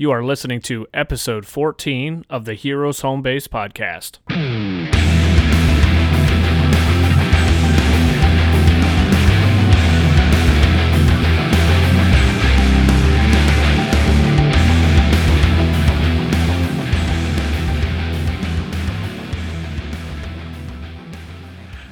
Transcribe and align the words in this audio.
You 0.00 0.10
are 0.12 0.24
listening 0.24 0.62
to 0.62 0.86
episode 0.94 1.44
14 1.44 2.24
of 2.30 2.46
the 2.46 2.54
Heroes 2.54 3.02
Home 3.02 3.20
Base 3.20 3.46
podcast. 3.46 4.16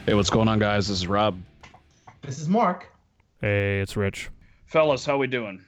Hey, 0.07 0.15
what's 0.15 0.31
going 0.31 0.49
on, 0.49 0.59
guys? 0.59 0.89
This 0.89 0.97
is 0.97 1.07
Rob. 1.07 1.39
This 2.23 2.39
is 2.39 2.49
Mark. 2.49 2.91
Hey, 3.43 3.81
it's 3.81 3.99
Rich. 3.99 4.31
Fellas, 4.65 5.05
how 5.05 5.19
we 5.19 5.27
doing? 5.27 5.63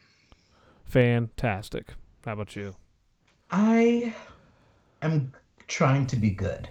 Fantastic. 0.86 1.88
How 2.24 2.32
about 2.32 2.54
you? 2.56 2.74
I 3.50 4.14
am 5.02 5.32
trying 5.68 6.06
to 6.08 6.16
be 6.16 6.30
good. 6.30 6.68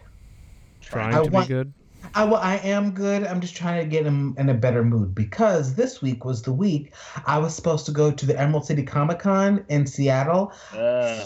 Trying 0.82 1.14
I 1.16 1.24
to 1.24 1.30
want- 1.32 1.48
be 1.48 1.54
good? 1.54 1.74
I, 2.16 2.24
well, 2.24 2.40
I 2.40 2.56
am 2.58 2.92
good. 2.92 3.26
I'm 3.26 3.42
just 3.42 3.58
trying 3.58 3.84
to 3.84 3.88
get 3.90 4.06
him 4.06 4.34
in 4.38 4.48
a 4.48 4.54
better 4.54 4.86
mood 4.86 5.14
because 5.14 5.76
this 5.76 6.02
week 6.02 6.24
was 6.24 6.42
the 6.42 6.54
week 6.54 6.94
I 7.26 7.38
was 7.40 7.54
supposed 7.54 7.86
to 7.88 7.92
go 7.92 8.10
to 8.10 8.26
the 8.26 8.40
Emerald 8.40 8.66
City 8.66 8.84
Comic 8.84 9.20
Con 9.20 9.66
in 9.68 9.86
Seattle. 9.86 10.48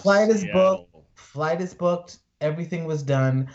Flight 0.01 0.29
is 0.29 0.43
booked. 0.51 0.89
Flight 1.13 1.61
is 1.61 1.75
booked. 1.75 2.17
Everything 2.41 2.85
was 2.85 3.03
done, 3.03 3.49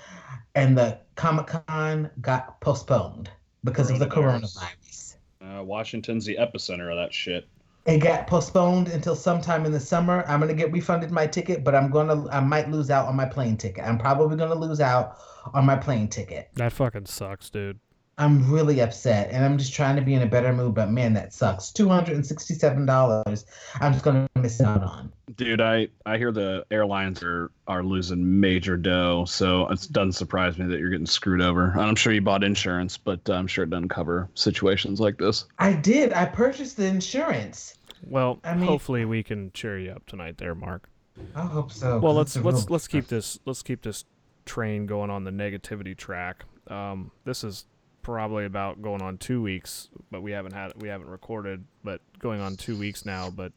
and 0.54 0.78
the 0.78 1.00
Comic 1.16 1.48
Con 1.66 2.08
got 2.20 2.60
postponed 2.60 3.28
because 3.64 3.90
of 3.90 3.98
the 3.98 4.06
Coronavirus. 4.06 4.56
coronavirus. 4.56 5.16
Uh, 5.60 5.64
Washington's 5.64 6.24
the 6.24 6.36
epicenter 6.36 6.88
of 6.90 6.96
that 6.98 7.12
shit. 7.12 7.48
It 7.86 7.98
got 7.98 8.26
postponed 8.26 8.88
until 8.88 9.16
sometime 9.16 9.64
in 9.64 9.72
the 9.72 9.80
summer. 9.80 10.24
I'm 10.28 10.40
gonna 10.40 10.54
get 10.54 10.72
refunded 10.72 11.10
my 11.10 11.26
ticket, 11.26 11.64
but 11.64 11.74
I'm 11.74 11.90
gonna 11.90 12.28
I 12.28 12.40
might 12.40 12.70
lose 12.70 12.90
out 12.90 13.06
on 13.06 13.16
my 13.16 13.24
plane 13.24 13.56
ticket. 13.56 13.84
I'm 13.84 13.98
probably 13.98 14.36
gonna 14.36 14.54
lose 14.54 14.80
out 14.80 15.16
on 15.54 15.64
my 15.64 15.76
plane 15.76 16.08
ticket. 16.08 16.50
That 16.56 16.72
fucking 16.72 17.06
sucks, 17.06 17.48
dude. 17.48 17.80
I'm 18.18 18.50
really 18.50 18.80
upset, 18.80 19.30
and 19.30 19.44
I'm 19.44 19.56
just 19.58 19.72
trying 19.72 19.94
to 19.96 20.02
be 20.02 20.12
in 20.14 20.22
a 20.22 20.26
better 20.26 20.52
mood. 20.52 20.74
But 20.74 20.90
man, 20.90 21.14
that 21.14 21.32
sucks. 21.32 21.70
Two 21.70 21.88
hundred 21.88 22.16
and 22.16 22.26
sixty-seven 22.26 22.84
dollars. 22.84 23.46
I'm 23.80 23.92
just 23.92 24.04
gonna 24.04 24.28
miss 24.34 24.60
out 24.60 24.82
on. 24.82 25.12
Dude, 25.36 25.60
I, 25.60 25.88
I 26.04 26.18
hear 26.18 26.32
the 26.32 26.66
airlines 26.70 27.22
are, 27.22 27.52
are 27.68 27.84
losing 27.84 28.40
major 28.40 28.76
dough, 28.76 29.24
so 29.24 29.68
it 29.68 29.86
doesn't 29.92 30.12
surprise 30.12 30.58
me 30.58 30.66
that 30.66 30.80
you're 30.80 30.90
getting 30.90 31.06
screwed 31.06 31.40
over. 31.40 31.70
And 31.70 31.80
I'm 31.80 31.94
sure 31.94 32.12
you 32.12 32.20
bought 32.20 32.42
insurance, 32.42 32.96
but 32.96 33.28
I'm 33.30 33.46
sure 33.46 33.62
it 33.64 33.70
doesn't 33.70 33.90
cover 33.90 34.28
situations 34.34 34.98
like 35.00 35.18
this. 35.18 35.44
I 35.58 35.74
did. 35.74 36.12
I 36.12 36.24
purchased 36.24 36.76
the 36.76 36.86
insurance. 36.86 37.74
Well, 38.04 38.40
I 38.42 38.54
mean- 38.54 38.66
hopefully 38.66 39.04
we 39.04 39.22
can 39.22 39.52
cheer 39.52 39.78
you 39.78 39.92
up 39.92 40.06
tonight 40.06 40.38
there, 40.38 40.54
Mark. 40.56 40.88
I 41.34 41.42
hope 41.42 41.70
so. 41.70 41.98
Well, 41.98 42.14
let's 42.14 42.36
let's 42.36 42.62
real- 42.62 42.66
let's 42.70 42.88
keep 42.88 43.06
this 43.06 43.38
let's 43.44 43.62
keep 43.62 43.82
this 43.82 44.04
train 44.44 44.86
going 44.86 45.10
on 45.10 45.24
the 45.24 45.30
negativity 45.30 45.96
track. 45.96 46.44
Um, 46.68 47.10
this 47.24 47.44
is 47.44 47.64
probably 48.08 48.46
about 48.46 48.80
going 48.80 49.02
on 49.02 49.18
two 49.18 49.42
weeks, 49.42 49.90
but 50.10 50.22
we 50.22 50.32
haven't 50.32 50.54
had 50.54 50.72
we 50.80 50.88
haven't 50.88 51.10
recorded, 51.10 51.64
but 51.84 52.00
going 52.18 52.40
on 52.40 52.56
two 52.56 52.74
weeks 52.74 53.04
now. 53.04 53.28
But 53.28 53.52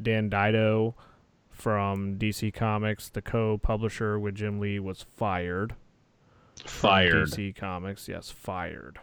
Dan 0.00 0.30
DiDio 0.30 0.94
from 1.50 2.16
DC 2.16 2.54
Comics, 2.54 3.10
the 3.10 3.20
co-publisher 3.20 4.18
with 4.18 4.36
Jim 4.36 4.58
Lee, 4.58 4.78
was 4.78 5.02
fired. 5.02 5.74
Fired. 6.64 7.28
DC 7.28 7.54
Comics, 7.56 8.08
yes, 8.08 8.30
fired. 8.30 9.00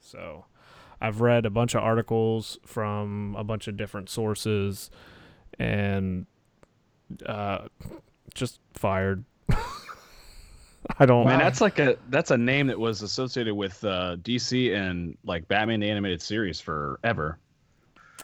So, 0.00 0.44
I've 1.00 1.22
read 1.22 1.46
a 1.46 1.50
bunch 1.50 1.74
of 1.74 1.82
articles 1.82 2.58
from 2.66 3.34
a 3.38 3.42
bunch 3.42 3.68
of 3.68 3.78
different 3.78 4.10
sources, 4.10 4.90
and 5.58 6.26
uh, 7.24 7.68
just 8.34 8.60
fired. 8.74 9.24
I 10.98 11.06
don't. 11.06 11.24
Man, 11.26 11.38
Wow. 11.38 11.44
that's 11.44 11.60
like 11.60 11.78
a 11.78 11.96
that's 12.08 12.30
a 12.30 12.36
name 12.36 12.66
that 12.68 12.78
was 12.78 13.02
associated 13.02 13.54
with 13.54 13.82
uh, 13.84 14.16
DC 14.22 14.74
and 14.74 15.16
like 15.24 15.46
Batman 15.48 15.80
the 15.80 15.90
animated 15.90 16.20
series 16.22 16.60
forever. 16.60 17.38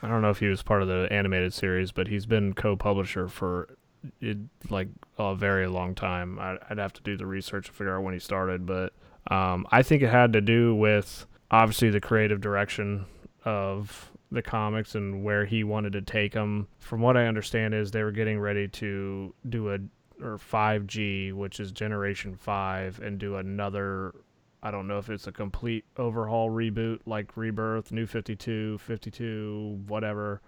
I 0.02 0.08
don't 0.08 0.22
know 0.22 0.30
if 0.30 0.38
he 0.38 0.46
was 0.46 0.62
part 0.62 0.82
of 0.82 0.88
the 0.88 1.08
animated 1.10 1.52
series, 1.52 1.92
but 1.92 2.06
he's 2.08 2.24
been 2.26 2.54
co-publisher 2.54 3.28
for 3.28 3.76
it, 4.20 4.38
like 4.70 4.88
a 5.18 5.34
very 5.34 5.66
long 5.66 5.94
time. 5.94 6.38
I, 6.38 6.56
I'd 6.70 6.78
have 6.78 6.92
to 6.94 7.02
do 7.02 7.16
the 7.16 7.26
research 7.26 7.66
to 7.66 7.72
figure 7.72 7.96
out 7.96 8.02
when 8.02 8.14
he 8.14 8.20
started, 8.20 8.64
but 8.64 8.92
um, 9.30 9.66
I 9.70 9.82
think 9.82 10.02
it 10.02 10.08
had 10.08 10.32
to 10.34 10.40
do 10.40 10.74
with 10.74 11.26
obviously 11.50 11.90
the 11.90 12.00
creative 12.00 12.40
direction 12.40 13.04
of 13.44 14.10
the 14.32 14.40
comics 14.42 14.94
and 14.94 15.22
where 15.24 15.44
he 15.44 15.64
wanted 15.64 15.92
to 15.94 16.02
take 16.02 16.32
them. 16.32 16.68
From 16.78 17.00
what 17.00 17.16
I 17.16 17.26
understand, 17.26 17.74
is 17.74 17.90
they 17.90 18.02
were 18.02 18.12
getting 18.12 18.38
ready 18.38 18.68
to 18.68 19.34
do 19.50 19.72
a 19.74 19.78
or 20.22 20.38
5G, 20.38 21.32
which 21.32 21.60
is 21.60 21.72
Generation 21.72 22.34
Five, 22.34 23.00
and 23.00 23.18
do 23.18 23.36
another 23.36 24.14
I 24.62 24.70
don't 24.70 24.86
know 24.86 24.98
if 24.98 25.08
it's 25.08 25.26
a 25.26 25.32
complete 25.32 25.84
overhaul 25.96 26.50
reboot 26.50 27.00
like 27.06 27.36
Rebirth, 27.36 27.92
New 27.92 28.06
52, 28.06 28.78
52, 28.78 29.84
whatever. 29.86 30.42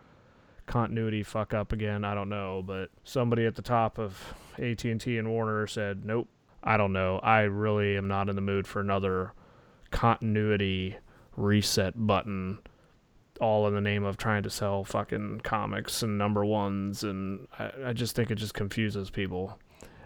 Continuity 0.66 1.22
fuck 1.22 1.54
up 1.54 1.72
again, 1.72 2.04
I 2.04 2.14
don't 2.14 2.28
know, 2.28 2.62
but 2.64 2.90
somebody 3.04 3.46
at 3.46 3.54
the 3.54 3.62
top 3.62 3.98
of 3.98 4.34
AT&T 4.58 5.18
and 5.18 5.30
Warner 5.30 5.66
said, 5.66 6.04
"Nope, 6.04 6.28
I 6.62 6.76
don't 6.76 6.92
know. 6.92 7.18
I 7.18 7.40
really 7.42 7.96
am 7.96 8.06
not 8.06 8.28
in 8.28 8.36
the 8.36 8.42
mood 8.42 8.66
for 8.66 8.80
another 8.80 9.32
continuity 9.90 10.96
reset 11.36 11.94
button 12.06 12.58
all 13.42 13.66
in 13.66 13.74
the 13.74 13.80
name 13.80 14.04
of 14.04 14.16
trying 14.16 14.44
to 14.44 14.50
sell 14.50 14.84
fucking 14.84 15.40
comics 15.42 16.02
and 16.02 16.16
number 16.16 16.44
ones 16.44 17.02
and 17.02 17.48
I, 17.58 17.70
I 17.88 17.92
just 17.92 18.14
think 18.14 18.30
it 18.30 18.36
just 18.36 18.54
confuses 18.54 19.10
people. 19.10 19.58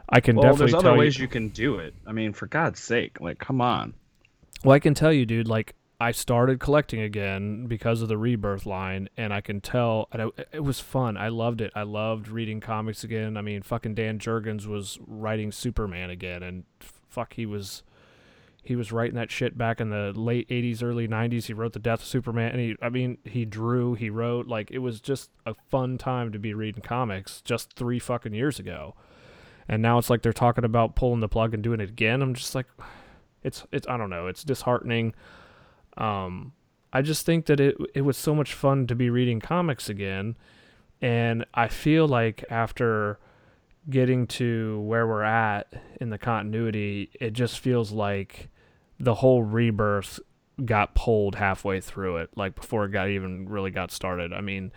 I 0.09 0.21
can 0.21 0.37
Well, 0.37 0.45
definitely 0.45 0.73
there's 0.73 0.75
other 0.85 0.93
you- 0.93 0.99
ways 0.99 1.19
you 1.19 1.29
can 1.29 1.49
do 1.51 1.79
it. 1.79 1.95
I 2.07 2.13
mean, 2.13 2.33
for 2.33 2.47
God's 2.47 2.81
sake, 2.81 3.21
like, 3.21 3.39
come 3.39 3.61
on. 3.61 3.95
Well, 4.65 4.75
I 4.75 4.79
can 4.79 4.95
tell 4.95 5.13
you, 5.13 5.27
dude. 5.27 5.49
Like, 5.49 5.75
I 6.01 6.13
started 6.13 6.61
collecting 6.61 7.01
again 7.01 7.67
because 7.67 8.03
of 8.03 8.09
the 8.09 8.17
Rebirth 8.19 8.67
line, 8.67 9.09
and 9.17 9.33
I 9.35 9.41
can 9.41 9.61
tell 9.61 10.09
and 10.13 10.23
it, 10.37 10.49
it 10.53 10.61
was 10.65 10.79
fun. 10.81 11.17
I 11.17 11.29
loved 11.29 11.61
it. 11.61 11.73
I 11.75 11.83
loved 11.83 12.29
reading 12.29 12.61
comics 12.61 13.03
again. 13.05 13.37
I 13.37 13.43
mean, 13.43 13.63
fucking 13.63 13.95
Dan 13.95 14.19
Jurgens 14.19 14.67
was 14.67 14.99
writing 15.07 15.53
Superman 15.53 16.11
again, 16.11 16.43
and 16.43 16.65
fuck, 16.81 17.35
he 17.35 17.47
was 17.47 17.83
he 18.67 18.77
was 18.77 18.91
writing 18.91 19.15
that 19.15 19.31
shit 19.31 19.57
back 19.57 19.81
in 19.81 19.91
the 19.91 20.13
late 20.15 20.49
'80s, 20.49 20.83
early 20.83 21.07
'90s. 21.07 21.45
He 21.45 21.53
wrote 21.53 21.73
the 21.73 21.79
Death 21.79 22.01
of 22.01 22.07
Superman, 22.07 22.51
and 22.51 22.61
he, 22.61 22.77
I 22.83 22.89
mean, 22.89 23.19
he 23.25 23.45
drew, 23.45 23.95
he 23.95 24.11
wrote. 24.11 24.47
Like, 24.47 24.71
it 24.71 24.79
was 24.79 25.01
just 25.01 25.31
a 25.45 25.55
fun 25.71 25.99
time 25.99 26.33
to 26.33 26.39
be 26.39 26.53
reading 26.53 26.83
comics 26.83 27.41
just 27.41 27.75
three 27.75 27.99
fucking 27.99 28.35
years 28.35 28.59
ago. 28.59 28.95
And 29.69 29.83
now 29.83 29.99
it's 29.99 30.11
like 30.11 30.23
they're 30.23 30.33
talking 30.33 30.65
about 30.65 30.97
pulling 30.97 31.21
the 31.21 31.29
plug 31.29 31.55
and 31.55 31.63
doing 31.63 31.81
it 31.81 31.91
again. 31.91 32.23
I'm 32.23 32.35
just 32.35 32.55
like, 32.55 32.67
it's 33.43 33.65
it's 33.73 33.87
I 33.89 33.97
don't 33.97 34.11
know. 34.11 34.27
It's 34.27 34.45
disheartening. 34.45 35.15
Um, 35.97 36.53
I 36.93 37.03
just 37.03 37.27
think 37.27 37.47
that 37.47 37.61
it 37.61 37.77
it 37.95 38.03
was 38.03 38.17
so 38.17 38.35
much 38.35 38.53
fun 38.53 38.87
to 38.89 38.95
be 38.95 39.11
reading 39.11 39.41
comics 39.41 39.89
again, 39.89 40.37
and 41.01 41.45
I 41.55 41.69
feel 41.69 42.09
like 42.09 42.45
after 42.51 43.19
getting 43.89 44.27
to 44.27 44.81
where 44.81 45.07
we're 45.07 45.23
at 45.23 45.73
in 46.01 46.11
the 46.11 46.19
continuity, 46.19 47.11
it 47.21 47.33
just 47.33 47.61
feels 47.61 47.93
like 47.93 48.49
the 48.99 49.15
whole 49.15 49.43
rebirth 49.43 50.21
got 50.65 50.95
pulled 50.95 51.35
halfway 51.35 51.81
through 51.81 52.17
it, 52.19 52.31
like 52.37 52.55
before 52.55 52.87
it 52.87 52.91
got 52.91 53.09
even 53.09 53.49
really 53.49 53.71
got 53.71 53.91
started. 53.91 54.33
I 54.33 54.41
mean, 54.41 54.73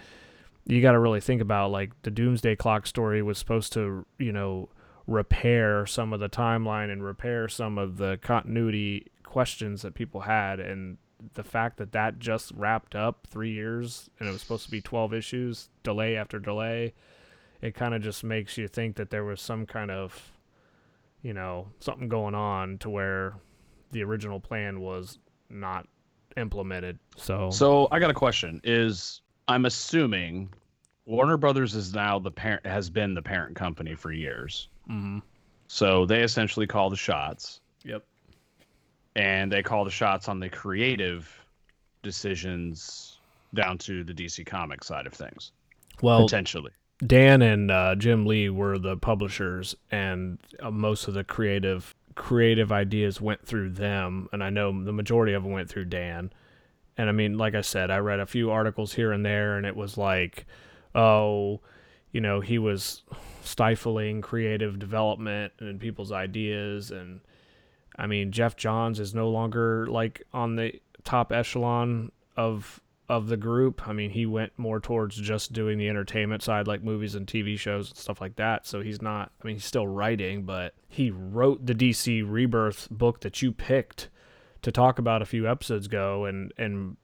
you 0.66 0.82
got 0.82 0.92
to 0.92 1.00
really 1.00 1.22
think 1.22 1.42
about 1.42 1.72
like 1.72 1.92
the 2.02 2.12
Doomsday 2.12 2.56
Clock 2.58 2.86
story 2.86 3.22
was 3.22 3.38
supposed 3.38 3.74
to, 3.74 4.06
you 4.18 4.32
know, 4.32 4.70
repair 5.08 5.86
some 5.86 6.14
of 6.14 6.20
the 6.20 6.30
timeline 6.30 6.92
and 6.92 7.04
repair 7.04 7.48
some 7.48 7.78
of 7.78 7.98
the 7.98 8.20
continuity 8.22 9.08
questions 9.24 9.82
that 9.82 9.96
people 9.96 10.22
had 10.22 10.60
and 10.60 10.98
the 11.34 11.44
fact 11.44 11.78
that 11.78 11.92
that 11.92 12.20
just 12.20 12.52
wrapped 12.52 12.96
up 12.96 13.28
3 13.28 13.52
years 13.52 14.10
and 14.20 14.30
it 14.30 14.32
was 14.32 14.42
supposed 14.42 14.66
to 14.66 14.72
be 14.72 14.82
12 14.82 15.14
issues 15.14 15.70
delay 15.84 16.16
after 16.16 16.40
delay 16.40 16.94
it 17.62 17.74
kind 17.74 17.94
of 17.94 18.02
just 18.02 18.24
makes 18.24 18.58
you 18.58 18.68
think 18.68 18.96
that 18.96 19.10
there 19.10 19.24
was 19.24 19.42
some 19.42 19.66
kind 19.66 19.92
of 19.92 20.32
you 21.22 21.34
know 21.34 21.68
something 21.80 22.08
going 22.08 22.36
on 22.36 22.78
to 22.78 22.90
where 22.90 23.36
the 23.92 24.04
original 24.04 24.40
plan 24.40 24.80
was 24.82 25.18
not 25.50 25.88
implemented 26.38 26.98
so 27.18 27.50
So 27.50 27.88
I 27.92 28.00
got 28.00 28.12
a 28.12 28.14
question. 28.14 28.62
Is 28.64 29.22
I'm 29.48 29.66
assuming 29.66 30.50
Warner 31.06 31.38
Brothers 31.38 31.74
is 31.76 31.94
now 31.94 32.20
the 32.20 32.32
parent 32.32 32.66
has 32.66 32.90
been 32.90 33.14
the 33.16 33.22
parent 33.22 33.56
company 33.56 33.96
for 33.96 34.12
years. 34.12 34.68
mhm. 34.90 35.22
So 35.68 36.06
they 36.06 36.22
essentially 36.22 36.68
call 36.68 36.90
the 36.90 36.96
shots 36.96 37.62
yep 37.84 38.04
and 39.16 39.52
they 39.52 39.64
call 39.64 39.84
the 39.86 39.92
shots 39.92 40.30
on 40.30 40.40
the 40.40 40.50
creative 40.50 41.30
decisions 42.04 43.18
down 43.54 43.78
to 43.80 44.04
the 44.04 44.14
DC 44.14 44.46
Comics 44.46 44.88
side 44.88 45.06
of 45.08 45.14
things. 45.14 45.52
well 46.02 46.24
potentially. 46.24 46.72
Dan 47.06 47.42
and 47.42 47.72
uh, 47.72 47.96
Jim 47.96 48.26
Lee 48.26 48.50
were 48.50 48.78
the 48.78 48.98
publishers, 48.98 49.74
and 49.90 50.38
uh, 50.60 50.70
most 50.70 51.08
of 51.08 51.14
the 51.14 51.24
creative 51.24 51.96
creative 52.20 52.70
ideas 52.70 53.22
went 53.22 53.46
through 53.46 53.70
them. 53.70 54.28
And 54.34 54.44
I 54.44 54.50
know 54.50 54.84
the 54.84 54.92
majority 54.92 55.34
of 55.34 55.44
them 55.44 55.54
went 55.54 55.70
through 55.70 55.86
Dan. 55.86 56.32
And 56.98 57.08
I 57.08 57.14
mean, 57.14 57.38
like 57.38 57.56
I 57.56 57.62
said, 57.62 57.90
I 57.90 58.00
read 58.00 58.20
a 58.20 58.26
few 58.26 58.52
articles 58.52 58.94
here 58.94 59.14
and 59.14 59.26
there, 59.26 59.56
and 59.56 59.66
it 59.66 59.76
was 59.76 59.98
like, 59.98 60.46
oh, 60.94 61.62
you 62.12 62.20
know, 62.20 62.42
he 62.42 62.60
was 62.60 63.04
stifling 63.42 64.22
creative 64.22 64.80
development 64.80 65.54
and 65.60 65.80
people's 65.80 66.12
ideas 66.12 66.92
and 66.92 67.22
I 67.98 68.08
mean, 68.08 68.32
Geoff 68.32 68.56
Johns 68.56 69.00
is 69.00 69.14
no 69.14 69.30
longer 69.30 69.88
like 69.88 70.24
on 70.34 70.56
the 70.56 70.80
top 71.04 71.32
echelon 71.32 72.12
of 72.38 72.80
of 73.10 73.28
the 73.28 73.38
group. 73.38 73.88
I 73.88 73.94
mean, 73.94 74.12
he 74.12 74.28
went 74.28 74.58
more 74.58 74.80
towards 74.80 75.18
just 75.18 75.52
doing 75.52 75.80
the 75.80 75.90
entertainment 75.90 76.44
side, 76.44 76.68
like 76.68 76.84
movies 76.84 77.16
and 77.16 77.26
TV 77.26 77.58
shows 77.58 77.90
and 77.90 77.98
stuff 77.98 78.22
like 78.22 78.36
that. 78.36 78.68
So 78.68 78.82
he's 78.82 79.02
not. 79.02 79.32
I 79.42 79.48
mean, 79.48 79.56
he's 79.56 79.66
still 79.66 79.88
writing, 79.88 80.44
but 80.44 80.76
he 80.88 81.10
wrote 81.10 81.66
the 81.66 81.74
DC 81.74 82.24
Rebirth 82.26 82.88
book 82.92 83.22
that 83.22 83.42
you 83.42 83.52
picked 83.52 84.10
to 84.62 84.72
talk 84.72 85.00
about 85.00 85.24
a 85.24 85.26
few 85.26 85.50
episodes 85.50 85.88
ago, 85.88 86.26
and 86.26 86.54
and 86.58 86.98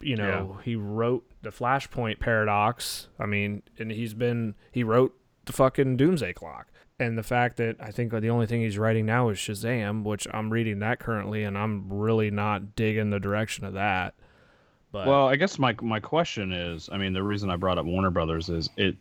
you 0.00 0.16
know 0.16 0.56
yeah. 0.56 0.62
he 0.64 0.74
wrote 0.74 1.24
the 1.42 1.50
Flashpoint 1.50 2.18
paradox. 2.18 3.08
I 3.20 3.26
mean, 3.26 3.62
and 3.78 3.92
he's 3.92 4.14
been 4.14 4.56
he 4.72 4.82
wrote 4.82 5.16
the 5.44 5.52
fucking 5.52 5.96
Doomsday 5.96 6.32
Clock. 6.32 6.68
And 6.98 7.18
the 7.18 7.22
fact 7.22 7.56
that 7.56 7.76
I 7.80 7.90
think 7.90 8.12
the 8.12 8.28
only 8.28 8.46
thing 8.46 8.60
he's 8.60 8.78
writing 8.78 9.06
now 9.06 9.28
is 9.30 9.38
Shazam, 9.38 10.04
which 10.04 10.28
I'm 10.32 10.52
reading 10.52 10.78
that 10.80 11.00
currently, 11.00 11.42
and 11.42 11.58
I'm 11.58 11.92
really 11.92 12.30
not 12.30 12.76
digging 12.76 13.10
the 13.10 13.18
direction 13.18 13.64
of 13.64 13.72
that. 13.74 14.14
But 14.92 15.06
well, 15.06 15.26
I 15.26 15.36
guess 15.36 15.58
my 15.58 15.74
my 15.80 15.98
question 15.98 16.52
is, 16.52 16.88
I 16.92 16.98
mean, 16.98 17.14
the 17.14 17.22
reason 17.22 17.50
I 17.50 17.56
brought 17.56 17.78
up 17.78 17.86
Warner 17.86 18.10
Brothers 18.10 18.50
is 18.50 18.68
it. 18.76 18.96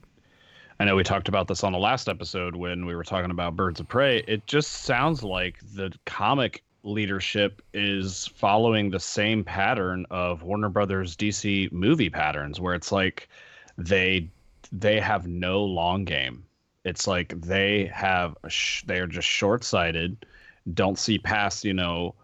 I 0.79 0.85
know 0.85 0.95
we 0.95 1.03
talked 1.03 1.27
about 1.27 1.47
this 1.47 1.63
on 1.63 1.73
the 1.73 1.77
last 1.77 2.09
episode 2.09 2.55
when 2.55 2.87
we 2.87 2.95
were 2.95 3.03
talking 3.03 3.29
about 3.29 3.55
Birds 3.55 3.79
of 3.79 3.87
Prey. 3.87 4.23
It 4.27 4.47
just 4.47 4.71
sounds 4.71 5.21
like 5.21 5.59
the 5.75 5.93
comic 6.05 6.63
leadership 6.83 7.61
is 7.73 8.25
following 8.35 8.89
the 8.89 8.99
same 8.99 9.43
pattern 9.43 10.07
of 10.09 10.41
Warner 10.41 10.69
Brothers 10.69 11.15
DC 11.15 11.71
movie 11.71 12.09
patterns, 12.09 12.59
where 12.59 12.73
it's 12.73 12.91
like 12.91 13.29
they 13.77 14.29
they 14.71 14.99
have 14.99 15.27
no 15.27 15.63
long 15.63 16.05
game. 16.05 16.45
It's 16.85 17.05
like 17.05 17.39
they 17.41 17.91
have 17.93 18.35
sh- 18.47 18.83
they 18.87 18.99
are 18.99 19.07
just 19.07 19.27
short 19.27 19.63
sighted, 19.63 20.25
don't 20.73 20.97
see 20.97 21.19
past 21.19 21.65
you 21.65 21.73
know 21.73 22.15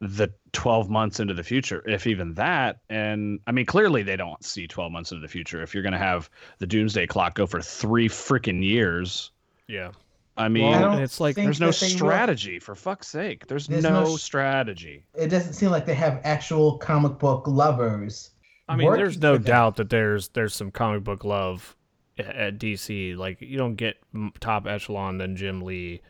the 0.00 0.30
12 0.54 0.88
months 0.88 1.20
into 1.20 1.34
the 1.34 1.42
future, 1.42 1.82
if 1.86 2.06
even 2.06 2.34
that. 2.34 2.78
And 2.88 3.40
I 3.46 3.52
mean, 3.52 3.66
clearly 3.66 4.02
they 4.02 4.16
don't 4.16 4.42
see 4.42 4.66
12 4.66 4.90
months 4.90 5.12
into 5.12 5.20
the 5.20 5.28
future. 5.28 5.62
If 5.62 5.74
you're 5.74 5.82
going 5.82 5.92
to 5.92 5.98
have 5.98 6.30
the 6.58 6.66
doomsday 6.66 7.06
clock 7.06 7.34
go 7.34 7.46
for 7.46 7.60
three 7.60 8.08
freaking 8.08 8.64
years. 8.64 9.30
Yeah. 9.66 9.90
I 10.36 10.48
mean, 10.48 10.70
well, 10.70 10.90
I 10.90 11.02
it's 11.02 11.20
like 11.20 11.36
there's 11.36 11.60
no 11.60 11.70
strategy 11.70 12.58
for 12.58 12.74
fuck's 12.74 13.08
sake. 13.08 13.46
There's, 13.46 13.68
there's 13.68 13.84
no, 13.84 14.02
no, 14.02 14.16
strategy. 14.16 15.04
It 15.14 15.28
doesn't 15.28 15.52
seem 15.52 15.70
like 15.70 15.86
they 15.86 15.94
have 15.94 16.20
actual 16.24 16.78
comic 16.78 17.18
book 17.18 17.46
lovers. 17.46 18.30
I 18.68 18.74
mean, 18.76 18.92
there's 18.94 19.18
no 19.18 19.38
doubt 19.38 19.76
that 19.76 19.90
there's 19.90 20.28
there's 20.28 20.54
some 20.54 20.70
comic 20.72 21.04
book 21.04 21.22
love 21.22 21.76
at 22.18 22.58
DC. 22.58 23.16
Like 23.16 23.40
you 23.40 23.56
don't 23.56 23.76
get 23.76 23.96
top 24.40 24.66
echelon 24.66 25.18
than 25.18 25.36
Jim 25.36 25.62
Lee, 25.62 26.00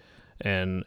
and 0.41 0.85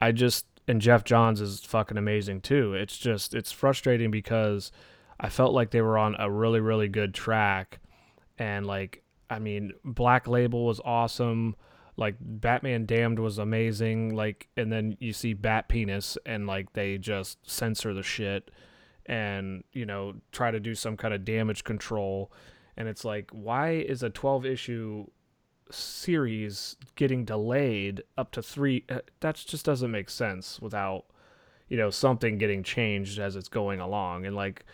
I 0.00 0.10
just 0.10 0.46
and 0.68 0.80
Geoff 0.80 1.04
Johns 1.04 1.40
is 1.40 1.60
fucking 1.60 1.96
amazing 1.96 2.40
too. 2.40 2.74
It's 2.74 2.96
just 2.96 3.34
it's 3.34 3.52
frustrating 3.52 4.10
because 4.10 4.72
I 5.18 5.28
felt 5.28 5.54
like 5.54 5.70
they 5.70 5.82
were 5.82 5.98
on 5.98 6.16
a 6.18 6.30
really 6.30 6.60
really 6.60 6.88
good 6.88 7.14
track, 7.14 7.80
and 8.38 8.66
like 8.66 9.02
I 9.30 9.38
mean 9.38 9.72
Black 9.84 10.26
Label 10.26 10.66
was 10.66 10.80
awesome. 10.84 11.56
Like 11.96 12.16
Batman 12.20 12.84
Damned 12.84 13.18
was 13.18 13.38
amazing. 13.38 14.14
Like 14.14 14.48
and 14.56 14.72
then 14.72 14.96
you 15.00 15.12
see 15.12 15.34
Bat 15.34 15.68
Penis 15.68 16.18
and 16.26 16.46
like 16.46 16.72
they 16.72 16.98
just 16.98 17.48
censor 17.48 17.94
the 17.94 18.02
shit 18.02 18.50
and 19.06 19.62
you 19.72 19.86
know 19.86 20.14
try 20.32 20.50
to 20.50 20.60
do 20.60 20.74
some 20.74 20.96
kind 20.96 21.14
of 21.14 21.24
damage 21.24 21.64
control 21.64 22.32
and 22.76 22.88
it's 22.88 23.04
like 23.04 23.30
why 23.30 23.70
is 23.70 24.02
a 24.02 24.10
12 24.10 24.44
issue 24.44 25.06
series 25.70 26.76
getting 26.94 27.24
delayed 27.24 28.02
up 28.16 28.30
to 28.32 28.42
three 28.42 28.84
uh, 28.88 29.00
that 29.20 29.34
just 29.34 29.64
doesn't 29.64 29.90
make 29.90 30.08
sense 30.08 30.60
without 30.60 31.04
you 31.68 31.76
know 31.76 31.90
something 31.90 32.38
getting 32.38 32.62
changed 32.62 33.18
as 33.18 33.36
it's 33.36 33.48
going 33.48 33.80
along. 33.80 34.26
And 34.26 34.36
like 34.36 34.64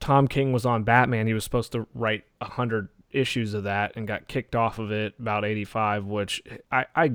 tom 0.00 0.28
king 0.28 0.52
was 0.52 0.66
on 0.66 0.84
batman. 0.84 1.26
He 1.26 1.34
was 1.34 1.44
supposed 1.44 1.72
to 1.72 1.86
write 1.94 2.24
a 2.40 2.46
hundred 2.46 2.88
issues 3.10 3.54
of 3.54 3.64
that 3.64 3.92
and 3.96 4.06
got 4.08 4.28
kicked 4.28 4.56
off 4.56 4.78
of 4.78 4.90
it 4.90 5.14
about 5.18 5.44
85 5.44 6.06
which 6.06 6.42
i 6.70 6.86
i 6.96 7.12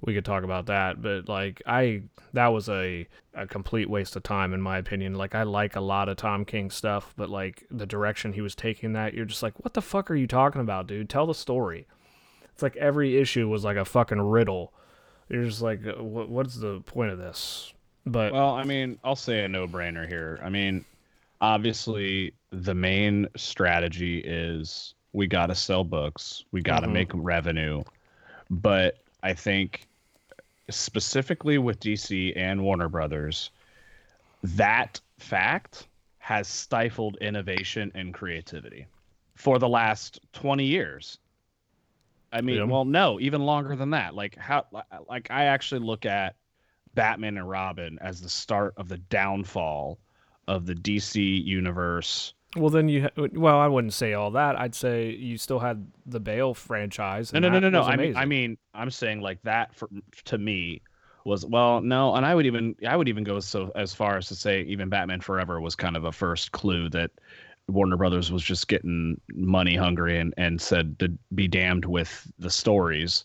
we 0.00 0.14
could 0.14 0.24
talk 0.24 0.44
about 0.44 0.64
that 0.64 1.02
but 1.02 1.28
like 1.28 1.60
i 1.66 2.02
that 2.32 2.48
was 2.48 2.70
a 2.70 3.06
a 3.34 3.46
complete 3.46 3.88
waste 3.88 4.16
of 4.16 4.22
time 4.22 4.52
in 4.52 4.60
my 4.60 4.78
opinion. 4.78 5.14
Like 5.14 5.34
i 5.34 5.42
like 5.42 5.76
a 5.76 5.80
lot 5.80 6.08
of 6.08 6.16
tom 6.16 6.44
king 6.44 6.70
stuff 6.70 7.14
but 7.16 7.30
like 7.30 7.64
the 7.70 7.86
direction 7.86 8.32
he 8.32 8.40
was 8.40 8.54
taking 8.54 8.92
that 8.94 9.14
you're 9.14 9.24
just 9.24 9.42
like 9.42 9.62
what 9.64 9.74
the 9.74 9.82
fuck 9.82 10.10
are 10.10 10.14
you 10.14 10.26
talking 10.26 10.60
about 10.60 10.86
dude? 10.86 11.08
Tell 11.08 11.26
the 11.26 11.34
story 11.34 11.86
it's 12.62 12.74
like 12.74 12.80
every 12.80 13.16
issue 13.16 13.48
was 13.48 13.64
like 13.64 13.76
a 13.76 13.84
fucking 13.84 14.20
riddle. 14.20 14.72
You're 15.28 15.44
just 15.44 15.62
like, 15.62 15.80
uh, 15.84 16.02
what, 16.02 16.28
what's 16.28 16.56
the 16.56 16.80
point 16.80 17.10
of 17.10 17.18
this? 17.18 17.72
But 18.06 18.32
well, 18.32 18.54
I 18.54 18.62
mean, 18.62 18.98
I'll 19.02 19.16
say 19.16 19.44
a 19.44 19.48
no-brainer 19.48 20.06
here. 20.06 20.38
I 20.42 20.48
mean, 20.48 20.84
obviously, 21.40 22.34
the 22.50 22.74
main 22.74 23.26
strategy 23.36 24.18
is 24.18 24.94
we 25.12 25.26
got 25.26 25.46
to 25.46 25.54
sell 25.56 25.82
books, 25.82 26.44
we 26.52 26.62
got 26.62 26.80
to 26.80 26.86
mm-hmm. 26.86 26.94
make 26.94 27.10
revenue, 27.14 27.82
but 28.48 28.98
I 29.22 29.34
think 29.34 29.86
specifically 30.70 31.58
with 31.58 31.80
DC 31.80 32.32
and 32.36 32.62
Warner 32.62 32.88
Brothers, 32.88 33.50
that 34.42 35.00
fact 35.18 35.88
has 36.18 36.46
stifled 36.46 37.16
innovation 37.20 37.90
and 37.94 38.14
creativity 38.14 38.86
for 39.34 39.58
the 39.58 39.68
last 39.68 40.20
20 40.32 40.64
years. 40.64 41.18
I 42.32 42.40
mean, 42.40 42.56
yeah. 42.56 42.64
well, 42.64 42.84
no, 42.84 43.20
even 43.20 43.42
longer 43.42 43.76
than 43.76 43.90
that. 43.90 44.14
Like 44.14 44.36
how, 44.36 44.66
like 45.08 45.30
I 45.30 45.44
actually 45.44 45.80
look 45.80 46.06
at 46.06 46.36
Batman 46.94 47.36
and 47.36 47.48
Robin 47.48 47.98
as 48.00 48.20
the 48.20 48.28
start 48.28 48.74
of 48.76 48.88
the 48.88 48.98
downfall 48.98 49.98
of 50.48 50.66
the 50.66 50.74
DC 50.74 51.44
universe. 51.44 52.34
Well, 52.56 52.70
then 52.70 52.88
you, 52.88 53.08
well, 53.16 53.58
I 53.58 53.66
wouldn't 53.66 53.94
say 53.94 54.12
all 54.12 54.30
that. 54.32 54.58
I'd 54.58 54.74
say 54.74 55.10
you 55.10 55.38
still 55.38 55.58
had 55.58 55.86
the 56.04 56.20
Bale 56.20 56.52
franchise. 56.52 57.32
No, 57.32 57.38
no, 57.38 57.48
no, 57.48 57.58
no, 57.58 57.70
no. 57.70 57.82
I 57.82 57.96
mean, 57.96 58.16
I 58.16 58.26
mean, 58.26 58.58
I'm 58.74 58.90
saying 58.90 59.20
like 59.20 59.40
that 59.42 59.74
for 59.74 59.88
to 60.26 60.38
me 60.38 60.82
was 61.24 61.46
well, 61.46 61.80
no, 61.80 62.14
and 62.14 62.26
I 62.26 62.34
would 62.34 62.46
even, 62.46 62.74
I 62.86 62.96
would 62.96 63.08
even 63.08 63.24
go 63.24 63.40
so 63.40 63.72
as 63.74 63.94
far 63.94 64.16
as 64.18 64.26
to 64.28 64.34
say 64.34 64.62
even 64.62 64.90
Batman 64.90 65.20
Forever 65.20 65.60
was 65.60 65.74
kind 65.74 65.96
of 65.96 66.04
a 66.04 66.12
first 66.12 66.52
clue 66.52 66.90
that 66.90 67.10
Warner 67.72 67.96
Brothers 67.96 68.30
was 68.30 68.42
just 68.42 68.68
getting 68.68 69.20
money 69.32 69.76
hungry 69.76 70.18
and, 70.18 70.34
and 70.36 70.60
said 70.60 70.98
to 70.98 71.12
be 71.34 71.48
damned 71.48 71.84
with 71.84 72.30
the 72.38 72.50
stories. 72.50 73.24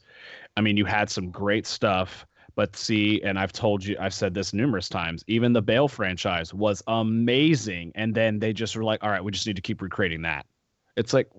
I 0.55 0.61
mean, 0.61 0.77
you 0.77 0.85
had 0.85 1.09
some 1.09 1.29
great 1.29 1.67
stuff, 1.67 2.25
but 2.55 2.75
see, 2.75 3.21
and 3.21 3.37
I've 3.37 3.53
told 3.53 3.85
you, 3.85 3.95
I've 3.99 4.13
said 4.13 4.33
this 4.33 4.53
numerous 4.53 4.89
times, 4.89 5.23
even 5.27 5.53
the 5.53 5.61
Bale 5.61 5.87
franchise 5.87 6.53
was 6.53 6.81
amazing. 6.87 7.91
And 7.95 8.15
then 8.15 8.39
they 8.39 8.53
just 8.53 8.75
were 8.75 8.83
like, 8.83 9.03
all 9.03 9.11
right, 9.11 9.23
we 9.23 9.31
just 9.31 9.45
need 9.45 9.55
to 9.57 9.61
keep 9.61 9.81
recreating 9.81 10.23
that. 10.23 10.45
It's 10.95 11.13
like, 11.13 11.29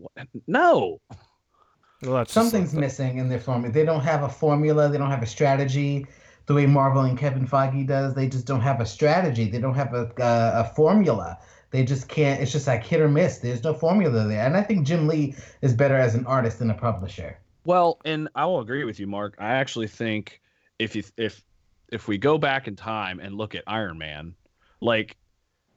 no. 0.47 1.01
Well, 2.03 2.25
Something's 2.27 2.75
missing 2.75 3.19
in 3.19 3.29
their 3.29 3.41
formula. 3.41 3.73
They 3.73 3.85
don't 3.85 4.03
have 4.03 4.23
a 4.23 4.29
formula, 4.29 4.89
they 4.89 4.99
don't 4.99 5.11
have 5.11 5.23
a 5.23 5.27
strategy 5.27 6.07
the 6.47 6.55
way 6.55 6.65
Marvel 6.65 7.03
and 7.03 7.19
Kevin 7.19 7.47
Feige 7.47 7.87
does. 7.87 8.15
They 8.15 8.29
just 8.29 8.47
don't 8.47 8.61
have 8.61 8.81
a 8.81 8.87
strategy, 8.87 9.51
they 9.51 9.59
don't 9.59 9.75
have 9.75 9.95
a, 9.95 10.11
a, 10.19 10.61
a 10.61 10.73
formula 10.77 11.39
they 11.71 11.85
just 11.85 12.09
can't. 12.09 12.41
It's 12.41 12.53
just 12.53 12.67
like 12.67 12.85
hit 12.85 13.01
or 13.01 13.09
miss. 13.09 13.39
There's 13.39 13.63
no 13.63 13.75
formula 13.75 14.27
there, 14.27 14.45
and 14.45 14.57
I 14.57 14.63
think 14.63 14.87
Jim 14.87 15.07
Lee 15.07 15.35
is 15.63 15.75
better 15.75 15.97
as 15.97 16.15
an 16.15 16.27
artist 16.27 16.59
than 16.59 16.71
a 16.71 16.75
publisher. 16.75 17.39
Well, 17.65 18.01
and 18.05 18.29
I 18.35 18.47
will 18.47 18.61
agree 18.61 18.85
with 18.85 18.99
you, 18.99 19.07
Mark. 19.07 19.37
I 19.39 19.55
actually 19.55 19.89
think 19.89 20.41
if 20.79 20.97
you 20.97 21.03
if 21.17 21.45
if 21.91 22.09
we 22.09 22.19
go 22.19 22.39
back 22.39 22.69
in 22.69 22.77
time 22.77 23.21
and 23.21 23.35
look 23.35 23.55
at 23.55 23.65
Iron 23.67 23.99
Man, 23.99 24.35
like 24.81 25.17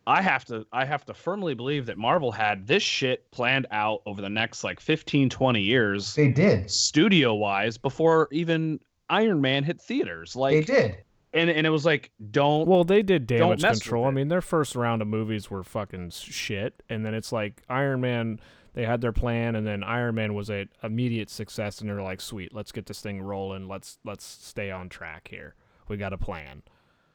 I 0.08 0.22
have 0.22 0.46
to 0.46 0.66
I 0.72 0.86
have 0.86 1.06
to 1.06 1.14
firmly 1.14 1.54
believe 1.54 1.86
that 1.88 1.98
Marvel 1.98 2.32
had 2.32 2.68
this 2.68 2.84
shit 2.84 3.30
planned 3.32 3.68
out 3.72 4.02
over 4.06 4.22
the 4.22 4.30
next 4.30 4.64
like 4.64 4.80
15 4.80 5.30
20 5.30 5.62
years. 5.62 6.16
They 6.16 6.30
did. 6.30 6.72
Studio 6.72 7.34
wise 7.34 7.78
before 7.78 8.30
even 8.32 8.80
Iron 9.10 9.42
Man 9.42 9.64
hit 9.64 9.82
theaters. 9.82 10.36
Like 10.36 10.66
They 10.66 10.74
did 10.74 10.98
and 11.34 11.50
and 11.50 11.66
it 11.66 11.70
was 11.70 11.86
like 11.86 12.12
don't 12.32 12.68
well 12.68 12.84
they 12.84 13.02
did 13.02 13.26
damage 13.28 13.62
control. 13.62 14.06
i 14.06 14.12
mean 14.12 14.28
their 14.28 14.42
first 14.42 14.76
round 14.76 15.02
of 15.02 15.08
movies 15.08 15.50
were 15.50 15.64
fucking 15.64 16.10
shit. 16.10 16.84
And 16.90 17.06
then 17.06 17.14
it's 17.14 17.32
like 17.32 17.62
iron 17.70 18.02
man 18.02 18.40
they 18.74 18.86
had 18.86 19.02
their 19.02 19.12
plan 19.12 19.56
and 19.56 19.66
then 19.66 19.84
iron 19.84 20.16
man 20.16 20.34
was 20.34 20.50
an 20.50 20.70
immediate 20.84 21.30
success 21.30 21.80
and 21.80 21.90
they're 21.90 22.02
like 22.02 22.22
sweet 22.22 22.54
let's 22.54 22.72
get 22.72 22.86
this 22.86 23.02
thing 23.02 23.22
rolling. 23.22 23.68
Let's 23.68 23.98
let's 24.04 24.26
stay 24.26 24.72
on 24.72 24.90
track 24.90 25.28
here. 25.30 25.56
We 25.88 25.98
got 25.98 26.14
a 26.14 26.18
plan. 26.18 26.64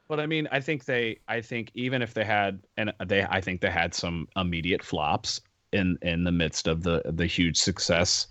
But 0.09 0.21
i 0.21 0.27
mean 0.27 0.49
i 0.53 0.61
think 0.61 0.85
they 0.85 1.19
i 1.29 1.41
think 1.41 1.71
even 1.75 2.01
if 2.01 2.15
they 2.15 2.25
had 2.25 2.63
and 2.77 2.93
they 3.07 3.25
i 3.25 3.41
think 3.41 3.61
they 3.61 3.71
had 3.71 3.93
some 3.95 4.29
immediate 4.37 4.83
flops 4.83 5.41
in 5.73 5.99
in 6.03 6.25
the 6.25 6.33
midst 6.33 6.69
of 6.69 6.83
the 6.83 7.03
the 7.05 7.27
huge 7.27 7.57
success. 7.59 8.29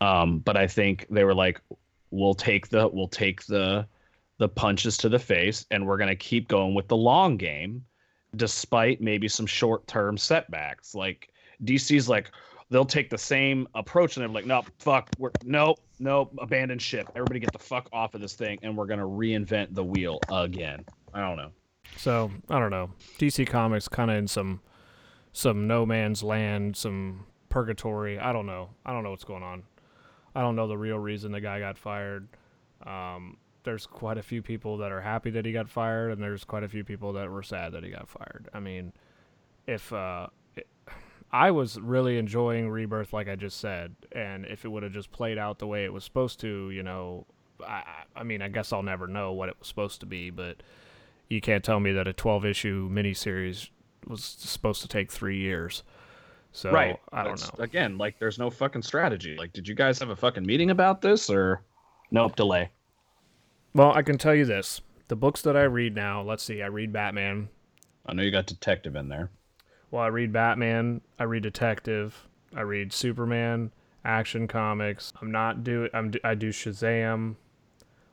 Um 0.00 0.40
but 0.40 0.56
i 0.56 0.66
think 0.66 1.06
they 1.10 1.24
were 1.24 1.34
like 1.34 1.60
we'll 2.10 2.34
take 2.34 2.68
the 2.68 2.88
we'll 2.88 3.08
take 3.08 3.44
the 3.46 3.86
the 4.42 4.48
punches 4.48 4.96
to 4.96 5.08
the 5.08 5.20
face, 5.20 5.64
and 5.70 5.86
we're 5.86 5.96
going 5.96 6.08
to 6.08 6.16
keep 6.16 6.48
going 6.48 6.74
with 6.74 6.88
the 6.88 6.96
long 6.96 7.36
game, 7.36 7.84
despite 8.34 9.00
maybe 9.00 9.28
some 9.28 9.46
short 9.46 9.86
term 9.86 10.18
setbacks. 10.18 10.96
Like 10.96 11.28
DC's 11.62 12.08
like, 12.08 12.32
they'll 12.68 12.84
take 12.84 13.08
the 13.08 13.16
same 13.16 13.68
approach 13.76 14.16
and 14.16 14.22
they're 14.22 14.34
like, 14.34 14.44
no, 14.44 14.64
fuck, 14.80 15.08
we're 15.16 15.30
nope, 15.44 15.78
nope, 16.00 16.34
abandon 16.40 16.80
ship. 16.80 17.08
Everybody 17.14 17.38
get 17.38 17.52
the 17.52 17.60
fuck 17.60 17.88
off 17.92 18.16
of 18.16 18.20
this 18.20 18.34
thing, 18.34 18.58
and 18.64 18.76
we're 18.76 18.86
gonna 18.86 19.06
reinvent 19.06 19.76
the 19.76 19.84
wheel 19.84 20.18
again. 20.28 20.84
I 21.14 21.20
don't 21.20 21.36
know. 21.36 21.52
So 21.96 22.28
I 22.50 22.58
don't 22.58 22.70
know. 22.70 22.90
DC 23.20 23.46
Comics 23.46 23.86
kind 23.86 24.10
of 24.10 24.16
in 24.16 24.26
some 24.26 24.60
some 25.30 25.68
no 25.68 25.86
man's 25.86 26.24
land, 26.24 26.76
some 26.76 27.26
purgatory. 27.48 28.18
I 28.18 28.32
don't 28.32 28.46
know. 28.46 28.70
I 28.84 28.92
don't 28.92 29.04
know 29.04 29.10
what's 29.12 29.22
going 29.22 29.44
on. 29.44 29.62
I 30.34 30.40
don't 30.40 30.56
know 30.56 30.66
the 30.66 30.76
real 30.76 30.98
reason 30.98 31.30
the 31.30 31.40
guy 31.40 31.60
got 31.60 31.78
fired. 31.78 32.26
Um, 32.84 33.36
there's 33.64 33.86
quite 33.86 34.18
a 34.18 34.22
few 34.22 34.42
people 34.42 34.78
that 34.78 34.92
are 34.92 35.00
happy 35.00 35.30
that 35.30 35.44
he 35.44 35.52
got 35.52 35.68
fired, 35.68 36.12
and 36.12 36.22
there's 36.22 36.44
quite 36.44 36.62
a 36.62 36.68
few 36.68 36.84
people 36.84 37.12
that 37.14 37.30
were 37.30 37.42
sad 37.42 37.72
that 37.72 37.84
he 37.84 37.90
got 37.90 38.08
fired. 38.08 38.48
I 38.52 38.60
mean, 38.60 38.92
if 39.66 39.92
uh, 39.92 40.28
it, 40.56 40.66
I 41.30 41.50
was 41.50 41.80
really 41.80 42.18
enjoying 42.18 42.68
Rebirth, 42.68 43.12
like 43.12 43.28
I 43.28 43.36
just 43.36 43.58
said, 43.58 43.94
and 44.12 44.44
if 44.46 44.64
it 44.64 44.68
would 44.68 44.82
have 44.82 44.92
just 44.92 45.12
played 45.12 45.38
out 45.38 45.58
the 45.58 45.66
way 45.66 45.84
it 45.84 45.92
was 45.92 46.04
supposed 46.04 46.40
to, 46.40 46.70
you 46.70 46.82
know, 46.82 47.26
I, 47.66 47.82
I 48.16 48.22
mean, 48.24 48.42
I 48.42 48.48
guess 48.48 48.72
I'll 48.72 48.82
never 48.82 49.06
know 49.06 49.32
what 49.32 49.48
it 49.48 49.56
was 49.58 49.68
supposed 49.68 50.00
to 50.00 50.06
be, 50.06 50.30
but 50.30 50.62
you 51.28 51.40
can't 51.40 51.64
tell 51.64 51.80
me 51.80 51.92
that 51.92 52.08
a 52.08 52.12
12 52.12 52.44
issue 52.44 52.90
miniseries 52.90 53.70
was 54.06 54.22
supposed 54.24 54.82
to 54.82 54.88
take 54.88 55.10
three 55.10 55.38
years. 55.38 55.82
So 56.52 56.70
right. 56.70 56.98
I 57.12 57.24
don't 57.24 57.40
know. 57.40 57.64
Again, 57.64 57.96
like 57.96 58.18
there's 58.18 58.38
no 58.38 58.50
fucking 58.50 58.82
strategy. 58.82 59.36
Like, 59.38 59.52
did 59.52 59.66
you 59.66 59.74
guys 59.74 59.98
have 60.00 60.10
a 60.10 60.16
fucking 60.16 60.44
meeting 60.44 60.70
about 60.70 61.00
this 61.00 61.30
or 61.30 61.62
nope, 62.10 62.36
delay? 62.36 62.70
Well, 63.74 63.92
I 63.92 64.02
can 64.02 64.18
tell 64.18 64.34
you 64.34 64.44
this. 64.44 64.80
The 65.08 65.16
books 65.16 65.42
that 65.42 65.56
I 65.56 65.62
read 65.62 65.94
now, 65.94 66.22
let's 66.22 66.42
see, 66.42 66.62
I 66.62 66.66
read 66.66 66.92
Batman. 66.92 67.48
I 68.06 68.14
know 68.14 68.22
you 68.22 68.30
got 68.30 68.46
detective 68.46 68.96
in 68.96 69.08
there. 69.08 69.30
Well, 69.90 70.02
I 70.02 70.08
read 70.08 70.32
Batman, 70.32 71.02
I 71.18 71.24
read 71.24 71.42
Detective, 71.42 72.26
I 72.54 72.62
read 72.62 72.92
Superman, 72.92 73.70
Action 74.04 74.48
Comics. 74.48 75.12
I'm 75.20 75.30
not 75.30 75.64
do 75.64 75.88
I'm 75.94 76.12
I 76.24 76.34
do 76.34 76.50
Shazam. 76.50 77.36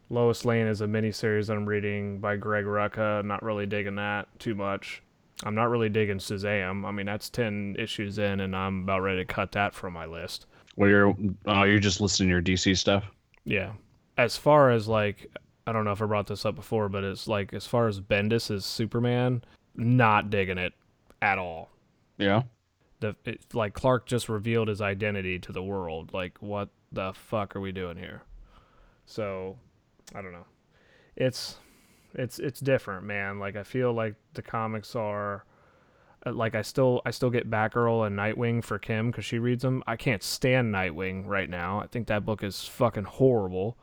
Lois 0.09 0.43
Lane 0.43 0.67
is 0.67 0.81
a 0.81 0.87
miniseries 0.87 1.47
that 1.47 1.57
I'm 1.57 1.65
reading 1.65 2.19
by 2.19 2.35
Greg 2.35 2.65
Rucka. 2.65 3.23
Not 3.23 3.43
really 3.43 3.65
digging 3.65 3.95
that 3.95 4.27
too 4.39 4.55
much. 4.55 5.01
I'm 5.43 5.55
not 5.55 5.69
really 5.69 5.89
digging 5.89 6.17
Shazam. 6.17 6.85
I 6.85 6.91
mean, 6.91 7.05
that's 7.05 7.29
ten 7.29 7.75
issues 7.79 8.17
in, 8.17 8.39
and 8.39 8.55
I'm 8.55 8.83
about 8.83 9.01
ready 9.01 9.19
to 9.19 9.25
cut 9.25 9.51
that 9.53 9.73
from 9.73 9.93
my 9.93 10.05
list. 10.05 10.45
Well, 10.75 10.89
you're 10.89 11.15
oh, 11.45 11.63
you're 11.63 11.79
just 11.79 12.01
listing 12.01 12.29
your 12.29 12.41
DC 12.41 12.77
stuff. 12.77 13.05
Yeah. 13.45 13.73
As 14.17 14.35
far 14.35 14.69
as 14.69 14.87
like, 14.87 15.31
I 15.69 15.71
don't 15.71 15.85
know 15.85 15.91
if 15.91 16.01
I 16.01 16.05
brought 16.07 16.25
this 16.25 16.47
up 16.47 16.55
before, 16.55 16.89
but 16.89 17.03
it's 17.03 17.27
like 17.27 17.53
as 17.53 17.67
far 17.67 17.87
as 17.87 18.01
Bendis 18.01 18.49
as 18.49 18.65
Superman, 18.65 19.43
not 19.75 20.31
digging 20.31 20.57
it 20.57 20.73
at 21.21 21.37
all. 21.37 21.69
Yeah. 22.17 22.43
The 23.01 23.15
it, 23.23 23.53
like 23.53 23.75
Clark 23.75 24.07
just 24.07 24.29
revealed 24.29 24.67
his 24.67 24.81
identity 24.81 25.37
to 25.37 25.51
the 25.51 25.61
world. 25.61 26.11
Like, 26.11 26.39
what 26.39 26.69
the 26.91 27.13
fuck 27.13 27.55
are 27.55 27.61
we 27.61 27.71
doing 27.71 27.97
here? 27.97 28.23
So, 29.05 29.57
I 30.15 30.23
don't 30.23 30.31
know. 30.31 30.47
It's 31.15 31.57
it's 32.15 32.39
it's 32.39 32.59
different, 32.59 33.05
man. 33.05 33.37
Like 33.37 33.55
I 33.55 33.61
feel 33.61 33.93
like 33.93 34.15
the 34.33 34.41
comics 34.41 34.95
are 34.95 35.45
uh, 36.25 36.33
like 36.33 36.55
I 36.55 36.63
still 36.63 37.03
I 37.05 37.11
still 37.11 37.29
get 37.29 37.47
Batgirl 37.47 38.07
and 38.07 38.17
Nightwing 38.17 38.63
for 38.63 38.79
Kim 38.79 39.11
because 39.11 39.25
she 39.25 39.37
reads 39.37 39.61
them. 39.61 39.83
I 39.85 39.97
can't 39.97 40.23
stand 40.23 40.73
Nightwing 40.73 41.27
right 41.27 41.49
now. 41.49 41.79
I 41.79 41.85
think 41.85 42.07
that 42.07 42.25
book 42.25 42.43
is 42.43 42.63
fucking 42.63 43.03
horrible. 43.03 43.77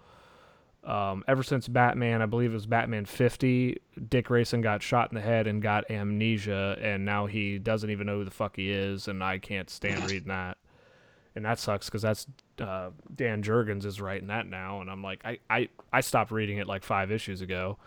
Um, 0.87 1.25
ever 1.27 1.43
since 1.43 1.67
Batman, 1.67 2.23
I 2.23 2.27
believe 2.27 2.53
it 2.53 2.55
was 2.55 2.67
Batman 2.67 3.07
50, 3.07 3.77
Dick 4.09 4.27
Grayson 4.27 4.61
got 4.61 4.85
shot 4.85 5.11
in 5.11 5.17
the 5.17 5.21
head 5.21 5.49
and 5.49 5.61
got 5.61 5.91
amnesia, 5.91 6.79
and 6.81 7.05
now 7.05 7.27
he 7.27 7.59
doesn't 7.59 7.91
even 7.91 8.07
know 8.07 8.19
who 8.19 8.25
the 8.25 8.31
fuck 8.31 8.55
he 8.55 8.71
is, 8.71 9.09
and 9.09 9.23
I 9.23 9.39
can't 9.39 9.69
stand 9.69 10.05
reading 10.11 10.29
that. 10.29 10.59
And 11.35 11.45
that 11.45 11.59
sucks 11.59 11.87
because 11.87 12.03
that's 12.03 12.27
uh, 12.61 12.91
Dan 13.15 13.43
Jurgens 13.43 13.85
is 13.85 14.01
writing 14.01 14.29
that 14.29 14.47
now, 14.47 14.81
and 14.81 14.89
I'm 14.89 15.03
like, 15.03 15.21
I, 15.25 15.39
I, 15.51 15.69
I 15.93 16.01
stopped 16.03 16.31
reading 16.31 16.59
it 16.59 16.69
like 16.69 16.85
five 16.85 17.11
issues 17.11 17.41
ago, 17.41 17.79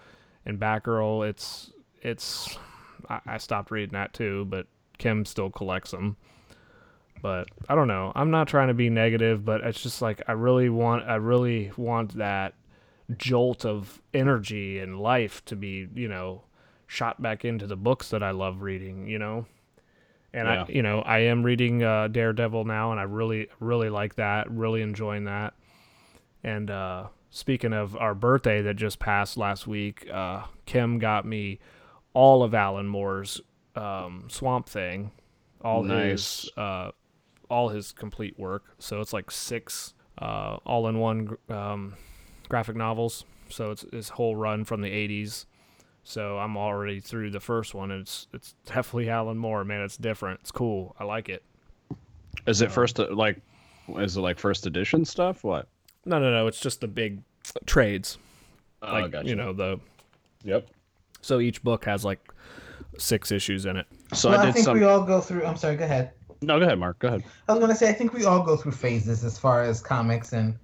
and 0.45 0.59
Batgirl, 0.59 1.27
it's 1.27 1.71
it's 2.01 2.57
I, 3.09 3.21
I 3.25 3.37
stopped 3.37 3.71
reading 3.71 3.93
that 3.93 4.13
too, 4.13 4.45
but 4.45 4.67
Kim 4.97 5.23
still 5.23 5.49
collects 5.49 5.91
them. 5.91 6.17
But 7.21 7.47
I 7.67 7.75
don't 7.75 7.87
know. 7.87 8.11
I'm 8.13 8.29
not 8.29 8.47
trying 8.47 8.67
to 8.67 8.73
be 8.73 8.89
negative, 8.89 9.43
but 9.43 9.61
it's 9.61 9.81
just 9.81 10.01
like 10.01 10.21
I 10.27 10.33
really 10.33 10.69
want 10.69 11.05
I 11.05 11.15
really 11.15 11.71
want 11.75 12.17
that 12.17 12.53
jolt 13.17 13.65
of 13.65 14.01
energy 14.13 14.79
and 14.79 14.99
life 14.99 15.43
to 15.45 15.55
be, 15.55 15.87
you 15.95 16.07
know, 16.07 16.43
shot 16.87 17.21
back 17.21 17.45
into 17.45 17.67
the 17.67 17.75
books 17.75 18.09
that 18.09 18.23
I 18.23 18.31
love 18.31 18.61
reading, 18.61 19.07
you 19.07 19.19
know. 19.19 19.45
And 20.33 20.47
yeah. 20.47 20.63
I, 20.63 20.71
you 20.71 20.81
know, 20.83 21.01
I 21.01 21.19
am 21.19 21.43
reading 21.43 21.83
uh, 21.83 22.07
Daredevil 22.07 22.65
now, 22.65 22.91
and 22.91 22.99
I 22.99 23.03
really, 23.03 23.47
really 23.59 23.89
like 23.89 24.15
that. 24.15 24.49
Really 24.51 24.81
enjoying 24.81 25.23
that. 25.25 25.53
And 26.43 26.69
uh, 26.69 27.07
speaking 27.31 27.73
of 27.73 27.97
our 27.97 28.13
birthday 28.13 28.61
that 28.61 28.75
just 28.75 28.99
passed 28.99 29.37
last 29.37 29.65
week, 29.65 30.07
uh, 30.11 30.43
Kim 30.65 30.99
got 30.99 31.25
me 31.25 31.59
all 32.13 32.43
of 32.43 32.53
Alan 32.53 32.87
Moore's 32.87 33.41
um, 33.75 34.25
Swamp 34.29 34.69
Thing, 34.69 35.11
all 35.61 35.83
nice. 35.83 36.43
his, 36.43 36.51
uh, 36.57 36.91
all 37.49 37.69
his 37.69 37.91
complete 37.91 38.37
work. 38.37 38.65
So 38.77 39.01
it's 39.01 39.13
like 39.13 39.31
six 39.31 39.95
uh, 40.19 40.57
all-in-one 40.65 41.37
um, 41.49 41.95
graphic 42.49 42.75
novels. 42.75 43.25
So 43.49 43.71
it's 43.71 43.85
his 43.91 44.09
whole 44.09 44.35
run 44.35 44.65
from 44.65 44.81
the 44.81 44.89
80s. 44.89 45.45
So 46.03 46.37
I'm 46.37 46.57
already 46.57 46.99
through 46.99 47.31
the 47.31 47.39
first 47.39 47.73
one. 47.73 47.91
And 47.91 48.01
it's 48.01 48.27
it's 48.33 48.55
definitely 48.65 49.09
Alan 49.09 49.37
Moore, 49.37 49.63
man. 49.63 49.81
It's 49.81 49.97
different. 49.97 50.41
It's 50.41 50.51
cool. 50.51 50.95
I 50.99 51.03
like 51.03 51.29
it. 51.29 51.43
Is 52.47 52.61
it 52.61 52.69
uh, 52.69 52.71
first 52.71 52.99
uh, 52.99 53.07
like? 53.11 53.41
Is 53.97 54.17
it 54.17 54.21
like 54.21 54.39
first 54.39 54.65
edition 54.65 55.05
stuff? 55.05 55.43
What? 55.43 55.67
No, 56.05 56.19
no, 56.19 56.31
no. 56.31 56.47
It's 56.47 56.59
just 56.59 56.81
the 56.81 56.87
big 56.87 57.21
trades. 57.65 58.17
Oh, 58.81 58.91
like, 58.91 59.11
gotcha. 59.11 59.27
You 59.27 59.35
know 59.35 59.53
the. 59.53 59.79
Yep. 60.43 60.67
So 61.21 61.39
each 61.39 61.61
book 61.63 61.85
has 61.85 62.05
like 62.05 62.19
six 62.97 63.31
issues 63.31 63.65
in 63.65 63.77
it. 63.77 63.87
So 64.13 64.29
well, 64.29 64.39
I, 64.39 64.47
I, 64.47 64.51
think 64.51 64.65
some... 64.65 64.77
we 64.77 64.85
all 64.85 65.03
go 65.03 65.21
through. 65.21 65.45
I'm 65.45 65.57
sorry. 65.57 65.75
Go 65.75 65.85
ahead. 65.85 66.11
No, 66.41 66.57
go 66.57 66.65
ahead, 66.65 66.79
Mark. 66.79 66.99
Go 66.99 67.09
ahead. 67.09 67.23
I 67.47 67.53
was 67.53 67.59
gonna 67.59 67.75
say 67.75 67.89
I 67.89 67.93
think 67.93 68.13
we 68.13 68.25
all 68.25 68.41
go 68.41 68.55
through 68.55 68.71
phases 68.71 69.23
as 69.23 69.37
far 69.37 69.63
as 69.63 69.81
comics 69.81 70.33
and 70.33 70.55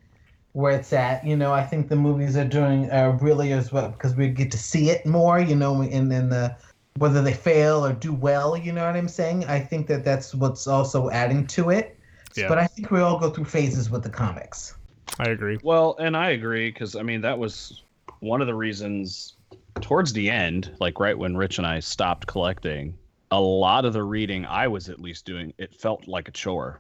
where 0.56 0.72
it's 0.72 0.94
at. 0.94 1.26
You 1.26 1.36
know, 1.36 1.52
I 1.52 1.64
think 1.64 1.90
the 1.90 1.98
movies 1.98 2.38
are 2.38 2.48
doing 2.48 2.90
uh, 2.90 3.18
really 3.22 3.52
as 3.52 3.74
well 3.74 3.90
because 3.90 4.16
we 4.16 4.30
get 4.30 4.52
to 4.52 4.58
see 4.58 4.90
it 4.90 5.06
more. 5.06 5.40
You 5.40 5.56
know, 5.56 5.82
in 5.82 6.12
in 6.12 6.30
the 6.30 6.56
whether 6.98 7.22
they 7.22 7.34
fail 7.34 7.86
or 7.86 7.92
do 7.92 8.14
well. 8.14 8.56
You 8.56 8.72
know 8.72 8.86
what 8.86 8.96
I'm 8.96 9.10
saying? 9.10 9.46
I 9.46 9.60
think 9.60 9.88
that 9.88 10.06
that's 10.06 10.34
what's 10.34 10.66
also 10.66 11.10
adding 11.10 11.46
to 11.48 11.70
it. 11.72 12.00
Yeah. 12.36 12.48
But 12.48 12.58
I 12.58 12.68
think 12.68 12.90
we 12.90 13.02
all 13.02 13.20
go 13.20 13.30
through 13.30 13.46
phases 13.46 13.90
with 13.90 14.04
the 14.04 14.10
comics. 14.10 14.76
I 15.20 15.26
agree. 15.26 15.60
Well, 15.62 15.98
and 16.00 16.16
I 16.16 16.30
agree 16.30 16.72
because 16.72 16.96
I 16.96 17.04
mean 17.04 17.22
that 17.22 17.38
was 17.38 17.84
one 18.22 18.40
of 18.40 18.48
the 18.48 18.56
reasons 18.56 19.34
towards 19.82 20.14
the 20.14 20.30
end, 20.30 20.72
like 20.80 21.00
right 21.00 21.18
when 21.18 21.36
Rich 21.36 21.58
and 21.58 21.68
I 21.68 21.82
stopped 21.82 22.28
collecting, 22.28 22.98
a 23.30 23.40
lot 23.40 23.84
of 23.84 23.92
the 23.92 24.04
reading 24.04 24.46
I 24.46 24.68
was 24.70 24.88
at 24.88 25.02
least 25.02 25.26
doing, 25.26 25.54
it 25.58 25.76
felt 25.76 26.08
like 26.08 26.30
a 26.30 26.32
chore. 26.32 26.80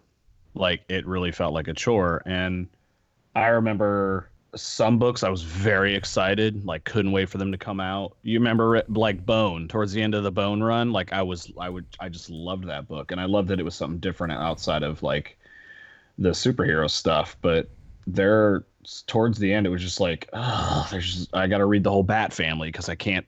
Like 0.53 0.83
it 0.87 1.05
really 1.05 1.33
felt 1.33 1.53
like 1.53 1.67
a 1.67 1.73
chore. 1.73 2.21
And 2.25 2.67
I 3.35 3.47
remember 3.47 4.29
some 4.55 4.97
books 4.97 5.23
I 5.23 5.29
was 5.29 5.43
very 5.43 5.95
excited, 5.95 6.65
like 6.65 6.85
couldn't 6.85 7.11
wait 7.11 7.29
for 7.29 7.37
them 7.37 7.51
to 7.51 7.57
come 7.57 7.79
out. 7.79 8.15
You 8.23 8.39
remember 8.39 8.77
it, 8.77 8.91
like 8.91 9.25
Bone 9.25 9.67
towards 9.67 9.91
the 9.91 10.01
end 10.01 10.15
of 10.15 10.23
the 10.23 10.31
Bone 10.31 10.63
run, 10.63 10.91
like 10.91 11.11
I 11.11 11.21
was 11.21 11.51
I 11.59 11.69
would 11.69 11.85
I 11.99 12.09
just 12.09 12.29
loved 12.29 12.67
that 12.67 12.87
book 12.87 13.11
and 13.11 13.19
I 13.19 13.25
loved 13.25 13.49
that 13.49 13.59
it 13.59 13.63
was 13.63 13.75
something 13.75 13.99
different 13.99 14.33
outside 14.33 14.83
of 14.83 15.03
like 15.03 15.37
the 16.17 16.29
superhero 16.29 16.89
stuff, 16.89 17.35
but 17.41 17.69
there 18.07 18.63
towards 19.07 19.39
the 19.39 19.51
end 19.51 19.65
it 19.65 19.69
was 19.69 19.81
just 19.81 19.99
like 19.99 20.29
oh 20.31 20.87
there's 20.91 21.15
just, 21.15 21.35
I 21.35 21.47
got 21.47 21.57
to 21.57 21.65
read 21.65 21.83
the 21.83 21.89
whole 21.91 22.03
Bat 22.03 22.31
family 22.31 22.71
cuz 22.71 22.87
I 22.87 22.95
can't 22.95 23.25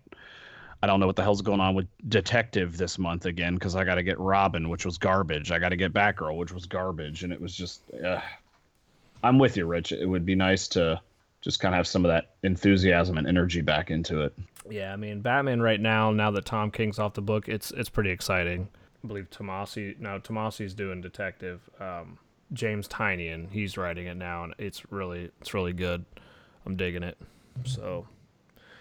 I 0.82 0.88
don't 0.88 1.00
know 1.00 1.08
what 1.08 1.16
the 1.16 1.24
hell's 1.24 1.42
going 1.42 1.60
on 1.60 1.74
with 1.74 1.88
Detective 2.08 2.78
this 2.78 3.00
month 3.00 3.26
again 3.26 3.56
because 3.56 3.76
I 3.76 3.84
got 3.84 3.96
to 3.96 4.04
get 4.04 4.20
Robin, 4.20 4.70
which 4.70 4.86
was 4.86 5.00
garbage. 5.00 5.52
I 5.52 5.58
got 5.58 5.70
to 5.70 5.76
get 5.76 5.92
Batgirl, 5.92 6.38
which 6.38 6.54
was 6.54 6.68
garbage, 6.68 7.24
and 7.24 7.34
it 7.34 7.42
was 7.42 7.56
just. 7.56 7.82
Uh, 7.92 8.22
I'm 9.24 9.40
with 9.40 9.58
you, 9.58 9.66
Rich. 9.66 9.92
It 9.92 10.06
would 10.06 10.26
be 10.26 10.36
nice 10.36 10.68
to 10.70 11.02
just 11.42 11.60
kind 11.60 11.74
of 11.74 11.78
have 11.78 11.88
some 11.88 12.06
of 12.06 12.10
that 12.10 12.36
enthusiasm 12.44 13.18
and 13.18 13.28
energy 13.28 13.62
back 13.62 13.90
into 13.92 14.22
it. 14.22 14.38
Yeah, 14.70 14.92
I 14.92 14.96
mean, 14.96 15.22
Batman 15.22 15.62
right 15.62 15.80
now, 15.80 16.12
now 16.12 16.32
that 16.32 16.46
Tom 16.46 16.72
King's 16.72 17.00
off 17.00 17.14
the 17.14 17.22
book, 17.22 17.48
it's 17.48 17.72
it's 17.72 17.90
pretty 17.90 18.12
exciting. 18.12 18.68
I 19.04 19.08
believe 19.08 19.30
Tomasi 19.30 20.00
now 20.00 20.18
Tomasi's 20.18 20.74
doing 20.74 21.02
Detective. 21.02 21.62
Um, 21.80 22.18
James 22.54 22.88
Tynion, 22.88 23.52
he's 23.52 23.78
writing 23.78 24.08
it 24.08 24.16
now, 24.16 24.44
and 24.44 24.54
it's 24.58 24.92
really 24.92 25.32
it's 25.40 25.54
really 25.54 25.74
good. 25.74 26.04
I'm 26.66 26.76
digging 26.76 27.04
it. 27.04 27.18
So, 27.64 28.06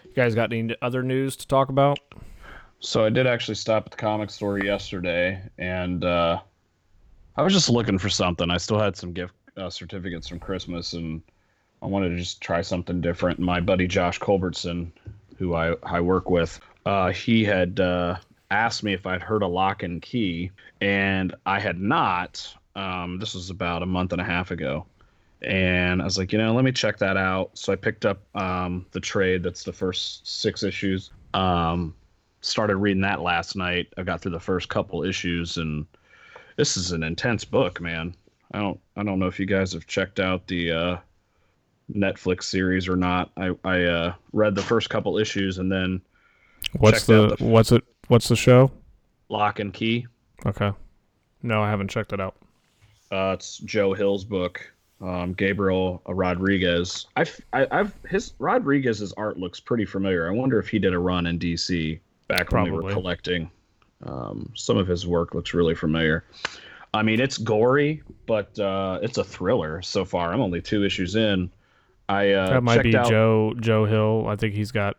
you 0.03 0.13
guys 0.13 0.35
got 0.35 0.51
any 0.51 0.75
other 0.81 1.03
news 1.03 1.35
to 1.37 1.47
talk 1.47 1.69
about? 1.69 1.99
So 2.79 3.03
I 3.03 3.09
did 3.09 3.25
actually 3.25 3.55
stop 3.55 3.85
at 3.85 3.91
the 3.91 3.97
comic 3.97 4.29
store 4.29 4.59
yesterday, 4.59 5.41
and 5.57 6.03
uh, 6.03 6.39
I 7.35 7.41
was 7.41 7.53
just 7.53 7.69
looking 7.69 7.97
for 7.97 8.09
something. 8.09 8.51
I 8.51 8.57
still 8.57 8.79
had 8.79 8.95
some 8.95 9.13
gift 9.13 9.33
uh, 9.57 9.69
certificates 9.69 10.27
from 10.27 10.39
Christmas, 10.39 10.93
and 10.93 11.21
I 11.81 11.87
wanted 11.87 12.09
to 12.09 12.17
just 12.17 12.41
try 12.41 12.61
something 12.61 13.01
different. 13.01 13.39
My 13.39 13.59
buddy 13.59 13.87
Josh 13.87 14.19
Culbertson, 14.19 14.91
who 15.37 15.55
I, 15.55 15.75
I 15.83 16.01
work 16.01 16.29
with, 16.29 16.59
uh, 16.85 17.11
he 17.11 17.43
had 17.43 17.79
uh, 17.79 18.17
asked 18.51 18.83
me 18.83 18.93
if 18.93 19.05
I'd 19.05 19.21
heard 19.21 19.41
a 19.41 19.47
Locke 19.47 19.83
and 19.83 20.01
Key, 20.01 20.51
and 20.81 21.35
I 21.45 21.59
had 21.59 21.79
not 21.79 22.55
Um, 22.75 23.17
this 23.19 23.33
was 23.33 23.49
about 23.49 23.81
a 23.81 23.87
month 23.87 24.11
and 24.11 24.21
a 24.21 24.23
half 24.23 24.51
ago, 24.51 24.85
and 25.41 25.99
I 25.99 26.05
was 26.05 26.17
like, 26.17 26.31
you 26.31 26.37
know, 26.37 26.53
let 26.53 26.63
me 26.63 26.71
check 26.71 26.99
that 26.99 27.17
out. 27.17 27.49
So 27.57 27.73
I 27.73 27.75
picked 27.75 28.05
up 28.05 28.19
um, 28.35 28.85
the 28.91 28.99
trade. 28.99 29.41
That's 29.41 29.63
the 29.63 29.73
first 29.73 30.27
six 30.27 30.61
issues. 30.63 31.09
Um, 31.33 31.95
started 32.41 32.77
reading 32.77 33.01
that 33.01 33.21
last 33.21 33.55
night. 33.55 33.87
I 33.97 34.03
got 34.03 34.21
through 34.21 34.33
the 34.33 34.39
first 34.39 34.69
couple 34.69 35.03
issues, 35.03 35.57
and 35.57 35.87
this 36.55 36.77
is 36.77 36.91
an 36.91 37.01
intense 37.01 37.45
book, 37.45 37.81
man. 37.81 38.15
I 38.51 38.59
don't 38.59 38.79
I 38.95 39.03
don't 39.03 39.19
know 39.19 39.27
if 39.27 39.39
you 39.39 39.45
guys 39.45 39.73
have 39.73 39.87
checked 39.87 40.19
out 40.19 40.47
the 40.47 40.71
uh, 40.71 40.97
Netflix 41.93 42.43
series 42.43 42.87
or 42.87 42.95
not. 42.95 43.31
I 43.37 43.51
I 43.63 43.83
uh, 43.83 44.13
read 44.33 44.55
the 44.55 44.63
first 44.63 44.89
couple 44.89 45.17
issues 45.17 45.57
and 45.57 45.71
then 45.71 46.01
what's 46.77 47.05
the, 47.05 47.35
the 47.35 47.43
what's 47.43 47.71
it 47.71 47.83
what's 48.07 48.27
the 48.27 48.35
show? 48.35 48.71
Locke 49.29 49.59
and 49.59 49.73
Key. 49.73 50.07
Okay. 50.45 50.71
No, 51.43 51.61
I 51.61 51.69
haven't 51.69 51.89
checked 51.89 52.13
it 52.13 52.19
out. 52.19 52.35
Uh, 53.11 53.31
it's 53.33 53.57
Joe 53.59 53.93
Hill's 53.93 54.23
book. 54.23 54.71
Um, 54.99 55.33
Gabriel 55.33 56.01
Rodriguez. 56.07 57.05
I've, 57.15 57.39
I, 57.53 57.67
I've 57.69 57.93
his 58.09 58.33
Rodriguez's 58.39 59.13
art 59.13 59.37
looks 59.37 59.59
pretty 59.59 59.85
familiar. 59.85 60.27
I 60.27 60.31
wonder 60.31 60.57
if 60.57 60.67
he 60.67 60.79
did 60.79 60.93
a 60.93 60.99
run 60.99 61.27
in 61.27 61.37
DC 61.37 61.99
back 62.27 62.49
Probably. 62.49 62.71
when 62.71 62.79
we 62.79 62.85
were 62.87 62.93
collecting. 62.93 63.51
Um, 64.03 64.51
some 64.55 64.77
of 64.77 64.87
his 64.87 65.05
work 65.05 65.35
looks 65.35 65.53
really 65.53 65.75
familiar. 65.75 66.23
I 66.97 67.03
mean, 67.03 67.19
it's 67.19 67.37
gory, 67.37 68.01
but 68.25 68.57
uh, 68.59 68.99
it's 69.03 69.19
a 69.19 69.23
thriller 69.23 69.81
so 69.83 70.03
far. 70.03 70.33
I'm 70.33 70.41
only 70.41 70.61
two 70.61 70.83
issues 70.83 71.15
in. 71.15 71.51
I 72.09 72.31
uh, 72.31 72.49
that 72.49 72.63
might 72.63 72.81
be 72.81 72.95
out... 72.95 73.07
Joe 73.07 73.53
Joe 73.59 73.85
Hill. 73.85 74.27
I 74.27 74.35
think 74.35 74.55
he's 74.55 74.71
got 74.71 74.97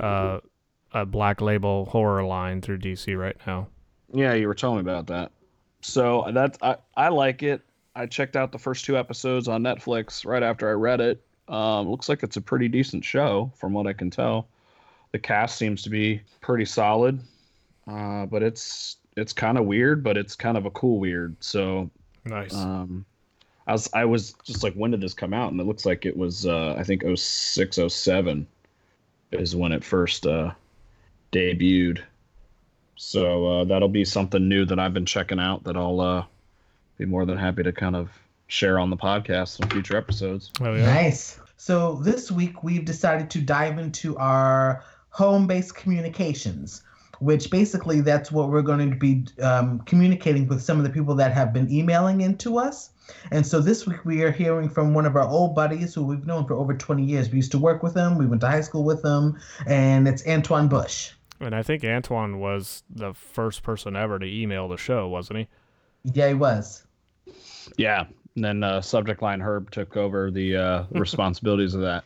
uh, 0.00 0.40
a 0.92 1.06
black 1.06 1.40
label 1.40 1.86
horror 1.86 2.24
line 2.24 2.60
through 2.60 2.78
DC 2.78 3.18
right 3.18 3.36
now. 3.46 3.68
Yeah, 4.12 4.34
you 4.34 4.46
were 4.48 4.54
telling 4.54 4.76
me 4.76 4.80
about 4.82 5.06
that. 5.06 5.32
So 5.80 6.28
that's 6.32 6.58
I, 6.60 6.76
I 6.94 7.08
like 7.08 7.42
it. 7.42 7.62
I 7.94 8.06
checked 8.06 8.36
out 8.36 8.52
the 8.52 8.58
first 8.58 8.84
two 8.84 8.98
episodes 8.98 9.48
on 9.48 9.62
Netflix 9.62 10.26
right 10.26 10.42
after 10.42 10.68
I 10.68 10.72
read 10.72 11.00
it. 11.00 11.24
Um, 11.48 11.88
looks 11.88 12.08
like 12.08 12.22
it's 12.22 12.36
a 12.36 12.42
pretty 12.42 12.68
decent 12.68 13.04
show 13.04 13.50
from 13.56 13.72
what 13.72 13.86
I 13.86 13.94
can 13.94 14.10
tell. 14.10 14.48
The 15.12 15.18
cast 15.18 15.56
seems 15.56 15.82
to 15.84 15.90
be 15.90 16.20
pretty 16.42 16.66
solid, 16.66 17.20
uh, 17.86 18.26
but 18.26 18.42
it's 18.42 18.98
it's 19.18 19.32
kind 19.32 19.58
of 19.58 19.66
weird, 19.66 20.02
but 20.02 20.16
it's 20.16 20.36
kind 20.36 20.56
of 20.56 20.66
a 20.66 20.70
cool 20.70 20.98
weird. 20.98 21.36
So 21.40 21.90
nice. 22.24 22.54
Um, 22.54 23.04
I 23.66 23.72
was 23.72 23.90
I 23.92 24.04
was 24.04 24.34
just 24.44 24.62
like, 24.62 24.74
when 24.74 24.90
did 24.90 25.00
this 25.00 25.14
come 25.14 25.34
out? 25.34 25.52
And 25.52 25.60
it 25.60 25.66
looks 25.66 25.84
like 25.84 26.06
it 26.06 26.16
was 26.16 26.46
uh, 26.46 26.74
I 26.78 26.84
think 26.84 27.02
06, 27.02 27.78
07 27.88 28.46
is 29.32 29.54
when 29.54 29.72
it 29.72 29.84
first 29.84 30.26
uh, 30.26 30.52
debuted. 31.32 32.00
So 32.96 33.46
uh, 33.46 33.64
that'll 33.64 33.88
be 33.88 34.04
something 34.04 34.48
new 34.48 34.64
that 34.64 34.78
I've 34.78 34.94
been 34.94 35.06
checking 35.06 35.38
out 35.38 35.64
that 35.64 35.76
I'll 35.76 36.00
uh, 36.00 36.24
be 36.96 37.04
more 37.04 37.26
than 37.26 37.38
happy 37.38 37.62
to 37.62 37.72
kind 37.72 37.94
of 37.94 38.10
share 38.48 38.78
on 38.78 38.90
the 38.90 38.96
podcast 38.96 39.60
in 39.62 39.68
future 39.68 39.96
episodes. 39.96 40.50
Oh, 40.60 40.74
yeah. 40.74 40.86
Nice. 40.86 41.38
So 41.56 41.96
this 41.96 42.30
week 42.30 42.64
we've 42.64 42.84
decided 42.84 43.30
to 43.30 43.40
dive 43.40 43.78
into 43.78 44.16
our 44.16 44.82
home-based 45.10 45.74
communications 45.74 46.82
which 47.20 47.50
basically 47.50 48.00
that's 48.00 48.30
what 48.30 48.48
we're 48.48 48.62
going 48.62 48.90
to 48.90 48.96
be 48.96 49.26
um, 49.42 49.80
communicating 49.80 50.46
with 50.48 50.62
some 50.62 50.78
of 50.78 50.84
the 50.84 50.90
people 50.90 51.14
that 51.16 51.32
have 51.32 51.52
been 51.52 51.70
emailing 51.72 52.20
into 52.20 52.58
us. 52.58 52.90
And 53.30 53.46
so 53.46 53.60
this 53.60 53.86
week 53.86 54.04
we 54.04 54.22
are 54.22 54.30
hearing 54.30 54.68
from 54.68 54.94
one 54.94 55.06
of 55.06 55.16
our 55.16 55.26
old 55.26 55.54
buddies 55.54 55.94
who 55.94 56.04
we've 56.04 56.26
known 56.26 56.46
for 56.46 56.54
over 56.54 56.74
20 56.74 57.02
years. 57.02 57.30
We 57.30 57.36
used 57.36 57.52
to 57.52 57.58
work 57.58 57.82
with 57.82 57.96
him, 57.96 58.18
we 58.18 58.26
went 58.26 58.42
to 58.42 58.48
high 58.48 58.60
school 58.60 58.84
with 58.84 59.04
him, 59.04 59.38
and 59.66 60.06
it's 60.06 60.26
Antoine 60.26 60.68
Bush. 60.68 61.12
And 61.40 61.54
I 61.54 61.62
think 61.62 61.84
Antoine 61.84 62.40
was 62.40 62.82
the 62.90 63.14
first 63.14 63.62
person 63.62 63.96
ever 63.96 64.18
to 64.18 64.26
email 64.26 64.68
the 64.68 64.76
show, 64.76 65.08
wasn't 65.08 65.40
he? 65.40 65.48
Yeah, 66.04 66.28
he 66.28 66.34
was. 66.34 66.84
Yeah. 67.76 68.06
And 68.34 68.44
then 68.44 68.62
uh, 68.62 68.80
Subject 68.80 69.22
Line 69.22 69.40
Herb 69.40 69.70
took 69.70 69.96
over 69.96 70.30
the 70.30 70.56
uh, 70.56 70.84
responsibilities 70.90 71.74
of 71.74 71.82
that. 71.82 72.04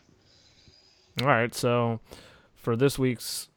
All 1.21 1.27
right. 1.27 1.53
So 1.53 1.99
for 2.55 2.75
this 2.75 2.97
week's 2.97 3.49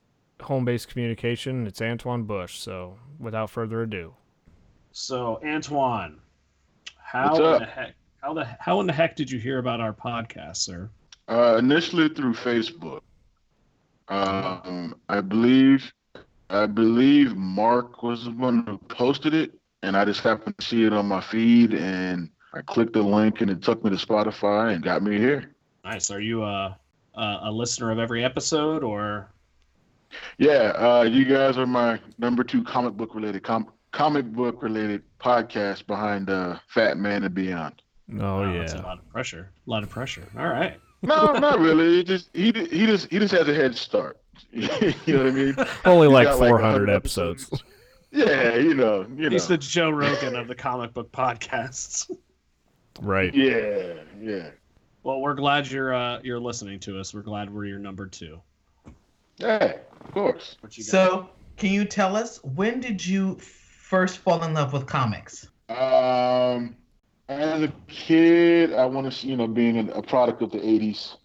home 0.43 0.65
based 0.65 0.89
communication. 0.89 1.67
It's 1.67 1.81
Antoine 1.81 2.25
Bush. 2.25 2.59
So 2.59 2.99
without 3.19 3.51
further 3.51 3.83
ado. 3.83 4.15
So 4.93 5.41
Antoine, 5.45 6.21
how 6.97 7.37
in 7.37 7.61
the 7.61 7.67
heck 7.67 7.95
how 8.23 8.35
the 8.35 8.45
how 8.59 8.81
in 8.81 8.87
the 8.87 8.93
heck 8.93 9.15
did 9.15 9.31
you 9.31 9.39
hear 9.39 9.59
about 9.59 9.81
our 9.81 9.93
podcast, 9.93 10.57
sir? 10.57 10.91
Uh, 11.29 11.57
initially 11.59 12.09
through 12.09 12.35
Facebook. 12.35 13.01
Um, 14.09 14.97
I 15.09 15.21
believe 15.21 15.93
I 16.51 16.67
believe 16.67 17.37
Mark 17.37 18.03
was 18.03 18.25
the 18.25 18.31
one 18.31 18.65
who 18.67 18.79
posted 18.79 19.35
it, 19.35 19.53
and 19.83 19.97
I 19.97 20.05
just 20.05 20.21
happened 20.21 20.57
to 20.59 20.65
see 20.65 20.85
it 20.85 20.93
on 20.93 21.07
my 21.07 21.21
feed, 21.21 21.75
and 21.75 22.31
I 22.55 22.63
clicked 22.63 22.93
the 22.93 23.03
link, 23.03 23.41
and 23.41 23.51
it 23.51 23.63
took 23.63 23.85
me 23.85 23.91
to 23.91 23.97
Spotify 23.97 24.75
and 24.75 24.83
got 24.83 25.03
me 25.03 25.19
here. 25.19 25.55
Nice. 25.85 26.11
Are 26.11 26.21
you 26.21 26.45
a 26.45 26.79
a, 27.15 27.39
a 27.45 27.51
listener 27.51 27.91
of 27.91 27.99
every 27.99 28.25
episode, 28.25 28.83
or 28.83 29.31
yeah, 30.39 30.73
uh, 30.77 31.03
you 31.03 31.25
guys 31.25 31.59
are 31.59 31.67
my 31.67 32.01
number 32.19 32.45
two 32.45 32.63
comic 32.65 32.95
book 32.95 33.15
related 33.15 33.43
com- 33.43 33.73
comic 33.93 34.27
book 34.27 34.63
related 34.63 35.03
podcast 35.19 35.87
behind 35.87 36.31
uh, 36.31 36.59
Fat 36.69 36.99
Man 36.99 37.25
and 37.25 37.35
Beyond. 37.35 37.83
Oh 38.13 38.41
wow, 38.41 38.53
yeah, 38.53 38.59
that's 38.61 38.75
a 38.75 38.83
lot 38.83 38.99
of 38.99 39.09
pressure. 39.09 39.51
A 39.67 39.71
lot 39.71 39.83
of 39.83 39.91
pressure. 39.91 40.27
All 40.39 40.49
right. 40.49 40.79
no, 41.03 41.33
not 41.33 41.59
really. 41.59 42.01
It 42.01 42.07
just 42.07 42.31
he 42.33 42.47
he 42.47 42.87
just 42.87 43.11
he 43.11 43.19
just 43.19 43.33
has 43.35 43.49
a 43.49 43.55
head 43.55 43.77
start. 43.77 44.19
you 44.53 44.69
know 44.69 45.25
what 45.25 45.27
I 45.27 45.31
mean? 45.31 45.57
Only 45.85 46.09
like 46.09 46.29
400 46.29 46.89
like 46.89 46.97
episodes. 46.97 47.45
episodes. 47.45 47.65
Yeah, 48.13 48.55
you 48.55 48.73
know, 48.73 49.05
you 49.15 49.29
He's 49.29 49.47
the 49.47 49.59
Joe 49.59 49.91
Rogan 49.91 50.37
of 50.37 50.49
the 50.49 50.55
comic 50.55 50.95
book 50.95 51.13
podcasts. 51.13 52.11
Right. 53.03 53.35
Yeah, 53.35 53.95
yeah. 54.19 54.51
Well, 55.03 55.21
we're 55.21 55.35
glad 55.35 55.71
you're 55.71 55.93
uh, 55.93 56.21
you're 56.23 56.41
listening 56.41 56.81
to 56.81 56.99
us. 56.99 57.13
We're 57.13 57.23
glad 57.23 57.53
we're 57.53 57.67
your 57.67 57.79
number 57.79 58.07
two. 58.07 58.41
Hey, 59.39 59.81
of 60.01 60.13
course. 60.13 60.57
So, 60.71 61.29
can 61.57 61.71
you 61.71 61.85
tell 61.85 62.17
us 62.17 62.43
when 62.43 62.81
did 62.81 63.05
you 63.05 63.37
first 63.37 64.19
fall 64.19 64.43
in 64.45 64.55
love 64.55 64.73
with 64.73 64.87
comics? 64.87 65.49
Um, 65.69 66.77
as 67.29 67.63
a 67.63 67.73
kid, 67.89 68.73
I 68.73 68.87
want 68.87 69.07
to, 69.07 69.11
see 69.11 69.29
you 69.29 69.37
know, 69.37 69.47
being 69.47 69.91
a 69.91 70.03
product 70.03 70.43
of 70.43 70.51
the 70.53 70.59
'80s. 70.59 71.17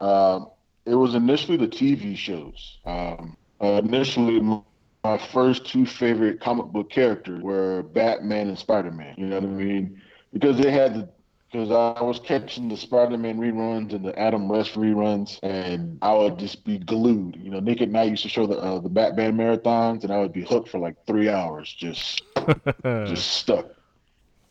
Um, 0.00 0.48
it 0.86 0.94
was 0.94 1.14
initially 1.14 1.56
the 1.56 1.68
TV 1.68 2.16
shows. 2.16 2.78
Um, 2.84 3.36
uh, 3.62 3.80
initially, 3.84 4.40
my 4.40 5.18
first 5.32 5.66
two 5.66 5.86
favorite 5.86 6.40
comic 6.40 6.66
book 6.66 6.90
characters 6.90 7.42
were 7.42 7.82
Batman 7.82 8.48
and 8.48 8.58
Spider 8.58 8.90
Man. 8.90 9.14
You 9.16 9.26
know 9.26 9.36
what 9.36 9.44
I 9.44 9.48
mean? 9.48 10.00
Because 10.32 10.58
they 10.58 10.70
had 10.70 10.94
the 10.94 11.08
because 11.50 11.70
I 11.70 12.02
was 12.02 12.20
catching 12.20 12.68
the 12.68 12.76
Spider-Man 12.76 13.38
reruns 13.38 13.92
and 13.92 14.04
the 14.04 14.16
Adam 14.16 14.48
West 14.48 14.74
reruns, 14.74 15.38
and 15.42 15.98
I 16.00 16.14
would 16.14 16.38
just 16.38 16.64
be 16.64 16.78
glued. 16.78 17.36
You 17.36 17.50
know, 17.50 17.60
Nick 17.60 17.80
at 17.82 17.90
Nite 17.90 18.10
used 18.10 18.22
to 18.22 18.28
show 18.28 18.46
the 18.46 18.58
uh, 18.58 18.78
the 18.78 18.88
Batman 18.88 19.36
marathons, 19.36 20.04
and 20.04 20.12
I 20.12 20.20
would 20.20 20.32
be 20.32 20.44
hooked 20.44 20.68
for 20.68 20.78
like 20.78 20.94
three 21.06 21.28
hours, 21.28 21.72
just 21.72 22.22
just 22.84 23.32
stuck. 23.32 23.66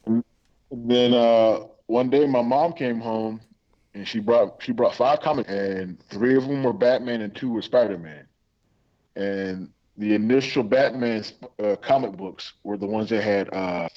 And 0.06 0.24
then 0.72 1.14
uh, 1.14 1.62
one 1.88 2.10
day, 2.10 2.28
my 2.28 2.42
mom 2.42 2.74
came 2.74 3.00
home, 3.00 3.40
and 3.94 4.06
she 4.08 4.20
brought 4.20 4.62
she 4.62 4.74
brought 4.74 4.96
five 4.96 5.22
comics, 5.22 5.50
and 5.50 6.02
three 6.10 6.36
of 6.36 6.48
them 6.48 6.64
were 6.64 6.74
Batman, 6.74 7.22
and 7.22 7.34
two 7.34 7.52
were 7.52 7.62
Spider-Man. 7.62 8.28
And 9.16 9.70
the 9.98 10.16
initial 10.16 10.64
Batman 10.64 11.24
uh, 11.64 11.78
comic 11.78 12.12
books 12.14 12.54
were 12.64 12.78
the 12.78 12.88
ones 12.88 13.10
that 13.10 13.24
had 13.24 13.54
uh, 13.54 13.88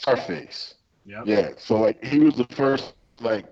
Scarface. 1.06 1.28
Yep. 1.28 1.50
Yeah. 1.50 1.50
So 1.58 1.80
like 1.80 2.04
he 2.04 2.18
was 2.20 2.34
the 2.34 2.46
first 2.54 2.94
like 3.20 3.46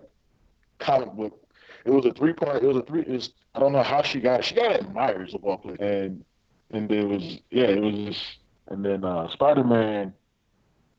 comic 0.78 1.12
book. 1.12 1.38
It 1.84 1.90
was 1.90 2.04
a 2.06 2.12
three 2.12 2.32
part. 2.32 2.62
It 2.62 2.66
was 2.66 2.76
a 2.76 2.82
three. 2.82 3.02
It 3.02 3.08
was, 3.08 3.30
I 3.54 3.60
don't 3.60 3.72
know 3.72 3.82
how 3.82 4.02
she 4.02 4.20
got. 4.20 4.40
It. 4.40 4.46
She 4.46 4.54
got 4.54 4.72
it 4.72 4.80
in 4.80 4.86
Meijers 4.88 5.34
of 5.34 5.44
all 5.44 5.58
places. 5.58 5.80
And 5.80 6.24
and 6.70 6.90
it 6.90 7.06
was 7.06 7.38
yeah. 7.50 7.64
It 7.64 7.82
was 7.82 7.94
just 7.94 8.38
and 8.68 8.84
then 8.84 9.04
uh 9.04 9.28
Spider 9.30 9.64
Man. 9.64 10.12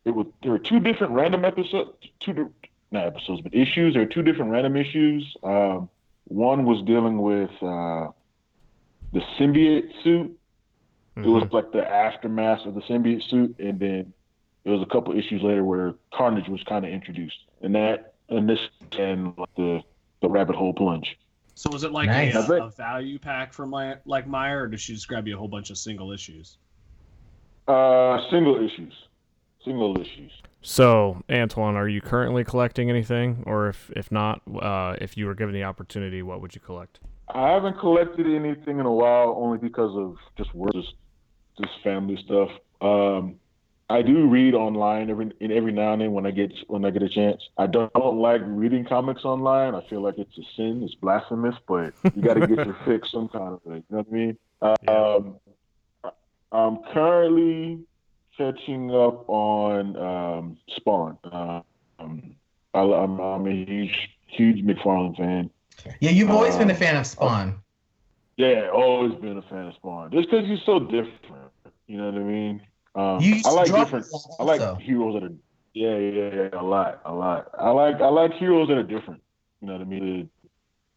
It 0.04 0.12
was 0.12 0.26
there 0.42 0.52
were 0.52 0.60
two 0.60 0.80
different 0.80 1.14
random 1.14 1.46
episodes. 1.46 1.92
Two 2.20 2.52
not 2.92 3.06
episodes, 3.06 3.42
but 3.42 3.54
issues. 3.56 3.94
There 3.94 4.04
were 4.04 4.10
two 4.10 4.22
different 4.22 4.52
random 4.52 4.76
issues. 4.76 5.36
Um, 5.44 5.90
one 6.26 6.66
was 6.66 6.82
dealing 6.84 7.22
with 7.22 7.52
uh, 7.62 8.08
the 9.14 9.22
symbiote 9.38 9.92
suit. 10.04 10.38
Mm-hmm. 11.18 11.24
It 11.24 11.32
was 11.32 11.44
mm-hmm. 11.44 11.56
like 11.56 11.72
the 11.72 11.88
aftermath 11.88 12.66
of 12.66 12.76
the 12.76 12.82
symbiote 12.82 13.24
suit, 13.24 13.56
and 13.60 13.80
then 13.80 14.14
there 14.63 14.74
was 14.74 14.82
a 14.82 14.91
couple 14.91 15.17
issues 15.17 15.41
later 15.41 15.63
where 15.63 15.95
Carnage 16.13 16.47
was 16.47 16.62
kind 16.63 16.86
of 16.86 16.91
introduced, 16.91 17.38
and 17.62 17.74
that 17.76 18.13
and 18.30 18.50
this 18.50 18.60
and 18.97 19.38
like 19.38 19.54
the 19.56 19.82
the 20.21 20.30
rabbit 20.30 20.56
hole 20.56 20.74
plunge. 20.74 21.17
So 21.56 21.69
was 21.71 21.84
it 21.84 21.91
like 21.91 22.08
nice. 22.08 22.34
a, 22.36 22.54
a, 22.54 22.69
value 22.71 23.19
pack 23.19 23.54
from 23.54 23.69
my, 23.69 23.97
like 24.06 24.28
Meijer, 24.28 24.62
or 24.63 24.67
did 24.67 24.80
she 24.80 24.93
just 24.93 25.08
grab 25.08 25.28
you 25.28 25.36
a 25.36 25.38
whole 25.38 25.47
bunch 25.47 25.69
of 25.69 25.78
single 25.78 26.12
issues? 26.12 26.58
Uh, 27.67 28.19
single 28.32 28.63
issues, 28.63 28.93
single 29.63 30.00
issues. 30.00 30.32
So, 30.62 31.21
Antoine, 31.30 31.76
are 31.76 31.88
you 31.88 32.02
currently 32.02 32.43
collecting 32.43 32.89
anything, 32.89 33.43
or 33.45 33.67
if 33.67 33.91
if 33.95 34.12
not, 34.12 34.41
uh, 34.62 34.95
if 35.00 35.17
you 35.17 35.26
were 35.26 35.36
given 35.36 35.54
the 35.54 35.63
opportunity, 35.63 36.21
what 36.21 36.41
would 36.41 36.56
you 36.56 36.62
collect? 36.62 37.00
I 37.34 37.50
haven't 37.50 37.80
collected 37.80 38.28
anything 38.28 38.80
in 38.80 38.86
a 38.86 38.91
while, 38.91 39.36
only 39.38 39.58
because 39.58 39.95
of 39.95 40.17
just 40.38 40.54
work, 40.56 40.74
just 40.74 40.93
just 41.60 41.74
family 41.84 42.17
stuff. 42.26 42.50
Um, 42.82 43.36
I 43.92 44.02
do 44.02 44.26
read 44.28 44.54
online 44.54 45.10
every 45.10 45.32
every 45.42 45.72
now 45.72 45.94
and 45.94 46.02
then 46.02 46.14
when 46.14 46.26
I 46.26 46.32
get 46.32 46.54
when 46.68 46.86
I 46.86 46.92
get 46.92 47.04
a 47.04 47.10
chance. 47.10 47.50
I 47.58 47.68
don't, 47.68 47.92
don't 47.94 48.20
like 48.20 48.42
reading 48.46 48.86
comics 48.86 49.26
online. 49.26 49.76
I 49.76 49.86
feel 49.90 50.02
like 50.02 50.18
it's 50.18 50.38
a 50.38 50.44
sin. 50.56 50.82
It's 50.84 50.96
blasphemous. 50.96 51.56
But 51.68 51.94
you 52.16 52.22
got 52.22 52.36
to 52.36 52.48
get 52.48 52.66
your 52.66 52.78
fix 52.86 53.12
some 53.12 53.28
kind 53.28 53.54
of 53.54 53.66
way. 53.66 53.76
You 53.76 53.84
know 53.90 53.98
what 53.98 54.08
I 54.08 54.12
mean? 54.12 54.38
Um, 54.88 55.40
I'm 56.52 56.78
currently 56.94 57.80
catching 58.38 58.92
up 58.92 59.28
on 59.28 59.98
um, 59.98 60.58
Spawn. 60.78 61.18
Um, 61.26 62.36
I, 62.74 62.82
am 62.82 63.20
I'm 63.20 63.46
a 63.46 63.52
huge 63.52 64.10
huge 64.28 64.66
McFarlane 64.66 65.18
fan. 65.18 65.50
Yeah, 66.00 66.12
you've 66.12 66.30
always 66.30 66.56
been 66.56 66.70
a 66.70 66.74
um, 66.74 66.80
fan 66.80 66.96
of 66.96 67.06
Spawn. 67.06 67.62
Yeah, 68.38 68.70
always 68.74 69.14
been 69.16 69.38
a 69.38 69.42
fan 69.42 69.68
of 69.68 69.76
Spawn. 69.76 70.12
Just 70.12 70.30
because 70.30 70.48
he's 70.48 70.64
so 70.66 70.80
different. 70.80 71.52
You 71.88 71.98
know 71.98 72.06
what 72.06 72.16
I 72.16 72.24
mean? 72.24 72.62
Um, 72.94 73.20
I 73.46 73.52
like 73.52 73.74
different. 73.74 74.06
I 74.40 74.44
like 74.44 74.80
heroes 74.80 75.16
that 75.16 75.24
are. 75.24 75.34
Yeah, 75.74 75.98
yeah, 75.98 76.30
yeah, 76.34 76.60
a 76.60 76.64
lot, 76.64 77.02
a 77.06 77.14
lot. 77.14 77.50
I 77.58 77.70
like 77.70 78.02
I 78.02 78.10
like 78.10 78.34
heroes 78.34 78.68
that 78.68 78.78
are 78.78 78.84
different. 78.84 79.22
You 79.62 79.68
know 79.68 79.74
what 79.74 79.82
I 79.82 79.86
mean? 79.86 80.30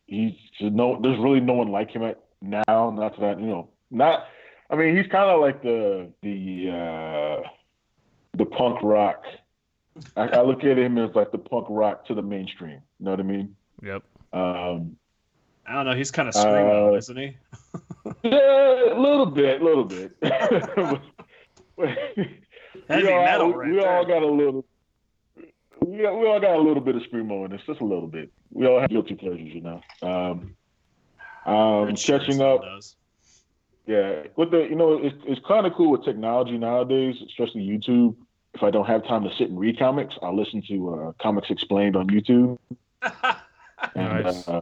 He's 0.06 0.32
no. 0.60 0.98
There's 1.00 1.18
really 1.18 1.40
no 1.40 1.54
one 1.54 1.68
like 1.68 1.90
him 1.90 2.02
at 2.02 2.20
now. 2.42 2.90
Not 2.90 3.18
that 3.20 3.38
you 3.38 3.46
know. 3.46 3.70
Not. 3.90 4.26
I 4.70 4.76
mean, 4.76 4.96
he's 4.96 5.06
kind 5.06 5.30
of 5.30 5.40
like 5.40 5.62
the 5.62 6.10
the 6.22 6.70
uh, 6.70 7.48
the 8.36 8.46
punk 8.46 8.82
rock. 8.82 9.22
I, 10.16 10.22
I, 10.22 10.42
look 10.42 10.64
at 10.64 10.76
him 10.76 10.98
as 10.98 11.14
like 11.14 11.30
the 11.30 11.38
punk 11.38 11.66
rock 11.70 12.04
to 12.06 12.14
the 12.14 12.22
mainstream. 12.22 12.80
You 12.98 13.04
know 13.04 13.12
what 13.12 13.20
I 13.20 13.22
mean? 13.22 13.54
Yep. 13.80 14.02
Um, 14.32 14.96
I 15.66 15.74
don't 15.74 15.86
know. 15.86 15.94
He's 15.94 16.10
kind 16.10 16.28
of 16.28 16.34
screamo, 16.34 16.92
uh, 16.92 16.96
isn't 16.96 17.16
he? 17.16 17.36
yeah, 18.24 18.92
a 18.92 18.98
little 18.98 19.26
bit, 19.26 19.60
a 19.60 19.64
little 19.64 19.84
bit. 19.84 20.12
Heavy 22.88 23.04
we 23.04 23.12
all, 23.12 23.24
metal, 23.24 23.54
right 23.54 23.70
We 23.70 23.76
there. 23.76 23.90
all 23.90 24.04
got 24.04 24.22
a 24.22 24.26
little. 24.26 24.64
We, 25.80 25.98
we 25.98 26.06
all 26.06 26.40
got 26.40 26.56
a 26.56 26.60
little 26.60 26.80
bit 26.80 26.96
of 26.96 27.02
screamo 27.02 27.46
in 27.46 27.52
us, 27.52 27.60
just 27.66 27.80
a 27.80 27.84
little 27.84 28.06
bit. 28.06 28.30
We 28.50 28.66
all 28.66 28.80
have 28.80 28.90
guilty 28.90 29.14
pleasures, 29.14 29.52
you 29.52 29.60
know. 29.60 29.80
Um, 30.02 30.56
um, 31.46 31.94
catching 31.96 32.40
up. 32.40 32.62
Does. 32.62 32.96
Yeah, 33.86 34.22
with 34.36 34.50
the 34.50 34.60
you 34.60 34.76
know 34.76 34.98
it's 35.02 35.16
it's 35.26 35.40
kind 35.46 35.66
of 35.66 35.74
cool 35.74 35.90
with 35.90 36.04
technology 36.04 36.56
nowadays, 36.56 37.16
especially 37.26 37.62
YouTube. 37.62 38.16
If 38.54 38.62
I 38.62 38.70
don't 38.70 38.86
have 38.86 39.04
time 39.04 39.24
to 39.24 39.30
sit 39.36 39.50
and 39.50 39.58
read 39.58 39.78
comics, 39.78 40.14
I'll 40.22 40.36
listen 40.36 40.62
to 40.68 40.94
uh, 40.94 41.12
Comics 41.20 41.50
Explained 41.50 41.96
on 41.96 42.06
YouTube. 42.06 42.56
and, 43.02 44.24
nice. 44.24 44.48
Uh, 44.48 44.60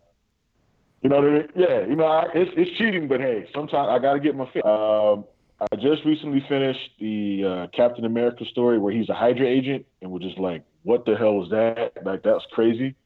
you 1.03 1.11
know 1.11 1.17
what 1.17 1.25
I 1.25 1.31
mean? 1.31 1.49
Yeah, 1.55 1.87
you 1.87 1.95
know 1.95 2.07
I, 2.07 2.27
it's 2.35 2.51
it's 2.57 2.77
cheating, 2.79 3.07
but 3.07 3.21
hey, 3.21 3.49
sometimes 3.55 3.89
I 3.91 3.99
got 4.01 4.15
to 4.15 4.21
get 4.21 4.35
my 4.35 4.51
fit. 4.51 4.65
Um, 4.65 5.25
I 5.71 5.77
just 5.77 6.05
recently 6.05 6.45
finished 6.49 6.91
the 6.99 7.45
uh, 7.45 7.67
Captain 7.69 8.05
America 8.05 8.45
story 8.45 8.79
where 8.79 8.93
he's 8.93 9.09
a 9.09 9.15
Hydra 9.15 9.47
agent, 9.47 9.87
and 10.01 10.11
we're 10.11 10.19
just 10.19 10.39
like, 10.39 10.65
what 10.83 11.05
the 11.05 11.17
hell 11.17 11.43
is 11.45 11.51
that? 11.51 11.93
Like 12.05 12.23
that's 12.23 12.45
crazy. 12.53 12.97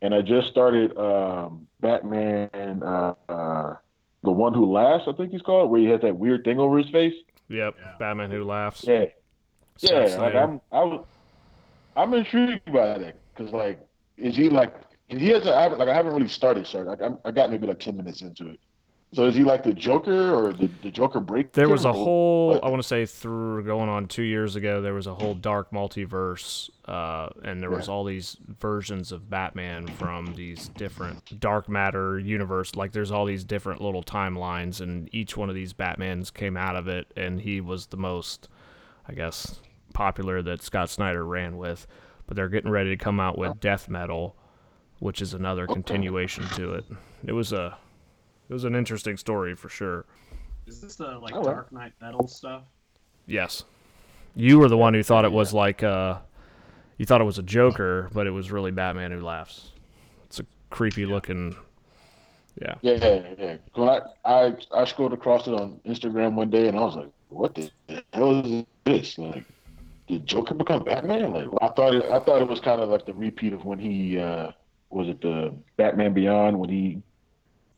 And 0.00 0.14
I 0.14 0.22
just 0.22 0.48
started 0.48 0.96
um, 0.96 1.66
Batman, 1.80 2.82
uh, 2.84 3.14
uh, 3.28 3.74
the 4.22 4.30
one 4.30 4.54
who 4.54 4.70
laughs, 4.70 5.04
I 5.08 5.12
think 5.12 5.32
he's 5.32 5.42
called, 5.42 5.70
where 5.70 5.80
he 5.80 5.86
has 5.86 6.00
that 6.02 6.16
weird 6.16 6.44
thing 6.44 6.60
over 6.60 6.78
his 6.78 6.88
face. 6.90 7.14
Yep, 7.48 7.74
yeah. 7.76 7.94
Batman 7.98 8.30
who 8.30 8.44
laughs. 8.44 8.84
Yeah, 8.86 9.06
yeah. 9.80 10.16
Like 10.18 10.34
I'm, 10.36 10.60
I 10.70 10.84
was, 10.84 11.04
I'm 11.96 12.14
intrigued 12.14 12.72
by 12.72 12.98
that 12.98 13.16
because 13.34 13.52
like, 13.52 13.80
is 14.16 14.36
he 14.36 14.50
like? 14.50 14.74
He 15.08 15.28
has 15.30 15.46
a, 15.46 15.50
like 15.50 15.88
I 15.88 15.94
haven't 15.94 16.12
really 16.12 16.28
started, 16.28 16.66
sir. 16.66 16.84
Like 16.84 17.00
I'm, 17.02 17.18
I 17.24 17.30
got 17.32 17.50
maybe 17.50 17.66
like 17.66 17.80
ten 17.80 17.96
minutes 17.96 18.20
into 18.20 18.50
it. 18.50 18.60
So 19.14 19.24
is 19.24 19.34
he 19.34 19.42
like 19.42 19.62
the 19.62 19.72
Joker 19.72 20.34
or 20.34 20.52
the, 20.52 20.68
the 20.82 20.90
Joker 20.90 21.18
break? 21.18 21.52
There 21.52 21.70
was 21.70 21.86
a 21.86 21.92
whole 21.92 22.48
what? 22.48 22.64
I 22.64 22.68
want 22.68 22.82
to 22.82 22.86
say 22.86 23.06
through 23.06 23.64
going 23.64 23.88
on 23.88 24.06
two 24.06 24.22
years 24.22 24.54
ago. 24.54 24.82
There 24.82 24.92
was 24.92 25.06
a 25.06 25.14
whole 25.14 25.32
dark 25.32 25.70
multiverse, 25.70 26.68
uh, 26.84 27.30
and 27.42 27.62
there 27.62 27.70
yeah. 27.70 27.76
was 27.76 27.88
all 27.88 28.04
these 28.04 28.36
versions 28.60 29.10
of 29.10 29.30
Batman 29.30 29.86
from 29.86 30.34
these 30.34 30.68
different 30.68 31.40
dark 31.40 31.70
matter 31.70 32.18
universe. 32.18 32.74
Like 32.76 32.92
there's 32.92 33.10
all 33.10 33.24
these 33.24 33.44
different 33.44 33.80
little 33.80 34.02
timelines, 34.02 34.82
and 34.82 35.08
each 35.14 35.38
one 35.38 35.48
of 35.48 35.54
these 35.54 35.72
Batmans 35.72 36.32
came 36.32 36.58
out 36.58 36.76
of 36.76 36.86
it, 36.86 37.10
and 37.16 37.40
he 37.40 37.62
was 37.62 37.86
the 37.86 37.96
most, 37.96 38.50
I 39.08 39.14
guess, 39.14 39.60
popular 39.94 40.42
that 40.42 40.60
Scott 40.60 40.90
Snyder 40.90 41.24
ran 41.24 41.56
with. 41.56 41.86
But 42.26 42.36
they're 42.36 42.50
getting 42.50 42.70
ready 42.70 42.90
to 42.90 43.02
come 43.02 43.20
out 43.20 43.38
with 43.38 43.58
Death 43.58 43.88
Metal, 43.88 44.36
which 44.98 45.22
is 45.22 45.32
another 45.32 45.66
continuation 45.66 46.46
to 46.56 46.74
it. 46.74 46.84
It 47.24 47.32
was 47.32 47.54
a 47.54 47.78
it 48.48 48.52
was 48.52 48.64
an 48.64 48.74
interesting 48.74 49.16
story 49.16 49.54
for 49.54 49.68
sure. 49.68 50.06
Is 50.66 50.80
this 50.80 50.96
the 50.96 51.18
like 51.18 51.34
oh, 51.34 51.42
Dark 51.42 51.72
Knight 51.72 51.92
Metal 52.00 52.26
stuff? 52.28 52.62
Yes. 53.26 53.64
You 54.34 54.58
were 54.58 54.68
the 54.68 54.76
one 54.76 54.94
who 54.94 55.02
thought 55.02 55.24
it 55.24 55.32
was 55.32 55.52
like 55.52 55.82
uh 55.82 56.18
you 56.98 57.06
thought 57.06 57.20
it 57.20 57.24
was 57.24 57.38
a 57.38 57.42
Joker, 57.42 58.10
but 58.12 58.26
it 58.26 58.30
was 58.30 58.50
really 58.50 58.70
Batman 58.70 59.12
who 59.12 59.20
laughs. 59.20 59.72
It's 60.24 60.40
a 60.40 60.46
creepy 60.70 61.02
yeah. 61.02 61.08
looking 61.08 61.56
yeah. 62.60 62.74
Yeah, 62.82 62.94
yeah, 62.94 63.34
yeah. 63.38 63.56
When 63.74 63.88
I, 63.88 64.00
I 64.24 64.56
I 64.74 64.84
scrolled 64.84 65.12
across 65.12 65.46
it 65.46 65.54
on 65.54 65.80
Instagram 65.86 66.34
one 66.34 66.50
day 66.50 66.68
and 66.68 66.76
I 66.76 66.80
was 66.80 66.96
like, 66.96 67.10
What 67.28 67.54
the 67.54 67.70
hell 68.12 68.44
is 68.44 68.64
this? 68.84 69.18
Like 69.18 69.44
did 70.08 70.26
Joker 70.26 70.54
become 70.54 70.84
Batman? 70.84 71.32
Like 71.32 71.48
I 71.60 71.68
thought 71.68 71.94
it 71.94 72.04
I 72.06 72.18
thought 72.20 72.42
it 72.42 72.48
was 72.48 72.60
kind 72.60 72.80
of 72.80 72.88
like 72.88 73.06
the 73.06 73.14
repeat 73.14 73.52
of 73.52 73.64
when 73.64 73.78
he 73.78 74.18
uh 74.18 74.52
was 74.90 75.08
it 75.08 75.20
the 75.20 75.54
Batman 75.76 76.14
Beyond 76.14 76.58
when 76.58 76.70
he 76.70 77.02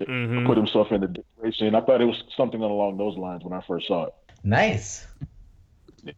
mm-hmm. 0.09 0.47
put 0.47 0.57
himself 0.57 0.91
in 0.93 1.01
the 1.01 1.09
decoration. 1.09 1.75
I 1.75 1.81
thought 1.81 2.01
it 2.01 2.07
was 2.07 2.23
something 2.37 2.61
along 2.61 2.99
those 2.99 3.17
lines 3.17 3.45
when 3.45 3.53
I 3.53 3.61
first 3.67 3.87
saw 3.87 4.07
it. 4.07 4.15
Nice. 4.43 5.07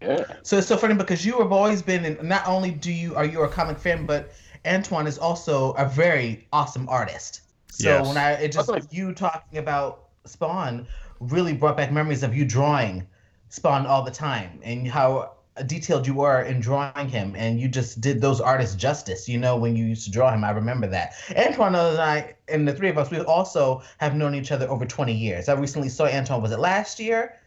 Yeah. 0.00 0.36
So 0.42 0.58
it's 0.58 0.66
so 0.66 0.76
funny 0.76 0.94
because 0.94 1.26
you 1.26 1.38
have 1.40 1.52
always 1.52 1.82
been, 1.82 2.04
in, 2.04 2.26
not 2.26 2.46
only 2.46 2.70
do 2.70 2.92
you 2.92 3.16
are 3.16 3.24
you 3.24 3.42
a 3.42 3.48
comic 3.48 3.78
fan, 3.78 4.06
but 4.06 4.32
Antoine 4.64 5.06
is 5.06 5.18
also 5.18 5.72
a 5.72 5.88
very 5.88 6.46
awesome 6.52 6.88
artist. 6.88 7.40
So 7.70 7.88
yes. 7.88 8.06
when 8.06 8.16
I 8.16 8.32
it 8.32 8.52
just 8.52 8.68
like, 8.68 8.84
you 8.92 9.12
talking 9.12 9.58
about 9.58 10.10
Spawn 10.24 10.86
really 11.20 11.52
brought 11.52 11.76
back 11.76 11.90
memories 11.90 12.22
of 12.22 12.34
you 12.36 12.44
drawing 12.44 13.06
Spawn 13.48 13.86
all 13.86 14.02
the 14.02 14.10
time 14.10 14.60
and 14.62 14.86
how 14.86 15.32
detailed 15.66 16.06
you 16.06 16.14
were 16.14 16.42
in 16.42 16.60
drawing 16.60 17.08
him, 17.08 17.34
and 17.36 17.60
you 17.60 17.68
just 17.68 18.00
did 18.00 18.20
those 18.20 18.40
artists 18.40 18.74
justice. 18.74 19.28
You 19.28 19.38
know, 19.38 19.56
when 19.56 19.76
you 19.76 19.84
used 19.84 20.04
to 20.04 20.10
draw 20.10 20.32
him, 20.32 20.44
I 20.44 20.50
remember 20.50 20.86
that. 20.88 21.14
Antoine 21.36 21.74
and 21.74 21.98
I, 21.98 22.34
and 22.48 22.66
the 22.66 22.74
three 22.74 22.88
of 22.88 22.98
us, 22.98 23.10
we 23.10 23.20
also 23.20 23.82
have 23.98 24.14
known 24.14 24.34
each 24.34 24.52
other 24.52 24.68
over 24.68 24.86
20 24.86 25.12
years. 25.12 25.48
I 25.48 25.54
recently 25.54 25.88
saw 25.88 26.06
Antoine. 26.06 26.42
Was 26.42 26.52
it 26.52 26.58
last 26.58 26.98
year? 26.98 27.38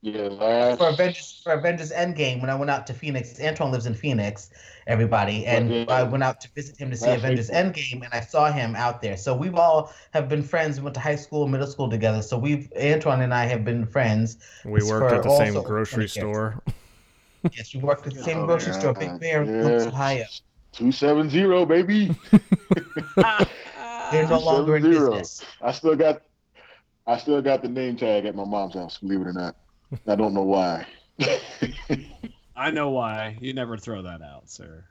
Yeah, 0.00 0.28
last. 0.28 0.78
For 0.78 0.88
Avengers, 0.90 1.40
for 1.42 1.52
Avengers 1.54 1.90
Endgame, 1.90 2.40
when 2.40 2.50
I 2.50 2.54
went 2.54 2.70
out 2.70 2.86
to 2.86 2.94
Phoenix, 2.94 3.40
Antoine 3.40 3.72
lives 3.72 3.86
in 3.86 3.94
Phoenix, 3.94 4.50
everybody, 4.86 5.44
and 5.44 5.70
yeah. 5.74 5.84
I 5.88 6.04
went 6.04 6.22
out 6.22 6.40
to 6.42 6.48
visit 6.54 6.76
him 6.76 6.88
to 6.90 6.96
see 6.96 7.08
last 7.08 7.18
Avengers 7.18 7.48
week. 7.48 7.56
Endgame, 7.56 8.04
and 8.04 8.14
I 8.14 8.20
saw 8.20 8.52
him 8.52 8.76
out 8.76 9.02
there. 9.02 9.16
So 9.16 9.34
we've 9.34 9.56
all 9.56 9.92
have 10.12 10.28
been 10.28 10.44
friends. 10.44 10.78
We 10.78 10.84
went 10.84 10.94
to 10.94 11.00
high 11.00 11.16
school, 11.16 11.48
middle 11.48 11.66
school 11.66 11.90
together. 11.90 12.22
So 12.22 12.38
we've 12.38 12.72
Antoine 12.80 13.22
and 13.22 13.34
I 13.34 13.46
have 13.46 13.64
been 13.64 13.86
friends. 13.86 14.38
We 14.64 14.84
worked 14.84 15.12
at 15.12 15.24
the 15.24 15.36
same 15.36 15.60
grocery 15.64 16.08
store. 16.08 16.62
Yes, 17.52 17.74
you 17.74 17.80
work 17.80 18.06
at 18.06 18.14
the 18.14 18.22
same 18.22 18.38
oh, 18.38 18.46
grocery 18.46 18.72
yeah. 18.72 18.78
store, 18.78 18.94
Big 18.94 19.20
Bear, 19.20 19.44
yes. 19.44 19.86
Ohio. 19.86 20.24
Two 20.72 20.92
seven 20.92 21.30
zero, 21.30 21.64
baby. 21.64 22.14
They're 24.10 24.28
no 24.28 24.38
longer 24.38 24.76
in 24.76 24.82
business. 24.82 25.44
I 25.60 25.72
still 25.72 25.96
got, 25.96 26.22
I 27.06 27.16
still 27.18 27.40
got 27.42 27.62
the 27.62 27.68
name 27.68 27.96
tag 27.96 28.26
at 28.26 28.34
my 28.34 28.44
mom's 28.44 28.74
house. 28.74 28.98
Believe 28.98 29.20
it 29.20 29.26
or 29.26 29.32
not, 29.32 29.56
I 30.06 30.14
don't 30.14 30.34
know 30.34 30.42
why. 30.42 30.86
I 32.56 32.70
know 32.70 32.90
why. 32.90 33.36
You 33.40 33.54
never 33.54 33.76
throw 33.76 34.02
that 34.02 34.22
out, 34.22 34.50
sir. 34.50 34.84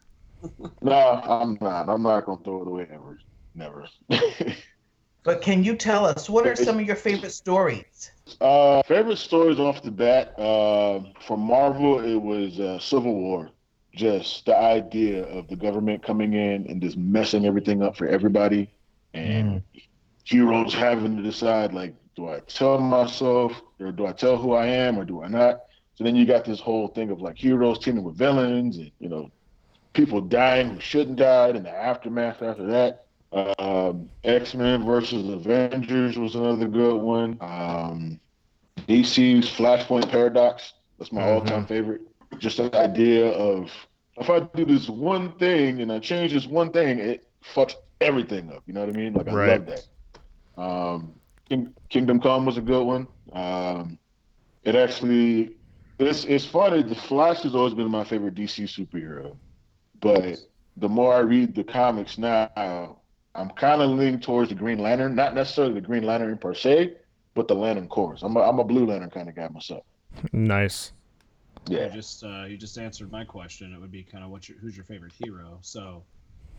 no, 0.82 0.94
I'm 0.94 1.58
not. 1.62 1.90
I'm 1.90 2.04
not 2.04 2.26
gonna 2.26 2.44
throw 2.44 2.62
it 2.62 2.68
away 2.68 2.88
ever. 2.92 3.20
Never. 3.56 3.88
but 5.28 5.42
can 5.42 5.62
you 5.62 5.76
tell 5.76 6.06
us 6.06 6.30
what 6.30 6.48
are 6.48 6.56
some 6.56 6.80
of 6.80 6.86
your 6.86 6.96
favorite 6.96 7.34
stories? 7.34 8.12
Uh, 8.40 8.82
favorite 8.84 9.18
stories 9.18 9.60
off 9.60 9.84
the 9.84 9.92
bat 9.92 10.34
uh, 10.40 11.02
from 11.28 11.42
Marvel, 11.42 12.00
it 12.00 12.16
was 12.16 12.62
uh, 12.62 12.80
Civil 12.80 13.14
War. 13.14 13.50
Just 13.94 14.46
the 14.46 14.56
idea 14.56 15.26
of 15.26 15.50
the 15.50 15.58
government 15.58 16.02
coming 16.02 16.32
in 16.32 16.66
and 16.68 16.82
just 16.82 16.96
messing 16.96 17.46
everything 17.46 17.84
up 17.84 17.98
for 17.98 18.08
everybody, 18.08 18.70
and 19.14 19.62
mm. 19.76 19.84
heroes 20.24 20.74
having 20.74 21.18
to 21.18 21.24
decide 21.24 21.74
like, 21.74 21.94
do 22.16 22.30
I 22.30 22.40
tell 22.48 22.80
myself 22.80 23.62
or 23.82 23.92
do 23.92 24.06
I 24.06 24.14
tell 24.14 24.38
who 24.38 24.54
I 24.54 24.68
am 24.68 24.98
or 24.98 25.04
do 25.04 25.24
I 25.24 25.28
not? 25.28 25.64
So 25.96 26.06
then 26.06 26.16
you 26.16 26.26
got 26.26 26.46
this 26.46 26.62
whole 26.62 26.88
thing 26.88 27.10
of 27.10 27.20
like 27.20 27.38
heroes 27.38 27.80
teaming 27.80 28.06
with 28.06 28.16
villains 28.16 28.78
and 28.78 28.92
you 29.00 29.10
know 29.10 29.30
people 29.92 30.22
dying 30.22 30.70
who 30.70 30.80
shouldn't 30.80 31.18
die 31.18 31.50
and 31.50 31.66
the 31.66 31.70
aftermath 31.70 32.42
after 32.42 32.66
that. 32.68 33.07
Um, 33.32 34.10
X 34.24 34.54
Men 34.54 34.86
versus 34.86 35.28
Avengers 35.28 36.18
was 36.18 36.36
another 36.36 36.68
good 36.68 36.98
one. 36.98 37.38
Um, 37.42 38.20
DC's 38.88 39.50
Flashpoint 39.50 40.10
Paradox. 40.10 40.74
That's 40.98 41.12
my 41.12 41.22
mm-hmm. 41.22 41.30
all-time 41.30 41.66
favorite. 41.66 42.02
Just 42.38 42.58
the 42.58 42.76
idea 42.76 43.28
of 43.32 43.72
if 44.18 44.30
I 44.30 44.40
do 44.40 44.66
this 44.66 44.90
one 44.90 45.34
thing 45.34 45.82
and 45.82 45.92
I 45.92 46.00
change 46.00 46.34
this 46.34 46.48
one 46.48 46.72
thing, 46.72 47.00
it 47.00 47.28
fucks 47.54 47.76
everything 48.02 48.52
up. 48.52 48.64
You 48.66 48.74
know 48.74 48.82
what 48.82 48.90
I 48.90 48.98
mean? 48.98 49.14
Like 49.14 49.28
I 49.28 49.34
right. 49.34 49.50
love 49.60 49.66
that. 50.56 50.62
Um, 50.62 51.14
King, 51.50 51.74
Kingdom 51.90 52.20
Come 52.20 52.46
was 52.46 52.58
a 52.58 52.62
good 52.62 52.84
one. 52.84 53.08
Um, 53.34 54.00
it 54.64 54.76
actually 54.76 55.56
It's 56.00 56.26
it's 56.26 56.46
funny. 56.46 56.84
The 56.84 56.96
Flash 56.96 57.42
has 57.42 57.56
always 57.56 57.74
been 57.74 57.90
my 57.90 58.04
favorite 58.04 58.36
DC 58.36 58.64
superhero, 58.64 59.36
but 60.02 60.38
the 60.78 60.90
more 60.90 61.14
I 61.14 61.20
read 61.20 61.56
the 61.56 61.64
comics 61.64 62.18
now, 62.18 62.98
I'm 63.38 63.52
kind 63.52 63.82
of 63.82 63.92
leaning 63.92 64.20
towards 64.20 64.50
the 64.50 64.56
Green 64.56 64.80
Lantern. 64.80 65.16
Not 65.16 65.36
necessarily 65.36 65.76
the 65.76 65.82
Green 65.82 66.04
Lantern 66.04 66.32
in 66.32 66.38
per 66.40 66.56
se, 66.56 66.96
but 67.36 67.48
the 67.48 67.54
Lantern 67.54 67.88
Corps. 67.88 68.18
I'm 68.24 68.36
a, 68.36 68.42
I'm 68.42 68.60
a 68.60 68.64
Blue 68.64 68.88
Lantern 68.88 69.12
kind 69.12 69.30
of 69.30 69.36
guy 69.36 69.48
myself. 69.50 69.84
Nice. 70.34 70.92
Yeah. 71.68 71.86
You 71.86 71.92
just 71.92 72.24
uh, 72.24 72.46
you 72.46 72.58
just 72.58 72.80
answered 72.80 73.12
my 73.12 73.24
question. 73.24 73.74
It 73.74 73.80
would 73.80 73.92
be 73.92 74.04
kind 74.04 74.24
of 74.24 74.32
what's 74.32 74.50
your 74.50 74.58
who's 74.58 74.76
your 74.76 74.86
favorite 74.86 75.14
hero? 75.24 75.60
So 75.62 76.04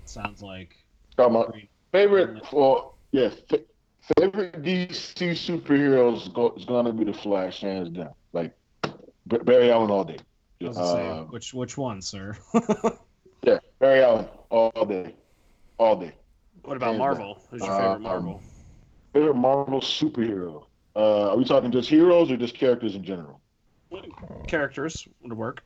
sounds 0.04 0.40
like. 0.40 0.76
Oh, 1.18 1.28
my 1.28 1.46
favorite 1.90 2.46
for 2.46 2.92
yeah 3.10 3.30
favorite 4.16 4.62
DC 4.62 5.32
superheroes 5.32 6.32
go, 6.32 6.54
is 6.56 6.64
gonna 6.64 6.92
be 6.92 7.04
the 7.04 7.12
Flash, 7.12 7.60
hands 7.60 7.90
down. 7.90 8.14
Like 8.32 8.56
Barry 9.26 9.72
Allen 9.72 9.90
all 9.90 10.04
day. 10.04 10.18
Uh, 10.64 11.22
which 11.24 11.54
which 11.54 11.76
one, 11.76 12.00
sir? 12.00 12.36
yeah, 13.42 13.58
Barry 13.80 14.02
Allen 14.02 14.26
all 14.50 14.84
day, 14.86 15.14
all 15.78 15.96
day. 15.96 16.12
What 16.68 16.76
about 16.76 16.88
hands 16.88 16.98
Marvel? 16.98 17.42
Who's 17.50 17.62
your 17.62 17.76
favorite 17.76 17.94
uh, 17.94 17.98
Marvel? 17.98 18.34
Um, 18.34 18.40
favorite 19.14 19.34
Marvel 19.36 19.80
superhero? 19.80 20.66
Uh, 20.94 21.30
are 21.30 21.36
we 21.36 21.44
talking 21.44 21.72
just 21.72 21.88
heroes 21.88 22.30
or 22.30 22.36
just 22.36 22.54
characters 22.54 22.94
in 22.94 23.02
general? 23.02 23.40
Characters 24.46 25.08
would 25.22 25.32
work. 25.32 25.62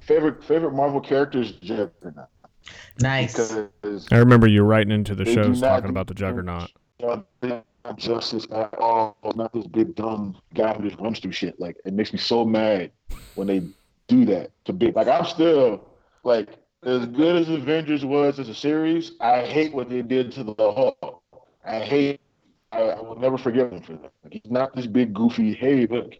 Favorite 0.00 0.44
favorite 0.44 0.74
Marvel 0.74 1.00
characters, 1.00 1.52
Juggernaut. 1.52 2.28
Nice. 3.00 3.56
I 4.10 4.18
remember 4.18 4.46
you 4.46 4.64
writing 4.64 4.92
into 4.92 5.14
the 5.14 5.24
shows 5.24 5.62
talking 5.62 5.88
about 5.88 6.08
the 6.08 6.14
Juggernaut 6.14 6.70
justice 7.96 8.46
at 8.52 8.74
all. 8.78 9.16
Not 9.34 9.52
this 9.54 9.66
big 9.66 9.94
dumb 9.94 10.36
guy 10.52 10.74
who 10.74 10.88
just 10.88 11.00
runs 11.00 11.20
through 11.20 11.32
shit. 11.32 11.58
Like 11.58 11.78
it 11.86 11.94
makes 11.94 12.12
me 12.12 12.18
so 12.18 12.44
mad 12.44 12.90
when 13.34 13.46
they 13.46 13.62
do 14.08 14.26
that 14.26 14.50
to 14.66 14.74
big. 14.74 14.94
Like 14.94 15.08
I'm 15.08 15.24
still 15.24 15.88
like 16.22 16.50
as 16.84 17.06
good 17.06 17.36
as 17.36 17.48
Avengers 17.48 18.04
was 18.04 18.38
as 18.38 18.48
a 18.48 18.54
series. 18.54 19.12
I 19.20 19.42
hate 19.42 19.72
what 19.72 19.88
they 19.88 20.02
did 20.02 20.32
to 20.32 20.44
the 20.44 20.54
Hulk. 20.54 21.22
I 21.64 21.80
hate. 21.80 22.20
I, 22.72 22.80
I 22.80 23.00
will 23.00 23.18
never 23.18 23.38
forgive 23.38 23.72
him 23.72 23.82
for 23.82 23.92
that. 23.92 24.12
Like, 24.24 24.32
he's 24.32 24.50
not 24.50 24.74
this 24.74 24.86
big 24.86 25.12
goofy. 25.12 25.52
Hey, 25.54 25.86
look, 25.86 26.14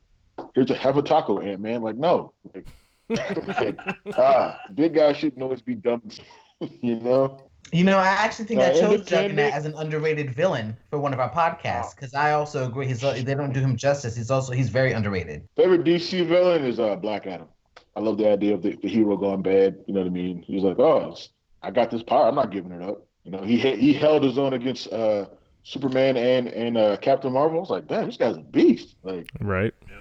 here's 0.55 0.71
a 0.71 0.75
have 0.77 0.97
a 0.97 1.03
taco, 1.03 1.41
Ant 1.41 1.61
Man. 1.61 1.83
Like 1.83 1.97
no. 1.97 2.33
Like, 2.55 2.67
like, 3.09 3.79
ah, 4.19 4.59
big 4.75 4.95
guys 4.95 5.17
shouldn't 5.17 5.43
always 5.43 5.63
be 5.63 5.75
dumb. 5.75 6.03
you 6.61 7.01
know. 7.01 7.41
You 7.73 7.85
know, 7.85 7.97
I 7.97 8.09
actually 8.09 8.45
think 8.45 8.61
I 8.61 8.79
chose 8.79 9.07
Juggernaut 9.07 9.53
as 9.53 9.65
an 9.65 9.75
underrated 9.77 10.35
villain 10.35 10.77
for 10.91 10.99
one 10.99 11.15
of 11.15 11.21
our 11.21 11.31
podcasts 11.31 11.95
because 11.95 12.13
I 12.13 12.33
also 12.33 12.67
agree. 12.67 12.87
He's 12.87 13.01
they 13.01 13.23
don't 13.23 13.53
do 13.53 13.61
him 13.61 13.77
justice. 13.77 14.15
He's 14.15 14.31
also 14.31 14.53
he's 14.53 14.69
very 14.69 14.93
underrated. 14.93 15.49
Favorite 15.57 15.85
DC 15.85 16.27
villain 16.27 16.65
is 16.65 16.79
uh, 16.79 16.97
Black 16.97 17.27
Adam. 17.27 17.49
I 17.95 18.01
love 18.01 18.19
the 18.19 18.29
idea 18.29 18.55
of 18.55 18.63
the, 18.63 18.77
the 18.77 18.89
hero 18.89 19.17
going 19.17 19.43
bad. 19.43 19.79
You 19.87 19.95
know 19.95 20.01
what 20.01 20.07
I 20.07 20.11
mean? 20.11 20.43
He's 20.43 20.63
like, 20.63 20.79
oh, 20.79 21.17
I 21.63 21.71
got 21.71 21.91
this 21.91 22.03
power. 22.03 22.29
I'm 22.29 22.35
not 22.35 22.51
giving 22.51 22.73
it 22.73 22.83
up. 22.83 23.07
You 23.25 23.31
know, 23.31 23.43
he 23.43 23.59
he 23.59 23.93
held 23.93 24.25
his 24.25 24.39
own 24.39 24.53
against 24.53 24.93
uh, 24.93 25.27
Superman 25.63 26.17
and 26.17 26.49
and 26.49 26.77
uh, 26.77 26.97
Captain 26.97 27.33
Marvel. 27.33 27.59
I 27.59 27.61
was 27.61 27.71
like, 27.71 27.87
damn, 27.87 28.07
this 28.07 28.17
guy's 28.17 28.37
a 28.37 28.41
beast. 28.41 28.97
Like, 29.03 29.31
right? 29.41 29.73
Yeah. 29.89 30.01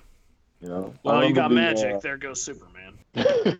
You 0.61 0.69
know. 0.69 0.93
Well, 1.03 1.23
you 1.23 1.33
got 1.33 1.49
the, 1.49 1.55
magic. 1.55 1.95
Uh, 1.95 1.99
there 1.99 2.17
goes 2.17 2.41
Superman. 2.41 2.97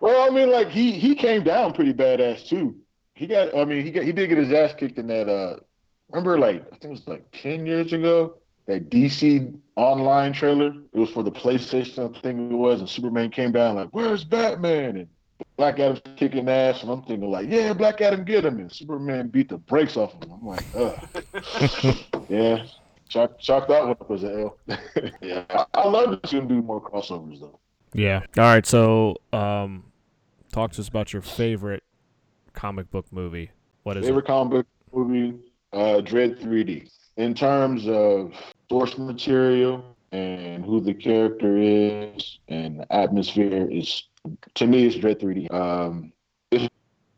well, 0.00 0.30
I 0.30 0.34
mean, 0.34 0.50
like 0.50 0.68
he 0.68 0.92
he 0.92 1.14
came 1.14 1.42
down 1.42 1.72
pretty 1.72 1.94
badass 1.94 2.46
too 2.46 2.76
he 3.22 3.26
got. 3.26 3.56
I 3.56 3.64
mean, 3.64 3.84
he 3.84 3.90
got. 3.90 4.04
He 4.04 4.12
did 4.12 4.28
get 4.28 4.38
his 4.38 4.52
ass 4.52 4.74
kicked 4.76 4.98
in 4.98 5.06
that. 5.06 5.28
Uh, 5.28 5.56
remember, 6.10 6.38
like 6.38 6.62
I 6.72 6.76
think 6.76 6.84
it 6.84 6.90
was 6.90 7.08
like 7.08 7.24
ten 7.32 7.66
years 7.66 7.92
ago. 7.92 8.38
That 8.66 8.90
DC 8.90 9.58
online 9.76 10.32
trailer. 10.32 10.72
It 10.92 10.98
was 10.98 11.10
for 11.10 11.22
the 11.22 11.32
PlayStation. 11.32 12.14
I 12.14 12.20
think 12.20 12.52
it 12.52 12.54
was, 12.54 12.80
and 12.80 12.88
Superman 12.88 13.30
came 13.30 13.52
down 13.52 13.76
like, 13.76 13.88
"Where's 13.90 14.24
Batman?" 14.24 14.96
and 14.96 15.08
Black 15.56 15.78
Adam's 15.80 16.00
kicking 16.16 16.48
ass, 16.48 16.82
and 16.82 16.90
I'm 16.90 17.02
thinking 17.02 17.30
like, 17.30 17.48
"Yeah, 17.48 17.72
Black 17.72 18.00
Adam 18.00 18.24
get 18.24 18.44
him," 18.44 18.58
and 18.60 18.70
Superman 18.70 19.28
beat 19.28 19.48
the 19.48 19.58
brakes 19.58 19.96
off 19.96 20.12
him. 20.12 20.32
I'm 20.32 20.46
like, 20.46 20.64
"Ugh." 20.76 21.96
yeah, 22.28 22.64
chalk, 23.08 23.38
chalk 23.40 23.66
that 23.68 23.82
one 23.82 23.90
up 23.90 24.10
as 24.10 24.22
a 24.22 24.40
L. 24.42 24.58
yeah, 25.22 25.44
I, 25.50 25.66
I 25.74 25.88
love 25.88 26.22
to 26.22 26.28
see 26.28 26.38
him 26.38 26.46
do 26.46 26.62
more 26.62 26.80
crossovers 26.80 27.40
though. 27.40 27.58
Yeah. 27.94 28.20
All 28.38 28.44
right. 28.44 28.64
So, 28.64 29.16
um, 29.32 29.84
talk 30.52 30.72
to 30.72 30.80
us 30.80 30.88
about 30.88 31.12
your 31.12 31.22
favorite 31.22 31.82
comic 32.52 32.90
book 32.90 33.06
movie? 33.10 33.50
What 33.82 33.96
is 33.96 34.04
it? 34.04 34.06
favorite 34.06 34.24
it? 34.24 34.28
comic 34.28 34.50
book 34.52 34.66
movie? 34.92 35.38
Uh, 35.72 36.00
Dredd 36.02 36.38
3D. 36.40 36.90
In 37.16 37.34
terms 37.34 37.86
of 37.86 38.34
source 38.70 38.96
material 38.96 39.84
and 40.12 40.64
who 40.64 40.80
the 40.80 40.94
character 40.94 41.58
is 41.58 42.38
and 42.48 42.80
the 42.80 42.92
atmosphere 42.92 43.68
is, 43.70 44.04
to 44.54 44.66
me, 44.66 44.86
it's 44.86 44.96
Dredd 44.96 45.20
3D. 45.20 45.52
Um, 45.52 46.12
it's, 46.50 46.68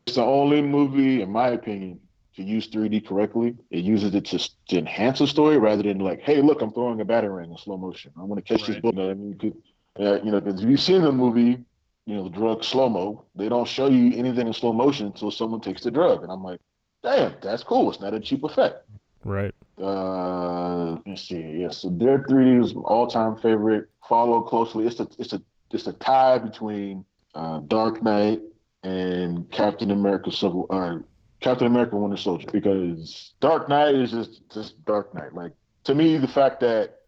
it's 0.07 0.17
the 0.17 0.23
only 0.23 0.63
movie, 0.63 1.23
in 1.23 1.31
my 1.31 1.49
opinion, 1.49 2.01
to 2.37 2.43
use 2.43 2.69
3D 2.69 3.07
correctly. 3.07 3.57
It 3.71 3.85
uses 3.85 4.15
it 4.15 4.25
to, 4.27 4.39
to 4.69 4.79
enhance 4.79 5.21
a 5.21 5.27
story 5.27 5.59
rather 5.59 5.83
than 5.83 5.99
like, 5.99 6.21
hey, 6.21 6.43
look, 6.43 6.61
I'm 6.61 6.73
throwing 6.73 7.01
a 7.01 7.05
batarang 7.05 7.51
in 7.51 7.57
slow 7.57 7.77
motion. 7.77 8.13
I 8.19 8.25
want 8.25 8.45
to 8.45 8.53
catch 8.53 8.69
right. 8.69 8.75
this 8.75 8.83
book. 8.83 8.95
I 8.97 9.15
mean, 9.15 9.31
you 9.31 9.37
could, 9.37 10.05
uh, 10.05 10.23
you 10.23 10.33
know, 10.33 10.41
because 10.41 10.63
if 10.63 10.69
you've 10.69 10.81
seen 10.81 11.03
the 11.03 11.13
movie, 11.13 11.65
you 12.07 12.17
know, 12.17 12.25
the 12.25 12.31
drug 12.31 12.63
slow 12.65 12.89
mo. 12.89 13.25
They 13.35 13.49
don't 13.49 13.67
show 13.67 13.89
you 13.89 14.17
anything 14.17 14.47
in 14.47 14.53
slow 14.53 14.73
motion 14.73 15.07
until 15.07 15.31
someone 15.31 15.61
takes 15.61 15.83
the 15.83 15.91
drug, 15.91 16.23
and 16.23 16.31
I'm 16.31 16.43
like, 16.43 16.61
damn, 17.03 17.35
that's 17.41 17.63
cool. 17.63 17.91
It's 17.91 18.01
not 18.01 18.15
a 18.15 18.21
cheap 18.21 18.45
effect. 18.45 18.85
Right. 19.25 19.54
Uh, 19.81 20.97
let's 21.07 21.23
see. 21.29 21.61
Yeah, 21.61 21.71
so 21.71 21.91
Dredd 21.91 22.27
3D 22.27 22.65
is 22.65 22.75
all 22.85 23.07
time 23.07 23.37
favorite. 23.37 23.89
Follow 24.09 24.43
closely. 24.43 24.87
It's 24.87 25.01
a 25.01 25.09
it's 25.19 25.33
a 25.33 25.43
it's 25.73 25.87
a 25.87 25.93
tie 25.95 26.39
between 26.39 27.05
uh, 27.35 27.59
Dark 27.61 28.03
Knight 28.03 28.41
and 28.83 29.51
Captain 29.51 29.91
America 29.91 30.31
Civil 30.31 30.67
uh, 30.71 30.99
Captain 31.41 31.67
America 31.67 31.97
Winter 31.97 32.17
Soldier 32.17 32.49
because 32.53 33.35
Dark 33.41 33.69
Knight 33.69 33.95
is 33.95 34.13
just 34.13 34.43
just 34.53 34.85
Dark 34.85 35.15
Knight. 35.15 35.35
Like 35.35 35.53
to 35.85 35.95
me, 35.95 36.19
the 36.19 36.29
fact 36.29 36.61
that 36.61 37.01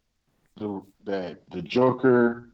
the 0.56 0.82
that 1.04 1.38
the 1.52 1.62
Joker 1.62 2.48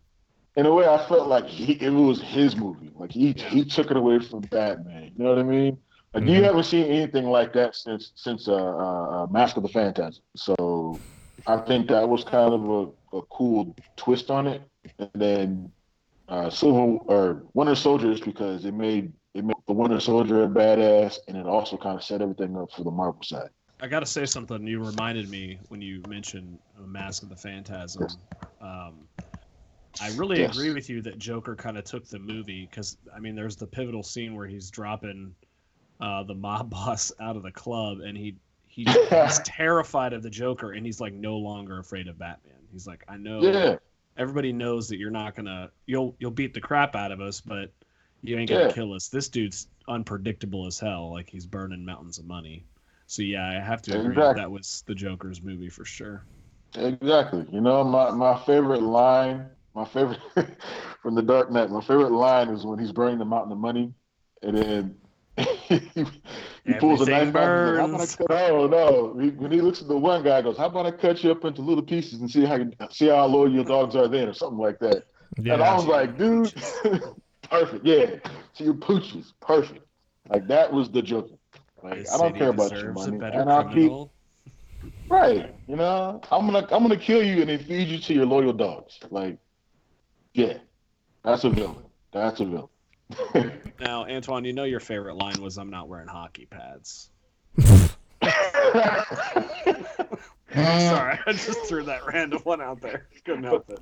in 0.57 0.66
a 0.66 0.75
way, 0.75 0.87
I 0.87 1.07
felt 1.09 1.29
like 1.29 1.46
he, 1.46 1.72
it 1.72 1.90
was 1.90 2.20
his 2.20 2.57
movie. 2.57 2.90
Like 2.94 3.12
he 3.12 3.33
he 3.33 3.64
took 3.64 3.90
it 3.90 3.96
away 3.96 4.18
from 4.18 4.40
Batman. 4.40 5.12
You 5.16 5.25
know 5.25 5.31
what 5.31 5.38
I 5.38 5.44
mean? 5.44 5.79
Like 6.14 6.25
mm-hmm. 6.25 6.35
you 6.35 6.42
haven't 6.44 6.64
seen 6.64 6.87
anything 6.87 7.27
like 7.27 7.53
that 7.55 7.75
since 7.75 8.12
since 8.14 8.48
uh, 8.48 8.55
uh, 8.55 9.25
uh, 9.25 9.27
Mask 9.31 9.57
of 9.57 9.62
the 9.62 9.68
Phantasm. 9.68 10.22
So 10.37 10.98
I 11.46 11.57
think 11.57 11.88
that 11.88 12.09
was 12.09 12.22
kind 12.25 12.53
of 12.53 12.68
a, 12.68 13.16
a 13.16 13.22
cool 13.31 13.75
twist 13.96 14.31
on 14.31 14.46
it. 14.46 14.62
And 14.98 15.11
then 15.14 15.72
uh, 16.29 16.51
Civil 16.51 17.05
or 17.07 17.42
Winter 17.55 17.75
Soldiers 17.75 18.20
because 18.20 18.64
it 18.64 18.75
made 18.75 19.12
it 19.35 19.44
made 19.44 19.57
the 19.66 19.72
Winter 19.72 20.01
Soldier 20.01 20.44
a 20.44 20.48
badass, 20.48 21.18
and 21.29 21.37
it 21.37 21.46
also 21.46 21.77
kind 21.77 21.96
of 21.96 22.05
set 22.05 22.20
everything 22.20 22.57
up 22.57 22.70
for 22.72 22.85
the 22.85 22.90
Marvel 22.90 23.22
side. 23.22 23.48
I 23.81 23.88
got 23.88 24.01
to 24.01 24.07
say 24.07 24.27
something. 24.27 24.66
You 24.66 24.85
reminded 24.85 25.29
me 25.29 25.59
when 25.68 25.81
you 25.81 26.03
mentioned 26.09 26.59
Mask 26.79 27.22
of 27.22 27.31
the 27.31 27.37
Phantasm. 27.37 28.07
Um, 28.61 29.09
I 30.01 30.11
really 30.16 30.40
yes. 30.40 30.55
agree 30.55 30.72
with 30.72 30.88
you 30.88 31.03
that 31.03 31.18
Joker 31.18 31.57
kind 31.57 31.77
of 31.77 31.85
took 31.85 32.07
the 32.07 32.18
movie 32.18 32.68
because 32.70 32.96
I 33.14 33.18
mean, 33.18 33.35
there's 33.35 33.57
the 33.57 33.66
pivotal 33.66 34.03
scene 34.03 34.35
where 34.35 34.46
he's 34.46 34.70
dropping 34.70 35.35
uh, 36.03 36.23
the 36.25 36.35
mob 36.35 36.69
boss 36.71 37.12
out 37.21 37.37
of 37.37 37.43
the 37.43 37.53
club, 37.53 38.01
and 38.01 38.17
he 38.17 38.37
he, 38.67 38.85
he's 38.85 39.38
terrified 39.45 40.12
of 40.12 40.23
the 40.23 40.31
Joker, 40.31 40.73
and 40.73 40.85
he's 40.85 41.01
like 41.01 41.15
no 41.15 41.37
longer 41.37 41.79
afraid 41.79 42.09
of 42.09 42.19
Batman. 42.19 42.55
He's 42.71 42.87
like, 42.87 43.05
I 43.09 43.17
know. 43.17 43.43
Yeah. 43.43 43.77
Everybody 44.19 44.53
knows 44.53 44.88
that 44.88 44.99
you're 44.99 45.11
not 45.11 45.35
gonna 45.35 45.71
you'll 45.87 46.15
you'll 46.19 46.31
beat 46.31 46.53
the 46.53 46.61
crap 46.61 46.95
out 46.95 47.12
of 47.12 47.21
us, 47.21 47.41
but 47.41 47.73
you 48.21 48.37
ain't 48.37 48.51
gonna 48.51 48.67
yeah. 48.67 48.73
kill 48.73 48.93
us. 48.93 49.09
This 49.09 49.29
dude's 49.29 49.69
unpredictable 49.88 50.67
as 50.67 50.79
hell. 50.79 51.11
Like 51.11 51.31
he's 51.31 51.47
burning 51.47 51.85
mountains 51.85 52.19
of 52.19 52.27
money. 52.27 52.67
So 53.07 53.23
yeah, 53.23 53.49
I 53.49 53.55
have 53.55 53.81
to 53.83 53.93
agree 53.93 54.11
exactly. 54.11 54.23
that, 54.23 54.37
that 54.37 54.51
was 54.51 54.85
the 54.87 54.95
Joker's 54.95 55.43
movie 55.43 55.71
for 55.71 55.85
sure. 55.87 56.27
Exactly. 56.75 57.47
You 57.51 57.62
know, 57.62 57.85
my 57.85 58.11
my 58.11 58.38
favorite 58.45 58.83
line 58.83 59.49
my 59.75 59.85
favorite 59.87 60.21
from 61.03 61.15
the 61.15 61.23
Dark 61.23 61.51
Knight. 61.51 61.71
My 61.71 61.81
favorite 61.81 62.12
line 62.12 62.49
is 62.49 62.67
when 62.67 62.79
he's 62.79 62.93
burning 62.93 63.19
the 63.19 63.25
mountain 63.25 63.53
of 63.53 63.59
money, 63.59 63.93
and 64.43 64.57
then 64.57 64.97
he, 65.37 66.75
pulls 66.79 67.01
a 67.01 67.11
knife 67.11 67.35
out. 67.35 67.79
Like, 67.79 67.79
how 67.79 67.85
about 67.87 68.01
I 68.01 68.07
cut? 68.07 68.51
Oh 68.51 68.66
no! 68.66 69.18
He, 69.18 69.31
when 69.31 69.51
he 69.51 69.61
looks 69.61 69.81
at 69.81 69.88
the 69.88 69.97
one 69.97 70.23
guy, 70.23 70.42
goes, 70.42 70.59
"How 70.59 70.66
about 70.66 70.87
I 70.87 70.90
cut 70.90 71.25
you 71.25 71.31
up 71.31 71.45
into 71.45 71.62
little 71.62 71.83
pieces 71.83 72.21
and 72.21 72.31
see 72.31 72.45
how 72.45 72.57
you, 72.57 72.71
see 72.90 73.09
how 73.09 73.25
loyal 73.27 73.51
your 73.51 73.64
dogs 73.64 73.97
are 73.97 74.09
then, 74.09 74.29
or 74.29 74.35
something 74.35 74.59
like 74.59 74.79
that." 74.81 75.05
Yeah, 75.38 75.55
and 75.55 75.62
I 75.62 75.75
was 75.75 75.87
like, 75.87 76.18
"Dude, 76.18 76.53
perfect. 77.51 77.87
Yeah, 77.87 78.16
see 78.53 78.64
your 78.64 78.75
pooches, 78.75 79.33
perfect. 79.40 79.87
Like 80.29 80.47
that 80.49 80.71
was 80.71 80.90
the 80.90 81.01
joke. 81.01 81.31
Like 81.83 82.07
I 82.12 82.18
don't 82.18 82.37
care 82.37 82.51
about 82.51 82.73
your 82.73 82.92
money, 82.92 83.18
and 83.23 83.51
I'll 83.51 83.73
keep." 83.73 83.90
Right, 85.09 85.55
you 85.66 85.77
know, 85.77 86.21
I'm 86.31 86.47
gonna 86.47 86.66
I'm 86.71 86.83
gonna 86.83 86.97
kill 86.97 87.23
you 87.23 87.40
and 87.40 87.49
then 87.49 87.59
feed 87.59 87.88
you 87.88 87.99
to 87.99 88.14
your 88.14 88.27
loyal 88.27 88.53
dogs. 88.53 88.99
Like 89.11 89.38
yeah, 90.35 90.59
that's 91.25 91.45
a 91.45 91.51
villain. 91.51 91.85
That's 92.12 92.40
a 92.40 92.45
villain. 92.45 92.68
Now, 93.81 94.05
Antoine, 94.07 94.44
you 94.44 94.53
know 94.53 94.64
your 94.64 94.81
favorite 94.81 95.16
line 95.16 95.40
was 95.40 95.59
"I'm 95.59 95.70
not 95.70 95.88
wearing 95.88 96.09
hockey 96.09 96.46
pads." 96.46 97.11
Sorry, 100.53 101.18
I 101.27 101.33
just 101.33 101.66
threw 101.66 101.83
that 101.85 102.07
random 102.07 102.40
one 102.44 102.61
out 102.61 102.81
there. 102.81 103.07
Couldn't 103.25 103.44
help 103.44 103.68
it. 103.70 103.81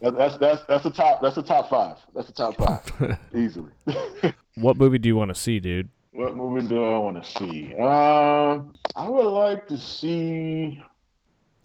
That's 0.00 0.36
that's 0.38 0.62
that's 0.68 0.84
the 0.84 0.90
top. 0.90 1.20
That's 1.20 1.34
the 1.34 1.42
top 1.42 1.68
five. 1.68 1.96
That's 2.14 2.28
the 2.28 2.32
top 2.32 2.56
five, 2.56 3.18
easily. 3.34 3.70
what 4.54 4.76
movie 4.76 4.98
do 4.98 5.08
you 5.08 5.16
want 5.16 5.30
to 5.30 5.34
see, 5.34 5.60
dude? 5.60 5.88
What 6.12 6.36
movie 6.36 6.66
do 6.66 6.82
I 6.82 6.98
want 6.98 7.22
to 7.22 7.30
see? 7.30 7.74
Um, 7.74 8.74
I 8.94 9.08
would 9.08 9.28
like 9.28 9.66
to 9.68 9.76
see. 9.76 10.82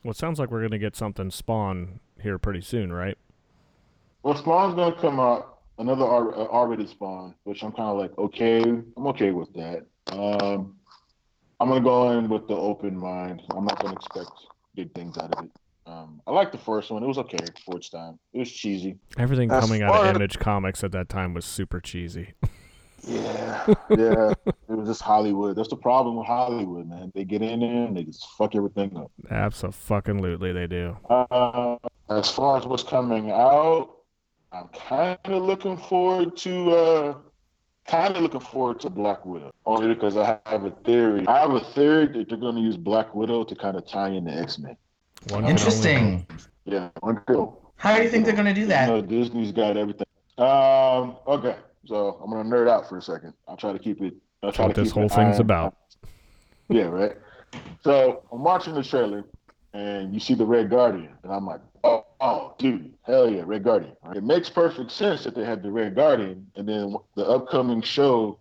Well, 0.04 0.12
it 0.12 0.18
sounds 0.18 0.40
like 0.40 0.52
we're 0.52 0.64
gonna 0.64 0.80
get 0.80 0.96
something 0.96 1.30
Spawn 1.30 2.00
here 2.20 2.38
pretty 2.38 2.62
soon, 2.62 2.92
right? 2.92 3.18
Well, 4.24 4.36
Spawn's 4.36 4.76
gonna 4.76 5.00
come 5.00 5.20
out 5.20 5.51
another 5.82 6.06
R- 6.06 6.34
uh, 6.34 6.46
R-rated 6.46 6.90
Spawn, 6.90 7.36
which 7.44 7.64
I'm 7.64 7.72
kind 7.72 7.90
of 7.90 7.98
like, 7.98 8.18
okay, 8.18 8.62
I'm 8.62 9.08
okay 9.08 9.32
with 9.32 9.52
that. 9.54 9.86
Um, 10.12 10.76
I'm 11.60 11.70
gonna 11.70 11.82
go 11.82 12.12
in 12.12 12.30
with 12.30 12.48
the 12.48 12.56
open 12.56 12.98
mind. 12.98 13.42
I'm 13.50 13.66
not 13.66 13.82
gonna 13.82 13.96
expect 13.96 14.32
big 14.76 14.94
things 14.94 15.18
out 15.18 15.34
of 15.36 15.46
it. 15.46 15.52
Um, 15.86 16.22
I 16.26 16.32
like 16.32 16.52
the 16.52 16.58
first 16.58 16.92
one. 16.92 17.04
It 17.04 17.08
was 17.08 17.18
okay 17.18 17.44
for 17.66 17.78
its 17.78 17.90
time. 17.90 18.20
It 18.34 18.40
was 18.40 18.52
cheesy. 18.52 18.98
Everything 19.18 19.50
That's 19.50 19.66
coming 19.66 19.82
out 19.82 19.96
of 19.96 20.16
Image 20.16 20.40
Comics 20.40 20.84
at 20.84 20.92
that 20.94 21.10
time 21.10 21.34
was 21.34 21.44
super 21.44 21.80
cheesy. 21.80 22.34
yeah, 23.08 23.66
yeah. 23.90 24.34
it 24.48 24.56
was 24.68 24.88
just 24.88 25.02
Hollywood. 25.02 25.58
That's 25.58 25.70
the 25.70 25.76
problem 25.76 26.18
with 26.18 26.28
Hollywood, 26.28 26.88
man. 26.88 27.12
They 27.14 27.26
get 27.26 27.42
in 27.42 27.60
there 27.60 27.88
and 27.88 27.98
they 27.98 28.04
just 28.04 28.28
fuck 28.38 28.56
everything 28.56 28.96
up. 28.96 29.12
Absolutely, 29.30 30.54
they 30.54 30.68
do. 30.68 30.96
Uh, 31.10 31.78
as 32.10 32.30
far 32.30 32.58
as 32.58 32.66
what's 32.66 32.84
coming 32.84 33.32
out, 33.32 34.01
I'm 34.52 34.68
kind 34.70 35.20
of 35.26 35.44
looking 35.44 35.78
forward 35.78 36.38
to. 36.38 36.72
Uh, 36.72 37.14
kind 37.88 38.16
of 38.16 38.22
looking 38.22 38.40
forward 38.40 38.80
to 38.80 38.90
Black 38.90 39.26
Widow, 39.26 39.52
only 39.66 39.94
because 39.94 40.16
I 40.16 40.40
have 40.46 40.66
a 40.66 40.72
theory. 40.72 41.26
I 41.28 41.40
have 41.40 41.52
a 41.52 41.60
theory 41.60 42.08
that 42.08 42.30
they're 42.30 42.38
going 42.38 42.56
to 42.56 42.62
use 42.62 42.78
Black 42.78 43.14
Widow 43.16 43.44
to 43.44 43.56
kind 43.56 43.76
of 43.76 43.88
tie 43.88 44.10
in 44.10 44.26
the 44.26 44.32
X 44.32 44.60
Men. 44.60 44.78
Interesting. 45.30 46.26
Yeah, 46.66 46.90
one 47.00 47.16
girl. 47.26 47.74
How 47.76 47.98
do 47.98 48.04
you 48.04 48.10
think 48.10 48.26
they're 48.26 48.36
going 48.36 48.46
to 48.46 48.54
do 48.54 48.68
that? 48.68 48.88
You 48.88 48.96
know, 48.96 49.02
Disney's 49.02 49.52
got 49.52 49.78
everything. 49.78 50.08
Um. 50.38 51.18
Okay, 51.28 51.56
so 51.86 52.20
I'm 52.24 52.32
gonna 52.32 52.50
nerd 52.50 52.68
out 52.68 52.88
for 52.90 52.98
a 52.98 53.02
second. 53.02 53.34
I'll 53.48 53.58
try 53.58 53.74
to 53.74 53.80
keep 53.80 54.02
it. 54.02 54.16
I'll 54.42 54.52
try 54.52 54.66
what 54.66 54.76
to 54.76 54.84
this 54.84 54.92
whole 54.92 55.10
thing's 55.10 55.40
about. 55.40 55.76
Yeah, 56.70 56.84
right. 56.84 57.18
So 57.84 58.24
I'm 58.32 58.44
watching 58.44 58.74
the 58.74 58.84
trailer, 58.84 59.26
and 59.74 60.14
you 60.14 60.20
see 60.20 60.34
the 60.34 60.46
Red 60.46 60.70
Guardian, 60.70 61.14
and 61.24 61.32
I'm 61.32 61.46
like, 61.46 61.62
oh, 61.84 62.06
oh, 62.20 62.56
dude, 62.58 62.94
hell 63.04 63.30
yeah, 63.30 63.44
Red 63.46 63.64
Guardian. 63.64 63.96
It 64.16 64.24
makes 64.24 64.50
perfect 64.50 64.92
sense 64.92 65.24
that 65.24 65.36
they 65.36 65.46
had 65.46 65.64
the 65.64 65.72
Red 65.72 65.96
Guardian, 65.96 66.48
and 66.56 66.68
then 66.68 66.96
the 67.16 67.26
upcoming 67.26 67.82
show. 67.82 68.40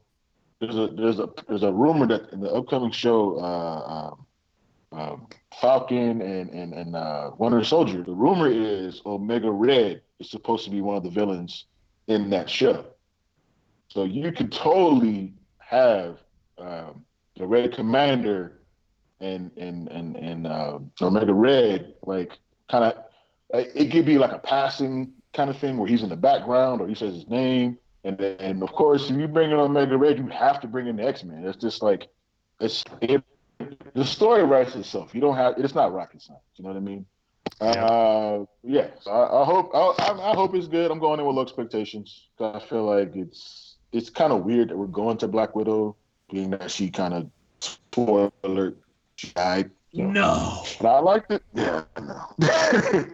There's 0.61 0.77
a 0.77 0.89
there's 0.89 1.19
a 1.19 1.29
there's 1.49 1.63
a 1.63 1.73
rumor 1.73 2.07
that 2.09 2.33
in 2.33 2.41
the 2.41 2.51
upcoming 2.51 2.91
show, 2.91 3.39
uh, 3.39 4.15
um, 4.93 5.27
Falcon 5.61 6.21
and 6.21 6.51
and 6.51 6.75
and 6.75 6.97
uh, 6.97 7.31
Winter 7.39 7.65
Soldier. 7.65 8.03
The 8.03 8.13
rumor 8.13 8.49
is 8.51 9.01
Omega 9.07 9.51
Red 9.51 10.03
is 10.19 10.31
supposed 10.31 10.65
to 10.65 10.71
be 10.71 10.81
one 10.81 10.97
of 10.97 11.03
the 11.03 11.11
villains 11.11 11.67
in 12.09 12.29
that 12.31 12.51
show. 12.51 12.85
So 13.89 14.05
you 14.05 14.31
could 14.33 14.53
totally 14.53 15.35
have 15.59 16.19
um, 16.59 17.05
the 17.37 17.47
Red 17.47 17.73
Commander 17.73 18.60
and 19.21 19.51
and 19.57 19.89
and 19.89 20.17
and 20.17 20.47
uh, 20.47 20.79
Omega 21.01 21.35
Red 21.35 21.95
like 22.03 22.39
kind 22.71 22.85
of 22.85 23.05
it 23.53 23.91
could 23.91 24.07
be 24.07 24.19
like 24.19 24.33
a 24.33 24.39
passing 24.39 25.13
kind 25.33 25.51
of 25.51 25.59
thing 25.59 25.77
where 25.77 25.89
he's 25.89 26.03
in 26.03 26.09
the 26.09 26.17
background 26.17 26.81
or 26.81 26.89
he 26.89 26.95
says 26.95 27.15
his 27.15 27.29
name. 27.29 27.79
And 28.05 28.17
then, 28.17 28.37
and 28.39 28.63
of 28.63 28.73
course, 28.73 29.11
if 29.11 29.17
you 29.17 29.29
bring 29.29 29.51
in 29.51 29.59
Omega 29.59 29.97
Red, 29.97 30.19
you 30.19 30.27
have 30.29 30.61
to 30.61 30.67
bring 30.67 30.87
in 30.87 30.97
the 30.97 31.07
X 31.07 31.23
Men. 31.23 31.45
It's 31.45 31.59
just 31.59 31.83
like 31.83 32.09
it's 32.61 32.83
it, 33.03 33.23
the 33.95 34.05
story 34.05 34.43
writes 34.43 34.75
itself. 34.75 35.15
You 35.15 35.21
don't 35.21 35.37
have 35.37 35.55
it's 35.59 35.75
not 35.75 35.93
rocket 35.93 36.23
science. 36.23 36.43
You 36.57 36.65
know 36.65 36.71
what 36.71 36.77
I 36.77 36.81
mean? 36.81 37.07
Yeah. 37.61 37.85
Uh, 37.85 38.45
yeah. 38.63 38.89
So 39.01 39.11
I, 39.11 39.43
I 39.43 39.45
hope 39.45 39.71
I, 39.75 40.31
I, 40.31 40.35
hope 40.35 40.55
it's 40.55 40.67
good. 40.67 40.91
I'm 40.91 40.99
going 40.99 41.21
in 41.21 41.27
with 41.27 41.37
low 41.37 41.43
expectations. 41.43 42.29
I 42.41 42.59
feel 42.59 42.85
like 42.85 43.15
it's 43.15 43.77
it's 43.93 44.09
kind 44.09 44.33
of 44.33 44.45
weird 44.45 44.71
that 44.71 44.79
we're 44.79 44.87
going 44.87 45.19
to 45.19 45.29
Black 45.29 45.55
Widow, 45.55 45.97
being 46.31 46.51
that 46.51 46.71
she 46.71 46.91
kind 46.91 47.13
of 47.13 47.31
spoiler 47.61 48.33
alert 48.45 48.79
she 49.21 49.33
died. 49.33 49.71
So. 49.95 50.03
No. 50.03 50.65
But 50.81 50.89
I 50.89 51.01
liked 51.01 51.31
it. 51.33 51.43
Yeah, 51.53 51.85
no. 52.01 52.27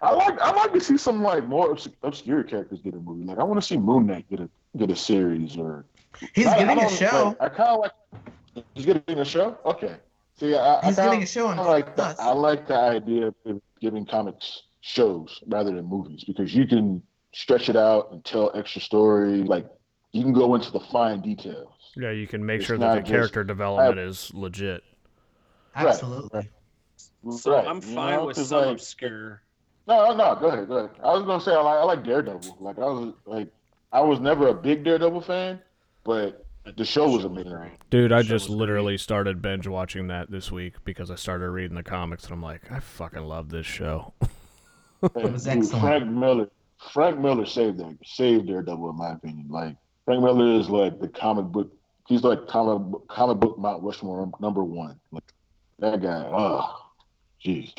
I 0.00 0.12
like 0.12 0.40
I 0.40 0.52
like 0.52 0.72
to 0.72 0.80
see 0.80 0.96
some 0.96 1.22
like 1.22 1.46
more 1.48 1.72
obs- 1.72 1.88
obscure 2.02 2.44
characters 2.44 2.80
get 2.80 2.94
a 2.94 2.98
movie. 2.98 3.24
Like 3.24 3.38
I 3.38 3.42
want 3.42 3.60
to 3.60 3.66
see 3.66 3.76
Moon 3.76 4.06
Knight 4.06 4.28
get 4.30 4.40
a 4.40 4.48
get 4.76 4.90
a 4.90 4.96
series 4.96 5.56
or. 5.56 5.84
He's 6.34 6.46
I, 6.46 6.58
getting 6.58 6.80
I 6.80 6.86
a 6.86 6.90
show. 6.90 7.36
Like, 7.40 7.52
I 7.52 7.54
kind 7.54 7.70
of 7.70 7.80
like. 7.80 7.92
He's 8.74 8.86
getting 8.86 9.18
a 9.18 9.24
show. 9.24 9.58
Okay. 9.64 9.96
See, 10.38 10.54
I, 10.54 10.80
he's 10.84 10.98
I 10.98 11.06
getting 11.06 11.22
a 11.22 11.26
show 11.26 11.48
on 11.48 11.58
I 11.58 11.62
like 11.62 11.96
the, 11.96 12.14
I 12.18 12.32
like 12.32 12.68
the 12.68 12.76
idea 12.76 13.34
of 13.44 13.60
giving 13.80 14.06
comics 14.06 14.62
shows 14.80 15.42
rather 15.48 15.72
than 15.72 15.84
movies 15.84 16.24
because 16.24 16.54
you 16.54 16.66
can 16.66 17.02
stretch 17.32 17.68
it 17.68 17.76
out 17.76 18.12
and 18.12 18.24
tell 18.24 18.52
extra 18.54 18.80
story. 18.80 19.42
Like 19.42 19.66
you 20.12 20.22
can 20.22 20.32
go 20.32 20.54
into 20.54 20.70
the 20.70 20.80
fine 20.80 21.20
details. 21.20 21.72
Yeah, 21.96 22.12
you 22.12 22.28
can 22.28 22.44
make 22.46 22.58
it's 22.58 22.66
sure 22.66 22.78
that 22.78 23.04
the 23.04 23.10
character 23.10 23.42
development 23.42 23.98
is 23.98 24.32
legit. 24.32 24.84
Absolutely. 25.74 26.40
Right. 26.40 27.38
So. 27.38 27.56
I'm 27.56 27.80
fine 27.80 28.10
you 28.10 28.16
know, 28.16 28.26
with 28.26 28.36
some 28.36 28.60
like, 28.60 28.72
obscure 28.72 29.42
no, 29.88 30.14
no, 30.14 30.36
go 30.38 30.48
ahead, 30.48 30.68
go 30.68 30.76
ahead. 30.76 30.90
I 31.02 31.14
was 31.14 31.22
gonna 31.22 31.42
say 31.42 31.52
I 31.52 31.60
like, 31.60 31.78
I 31.78 31.82
like 31.82 32.04
Daredevil. 32.04 32.58
Like 32.60 32.78
I 32.78 32.84
was 32.84 33.14
like 33.24 33.48
I 33.90 34.02
was 34.02 34.20
never 34.20 34.48
a 34.48 34.54
big 34.54 34.84
Daredevil 34.84 35.22
fan, 35.22 35.60
but 36.04 36.44
the 36.76 36.84
show 36.84 37.08
was 37.08 37.24
amazing. 37.24 37.70
Dude, 37.88 38.12
I 38.12 38.20
just 38.20 38.50
literally 38.50 38.92
great. 38.92 39.00
started 39.00 39.40
binge 39.40 39.66
watching 39.66 40.08
that 40.08 40.30
this 40.30 40.52
week 40.52 40.74
because 40.84 41.10
I 41.10 41.14
started 41.14 41.48
reading 41.48 41.74
the 41.74 41.82
comics 41.82 42.24
and 42.24 42.34
I'm 42.34 42.42
like, 42.42 42.70
I 42.70 42.80
fucking 42.80 43.22
love 43.22 43.48
this 43.48 43.64
show. 43.64 44.12
it 45.02 45.32
was 45.32 45.48
excellent. 45.48 45.82
Frank 45.82 46.06
Miller, 46.06 46.50
Frank 46.92 47.18
Miller 47.18 47.46
saved 47.46 47.78
that 47.78 47.96
saved 48.04 48.46
Daredevil 48.46 48.90
in 48.90 48.96
my 48.96 49.12
opinion. 49.12 49.46
Like 49.48 49.74
Frank 50.04 50.22
Miller 50.22 50.60
is 50.60 50.68
like 50.68 51.00
the 51.00 51.08
comic 51.08 51.46
book. 51.46 51.72
He's 52.06 52.24
like 52.24 52.46
comic 52.46 53.08
comic 53.08 53.38
book 53.40 53.58
Mount 53.58 53.82
Rushmore 53.82 54.30
number 54.38 54.64
one. 54.64 55.00
Like 55.12 55.24
that 55.78 56.00
guy. 56.02 56.28
Oh, 56.32 56.90
jeez. 57.44 57.72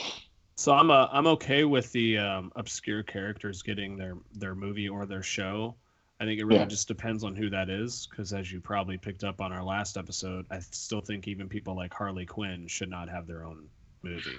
So 0.56 0.74
I'm 0.74 0.90
a, 0.90 1.10
I'm 1.14 1.28
okay 1.28 1.64
with 1.64 1.92
the 1.94 2.18
um, 2.18 2.52
obscure 2.56 3.04
characters 3.04 3.62
getting 3.62 3.96
their 3.96 4.16
their 4.34 4.56
movie 4.56 4.90
or 4.90 5.06
their 5.06 5.24
show. 5.24 5.76
I 6.20 6.26
think 6.26 6.40
it 6.40 6.44
really 6.44 6.60
yeah. 6.60 6.66
just 6.66 6.90
depends 6.90 7.24
on 7.24 7.34
who 7.34 7.50
that 7.50 7.70
is, 7.70 8.08
because 8.10 8.34
as 8.34 8.52
you 8.52 8.60
probably 8.60 8.98
picked 8.98 9.24
up 9.24 9.40
on 9.40 9.54
our 9.54 9.64
last 9.64 9.96
episode, 9.96 10.46
I 10.52 10.60
still 10.60 11.00
think 11.00 11.30
even 11.30 11.48
people 11.48 11.78
like 11.78 11.94
Harley 11.94 12.26
Quinn 12.26 12.68
should 12.68 12.90
not 12.90 13.08
have 13.08 13.26
their 13.26 13.46
own 13.46 13.70
movie. 14.04 14.38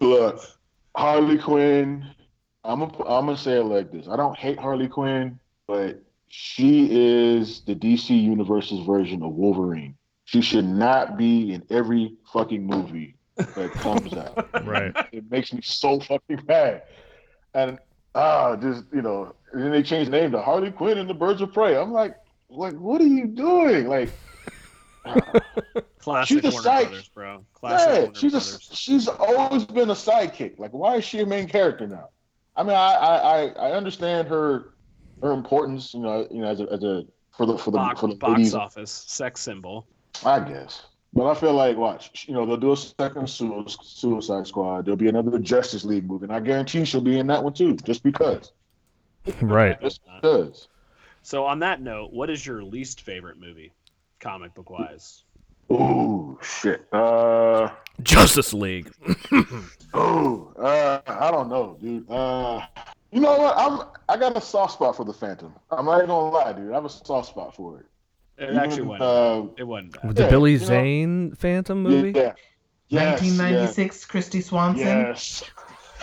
Look, 0.00 0.40
Harley 0.96 1.36
Quinn. 1.36 2.06
I'm 2.64 2.80
a, 2.80 2.86
I'm 2.86 3.26
gonna 3.26 3.36
say 3.36 3.58
it 3.58 3.64
like 3.64 3.92
this. 3.92 4.08
I 4.08 4.16
don't 4.16 4.36
hate 4.36 4.58
Harley 4.58 4.88
Quinn, 4.88 5.38
but 5.66 6.02
she 6.28 6.88
is 6.90 7.60
the 7.60 7.74
DC 7.74 8.08
Universe's 8.08 8.80
version 8.86 9.22
of 9.22 9.34
Wolverine. 9.34 9.94
She 10.24 10.40
should 10.40 10.64
not 10.64 11.16
be 11.16 11.52
in 11.52 11.62
every 11.70 12.16
fucking 12.32 12.66
movie 12.66 13.16
that 13.36 13.72
comes 13.72 14.12
out. 14.14 14.48
Right. 14.64 14.94
It 15.12 15.30
makes 15.30 15.52
me 15.52 15.60
so 15.62 16.00
fucking 16.00 16.40
mad. 16.48 16.84
And 17.52 17.78
ah, 18.14 18.56
just 18.56 18.84
you 18.92 19.02
know, 19.02 19.34
and 19.52 19.62
then 19.62 19.70
they 19.70 19.82
changed 19.82 20.10
the 20.10 20.16
name 20.16 20.32
to 20.32 20.40
Harley 20.40 20.70
Quinn 20.70 20.98
and 20.98 21.08
the 21.08 21.14
Birds 21.14 21.42
of 21.42 21.52
Prey. 21.52 21.76
I'm 21.76 21.92
like, 21.92 22.16
like, 22.48 22.74
what 22.74 23.00
are 23.00 23.06
you 23.06 23.26
doing? 23.26 23.88
Like, 23.88 24.18
classic 25.98 26.42
she's 26.42 26.44
a 26.44 26.50
Warner 26.50 26.62
side, 26.62 26.86
Brothers, 26.86 27.08
bro. 27.08 27.44
Classic 27.52 27.88
yeah, 27.88 27.98
Warner 28.00 28.14
she's 28.14 28.32
Brothers. 28.32 28.68
a 28.72 28.76
she's 28.76 29.08
always 29.08 29.64
been 29.66 29.90
a 29.90 29.94
sidekick. 29.94 30.58
Like, 30.58 30.72
why 30.72 30.96
is 30.96 31.04
she 31.04 31.20
a 31.20 31.26
main 31.26 31.46
character 31.46 31.86
now? 31.86 32.08
I 32.56 32.62
mean, 32.62 32.76
I 32.76 32.94
I 32.94 33.46
I 33.48 33.72
understand 33.72 34.28
her 34.28 34.74
her 35.20 35.32
importance. 35.32 35.92
You 35.92 36.00
know, 36.00 36.26
you 36.30 36.40
know, 36.40 36.48
as 36.48 36.60
a 36.60 36.72
as 36.72 36.82
a 36.82 37.04
for 37.36 37.46
the 37.46 37.58
for 37.58 37.70
the 37.70 37.78
box, 37.78 38.00
for 38.00 38.08
the 38.08 38.14
box 38.14 38.54
office 38.54 38.90
sex 38.90 39.40
symbol. 39.40 39.86
I 40.24 40.40
guess. 40.40 40.82
But 41.12 41.30
I 41.30 41.34
feel 41.34 41.54
like, 41.54 41.76
watch, 41.76 42.26
you 42.26 42.34
know, 42.34 42.44
they'll 42.44 42.56
do 42.56 42.72
a 42.72 42.76
second 42.76 43.28
Suicide 43.28 44.46
Squad. 44.48 44.84
There'll 44.84 44.96
be 44.96 45.08
another 45.08 45.38
Justice 45.38 45.84
League 45.84 46.08
movie, 46.08 46.24
and 46.24 46.32
I 46.32 46.40
guarantee 46.40 46.84
she'll 46.84 47.00
be 47.00 47.18
in 47.18 47.28
that 47.28 47.42
one 47.42 47.52
too, 47.52 47.76
just 47.76 48.02
because. 48.02 48.52
right. 49.40 49.80
Just 49.80 50.00
because. 50.04 50.68
So, 51.22 51.44
on 51.44 51.60
that 51.60 51.80
note, 51.80 52.12
what 52.12 52.30
is 52.30 52.44
your 52.44 52.64
least 52.64 53.00
favorite 53.00 53.38
movie, 53.38 53.72
comic 54.18 54.54
book 54.54 54.70
wise? 54.70 55.24
Oh 55.70 56.38
shit. 56.42 56.84
Uh, 56.92 57.70
Justice 58.02 58.52
League. 58.52 58.92
oh, 59.94 60.52
uh, 60.58 61.00
I 61.06 61.30
don't 61.30 61.48
know, 61.48 61.78
dude. 61.80 62.10
Uh, 62.10 62.60
you 63.12 63.20
know 63.20 63.38
what? 63.38 63.54
I'm 63.56 63.86
I 64.08 64.18
got 64.18 64.36
a 64.36 64.40
soft 64.40 64.74
spot 64.74 64.96
for 64.96 65.04
the 65.04 65.12
Phantom. 65.12 65.54
I'm 65.70 65.86
not 65.86 65.98
even 65.98 66.08
gonna 66.08 66.30
lie, 66.30 66.52
dude. 66.52 66.72
I 66.72 66.74
have 66.74 66.84
a 66.84 66.90
soft 66.90 67.28
spot 67.28 67.54
for 67.56 67.78
it. 67.78 67.86
It 68.36 68.56
actually 68.56 68.82
wasn't. 68.82 69.02
Uh, 69.02 69.46
it 69.56 69.64
wasn't 69.64 70.02
bad. 70.02 70.16
The 70.16 70.24
yeah, 70.24 70.30
Billy 70.30 70.56
Zane 70.56 71.28
know, 71.28 71.34
Phantom 71.36 71.82
movie. 71.82 72.18
Yeah. 72.18 72.32
Yes, 72.88 73.22
1996, 73.22 73.78
yes. 73.78 74.06
Kristy 74.06 74.42
Swanson. 74.42 74.86
Yes. 74.86 75.44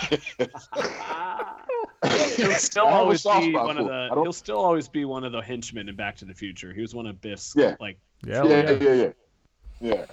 he'll 2.35 2.53
still 2.55 2.85
always 2.85 3.23
be 3.23 3.53
one 3.53 3.77
of 3.77 3.85
the. 3.85 4.09
He'll 4.13 4.33
still 4.33 4.57
always 4.57 4.87
be 4.87 5.05
one 5.05 5.23
of 5.23 5.31
the 5.31 5.41
henchmen 5.41 5.89
in 5.89 5.95
Back 5.95 6.15
to 6.17 6.25
the 6.25 6.33
Future. 6.33 6.73
He 6.73 6.81
was 6.81 6.95
one 6.95 7.05
of 7.05 7.21
Biff's. 7.21 7.53
Yeah. 7.55 7.75
Like. 7.79 7.99
Yeah. 8.25 8.43
Yeah. 8.43 8.71
Yeah. 8.71 8.93
Yeah. 8.93 9.11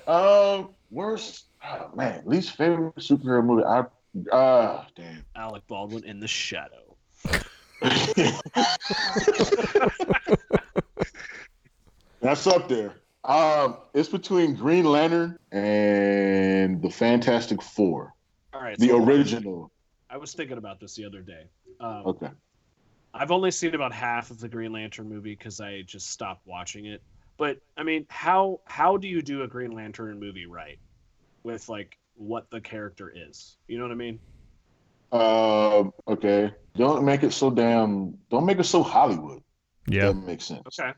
Yeah. 0.06 0.12
Um. 0.12 0.70
Worst. 0.90 1.46
Oh, 1.64 1.90
man. 1.94 2.22
Least 2.24 2.56
favorite 2.56 2.96
superhero 2.96 3.44
movie. 3.44 3.64
I 3.64 3.84
Ah, 4.32 4.86
damn. 4.96 5.24
Alec 5.36 5.66
Baldwin 5.66 6.04
in 6.04 6.20
the 6.20 6.28
shadow. 6.28 6.96
That's 12.20 12.46
up 12.46 12.68
there. 12.68 12.94
Um, 13.24 13.76
it's 13.94 14.08
between 14.08 14.54
Green 14.54 14.84
Lantern 14.84 15.38
and 15.52 16.80
the 16.80 16.90
Fantastic 16.90 17.62
Four, 17.62 18.14
All 18.52 18.62
right. 18.62 18.78
the 18.78 18.88
so 18.88 19.04
original. 19.04 19.70
I 20.10 20.16
was 20.16 20.32
thinking 20.32 20.56
about 20.56 20.80
this 20.80 20.94
the 20.94 21.04
other 21.04 21.20
day. 21.20 21.44
Um, 21.80 22.02
Okay. 22.06 22.30
I've 23.14 23.30
only 23.30 23.50
seen 23.50 23.74
about 23.74 23.92
half 23.92 24.30
of 24.30 24.38
the 24.38 24.48
Green 24.48 24.72
Lantern 24.72 25.08
movie 25.08 25.34
because 25.34 25.60
I 25.60 25.82
just 25.82 26.10
stopped 26.10 26.46
watching 26.46 26.86
it. 26.86 27.02
But 27.36 27.58
I 27.76 27.82
mean, 27.82 28.06
how 28.10 28.60
how 28.66 28.96
do 28.96 29.08
you 29.08 29.22
do 29.22 29.42
a 29.42 29.48
Green 29.48 29.72
Lantern 29.72 30.18
movie 30.20 30.46
right, 30.46 30.78
with 31.42 31.68
like 31.68 31.98
what 32.16 32.50
the 32.50 32.60
character 32.60 33.12
is? 33.14 33.56
You 33.66 33.78
know 33.78 33.84
what 33.84 33.92
I 33.92 33.94
mean? 33.94 34.18
Um, 35.10 35.92
okay. 36.06 36.52
Don't 36.76 37.04
make 37.04 37.22
it 37.22 37.32
so 37.32 37.50
damn. 37.50 38.16
Don't 38.30 38.44
make 38.44 38.58
it 38.58 38.64
so 38.64 38.82
Hollywood. 38.82 39.42
Yeah. 39.86 40.08
That 40.08 40.14
makes 40.14 40.44
sense. 40.44 40.78
Okay. 40.78 40.92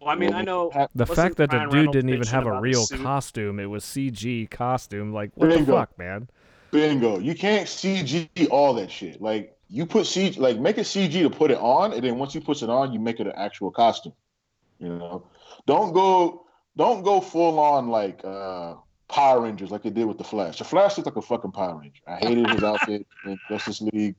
Well, 0.00 0.10
I 0.10 0.14
mean, 0.14 0.34
I 0.34 0.42
know. 0.42 0.70
The 0.94 1.06
fact 1.06 1.36
that 1.36 1.50
the 1.50 1.58
dude 1.58 1.72
Reynolds 1.72 1.96
didn't 1.96 2.10
even 2.10 2.26
have 2.26 2.46
a 2.46 2.60
real 2.60 2.86
costume, 2.86 3.58
it 3.58 3.66
was 3.66 3.84
CG 3.84 4.50
costume. 4.50 5.12
Like, 5.12 5.30
what 5.34 5.50
the 5.50 5.56
Bingo. 5.56 5.76
fuck, 5.76 5.98
man? 5.98 6.28
Bingo. 6.70 7.18
You 7.18 7.34
can't 7.34 7.66
CG 7.66 8.28
all 8.50 8.74
that 8.74 8.90
shit. 8.90 9.20
Like 9.20 9.56
you 9.68 9.86
put 9.86 10.04
CG, 10.04 10.38
like 10.38 10.58
make 10.58 10.78
a 10.78 10.82
CG 10.82 11.12
to 11.12 11.30
put 11.30 11.50
it 11.50 11.58
on, 11.58 11.92
and 11.92 12.02
then 12.02 12.18
once 12.18 12.34
you 12.34 12.40
put 12.40 12.62
it 12.62 12.68
on, 12.68 12.92
you 12.92 13.00
make 13.00 13.20
it 13.20 13.26
an 13.26 13.32
actual 13.36 13.70
costume. 13.70 14.12
You 14.78 14.90
know, 14.90 15.26
don't 15.66 15.92
go, 15.92 16.46
don't 16.76 17.02
go 17.02 17.20
full 17.20 17.58
on 17.58 17.88
like 17.88 18.20
uh 18.24 18.74
Power 19.08 19.40
Rangers 19.42 19.70
like 19.70 19.82
they 19.82 19.90
did 19.90 20.04
with 20.04 20.18
the 20.18 20.24
Flash. 20.24 20.58
The 20.58 20.64
Flash 20.64 20.96
looked 20.96 21.06
like 21.06 21.16
a 21.16 21.22
fucking 21.22 21.52
Power 21.52 21.78
Ranger. 21.78 22.02
I 22.06 22.16
hated 22.16 22.50
his 22.50 22.62
outfit 22.62 23.06
in 23.24 23.38
Justice 23.48 23.80
League. 23.80 24.16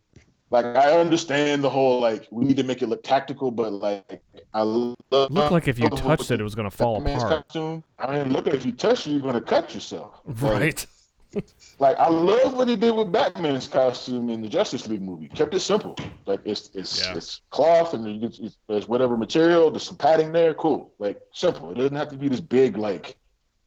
Like 0.50 0.66
I 0.66 0.98
understand 0.98 1.64
the 1.64 1.70
whole 1.70 2.00
like 2.00 2.28
we 2.32 2.46
need 2.46 2.58
to 2.58 2.64
make 2.64 2.82
it 2.82 2.88
look 2.88 3.04
tactical, 3.04 3.52
but 3.52 3.74
like 3.74 4.22
I 4.54 4.62
love, 4.62 4.96
Looked 5.12 5.52
like 5.52 5.68
if 5.68 5.78
you 5.78 5.90
touched 5.90 6.32
it, 6.32 6.40
it 6.40 6.44
was 6.44 6.56
gonna 6.56 6.72
fall 6.72 7.02
apart. 7.02 7.46
Costume. 7.46 7.84
I 8.00 8.24
mean, 8.24 8.32
look, 8.32 8.48
if 8.48 8.66
you 8.66 8.72
touch 8.72 9.08
it, 9.08 9.12
you're 9.12 9.22
gonna 9.22 9.42
cut 9.42 9.74
yourself. 9.74 10.22
Right. 10.26 10.86
like 11.80 11.98
I 11.98 12.08
love 12.08 12.54
what 12.54 12.70
he 12.70 12.78
did 12.78 12.96
with 12.96 13.12
Batman's 13.12 13.68
costume 13.68 14.30
in 14.30 14.42
the 14.42 14.48
Justice 14.48 14.88
League 14.88 15.02
movie. 15.02 15.28
Kept 15.28 15.54
it 15.54 15.60
simple. 15.60 15.98
Like 16.26 16.40
it's 16.46 16.70
it's 16.74 17.06
Yeah. 17.06 17.16
it's 17.18 17.42
cloth 17.50 17.94
and 17.94 18.24
it's, 18.24 18.58
there's 18.70 18.88
whatever 18.88 19.18
material. 19.18 19.70
There's 19.70 19.84
some 19.84 19.98
padding 19.98 20.32
there. 20.32 20.54
Cool. 20.54 20.94
Like 20.98 21.20
simple. 21.34 21.72
It 21.72 21.76
doesn't 21.76 21.96
have 21.96 22.10
to 22.10 22.18
be 22.18 22.30
this 22.30 22.40
big 22.42 22.78
like 22.78 23.18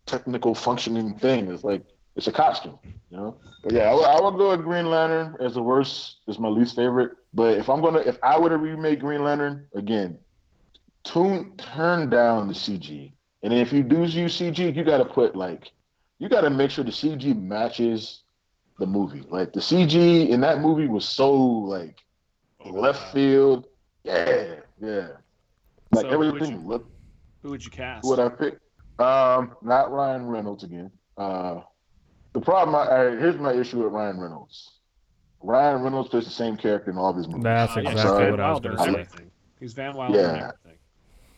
technical 0.06 0.54
functioning 0.54 1.18
thing. 1.18 1.50
It's 1.52 1.62
like 1.62 1.82
it's 2.20 2.26
a 2.26 2.32
costume. 2.32 2.78
You 2.84 3.16
know. 3.16 3.36
But 3.62 3.72
yeah, 3.72 3.90
I 3.90 4.20
would, 4.20 4.36
go 4.36 4.50
with 4.50 4.62
Green 4.62 4.90
Lantern 4.90 5.36
as 5.40 5.54
the 5.54 5.62
worst. 5.62 6.16
Is 6.28 6.38
my 6.38 6.48
least 6.48 6.76
favorite. 6.76 7.12
But 7.32 7.56
if 7.56 7.70
I'm 7.70 7.80
gonna 7.80 8.00
if 8.00 8.18
I 8.22 8.38
were 8.38 8.50
to 8.50 8.58
remake 8.58 9.00
Green 9.00 9.24
Lantern 9.24 9.66
again, 9.74 10.18
tune 11.02 11.56
turn 11.56 12.10
down 12.10 12.48
the 12.48 12.52
CG. 12.52 13.12
And 13.42 13.54
if 13.54 13.72
you 13.72 13.82
do 13.82 14.04
use 14.04 14.38
CG, 14.38 14.76
you 14.76 14.84
got 14.84 14.98
to 14.98 15.06
put 15.06 15.34
like 15.34 15.72
you 16.18 16.28
got 16.28 16.42
to 16.42 16.50
make 16.50 16.70
sure 16.70 16.84
the 16.84 16.90
CG 16.90 17.34
matches 17.40 18.22
the 18.78 18.86
movie. 18.86 19.24
Like 19.30 19.54
the 19.54 19.60
CG 19.60 20.28
in 20.28 20.42
that 20.42 20.60
movie 20.60 20.88
was 20.88 21.08
so 21.08 21.32
like 21.34 21.96
left 22.66 23.14
field. 23.14 23.66
Yeah, 24.04 24.56
yeah. 24.78 25.08
Like 25.90 26.02
So, 26.02 26.10
who 26.10 26.32
would 26.32 26.48
you- 26.48 26.58
looked 26.58 26.90
Who 27.42 27.48
would 27.48 27.64
you 27.64 27.70
cast? 27.70 28.06
what 28.06 28.20
I 28.20 28.28
picked. 28.28 28.60
Um, 29.00 29.56
not 29.62 29.90
Ryan 29.90 30.26
Reynolds 30.26 30.64
again. 30.64 30.90
Uh, 31.16 31.60
the 32.32 32.40
problem. 32.40 32.74
I, 32.76 32.80
I, 32.88 33.04
here's 33.10 33.36
my 33.38 33.52
issue 33.52 33.82
with 33.82 33.92
Ryan 33.92 34.20
Reynolds. 34.20 34.78
Ryan 35.42 35.82
Reynolds 35.82 36.08
plays 36.10 36.24
the 36.24 36.30
same 36.30 36.56
character 36.56 36.90
in 36.90 36.98
all 36.98 37.10
of 37.10 37.16
his 37.16 37.26
movies. 37.26 37.44
That's 37.44 37.76
exactly 37.76 38.02
sorry. 38.02 38.30
what 38.30 38.40
I 38.40 38.50
was 38.52 38.60
Wilder 38.62 38.68
gonna 38.76 38.84
say. 38.84 38.90
everything. 39.00 39.30
He's 39.58 39.72
Van 39.72 39.94
Wilder 39.94 40.18
Yeah. 40.18 40.50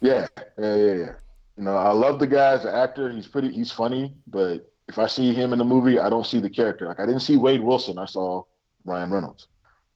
Yeah, 0.01 0.27
yeah, 0.59 0.75
yeah, 0.77 0.93
yeah. 0.95 1.13
You 1.57 1.65
know, 1.65 1.77
I 1.77 1.93
love 1.93 2.19
the 2.19 2.27
guy 2.27 2.53
as 2.55 2.65
an 2.65 2.75
actor. 2.75 3.11
He's 3.13 3.29
pretty. 3.29 3.53
He's 3.53 3.71
funny, 3.71 4.15
but 4.27 4.69
if 4.89 4.99
I 4.99 5.07
see 5.07 5.33
him 5.33 5.53
in 5.53 5.59
the 5.61 5.65
movie, 5.65 5.99
I 6.01 6.11
don't 6.11 6.27
see 6.27 6.41
the 6.41 6.51
character. 6.51 6.87
Like 6.89 6.99
I 6.99 7.07
didn't 7.07 7.21
see 7.21 7.37
Wade 7.37 7.63
Wilson. 7.63 7.99
I 7.99 8.07
saw 8.07 8.43
Ryan 8.85 9.11
Reynolds. 9.13 9.47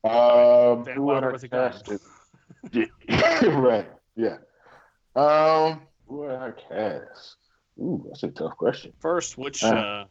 Um, 0.05 0.84
Van 0.84 1.03
Wilder 1.03 1.03
would 1.03 1.24
I 1.24 1.32
with 1.32 1.42
a 1.42 1.49
gun. 1.49 1.72
cast? 1.72 1.92
Yeah, 2.72 3.49
right. 3.59 3.88
Yeah. 4.14 4.36
Um, 5.16 5.80
who 6.07 6.18
would 6.18 6.30
I 6.30 6.53
cast? 6.53 7.36
Ooh, 7.80 8.05
that's 8.09 8.22
a 8.22 8.28
tough 8.28 8.57
question. 8.57 8.92
First, 9.01 9.36
which 9.38 9.64
Uh. 9.64 9.68
uh, 9.68 10.05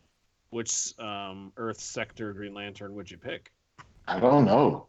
which 0.56 0.98
um, 1.00 1.52
Earth 1.58 1.80
sector 1.82 2.32
Green 2.32 2.54
Lantern 2.54 2.96
would 2.96 3.12
you 3.12 3.18
pick? 3.18 3.52
I 4.08 4.22
don't 4.22 4.46
know. 4.46 4.88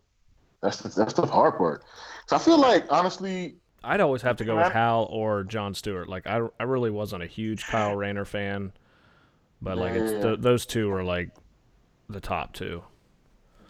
That's 0.62 0.78
the, 0.78 0.88
that's 0.88 1.12
the 1.12 1.26
hard 1.26 1.56
part. 1.58 1.82
So 2.26 2.36
I 2.36 2.38
feel 2.38 2.58
like 2.58 2.86
honestly, 2.88 3.56
I'd 3.82 4.00
always 4.00 4.22
have 4.22 4.36
to 4.36 4.44
go 4.44 4.56
with 4.56 4.72
Hal 4.72 5.08
or 5.10 5.42
John 5.42 5.74
Stewart. 5.74 6.08
Like, 6.08 6.26
I, 6.26 6.40
I 6.60 6.62
really 6.62 6.90
wasn't 6.90 7.24
a 7.24 7.26
huge 7.26 7.66
Kyle 7.66 7.96
Rayner 8.02 8.24
fan, 8.24 8.72
but 9.60 9.76
like, 9.76 9.94
it's 9.94 10.12
Yeah. 10.12 10.20
th- 10.22 10.40
those 10.40 10.66
two 10.66 10.90
are 10.92 11.02
like 11.02 11.30
the 12.08 12.20
top 12.20 12.52
two. 12.52 12.82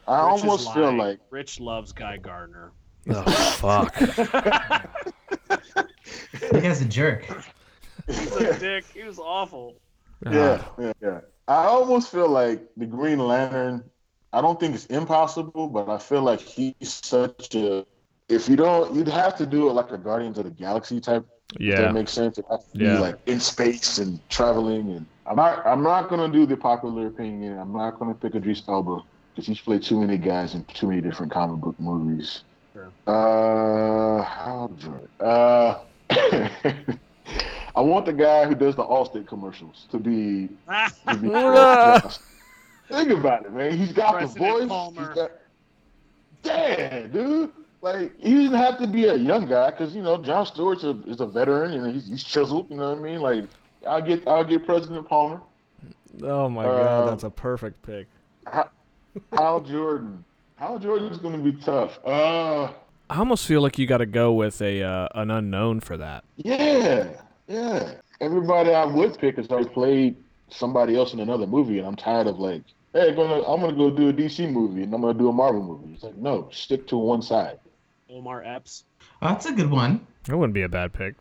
I 0.07 0.16
Rich 0.32 0.42
almost 0.42 0.74
feel 0.74 0.92
like 0.94 1.18
Rich 1.30 1.61
loves 1.61 1.92
Guy 1.92 2.18
Gardner. 2.18 2.72
Oh 3.09 3.22
fuck! 3.59 3.94
That 5.49 6.62
guy's 6.62 6.80
a 6.82 6.84
jerk. 6.84 7.24
He's 8.07 8.36
a 8.36 8.59
dick. 8.59 8.84
He 8.94 9.03
was 9.03 9.18
awful. 9.18 9.74
yeah, 10.30 10.62
Ah, 10.62 10.72
yeah, 10.78 10.92
yeah. 11.03 11.20
I 11.49 11.64
almost 11.66 12.11
feel 12.11 12.28
like 12.28 12.62
the 12.76 12.86
Green 12.86 13.18
Lantern. 13.18 13.84
I 14.32 14.40
don't 14.40 14.59
think 14.59 14.74
it's 14.74 14.86
impossible, 14.86 15.68
but 15.68 15.88
I 15.88 15.99
feel 15.99 16.22
like 16.22 16.40
he's 16.40 16.74
such 16.82 17.55
a. 17.55 17.86
If 18.28 18.49
you 18.49 18.57
don't, 18.57 18.94
you'd 18.94 19.09
have 19.09 19.36
to 19.36 19.47
do 19.47 19.68
it 19.68 19.72
like 19.72 19.92
a 19.92 19.99
Guardians 19.99 20.38
of 20.38 20.44
the 20.44 20.51
Galaxy 20.51 21.01
type. 21.01 21.24
If 21.55 21.61
yeah, 21.61 21.82
that 21.82 21.94
makes 21.94 22.12
sense. 22.12 22.38
It 22.38 22.44
has 22.51 22.64
to 22.72 22.78
Yeah. 22.78 22.94
be 22.97 22.99
like 22.99 23.18
in 23.26 23.38
space 23.38 23.99
and 23.99 24.18
traveling. 24.28 24.90
And 24.90 25.07
I'm 25.26 25.36
not. 25.36 25.64
I'm 25.66 25.82
not 25.82 26.09
gonna 26.09 26.28
do 26.28 26.44
the 26.44 26.57
popular 26.57 27.07
opinion. 27.07 27.59
I'm 27.59 27.72
not 27.72 27.99
gonna 27.99 28.14
pick 28.14 28.34
Idris 28.34 28.62
Elba 28.68 29.03
because 29.34 29.47
he's 29.47 29.61
played 29.61 29.82
too 29.84 30.01
many 30.01 30.18
guys 30.18 30.55
in 30.55 30.64
too 30.64 30.88
many 30.88 31.01
different 31.01 31.30
comic 31.32 31.61
book 31.61 31.78
movies. 31.78 32.42
Sure. 32.74 32.92
Uh, 33.07 34.22
how 34.22 34.68
do 34.80 35.09
I- 35.20 35.24
uh, 35.24 35.78
I 37.77 37.81
want 37.83 38.07
the 38.07 38.12
guy 38.12 38.47
who 38.47 38.55
does 38.55 38.74
the 38.74 38.83
Allstate 38.85 39.27
commercials 39.29 39.87
to 39.91 39.99
be. 39.99 40.49
To 41.09 41.16
be 41.16 41.29
Think 42.95 43.11
about 43.11 43.45
it, 43.45 43.53
man. 43.53 43.77
He's 43.77 43.93
got 43.93 44.14
President 44.14 44.35
the 44.35 44.59
voice. 44.61 44.68
Palmer. 44.68 45.07
He's 45.07 45.14
got, 45.14 45.31
Damn, 46.43 47.11
dude. 47.11 47.53
Like 47.83 48.18
he 48.18 48.35
doesn't 48.35 48.55
have 48.59 48.79
to 48.79 48.87
be 48.87 49.05
a 49.07 49.14
young 49.16 49.47
guy 49.47 49.70
because 49.70 49.95
you 49.95 50.03
know 50.03 50.16
John 50.22 50.47
Stewart 50.47 50.83
a, 50.83 50.91
is 51.07 51.20
a 51.20 51.27
veteran 51.27 51.72
and 51.72 51.95
he's, 51.95 52.09
he's 52.09 52.24
chiseled. 52.24 52.70
You 52.70 52.77
know 52.77 52.91
what 52.91 52.99
I 52.99 53.03
mean? 53.03 53.20
Like 53.20 53.45
I'll 53.87 54.01
get 54.03 54.27
I'll 54.27 54.45
get 54.45 54.64
President 54.64 55.07
Palmer. 55.09 55.41
oh 56.22 56.49
my 56.49 56.64
Uh, 56.64 56.85
god, 56.85 57.11
that's 57.12 57.24
a 57.24 57.31
perfect 57.31 57.83
pick. 57.83 58.07
Hal 59.33 59.61
Jordan. 59.61 60.24
Hal 60.57 60.79
Jordan's 60.79 61.18
gonna 61.18 61.39
be 61.39 61.53
tough. 61.53 61.99
Uh, 62.05 62.64
I 63.11 63.18
almost 63.18 63.47
feel 63.47 63.61
like 63.61 63.79
you 63.79 63.87
got 63.87 63.99
to 63.99 64.07
go 64.07 64.33
with 64.33 64.61
a 64.62 64.83
uh, 64.83 65.09
an 65.14 65.31
unknown 65.31 65.81
for 65.81 65.97
that. 65.97 66.24
yeah, 66.37 67.09
yeah. 67.49 67.94
Everybody 68.20 68.70
I 68.72 68.84
would 68.84 69.18
pick 69.18 69.36
has 69.36 69.49
already 69.49 69.68
played 69.68 70.16
somebody 70.49 70.97
else 70.97 71.12
in 71.12 71.20
another 71.20 71.47
movie, 71.47 71.78
and 71.78 71.86
I'm 71.86 71.97
tired 71.97 72.26
of 72.26 72.38
like, 72.38 72.62
hey, 72.92 73.14
gonna 73.14 73.42
I'm 73.47 73.61
gonna 73.61 73.72
go 73.76 73.90
do 73.90 74.09
a 74.09 74.12
DC 74.12 74.51
movie 74.51 74.82
and 74.82 74.94
I'm 74.94 75.01
gonna 75.03 75.18
do 75.18 75.28
a 75.28 75.32
Marvel 75.32 75.62
movie. 75.62 75.94
It's 75.94 76.03
like 76.03 76.16
no, 76.16 76.49
stick 76.53 76.86
to 76.88 76.97
one 76.97 77.22
side. 77.22 77.59
Omar 78.11 78.42
Epps. 78.44 78.84
Oh, 79.20 79.28
that's 79.28 79.47
a 79.47 79.53
good 79.53 79.70
one. 79.70 80.07
That 80.24 80.36
wouldn't 80.36 80.55
be 80.55 80.62
a 80.62 80.68
bad 80.68 80.92
pick. 80.92 81.14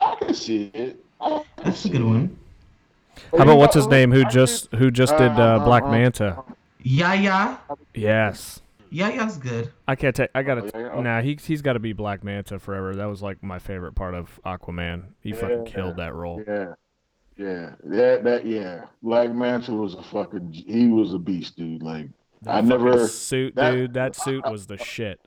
I 0.00 0.14
can 0.16 0.34
see 0.34 0.70
it. 0.74 1.04
Can 1.20 1.42
That's 1.62 1.84
a 1.84 1.88
good 1.88 2.00
it. 2.00 2.04
one. 2.04 2.38
How 3.32 3.44
about 3.44 3.58
what's 3.58 3.74
his 3.74 3.86
Uh, 3.86 3.90
name? 3.90 4.12
Who 4.12 4.24
just 4.24 4.70
who 4.72 4.90
just 4.90 5.16
did 5.16 5.30
uh, 5.32 5.60
Black 5.64 5.84
Manta? 5.86 6.42
Yahya. 6.82 7.58
Yes, 7.94 8.60
Yahya's 8.94 9.38
good. 9.38 9.72
I 9.88 9.96
can't 9.96 10.14
take. 10.14 10.30
I 10.34 10.42
gotta. 10.42 10.62
Oh, 10.74 10.78
yeah, 10.78 10.94
yeah. 10.94 11.00
Nah, 11.00 11.20
he 11.20 11.38
he's 11.42 11.62
got 11.62 11.72
to 11.74 11.78
be 11.80 11.92
Black 11.92 12.22
Manta 12.22 12.58
forever. 12.58 12.94
That 12.94 13.06
was 13.06 13.22
like 13.22 13.42
my 13.42 13.58
favorite 13.58 13.94
part 13.94 14.14
of 14.14 14.40
Aquaman. 14.46 15.04
He 15.20 15.32
fucking 15.32 15.64
killed 15.66 15.96
that 15.96 16.14
role. 16.14 16.42
Yeah, 16.46 16.74
yeah, 17.36 17.72
that 17.84 18.24
that 18.24 18.46
yeah. 18.46 18.84
Black 19.02 19.32
Manta 19.32 19.72
was 19.72 19.94
a 19.94 20.02
fucking. 20.02 20.52
He 20.52 20.86
was 20.88 21.12
a 21.14 21.18
beast, 21.18 21.56
dude. 21.56 21.82
Like 21.82 22.06
I 22.46 22.60
That 22.60 22.68
fucking 22.68 22.84
never. 22.86 23.08
suit, 23.08 23.54
that- 23.56 23.70
dude. 23.72 23.94
That 23.94 24.14
suit 24.16 24.44
was 24.50 24.66
the 24.66 24.76
shit. 24.78 25.20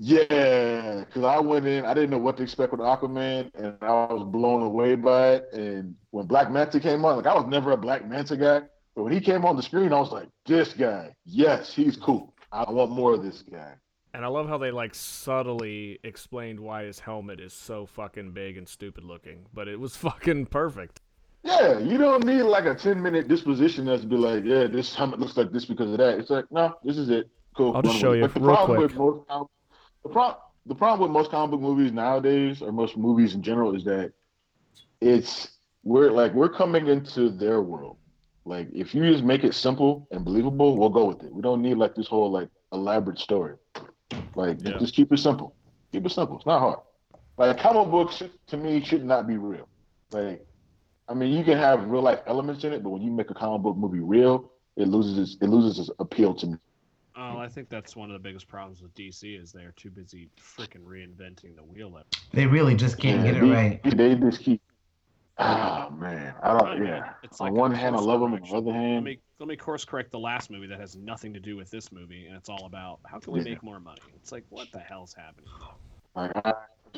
Yeah, 0.00 1.00
because 1.04 1.24
I 1.24 1.40
went 1.40 1.66
in, 1.66 1.84
I 1.84 1.92
didn't 1.92 2.10
know 2.10 2.18
what 2.18 2.36
to 2.36 2.44
expect 2.44 2.70
with 2.70 2.80
Aquaman, 2.80 3.50
and 3.56 3.74
I 3.82 4.06
was 4.12 4.22
blown 4.30 4.62
away 4.62 4.94
by 4.94 5.32
it. 5.34 5.48
And 5.52 5.96
when 6.10 6.26
Black 6.26 6.52
Manta 6.52 6.78
came 6.78 7.04
on, 7.04 7.16
like 7.16 7.26
I 7.26 7.34
was 7.34 7.46
never 7.48 7.72
a 7.72 7.76
Black 7.76 8.08
Manta 8.08 8.36
guy, 8.36 8.60
but 8.94 9.02
when 9.02 9.12
he 9.12 9.20
came 9.20 9.44
on 9.44 9.56
the 9.56 9.62
screen, 9.62 9.92
I 9.92 9.98
was 9.98 10.12
like, 10.12 10.28
this 10.46 10.72
guy, 10.72 11.14
yes, 11.26 11.74
he's 11.74 11.96
cool. 11.96 12.32
I 12.52 12.70
want 12.70 12.90
more 12.90 13.14
of 13.14 13.22
this 13.22 13.42
guy. 13.42 13.74
And 14.14 14.24
I 14.24 14.28
love 14.28 14.48
how 14.48 14.58
they 14.58 14.70
like 14.70 14.94
subtly 14.94 15.98
explained 16.02 16.60
why 16.60 16.84
his 16.84 16.98
helmet 16.98 17.40
is 17.40 17.52
so 17.52 17.86
fucking 17.86 18.32
big 18.32 18.56
and 18.56 18.66
stupid 18.66 19.04
looking, 19.04 19.46
but 19.52 19.68
it 19.68 19.78
was 19.78 19.96
fucking 20.08 20.46
perfect. 20.46 21.00
Yeah, 21.44 21.78
you 21.78 21.98
don't 21.98 22.24
need 22.24 22.42
like 22.42 22.64
a 22.64 22.74
ten 22.74 23.00
minute 23.00 23.28
disposition 23.28 23.84
that's 23.86 24.04
be 24.04 24.16
like, 24.16 24.44
yeah, 24.44 24.66
this 24.66 24.94
helmet 24.94 25.20
looks 25.20 25.36
like 25.36 25.52
this 25.52 25.64
because 25.64 25.90
of 25.92 25.98
that. 25.98 26.18
It's 26.18 26.30
like, 26.30 26.46
no, 26.50 26.74
this 26.84 26.96
is 26.96 27.10
it. 27.10 27.28
Cool. 27.56 27.76
I'll 27.76 27.82
just 27.82 27.98
show 27.98 28.12
you 28.12 28.22
like 28.22 28.34
the 28.34 28.40
real 28.40 28.56
problem 28.56 28.78
quick. 28.78 28.90
With 28.90 28.98
most, 28.98 29.28
com- 29.28 29.46
the, 30.02 30.08
pro- 30.08 30.36
the 30.66 30.74
problem 30.74 31.08
with 31.08 31.14
most 31.14 31.30
comic 31.30 31.52
book 31.52 31.60
movies 31.60 31.92
nowadays, 31.92 32.62
or 32.62 32.72
most 32.72 32.96
movies 32.96 33.34
in 33.34 33.42
general, 33.42 33.76
is 33.76 33.84
that 33.84 34.12
it's 35.00 35.58
we're 35.84 36.10
like 36.10 36.34
we're 36.34 36.48
coming 36.48 36.88
into 36.88 37.30
their 37.30 37.62
world. 37.62 37.98
Like 38.48 38.68
if 38.72 38.94
you 38.94 39.02
just 39.12 39.22
make 39.24 39.44
it 39.44 39.54
simple 39.54 40.08
and 40.10 40.24
believable, 40.24 40.76
we'll 40.78 40.88
go 40.88 41.04
with 41.04 41.22
it. 41.22 41.32
We 41.32 41.42
don't 41.42 41.60
need 41.62 41.74
like 41.74 41.94
this 41.94 42.08
whole 42.08 42.30
like 42.30 42.48
elaborate 42.72 43.18
story. 43.18 43.56
Like 44.34 44.58
Yeah. 44.62 44.78
just 44.78 44.94
keep 44.94 45.12
it 45.12 45.18
simple. 45.18 45.54
Keep 45.92 46.06
it 46.06 46.10
simple. 46.12 46.36
It's 46.36 46.46
not 46.46 46.60
hard. 46.60 46.78
Like 47.36 47.58
comic 47.58 47.90
books 47.90 48.22
to 48.48 48.56
me 48.56 48.82
should 48.82 49.04
not 49.04 49.26
be 49.26 49.36
real. 49.36 49.68
Like 50.12 50.44
I 51.08 51.14
mean, 51.14 51.36
you 51.36 51.44
can 51.44 51.56
have 51.58 51.88
real 51.88 52.02
life 52.02 52.20
elements 52.26 52.64
in 52.64 52.72
it, 52.72 52.82
but 52.82 52.90
when 52.90 53.02
you 53.02 53.10
make 53.10 53.30
a 53.30 53.34
comic 53.34 53.62
book 53.62 53.76
movie 53.76 54.00
real, 54.00 54.50
it 54.76 54.88
loses 54.88 55.18
its, 55.18 55.42
it 55.42 55.48
loses 55.48 55.78
its 55.78 55.90
appeal 55.98 56.34
to 56.34 56.46
me. 56.48 56.56
Oh, 57.16 57.38
I 57.38 57.48
think 57.48 57.68
that's 57.68 57.96
one 57.96 58.10
of 58.10 58.12
the 58.14 58.18
biggest 58.28 58.46
problems 58.46 58.80
with 58.80 58.94
DC 58.94 59.40
is 59.40 59.50
they're 59.50 59.72
too 59.76 59.90
busy 59.90 60.28
freaking 60.38 60.84
reinventing 60.84 61.56
the 61.56 61.64
wheel. 61.64 61.88
every- 61.88 62.04
They 62.32 62.46
really 62.46 62.74
just 62.76 62.98
can't 62.98 63.24
Yeah, 63.24 63.32
get 63.32 63.42
it 63.42 63.46
they, 63.46 63.50
right. 63.50 63.96
They 63.96 64.14
just 64.14 64.40
keep. 64.42 64.62
Ah 65.40 65.88
man, 65.96 66.34
I 66.42 66.50
I 66.52 66.58
don't. 66.58 66.84
Yeah. 66.86 67.10
It's 67.22 67.40
on 67.40 67.48
like 67.48 67.54
one 67.56 67.72
hand, 67.72 67.94
I 67.94 68.00
love 68.00 68.20
them. 68.20 68.32
On 68.34 68.38
correction. 68.38 68.54
the 68.64 68.70
other 68.70 68.72
Let 68.78 68.80
hand, 68.86 69.04
me 69.04 69.18
let 69.38 69.48
me 69.48 69.56
course 69.56 69.84
correct 69.84 70.10
the 70.10 70.18
last 70.18 70.50
movie 70.50 70.66
that 70.66 70.80
has 70.80 70.96
nothing 70.96 71.32
to 71.34 71.40
do 71.40 71.56
with 71.56 71.70
this 71.70 71.92
movie, 71.92 72.26
and 72.26 72.36
it's 72.36 72.48
all 72.48 72.66
about 72.66 72.98
how 73.06 73.18
can 73.20 73.32
we 73.32 73.40
Yeah. 73.40 73.44
make 73.50 73.62
more 73.62 73.78
money. 73.78 74.00
It's 74.16 74.32
like 74.32 74.44
what 74.48 74.70
the 74.72 74.80
hell's 74.80 75.14
happening? 75.14 75.48
like 76.16 76.32
I, 76.44 76.52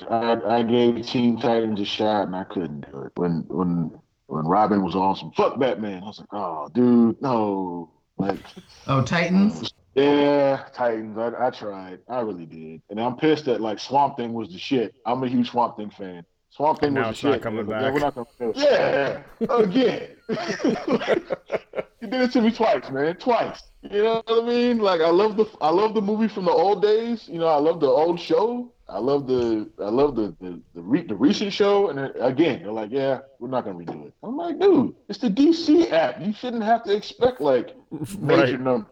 I, 0.08 0.58
I 0.58 0.62
gave 0.62 1.04
Teen 1.04 1.38
Titans 1.38 1.80
a 1.80 1.84
shot 1.84 2.26
and 2.28 2.34
I 2.36 2.44
couldn't 2.44 2.90
do 2.90 3.00
it. 3.02 3.12
When 3.16 3.44
when 3.48 3.90
when 4.28 4.46
Robin 4.46 4.82
was 4.82 4.94
awesome, 4.94 5.32
fuck 5.32 5.58
Batman. 5.58 6.02
I 6.02 6.06
was 6.06 6.18
like, 6.20 6.28
oh, 6.32 6.68
dude, 6.72 7.20
no. 7.20 7.90
Like, 8.16 8.38
Oh, 8.86 9.02
Titans. 9.02 9.72
yeah, 9.94 10.64
Titans. 10.72 11.18
I, 11.18 11.46
I 11.46 11.50
tried. 11.50 11.98
I 12.08 12.20
really 12.20 12.46
did. 12.46 12.80
And 12.90 13.00
I'm 13.00 13.16
pissed 13.16 13.46
that 13.46 13.60
like 13.60 13.80
Swamp 13.80 14.16
Thing 14.16 14.32
was 14.34 14.52
the 14.52 14.58
shit. 14.58 14.94
I'm 15.04 15.22
a 15.24 15.26
huge 15.28 15.50
Swamp 15.50 15.76
Thing 15.76 15.90
fan. 15.90 16.24
Swamp 16.50 16.80
Thing 16.80 16.94
Now 16.94 17.08
was 17.08 17.10
it's 17.12 17.22
the 17.22 17.28
not 17.28 17.34
shit. 17.36 17.42
coming 17.42 17.68
Yeah, 17.68 17.90
we're 17.92 18.00
back. 18.00 18.16
not 18.16 18.36
gonna 18.38 18.52
do 18.54 18.60
it. 18.60 19.24
Yeah, 19.38 19.54
again. 19.56 20.08
you 22.00 22.08
did 22.08 22.20
it 22.22 22.32
to 22.32 22.42
me 22.42 22.50
twice, 22.50 22.90
man. 22.90 23.16
Twice. 23.16 23.62
You 23.82 24.02
know 24.02 24.22
what 24.26 24.42
I 24.44 24.46
mean? 24.46 24.78
Like 24.78 25.00
I 25.00 25.10
love 25.10 25.36
the 25.36 25.46
I 25.60 25.70
love 25.70 25.94
the 25.94 26.02
movie 26.02 26.28
from 26.28 26.44
the 26.46 26.50
old 26.50 26.82
days. 26.82 27.28
You 27.28 27.38
know, 27.38 27.46
I 27.46 27.56
love 27.56 27.80
the 27.80 27.86
old 27.86 28.18
show. 28.20 28.72
I 28.88 28.98
love 28.98 29.26
the 29.28 29.70
I 29.80 29.88
love 29.88 30.16
the 30.16 30.34
the 30.40 30.60
the, 30.74 30.82
re, 30.82 31.06
the 31.06 31.14
recent 31.14 31.52
show. 31.52 31.88
And 31.88 31.98
then, 31.98 32.10
again, 32.20 32.62
they're 32.62 32.72
like, 32.72 32.90
yeah, 32.90 33.20
we're 33.38 33.48
not 33.48 33.64
gonna 33.64 33.78
redo 33.78 34.06
it. 34.08 34.14
I'm 34.22 34.36
like, 34.36 34.58
dude, 34.58 34.94
it's 35.08 35.18
the 35.20 35.30
DC 35.30 35.92
app. 35.92 36.20
You 36.20 36.32
shouldn't 36.32 36.64
have 36.64 36.82
to 36.84 36.94
expect 36.96 37.40
like 37.40 37.74
major 38.18 38.42
Right. 38.42 38.60
numbers. 38.60 38.90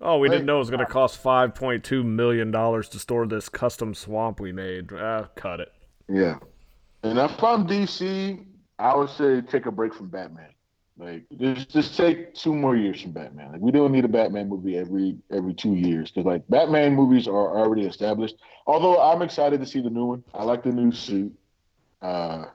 Oh, 0.00 0.18
we 0.18 0.28
Right. 0.28 0.34
didn't 0.34 0.46
know 0.46 0.56
it 0.56 0.58
was 0.60 0.68
going 0.70 0.80
to 0.80 0.86
cost 0.86 1.16
five 1.18 1.54
point 1.54 1.82
two 1.84 2.02
million 2.04 2.50
dollars 2.50 2.88
to 2.90 2.98
store 2.98 3.26
this 3.26 3.48
custom 3.48 3.94
swamp 3.94 4.40
we 4.40 4.52
made. 4.52 4.90
Ah, 4.92 5.28
cut 5.36 5.60
it. 5.60 5.72
Yeah. 6.08 6.38
And 7.06 7.18
if 7.18 7.42
I'm 7.42 7.66
DC, 7.66 8.44
I 8.78 8.94
would 8.96 9.10
say 9.10 9.40
take 9.40 9.66
a 9.66 9.70
break 9.72 9.94
from 9.94 10.08
Batman. 10.08 10.50
Like 10.98 11.24
just 11.38 11.68
just 11.70 11.96
take 11.96 12.34
two 12.34 12.54
more 12.54 12.74
years 12.74 13.02
from 13.02 13.12
Batman. 13.12 13.52
Like 13.52 13.60
we 13.60 13.70
don't 13.70 13.92
need 13.92 14.04
a 14.06 14.08
Batman 14.08 14.48
movie 14.48 14.78
every 14.78 15.16
every 15.30 15.52
two 15.52 15.74
years 15.74 16.10
because 16.10 16.24
like 16.24 16.42
Batman 16.48 16.94
movies 16.94 17.28
are 17.28 17.58
already 17.58 17.86
established. 17.86 18.36
Although 18.66 19.00
I'm 19.00 19.20
excited 19.22 19.60
to 19.60 19.66
see 19.66 19.80
the 19.80 19.90
new 19.90 20.06
one. 20.06 20.24
I 20.32 20.42
like 20.44 20.62
the 20.62 20.72
new 20.72 20.90
suit. 20.90 21.32
Uh, 22.00 22.46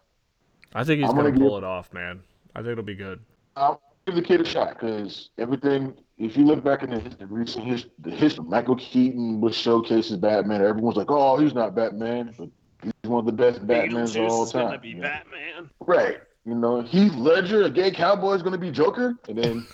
I 0.74 0.84
think 0.84 1.02
he's 1.02 1.10
I'm 1.10 1.16
going 1.16 1.34
gonna 1.34 1.40
pull 1.40 1.58
give- 1.60 1.64
it 1.64 1.68
off, 1.68 1.94
man. 1.94 2.22
I 2.56 2.60
think 2.60 2.72
it'll 2.72 2.84
be 2.84 2.96
good. 2.96 3.20
I'll 3.56 3.80
give 4.08 4.16
the 4.16 4.22
kid 4.24 4.42
a 4.42 4.46
shot 4.46 4.74
because 4.80 5.30
everything. 5.38 5.94
If 6.18 6.38
you 6.38 6.46
look 6.46 6.64
back 6.64 6.84
in 6.84 6.92
the, 6.92 7.00
the 7.18 7.26
recent 7.26 7.66
his, 7.66 7.86
the 8.00 8.12
history, 8.12 8.46
Michael 8.46 8.76
Keaton 8.76 9.42
was 9.42 9.56
showcases 9.56 10.18
Batman. 10.18 10.62
Everyone's 10.64 10.98
like, 10.98 11.10
"Oh, 11.10 11.38
he's 11.38 11.54
not 11.54 11.76
Batman," 11.76 12.34
but 12.38 12.50
he's 12.84 13.10
one 13.10 13.20
of 13.20 13.26
the 13.26 13.32
best 13.32 13.66
Batmans 13.66 14.16
of 14.16 14.32
all 14.32 14.46
Beetlejuice 14.46 14.48
is 14.48 14.54
gonna 14.54 14.70
time. 14.72 14.82
be 14.82 14.90
Yeah. 14.90 15.02
Batman. 15.02 15.70
Right. 15.80 16.18
You 16.46 16.56
know, 16.56 16.82
Heath 16.82 17.14
Ledger, 17.14 17.64
a 17.64 17.70
gay 17.70 17.92
cowboy, 17.92 18.34
is 18.34 18.42
going 18.42 18.54
to 18.54 18.58
be 18.58 18.72
Joker, 18.72 19.14
and 19.30 19.38
then 19.38 19.68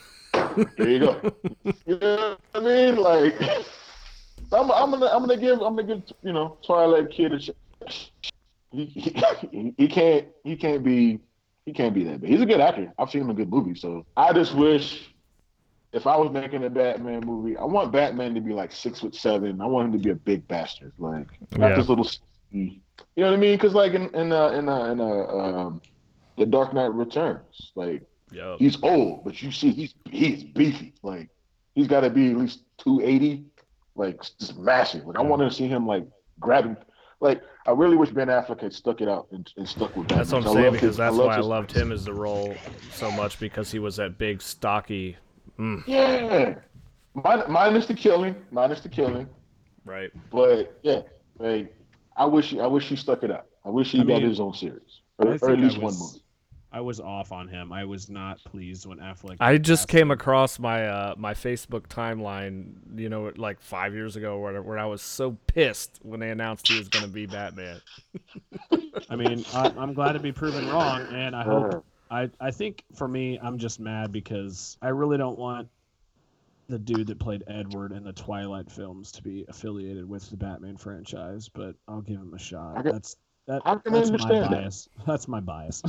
there 0.78 0.90
you 0.90 1.00
go. 1.00 1.32
You 1.86 1.98
know 1.98 2.38
what 2.52 2.56
I 2.56 2.60
mean? 2.60 2.96
Like, 2.98 3.42
I'm, 4.52 4.70
I'm 4.72 4.92
gonna, 4.92 5.06
I'm 5.06 5.22
gonna 5.22 5.38
give, 5.38 5.62
I'm 5.62 5.78
gonna 5.78 5.84
give, 5.84 6.04
you 6.24 6.34
know, 6.34 6.58
Twilight 6.66 7.10
Kid 7.10 7.32
a 7.32 7.40
chance. 7.40 8.12
He, 8.72 8.84
he, 8.86 9.74
he 9.78 9.88
can't, 9.88 10.28
he 10.44 10.58
can't 10.58 10.84
be, 10.84 11.20
he 11.66 11.72
can't 11.72 11.94
be 11.94 12.04
that 12.04 12.20
But 12.20 12.30
He's 12.30 12.42
a 12.42 12.46
good 12.46 12.60
actor. 12.60 12.92
I've 13.00 13.10
seen 13.10 13.22
him 13.22 13.30
in 13.30 13.38
good 13.38 13.50
movies. 13.50 13.80
So 13.82 14.06
I 14.18 14.34
just 14.34 14.54
wish, 14.54 15.14
if 15.94 16.06
I 16.06 16.18
was 16.18 16.32
making 16.32 16.66
a 16.66 16.70
Batman 16.70 17.22
movie, 17.26 17.56
I 17.56 17.64
want 17.64 17.94
Batman 17.94 18.36
to 18.36 18.42
be 18.42 18.52
like 18.52 18.74
six 18.74 19.00
foot 19.00 19.16
seven. 19.16 19.62
I 19.62 19.66
want 19.68 19.88
him 19.88 19.94
to 19.94 20.00
be 20.00 20.10
a 20.10 20.16
big 20.16 20.46
bastard, 20.50 20.92
like 20.98 21.28
not 21.58 21.70
Yeah. 21.70 21.76
this 21.78 21.88
little. 21.88 22.10
You 23.16 23.24
know 23.24 23.32
what 23.32 23.38
I 23.38 23.40
mean? 23.40 23.56
Because 23.58 23.74
like 23.74 23.94
in 23.94 24.14
in 24.16 24.32
uh, 24.32 24.50
in 24.50 24.70
uh, 24.70 24.86
in 24.92 25.00
uh, 25.02 25.06
um, 25.06 25.82
the 26.38 26.46
Dark 26.46 26.74
Knight 26.74 26.94
Returns, 26.94 27.72
like 27.76 28.04
Yo. 28.32 28.58
he's 28.60 28.78
old, 28.84 29.24
but 29.24 29.42
you 29.42 29.52
see 29.52 29.72
he's 29.72 29.94
he's 30.10 30.44
beefy. 30.44 30.94
Like 31.04 31.30
he's 31.76 31.88
got 31.88 32.02
to 32.02 32.10
be 32.10 32.32
at 32.32 32.38
least 32.38 32.62
two 32.78 33.02
eighty, 33.04 33.46
like 33.96 34.22
just 34.40 34.58
massive. 34.58 35.06
Like 35.06 35.18
I 35.18 35.22
wanted 35.22 35.50
to 35.50 35.56
see 35.56 35.68
him 35.68 35.88
like 35.88 36.06
grabbing. 36.40 36.78
Like 37.20 37.42
I 37.66 37.72
really 37.72 37.96
wish 37.98 38.10
Ben 38.12 38.28
Affleck 38.28 38.62
had 38.62 38.74
stuck 38.74 39.02
it 39.02 39.08
out 39.10 39.28
and, 39.32 39.52
and 39.58 39.68
stuck 39.68 39.96
with 39.96 40.08
that. 40.10 40.18
That's 40.20 40.32
what 40.32 40.44
I'm 40.46 40.50
I 40.50 40.54
saying 40.62 40.74
because 40.74 40.88
his- 40.90 40.98
that's 40.98 41.16
love 41.16 41.28
why 41.28 41.36
I 41.38 41.40
loved 41.40 41.72
him 41.72 41.92
as 41.92 42.06
the 42.06 42.14
role 42.14 42.56
so 42.94 43.10
much 43.12 43.40
because 43.40 43.72
he 43.72 43.80
was 43.80 43.96
that 43.96 44.18
big, 44.20 44.42
stocky. 44.42 45.18
Mm, 45.58 45.84
Yeah, 45.88 46.56
Min- 47.16 47.44
minus 47.52 47.88
the 47.88 47.96
killing, 47.96 48.36
minus 48.52 48.82
the 48.82 48.90
killing. 48.90 49.28
right. 49.86 50.12
But 50.32 50.78
yeah, 50.84 51.02
like 51.40 51.74
I 52.18 52.26
wish 52.26 52.54
I 52.56 52.68
wish 52.68 52.88
he 52.90 52.96
stuck 52.96 53.24
it 53.24 53.32
out. 53.32 53.46
I 53.66 53.70
wish 53.70 53.92
he 53.92 54.00
I 54.00 54.04
got 54.04 54.22
mean, 54.22 54.30
his 54.30 54.40
own 54.40 54.54
series, 54.54 55.02
or, 55.20 55.28
or 55.42 55.52
at 55.52 55.60
least 55.60 55.78
was- 55.78 55.98
one 55.98 56.08
movie. 56.08 56.24
I 56.70 56.82
was 56.82 57.00
off 57.00 57.32
on 57.32 57.48
him. 57.48 57.72
I 57.72 57.86
was 57.86 58.10
not 58.10 58.44
pleased 58.44 58.86
when 58.86 58.98
Affleck. 59.00 59.38
I 59.40 59.58
just 59.58 59.88
came 59.88 60.10
away. 60.12 60.16
across 60.16 60.60
my 60.60 60.86
uh, 60.86 61.16
my 61.18 61.34
Facebook 61.34 61.88
timeline, 61.88 62.74
you 63.00 63.08
know, 63.08 63.32
like 63.38 63.62
five 63.62 63.94
years 63.94 64.18
ago, 64.18 64.38
where 64.40 64.62
where 64.62 64.78
I 64.78 64.86
was 64.86 65.02
so 65.02 65.38
pissed 65.48 66.00
when 66.04 66.20
they 66.20 66.30
announced 66.30 66.68
he 66.68 66.78
was 66.78 66.90
going 66.90 67.06
to 67.06 67.10
be 67.12 67.26
Batman. 67.26 67.80
I 69.10 69.16
mean, 69.16 69.46
I, 69.54 69.74
I'm 69.78 69.94
glad 69.94 70.12
to 70.14 70.20
be 70.20 70.34
proven 70.34 70.68
wrong, 70.68 71.08
and 71.14 71.36
I 71.36 71.44
hope. 71.44 71.74
Uh, 71.74 71.80
I 72.14 72.30
I 72.40 72.52
think 72.52 72.84
for 72.96 73.08
me, 73.08 73.40
I'm 73.42 73.58
just 73.58 73.80
mad 73.80 74.12
because 74.12 74.78
I 74.82 74.90
really 74.90 75.18
don't 75.18 75.40
want 75.40 75.70
the 76.68 76.80
dude 76.80 77.08
that 77.08 77.20
played 77.20 77.44
Edward 77.48 77.92
in 77.92 78.04
the 78.04 78.14
Twilight 78.14 78.70
films 78.72 79.12
to 79.14 79.24
be 79.24 79.46
affiliated 79.48 80.08
with 80.08 80.30
the 80.30 80.38
Batman 80.38 80.78
franchise. 80.78 81.50
But 81.50 81.76
I'll 81.88 82.02
give 82.02 82.18
him 82.18 82.34
a 82.34 82.40
shot. 82.40 82.78
I 82.78 82.82
can- 82.82 82.92
That's 82.94 83.16
that. 83.48 83.62
I 83.66 83.76
can 83.76 83.94
That's 83.94 84.10
my 84.10 84.16
understand 84.16 84.44
that. 84.46 84.52
bias. 84.52 84.90
That's 85.08 85.28
my 85.28 85.40
bias. 85.40 85.84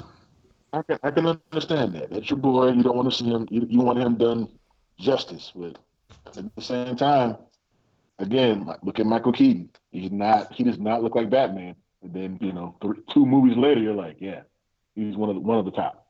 I 0.72 0.82
can 0.82 0.98
I 1.02 1.10
can 1.10 1.26
understand 1.26 1.94
that. 1.94 2.10
That's 2.10 2.30
your 2.30 2.38
boy. 2.38 2.68
You 2.72 2.82
don't 2.82 2.96
want 2.96 3.10
to 3.10 3.16
see 3.16 3.24
him. 3.28 3.46
You, 3.50 3.66
you 3.68 3.80
want 3.80 3.98
him 3.98 4.16
done 4.16 4.48
justice. 4.98 5.52
But 5.56 5.78
at 6.36 6.54
the 6.54 6.62
same 6.62 6.94
time, 6.96 7.36
again, 8.18 8.66
like, 8.66 8.78
look 8.82 9.00
at 9.00 9.06
Michael 9.06 9.32
Keaton. 9.32 9.70
He's 9.90 10.12
not. 10.12 10.52
He 10.52 10.62
does 10.64 10.78
not 10.78 11.02
look 11.02 11.14
like 11.14 11.30
Batman. 11.30 11.74
And 12.02 12.12
then 12.14 12.38
you 12.40 12.52
know, 12.52 12.76
th- 12.80 12.94
two 13.12 13.26
movies 13.26 13.56
later, 13.56 13.80
you're 13.80 13.94
like, 13.94 14.18
yeah, 14.20 14.42
he's 14.94 15.16
one 15.16 15.30
of 15.30 15.34
the, 15.34 15.40
one 15.40 15.58
of 15.58 15.64
the 15.64 15.72
top. 15.72 16.06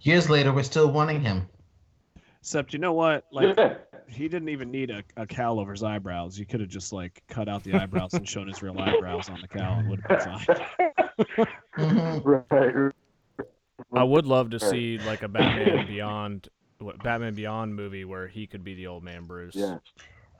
Years 0.00 0.30
later, 0.30 0.52
we're 0.52 0.62
still 0.62 0.90
wanting 0.90 1.20
him. 1.20 1.46
Except 2.48 2.72
you 2.72 2.78
know 2.78 2.94
what? 2.94 3.24
Like 3.32 3.58
yeah, 3.58 3.74
he 4.08 4.26
didn't 4.26 4.48
even 4.48 4.70
need 4.70 4.90
a, 4.90 5.02
a 5.18 5.26
cowl 5.26 5.60
over 5.60 5.72
his 5.72 5.82
eyebrows. 5.82 6.38
You 6.38 6.46
could 6.46 6.60
have 6.60 6.70
just 6.70 6.94
like 6.94 7.22
cut 7.28 7.46
out 7.46 7.62
the 7.62 7.74
eyebrows 7.74 8.14
and 8.14 8.26
shown 8.26 8.48
his 8.48 8.62
real 8.62 8.78
eyebrows 8.80 9.28
on 9.28 9.38
the 9.42 9.48
cowl. 9.48 9.80
It 9.80 9.86
would 9.86 10.00
have 10.08 10.46
been 10.46 10.56
fine. 10.56 11.46
Mhm. 11.78 12.22
right. 12.48 12.94
I 13.92 14.02
would 14.02 14.24
love 14.24 14.50
to 14.50 14.58
see 14.60 14.98
like 14.98 15.22
a 15.22 15.28
Batman 15.28 15.86
Beyond, 15.86 16.48
what 16.78 17.02
Batman 17.02 17.34
Beyond 17.34 17.74
movie 17.74 18.04
where 18.06 18.26
he 18.28 18.46
could 18.46 18.64
be 18.64 18.74
the 18.74 18.86
old 18.86 19.02
man 19.04 19.24
Bruce. 19.24 19.54
Yeah, 19.54 19.78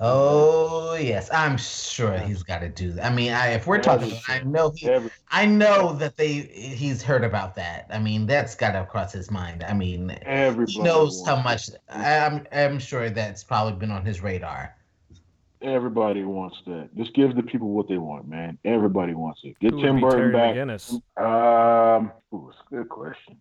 Oh 0.00 0.94
yes, 0.94 1.28
I'm 1.32 1.56
sure 1.56 2.16
he's 2.18 2.44
got 2.44 2.60
to 2.60 2.68
do 2.68 2.92
that. 2.92 3.06
I 3.06 3.12
mean, 3.12 3.32
I, 3.32 3.48
if 3.54 3.66
we're 3.66 3.80
talking, 3.80 4.12
I 4.28 4.40
know 4.44 4.70
he, 4.70 4.88
I 5.30 5.44
know 5.44 5.92
that 5.94 6.16
they 6.16 6.32
he's 6.32 7.02
heard 7.02 7.24
about 7.24 7.56
that. 7.56 7.86
I 7.90 7.98
mean, 7.98 8.26
that's 8.26 8.54
got 8.54 8.72
to 8.72 8.86
cross 8.86 9.12
his 9.12 9.28
mind. 9.30 9.64
I 9.64 9.74
mean, 9.74 10.16
everybody 10.22 10.72
he 10.72 10.82
knows 10.82 11.26
how 11.26 11.42
much. 11.42 11.70
I'm 11.88 12.46
I'm 12.52 12.78
sure 12.78 13.10
that's 13.10 13.42
probably 13.42 13.72
been 13.72 13.90
on 13.90 14.04
his 14.04 14.22
radar. 14.22 14.76
Everybody 15.60 16.22
wants 16.22 16.56
that. 16.66 16.90
Just 16.96 17.12
give 17.14 17.34
the 17.34 17.42
people 17.42 17.70
what 17.70 17.88
they 17.88 17.98
want, 17.98 18.28
man. 18.28 18.56
Everybody 18.64 19.14
wants 19.14 19.40
it. 19.42 19.58
Get 19.58 19.72
Who 19.72 19.82
Tim 19.82 20.00
Burton 20.00 20.30
Terry 20.30 20.32
back. 20.32 20.54
McGinnis? 20.54 20.92
Um, 21.16 22.12
ooh, 22.32 22.50
it's 22.50 22.58
a 22.70 22.74
good 22.76 22.88
question. 22.88 23.36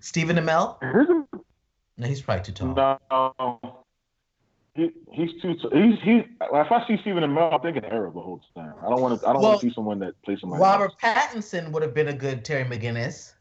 Stephen 0.00 0.36
Amell? 0.36 0.76
Here's 0.82 1.08
a 1.08 1.24
No, 1.96 2.06
he's 2.06 2.20
probably 2.20 2.44
too 2.44 2.52
tall. 2.52 2.74
No, 2.74 3.60
he, 3.62 3.68
he's 5.12 5.30
too. 5.42 5.54
He's 5.72 5.98
he's. 6.02 6.22
If 6.40 6.72
I 6.72 6.84
see 6.86 6.96
Stephen 7.02 7.22
Amell, 7.24 7.52
I'm 7.52 7.60
thinking 7.60 7.84
Arrow 7.84 8.10
the 8.12 8.20
whole 8.20 8.40
time. 8.54 8.74
I 8.84 8.88
don't 8.88 9.00
want 9.00 9.20
to. 9.20 9.26
I 9.28 9.32
don't 9.32 9.42
Well, 9.42 9.50
want 9.52 9.60
to 9.62 9.68
see 9.68 9.74
someone 9.74 9.98
that 10.00 10.20
plays 10.22 10.40
somebody. 10.40 10.62
Robert 10.62 10.92
else. 10.92 10.94
Pattinson 11.02 11.70
would 11.72 11.82
have 11.82 11.94
been 11.94 12.08
a 12.08 12.12
good 12.14 12.44
Terry 12.44 12.64
McGinnis. 12.64 13.32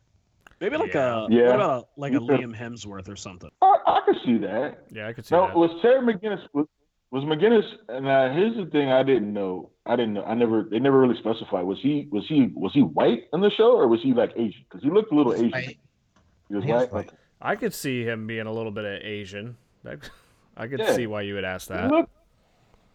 Maybe 0.61 0.76
like 0.78 0.93
Yeah. 0.93 1.26
a 1.26 1.30
Yeah. 1.30 1.45
what 1.47 1.55
about 1.55 1.84
a, 1.84 1.99
like 1.99 2.13
a 2.13 2.17
Liam 2.17 2.53
Hemsworth 2.55 3.07
or 3.07 3.15
something? 3.15 3.49
I, 3.61 3.76
I 3.88 4.01
could 4.05 4.17
see 4.26 4.38
that. 4.39 4.84
Yeah, 4.91 5.07
I 5.07 5.13
could 5.13 5.26
see 5.26 5.34
No, 5.36 5.47
that. 5.47 5.55
was 5.55 5.72
Terry 5.82 6.01
McGinnis 6.01 6.41
was, 6.53 6.67
was 7.11 7.24
McGinnis? 7.24 7.63
And 7.88 8.07
uh, 8.07 8.34
here's 8.34 8.55
the 8.57 8.65
thing: 8.65 8.91
I 8.91 9.03
didn't 9.03 9.32
know. 9.34 9.72
I 9.86 9.95
didn't 9.95 10.13
know. 10.15 10.24
I 10.26 10.34
never. 10.34 10.63
They 10.70 10.80
never 10.80 10.99
really 10.99 11.17
specified. 11.17 11.63
Was 11.63 11.80
he? 11.82 12.07
Was 12.11 12.26
he? 12.28 12.51
Was 12.55 12.74
he 12.74 12.82
white 12.82 13.24
in 13.34 13.39
the 13.41 13.49
show, 13.51 13.72
or 13.78 13.88
was 13.88 14.01
he 14.01 14.13
like 14.13 14.32
Asian? 14.36 14.65
Because 14.70 14.84
he 14.84 14.89
looked 14.89 15.11
a 15.11 15.15
little 15.15 15.34
Asian. 15.34 15.51
Right. 15.51 15.78
He 16.49 16.55
was 16.55 16.63
He 16.65 16.72
was 16.74 16.82
white. 16.89 16.93
white. 16.93 17.11
I 17.41 17.55
could 17.55 17.74
see 17.74 18.03
him 18.03 18.28
being 18.28 18.45
a 18.47 18.51
little 18.51 18.72
bit 18.72 18.84
of 18.84 19.01
Asian. 19.01 19.55
That, 19.84 20.09
I 20.60 20.68
could 20.68 20.80
Yeah. 20.80 20.91
see 20.93 21.07
why 21.07 21.22
you 21.22 21.34
would 21.36 21.45
ask 21.45 21.70
He 21.70 21.74
that. 21.74 21.89
looked, 21.89 22.12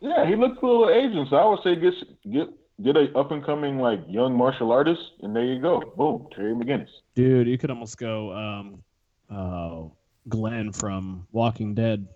yeah, 0.01 0.27
he 0.27 0.37
looked 0.37 0.63
a 0.63 0.67
little 0.67 0.91
Asian. 0.91 1.27
So 1.31 1.37
I 1.37 1.45
would 1.49 1.61
say 1.65 1.75
get 1.77 1.95
get 2.31 2.49
get 2.83 2.97
a 2.97 3.17
up 3.19 3.31
and 3.33 3.45
coming 3.45 3.79
like 3.81 4.01
young 4.07 4.37
martial 4.37 4.71
artist, 4.71 5.01
and 5.23 5.35
there 5.35 5.45
you 5.45 5.61
go. 5.61 5.81
Boom, 5.97 6.27
Terry 6.35 6.55
McGinnis. 6.55 6.89
Dude, 7.15 7.49
you 7.49 7.57
could 7.59 7.71
almost 7.71 7.97
go 7.99 8.33
um, 8.33 8.83
uh, 9.31 9.89
Glenn 10.29 10.73
from 10.73 11.27
Walking 11.33 11.75
Dead. 11.75 12.07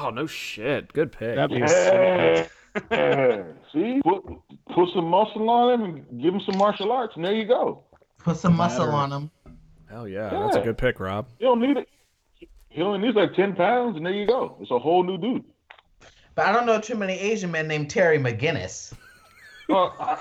Oh 0.00 0.10
no 0.10 0.26
shit! 0.26 0.92
Good 0.92 1.10
pick. 1.12 1.34
That'd 1.36 1.50
be 1.50 1.58
Yeah. 1.60 2.46
yeah. 2.90 3.42
See, 3.72 4.00
put 4.04 4.22
put 4.74 4.88
some 4.94 5.06
muscle 5.06 5.48
on 5.50 5.72
him 5.80 5.84
and 5.84 6.22
give 6.22 6.32
him 6.34 6.40
some 6.46 6.58
martial 6.58 6.92
arts, 6.92 7.14
and 7.16 7.24
there 7.24 7.34
you 7.34 7.44
go. 7.46 7.82
Put 8.18 8.36
some 8.36 8.56
muscle 8.56 8.90
on 8.90 9.10
him. 9.12 9.30
Hell 9.88 10.06
yeah, 10.08 10.28
that's 10.30 10.56
a 10.56 10.60
good 10.60 10.76
pick, 10.78 10.98
Rob. 11.00 11.26
You 11.38 11.46
don't 11.46 11.60
need 11.60 11.76
it. 11.76 11.88
He 12.76 12.82
only 12.82 12.98
needs 12.98 13.16
like 13.16 13.32
ten 13.32 13.54
pounds, 13.56 13.96
and 13.96 14.04
there 14.04 14.12
you 14.12 14.26
go. 14.26 14.58
It's 14.60 14.70
a 14.70 14.78
whole 14.78 15.02
new 15.02 15.16
dude. 15.16 15.42
But 16.34 16.44
I 16.44 16.52
don't 16.52 16.66
know 16.66 16.78
too 16.78 16.94
many 16.94 17.14
Asian 17.14 17.50
men 17.50 17.66
named 17.66 17.88
Terry 17.88 18.18
McGinnis. 18.18 18.92
Oh, 19.70 19.96
well, 19.98 20.20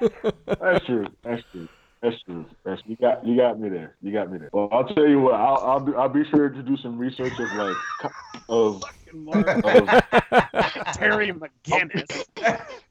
that's 0.60 0.86
true. 0.86 1.06
That's 1.24 1.42
true. 1.50 1.68
That's 2.02 2.22
true. 2.22 2.46
That's 2.64 2.82
you 2.86 2.94
got 2.94 3.26
you 3.26 3.36
got 3.36 3.58
me 3.58 3.68
there. 3.68 3.96
You 4.00 4.12
got 4.12 4.30
me 4.30 4.38
there. 4.38 4.50
Well, 4.52 4.68
I'll 4.70 4.86
tell 4.86 5.08
you 5.08 5.18
what. 5.18 5.34
I'll 5.34 5.56
I'll, 5.56 5.80
do, 5.80 5.96
I'll 5.96 6.08
be 6.08 6.22
sure 6.30 6.50
to 6.50 6.62
do 6.62 6.76
some 6.76 6.96
research 6.96 7.32
of 7.32 7.52
like 7.56 7.76
co- 8.00 8.12
of, 8.48 8.80
of 9.64 9.88
Terry 10.94 11.32
McGinnis. 11.32 12.26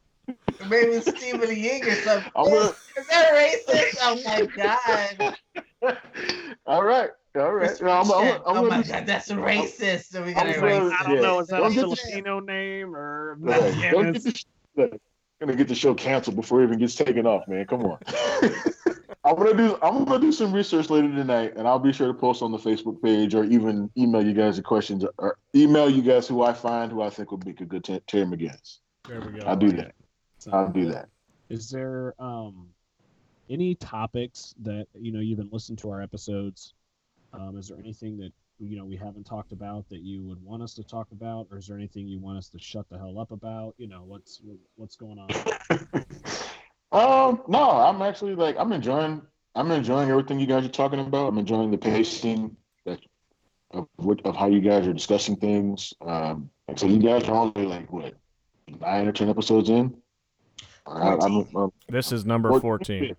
Maybe 0.69 1.01
Steven 1.01 1.49
Yeun 1.49 1.85
or 1.87 1.95
something. 1.95 2.31
I'm 2.35 2.47
Is 2.53 3.07
that 3.09 3.33
racist? 3.33 3.97
Oh 4.01 4.21
my 4.25 4.45
god. 4.55 5.37
all 6.65 6.83
right, 6.83 7.09
all 7.35 7.53
right. 7.53 7.81
No, 7.81 7.89
I'm, 7.91 8.11
I'm, 8.11 8.27
I'm, 8.35 8.41
oh 8.45 8.53
gonna 8.55 8.67
my 8.69 8.81
do- 8.81 8.89
god, 8.91 9.05
that's 9.05 9.29
racist. 9.31 10.05
So 10.11 10.23
we 10.23 10.35
I'm 10.35 10.51
gonna- 10.53 10.57
erase 10.57 10.93
I 10.99 11.03
don't 11.03 11.15
Yeah. 11.15 11.21
know. 11.21 11.39
Is 11.39 11.47
that 11.47 11.57
Don't 11.57 11.71
a 11.71 11.75
get 11.75 12.23
the- 12.23 12.41
name 12.41 12.95
or 12.95 13.37
Right. 13.39 13.91
Don't 13.91 14.13
get 14.13 14.23
the 14.23 14.43
look, 14.75 15.01
gonna 15.39 15.55
get 15.55 15.67
the 15.67 15.75
show 15.75 15.93
canceled 15.93 16.35
before 16.35 16.61
it 16.61 16.65
even 16.67 16.79
gets 16.79 16.95
taken 16.95 17.25
off, 17.27 17.47
man. 17.47 17.65
Come 17.65 17.83
on. 17.85 17.99
I'm 19.25 19.35
gonna 19.37 19.53
do 19.55 19.77
I'm 19.81 20.03
gonna 20.03 20.19
do 20.19 20.31
some 20.33 20.51
research 20.51 20.89
later 20.89 21.07
tonight, 21.07 21.53
and 21.55 21.65
I'll 21.67 21.79
be 21.79 21.93
sure 21.93 22.07
to 22.07 22.13
post 22.13 22.41
on 22.41 22.51
the 22.51 22.57
Facebook 22.57 23.01
page 23.01 23.33
or 23.33 23.45
even 23.45 23.89
email 23.97 24.21
you 24.25 24.33
guys 24.33 24.57
the 24.57 24.61
questions 24.63 25.05
or 25.17 25.37
email 25.55 25.89
you 25.89 26.01
guys 26.01 26.27
who 26.27 26.43
I 26.43 26.51
find 26.53 26.91
who 26.91 27.01
I 27.01 27.09
think 27.09 27.31
would 27.31 27.45
make 27.45 27.61
a 27.61 27.65
good 27.65 27.83
Ter- 27.85 27.99
Terry 28.07 28.25
McGinnis. 28.25 28.79
There 29.07 29.21
we 29.21 29.39
go. 29.39 29.45
I'll 29.47 29.55
do 29.55 29.71
that. 29.73 29.95
I'll 30.51 30.71
do 30.71 30.85
that. 30.91 31.09
Is 31.49 31.69
there 31.69 32.13
um 32.19 32.67
any 33.49 33.75
topics 33.75 34.55
that 34.61 34.87
you 34.93 35.11
know 35.11 35.19
you've 35.19 35.37
been 35.39 35.49
listening 35.51 35.77
to 35.77 35.89
our 35.91 36.01
episodes? 36.01 36.73
Um, 37.33 37.57
is 37.57 37.67
there 37.67 37.77
anything 37.79 38.17
that 38.17 38.31
you 38.59 38.77
know 38.77 38.85
we 38.85 38.95
haven't 38.95 39.25
talked 39.25 39.51
about 39.51 39.87
that 39.89 40.01
you 40.01 40.23
would 40.23 40.43
want 40.43 40.63
us 40.63 40.73
to 40.75 40.83
talk 40.83 41.07
about, 41.11 41.47
or 41.51 41.57
is 41.57 41.67
there 41.67 41.77
anything 41.77 42.07
you 42.07 42.19
want 42.19 42.37
us 42.37 42.49
to 42.49 42.59
shut 42.59 42.87
the 42.89 42.97
hell 42.97 43.19
up 43.19 43.31
about? 43.31 43.75
You 43.77 43.87
know 43.87 44.03
what's 44.03 44.41
what's 44.75 44.95
going 44.95 45.19
on? 45.19 45.29
Um, 46.93 47.41
no, 47.47 47.71
I'm 47.71 48.03
actually 48.03 48.35
like 48.35 48.55
I'm 48.59 48.71
enjoying 48.71 49.23
I'm 49.55 49.71
enjoying 49.71 50.11
everything 50.11 50.39
you 50.39 50.45
guys 50.45 50.63
are 50.63 50.69
talking 50.69 50.99
about. 50.99 51.27
I'm 51.27 51.39
enjoying 51.39 51.71
the 51.71 51.77
pacing 51.77 52.55
that 52.85 52.99
of 53.71 53.87
what 53.95 54.23
of 54.27 54.35
how 54.35 54.47
you 54.47 54.61
guys 54.61 54.85
are 54.87 54.93
discussing 54.93 55.35
things. 55.35 55.91
Um, 56.01 56.51
so 56.75 56.85
you 56.85 56.99
guys 56.99 57.27
are 57.27 57.35
only 57.35 57.65
like 57.65 57.91
what 57.91 58.13
nine 58.79 59.07
or 59.07 59.11
ten 59.11 59.27
episodes 59.27 59.69
in. 59.69 60.02
I, 60.85 61.15
I'm, 61.15 61.47
I'm, 61.55 61.71
This 61.89 62.11
is 62.11 62.25
number 62.25 62.59
fourteen. 62.59 63.15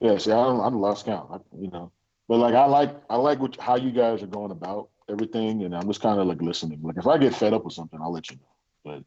yeah, 0.00 0.18
see, 0.18 0.30
I 0.30 0.44
don't, 0.44 0.60
I'm 0.60 0.80
lost 0.80 1.06
count. 1.06 1.30
I, 1.32 1.38
you 1.58 1.70
know, 1.70 1.90
but 2.28 2.38
like 2.38 2.54
I 2.54 2.66
like 2.66 2.94
I 3.08 3.16
like 3.16 3.38
what, 3.40 3.58
how 3.60 3.76
you 3.76 3.90
guys 3.90 4.22
are 4.22 4.26
going 4.26 4.50
about 4.50 4.90
everything, 5.08 5.64
and 5.64 5.74
I'm 5.74 5.86
just 5.86 6.00
kind 6.00 6.20
of 6.20 6.26
like 6.26 6.42
listening. 6.42 6.80
Like 6.82 6.96
if 6.96 7.06
I 7.06 7.18
get 7.18 7.34
fed 7.34 7.54
up 7.54 7.64
with 7.64 7.74
something, 7.74 7.98
I'll 8.00 8.12
let 8.12 8.30
you 8.30 8.36
know. 8.36 9.02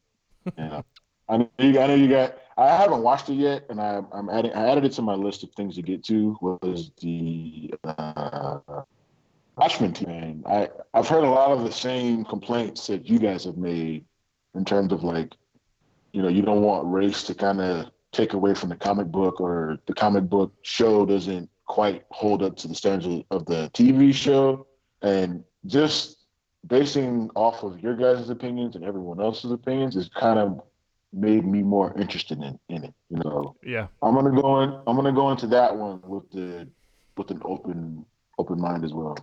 But 0.45 0.53
you 0.57 0.63
know, 0.63 0.85
I 1.29 1.37
know 1.37 1.49
you, 1.59 1.79
I 1.79 1.87
know 1.87 1.95
you 1.95 2.09
got. 2.09 2.37
I 2.57 2.67
haven't 2.67 3.01
watched 3.01 3.29
it 3.29 3.35
yet, 3.35 3.65
and 3.69 3.79
I, 3.79 4.01
I'm 4.11 4.29
adding. 4.29 4.53
I 4.53 4.69
added 4.69 4.85
it 4.85 4.91
to 4.93 5.01
my 5.01 5.15
list 5.15 5.43
of 5.43 5.51
things 5.51 5.75
to 5.75 5.81
get 5.81 6.03
to. 6.05 6.37
Was 6.41 6.91
the 7.01 7.73
uh, 7.83 8.59
Watchmen 9.55 9.93
team? 9.93 10.43
I 10.45 10.69
I've 10.93 11.07
heard 11.07 11.23
a 11.23 11.29
lot 11.29 11.51
of 11.51 11.63
the 11.63 11.71
same 11.71 12.25
complaints 12.25 12.87
that 12.87 13.07
you 13.07 13.19
guys 13.19 13.45
have 13.45 13.57
made 13.57 14.05
in 14.55 14.65
terms 14.65 14.91
of 14.91 15.03
like, 15.03 15.33
you 16.13 16.21
know, 16.21 16.27
you 16.27 16.41
don't 16.41 16.61
want 16.61 16.85
race 16.87 17.23
to 17.23 17.35
kind 17.35 17.61
of 17.61 17.91
take 18.11 18.33
away 18.33 18.53
from 18.53 18.69
the 18.69 18.75
comic 18.75 19.07
book 19.07 19.39
or 19.39 19.79
the 19.85 19.93
comic 19.93 20.25
book 20.25 20.53
show 20.63 21.05
doesn't 21.05 21.49
quite 21.65 22.03
hold 22.11 22.43
up 22.43 22.57
to 22.57 22.67
the 22.67 22.75
standards 22.75 23.23
of, 23.31 23.45
the 23.45 23.71
TV 23.73 24.13
show. 24.13 24.67
And 25.01 25.43
just 25.65 26.17
basing 26.67 27.29
off 27.35 27.63
of 27.63 27.79
your 27.79 27.95
guys' 27.95 28.29
opinions 28.29 28.75
and 28.75 28.83
everyone 28.83 29.21
else's 29.21 29.51
opinions 29.51 29.95
is 29.95 30.09
kind 30.09 30.37
of 30.37 30.61
made 31.13 31.45
me 31.45 31.61
more 31.63 31.93
interested 31.97 32.37
in, 32.41 32.59
in 32.69 32.83
it. 32.83 32.93
You 33.09 33.17
know, 33.23 33.55
Yeah. 33.63 33.87
I'm 34.01 34.13
gonna 34.13 34.39
go 34.39 34.61
in. 34.61 34.69
I'm 34.85 34.95
gonna 34.95 35.11
go 35.13 35.31
into 35.31 35.47
that 35.47 35.75
one 35.75 36.01
with 36.05 36.29
the 36.31 36.67
with 37.17 37.31
an 37.31 37.41
open 37.43 38.05
open 38.37 38.59
mind 38.59 38.83
as 38.83 38.93
well. 38.93 39.17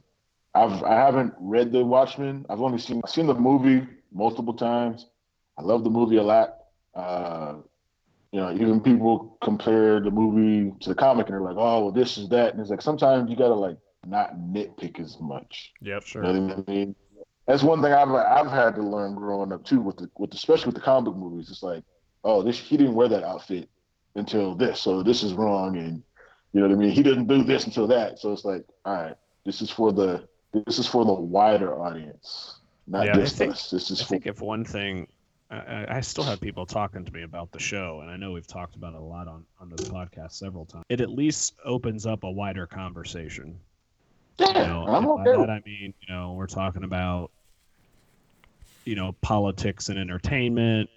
I've 0.55 0.83
I 0.83 0.95
haven't 0.95 1.35
read 1.39 1.73
the 1.73 1.85
Watchmen. 1.85 2.47
I've 2.49 2.61
only 2.61 2.79
seen 2.79 3.01
I've 3.05 3.11
seen 3.11 3.27
the 3.27 3.35
movie 3.35 3.87
multiple 4.13 4.55
times. 4.55 5.07
I 5.57 5.63
love 5.63 5.85
the 5.85 5.91
movie 5.91 6.17
a 6.17 6.23
lot. 6.23 6.58
Uh, 6.99 7.55
you 8.33 8.41
know, 8.41 8.53
even 8.53 8.81
people 8.81 9.39
compare 9.43 10.01
the 10.01 10.11
movie 10.11 10.75
to 10.81 10.89
the 10.91 10.95
comic 10.95 11.27
and 11.27 11.35
they're 11.35 11.41
like, 11.41 11.57
"Oh, 11.57 11.85
well, 11.85 11.93
this 11.93 12.19
is 12.19 12.29
that," 12.31 12.53
and 12.53 12.61
it's 12.61 12.71
like 12.71 12.83
sometimes 12.83 13.31
you 13.31 13.37
gotta 13.37 13.55
like 13.55 13.79
not 14.07 14.37
nitpick 14.37 14.99
as 15.01 15.19
much. 15.21 15.73
Yep. 15.81 16.15
You 16.15 16.21
know 16.23 16.33
what 16.47 16.65
I 16.69 16.71
mean? 16.71 16.95
That's 17.47 17.63
one 17.63 17.81
thing 17.81 17.93
I've 17.93 18.11
I've 18.11 18.51
had 18.51 18.75
to 18.75 18.83
learn 18.83 19.15
growing 19.15 19.53
up 19.53 19.65
too 19.65 19.81
with 19.81 19.97
the 19.97 20.11
with 20.19 20.35
especially 20.35 20.67
with 20.67 20.75
the 20.75 20.81
comic 20.83 21.15
movies. 21.15 21.51
It's 21.51 21.63
like, 21.63 21.85
oh, 22.25 22.43
this 22.43 22.59
he 22.59 22.77
didn't 22.77 22.95
wear 22.95 23.09
that 23.09 23.23
outfit 23.25 23.69
until 24.17 24.55
this, 24.55 24.81
so 24.81 25.03
this 25.03 25.23
is 25.23 25.33
wrong, 25.35 25.77
and 25.79 26.03
you 26.53 26.61
know 26.61 26.67
what 26.69 26.75
I 26.75 26.79
mean. 26.79 26.91
He 26.91 27.03
didn't 27.03 27.29
do 27.29 27.45
this 27.45 27.65
until 27.65 27.87
that, 27.87 28.19
so 28.19 28.33
it's 28.33 28.45
like, 28.45 28.65
all 28.85 28.95
right, 28.95 29.15
this 29.47 29.63
is 29.63 29.71
for 29.71 29.93
the 29.93 30.29
this 30.53 30.79
is 30.79 30.87
for 30.87 31.05
the 31.05 31.13
wider 31.15 31.81
audience, 31.81 32.61
not 32.87 33.07
Yeah. 33.07 33.15
just 33.15 33.37
think- 33.37 33.53
us. 33.53 33.71
This 33.71 33.91
is 33.91 34.01
I 34.01 34.05
for 34.05 34.09
think 34.11 34.27
if 34.27 34.41
one 34.43 34.65
thing, 34.65 35.07
I- 35.51 35.97
I, 35.97 36.01
still 36.03 36.25
have 36.25 36.41
people 36.43 36.67
talking 36.67 37.05
to 37.07 37.13
me 37.13 37.23
about 37.23 37.53
the 37.53 37.59
show, 37.59 38.01
and 38.03 38.11
I 38.11 38.17
know 38.19 38.33
we've 38.33 38.47
talked 38.47 38.77
about 38.77 38.93
it 38.93 39.01
a 39.01 39.05
lot 39.05 39.29
on 39.29 39.47
on 39.59 39.71
this 39.71 39.89
podcast 39.89 40.33
several 40.33 40.67
times. 40.67 40.85
It 40.91 41.01
at 41.01 41.09
least 41.11 41.55
opens 41.65 42.05
up 42.05 42.25
a 42.25 42.31
wider 42.31 42.67
conversation. 42.67 43.59
yeah. 44.39 44.49
You 44.49 44.55
know, 44.55 44.87
I'm 44.87 45.07
okay. 45.09 45.33
by 45.33 45.39
that 45.39 45.51
I 45.51 45.63
mean, 45.65 45.95
you 46.07 46.15
know, 46.15 46.35
we're 46.35 46.47
talking 46.47 46.85
about, 46.85 47.31
you 48.85 48.95
know, 48.95 49.13
politics 49.23 49.89
and 49.89 49.99
entertainment, 49.99 50.91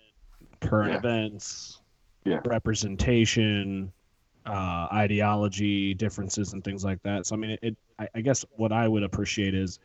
current 0.59 0.91
Yeah. 0.91 0.97
events, 0.97 1.79
Yeah. 2.25 2.41
representation, 2.43 3.91
uh, 4.45 4.87
ideology 4.91 5.93
differences, 5.93 6.53
and 6.53 6.63
things 6.63 6.83
like 6.83 7.01
that. 7.03 7.25
So, 7.25 7.35
I 7.35 7.39
mean, 7.39 7.51
it, 7.51 7.59
it 7.63 7.77
I, 7.99 8.07
I 8.15 8.21
guess 8.21 8.43
what 8.57 8.71
I 8.73 8.87
would 8.87 9.03
appreciate 9.03 9.53
is 9.55 9.79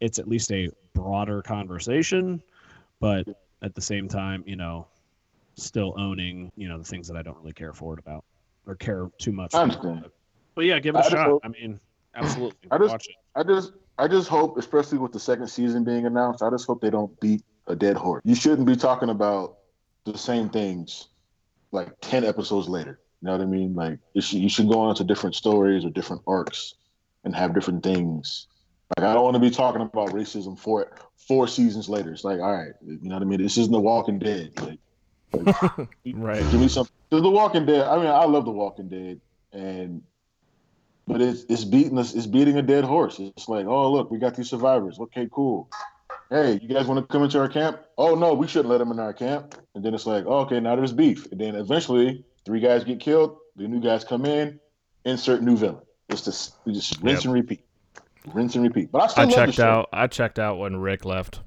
it's 0.00 0.18
at 0.18 0.28
least 0.28 0.52
a 0.52 0.68
broader 0.92 1.40
conversation, 1.42 2.42
but 3.00 3.26
at 3.62 3.74
the 3.74 3.80
same 3.80 4.08
time, 4.08 4.42
you 4.46 4.56
know, 4.56 4.86
still 5.54 5.94
owning, 5.98 6.50
you 6.56 6.68
know, 6.68 6.78
the 6.78 6.84
things 6.84 7.06
that 7.08 7.16
I 7.16 7.22
don't 7.22 7.36
really 7.38 7.52
care 7.52 7.72
for 7.72 7.94
it 7.94 8.00
about 8.00 8.24
or 8.66 8.74
care 8.74 9.10
too 9.18 9.32
much. 9.32 9.54
I 9.54 9.62
understand. 9.62 10.06
But 10.54 10.64
yeah, 10.64 10.78
give 10.78 10.94
it 10.96 11.04
I 11.04 11.06
a 11.06 11.10
shot. 11.10 11.26
hope- 11.26 11.42
I 11.44 11.48
mean, 11.48 11.78
absolutely. 12.14 12.68
I 12.70 12.78
just-. 12.78 13.08
I 13.36 13.42
just 13.44 13.72
I 13.98 14.08
just 14.08 14.28
hope, 14.28 14.56
especially 14.56 14.98
with 14.98 15.12
the 15.12 15.20
second 15.20 15.48
season 15.48 15.84
being 15.84 16.06
announced, 16.06 16.42
I 16.42 16.48
just 16.50 16.66
hope 16.66 16.80
they 16.80 16.90
don't 16.90 17.18
beat 17.20 17.42
a 17.66 17.76
dead 17.76 17.96
horse. 17.96 18.22
You 18.24 18.34
shouldn't 18.34 18.66
be 18.66 18.74
talking 18.74 19.10
about 19.10 19.58
the 20.04 20.16
same 20.16 20.48
things 20.48 21.08
like 21.70 21.92
ten 22.00 22.24
episodes 22.24 22.68
later. 22.68 22.98
You 23.20 23.26
know 23.26 23.32
what 23.32 23.42
I 23.42 23.44
mean? 23.44 23.74
Like 23.74 23.98
should, 24.18 24.38
you 24.40 24.48
should 24.48 24.68
go 24.68 24.80
on 24.80 24.94
to 24.96 25.04
different 25.04 25.36
stories 25.36 25.84
or 25.84 25.90
different 25.90 26.22
arcs 26.26 26.74
and 27.24 27.36
have 27.36 27.54
different 27.54 27.82
things. 27.84 28.48
Like 28.96 29.06
I 29.06 29.14
don't 29.14 29.22
want 29.22 29.34
to 29.34 29.40
be 29.40 29.50
talking 29.50 29.82
about 29.82 30.10
racism 30.10 30.58
for 30.58 30.90
four 31.16 31.46
seasons 31.46 31.88
later. 31.88 32.12
It's 32.12 32.24
like, 32.24 32.40
all 32.40 32.52
right, 32.52 32.72
you 32.84 32.98
know 33.02 33.14
what 33.14 33.22
I 33.22 33.26
mean? 33.26 33.42
This 33.42 33.56
isn't 33.58 33.72
The 33.72 33.80
Walking 33.80 34.18
Dead. 34.18 34.52
Like, 34.60 34.78
Right. 36.14 36.42
give 36.50 36.60
me 36.60 36.68
something. 36.68 36.94
The 37.10 37.28
Walking 37.28 37.66
Dead. 37.66 37.86
I 37.86 37.96
mean, 37.96 38.06
I 38.06 38.24
love 38.24 38.44
The 38.44 38.50
Walking 38.50 38.88
Dead, 38.88 39.20
and 39.52 40.02
but 41.06 41.20
it's 41.20 41.44
it's 41.48 41.64
beating 41.64 41.98
us. 41.98 42.14
It's 42.14 42.26
beating 42.26 42.56
a 42.58 42.62
dead 42.62 42.84
horse. 42.84 43.18
It's 43.18 43.48
like, 43.48 43.66
oh 43.66 43.92
look, 43.92 44.10
we 44.10 44.18
got 44.18 44.34
these 44.34 44.50
survivors. 44.50 44.98
Okay, 44.98 45.28
cool. 45.32 45.68
Hey, 46.30 46.60
you 46.62 46.68
guys 46.68 46.86
want 46.86 47.00
to 47.00 47.12
come 47.12 47.24
into 47.24 47.40
our 47.40 47.48
camp? 47.48 47.80
Oh 47.98 48.14
no, 48.14 48.34
we 48.34 48.46
shouldn't 48.46 48.68
let 48.68 48.78
them 48.78 48.92
in 48.92 49.00
our 49.00 49.12
camp. 49.12 49.56
And 49.74 49.84
then 49.84 49.94
it's 49.94 50.06
like, 50.06 50.24
oh, 50.26 50.40
okay, 50.40 50.60
now 50.60 50.76
there's 50.76 50.92
beef. 50.92 51.30
And 51.32 51.40
then 51.40 51.56
eventually, 51.56 52.24
three 52.44 52.60
guys 52.60 52.84
get 52.84 53.00
killed. 53.00 53.36
The 53.56 53.66
new 53.66 53.80
guys 53.80 54.04
come 54.04 54.24
in. 54.24 54.60
insert 55.04 55.42
new 55.42 55.56
villain. 55.56 55.82
It's 56.08 56.22
just 56.22 56.54
just 56.66 57.00
rinse 57.02 57.20
yep. 57.20 57.24
and 57.26 57.34
repeat, 57.34 57.64
rinse 58.26 58.54
and 58.54 58.64
repeat. 58.64 58.90
But 58.92 59.02
I 59.02 59.06
still 59.08 59.28
I 59.28 59.46
checked 59.46 59.60
out. 59.60 59.88
I 59.92 60.06
checked 60.06 60.38
out 60.38 60.58
when 60.58 60.76
Rick 60.76 61.04
left. 61.04 61.40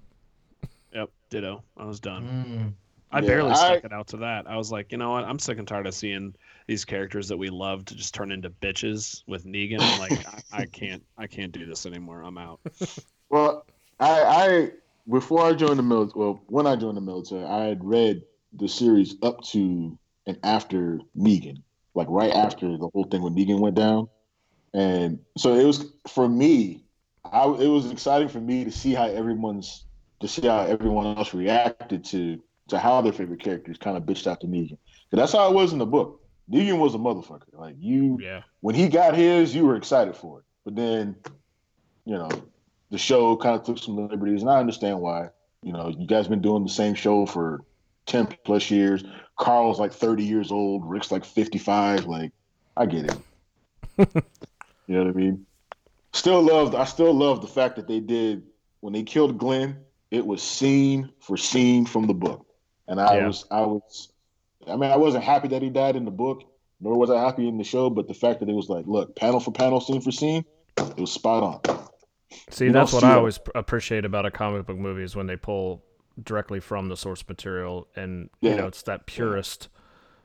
Yep, 0.93 1.09
ditto. 1.29 1.63
I 1.77 1.85
was 1.85 1.99
done. 1.99 2.23
Mm. 2.23 2.73
I 3.11 3.19
yeah, 3.19 3.27
barely 3.27 3.55
stuck 3.55 3.83
I, 3.83 3.87
it 3.87 3.93
out 3.93 4.07
to 4.07 4.17
that. 4.17 4.47
I 4.47 4.57
was 4.57 4.71
like, 4.71 4.91
you 4.91 4.97
know 4.97 5.11
what? 5.11 5.23
I'm 5.23 5.37
sick 5.37 5.59
and 5.59 5.67
tired 5.67 5.85
of 5.85 5.93
seeing 5.93 6.33
these 6.67 6.83
characters 6.83 7.27
that 7.27 7.37
we 7.37 7.49
love 7.49 7.85
to 7.85 7.95
just 7.95 8.13
turn 8.15 8.31
into 8.31 8.49
bitches 8.49 9.23
with 9.27 9.45
Negan. 9.45 9.77
I'm 9.81 9.99
like, 9.99 10.11
I, 10.53 10.61
I, 10.61 10.65
can't, 10.65 11.03
I 11.17 11.27
can't 11.27 11.51
do 11.51 11.65
this 11.65 11.85
anymore. 11.85 12.21
I'm 12.21 12.37
out. 12.37 12.59
Well, 13.29 13.65
I, 13.99 14.21
I 14.21 14.71
before 15.09 15.43
I 15.43 15.53
joined 15.53 15.79
the 15.79 15.83
military, 15.83 16.19
well, 16.19 16.43
when 16.49 16.67
I 16.67 16.75
joined 16.75 16.97
the 16.97 17.01
military, 17.01 17.43
I 17.43 17.63
had 17.63 17.83
read 17.83 18.21
the 18.53 18.67
series 18.67 19.15
up 19.23 19.41
to 19.45 19.97
and 20.27 20.37
after 20.43 20.99
Negan, 21.17 21.63
like 21.95 22.07
right 22.09 22.31
after 22.31 22.77
the 22.77 22.89
whole 22.93 23.05
thing 23.05 23.23
when 23.23 23.33
Negan 23.33 23.59
went 23.59 23.75
down, 23.75 24.07
and 24.73 25.19
so 25.37 25.55
it 25.55 25.65
was 25.65 25.85
for 26.07 26.27
me. 26.27 26.83
I 27.31 27.45
it 27.45 27.67
was 27.67 27.91
exciting 27.91 28.27
for 28.27 28.39
me 28.39 28.63
to 28.63 28.71
see 28.71 28.93
how 28.93 29.05
everyone's 29.05 29.85
to 30.19 30.27
see 30.27 30.47
how 30.47 30.61
everyone 30.61 31.17
else 31.17 31.33
reacted 31.33 32.03
to 32.05 32.41
to 32.69 32.79
how 32.79 33.01
their 33.01 33.13
favorite 33.13 33.41
characters 33.41 33.77
kind 33.77 33.97
of 33.97 34.03
bitched 34.03 34.27
out 34.27 34.41
to 34.41 34.47
Negan. 34.47 34.77
Because 35.09 35.23
that's 35.23 35.31
how 35.33 35.49
it 35.49 35.53
was 35.53 35.73
in 35.73 35.79
the 35.79 35.85
book. 35.85 36.21
Negan 36.51 36.79
was 36.79 36.95
a 36.95 36.97
motherfucker. 36.97 37.53
Like 37.53 37.75
you, 37.79 38.17
yeah. 38.21 38.41
When 38.61 38.75
he 38.75 38.87
got 38.87 39.15
his, 39.15 39.55
you 39.55 39.65
were 39.65 39.75
excited 39.75 40.15
for 40.15 40.39
it. 40.39 40.45
But 40.65 40.75
then, 40.75 41.15
you 42.05 42.15
know, 42.15 42.29
the 42.89 42.97
show 42.97 43.35
kind 43.37 43.59
of 43.59 43.65
took 43.65 43.77
some 43.77 44.07
liberties, 44.07 44.41
and 44.41 44.49
I 44.49 44.59
understand 44.59 44.99
why. 44.99 45.29
You 45.61 45.71
know, 45.71 45.87
you 45.87 46.07
guys 46.07 46.27
been 46.27 46.41
doing 46.41 46.63
the 46.63 46.69
same 46.69 46.93
show 46.93 47.25
for 47.25 47.61
ten 48.05 48.27
plus 48.43 48.69
years. 48.69 49.03
Carl's 49.37 49.79
like 49.79 49.93
thirty 49.93 50.23
years 50.23 50.51
old. 50.51 50.89
Rick's 50.89 51.11
like 51.11 51.25
fifty 51.25 51.57
five. 51.57 52.05
Like, 52.05 52.31
I 52.75 52.85
get 52.85 53.13
it. 53.97 54.25
you 54.87 54.95
know 54.95 55.05
what 55.05 55.15
I 55.15 55.17
mean? 55.17 55.45
Still 56.13 56.41
loved. 56.41 56.75
I 56.75 56.85
still 56.85 57.13
love 57.13 57.41
the 57.41 57.47
fact 57.47 57.75
that 57.75 57.87
they 57.87 57.99
did 57.99 58.43
when 58.81 58.93
they 58.93 59.03
killed 59.03 59.37
Glenn. 59.37 59.77
It 60.11 60.25
was 60.25 60.43
scene 60.43 61.09
for 61.19 61.37
scene 61.37 61.85
from 61.85 62.05
the 62.05 62.13
book. 62.13 62.45
And 62.87 63.01
I 63.01 63.17
yeah. 63.17 63.27
was, 63.27 63.45
I 63.49 63.61
was, 63.61 64.11
I 64.67 64.75
mean, 64.75 64.91
I 64.91 64.97
wasn't 64.97 65.23
happy 65.23 65.47
that 65.49 65.61
he 65.61 65.69
died 65.69 65.95
in 65.95 66.05
the 66.05 66.11
book, 66.11 66.43
nor 66.79 66.97
was 66.97 67.09
I 67.09 67.19
happy 67.19 67.47
in 67.47 67.57
the 67.57 67.63
show. 67.63 67.89
But 67.89 68.07
the 68.07 68.13
fact 68.13 68.39
that 68.41 68.49
it 68.49 68.53
was 68.53 68.69
like, 68.69 68.85
look, 68.85 69.15
panel 69.15 69.39
for 69.39 69.51
panel, 69.51 69.81
scene 69.81 70.01
for 70.01 70.11
scene, 70.11 70.45
it 70.77 70.99
was 70.99 71.11
spot 71.11 71.43
on. 71.65 71.87
See, 72.49 72.65
you 72.65 72.71
that's 72.71 72.93
what 72.93 73.03
I 73.03 73.13
always 73.13 73.39
appreciate 73.55 74.05
about 74.05 74.25
a 74.25 74.31
comic 74.31 74.65
book 74.65 74.77
movie 74.77 75.03
is 75.03 75.15
when 75.15 75.27
they 75.27 75.35
pull 75.35 75.83
directly 76.21 76.59
from 76.59 76.89
the 76.89 76.97
source 76.97 77.27
material, 77.27 77.87
and 77.95 78.29
yeah. 78.41 78.51
you 78.51 78.57
know, 78.57 78.67
it's 78.67 78.83
that 78.83 79.05
purist 79.05 79.69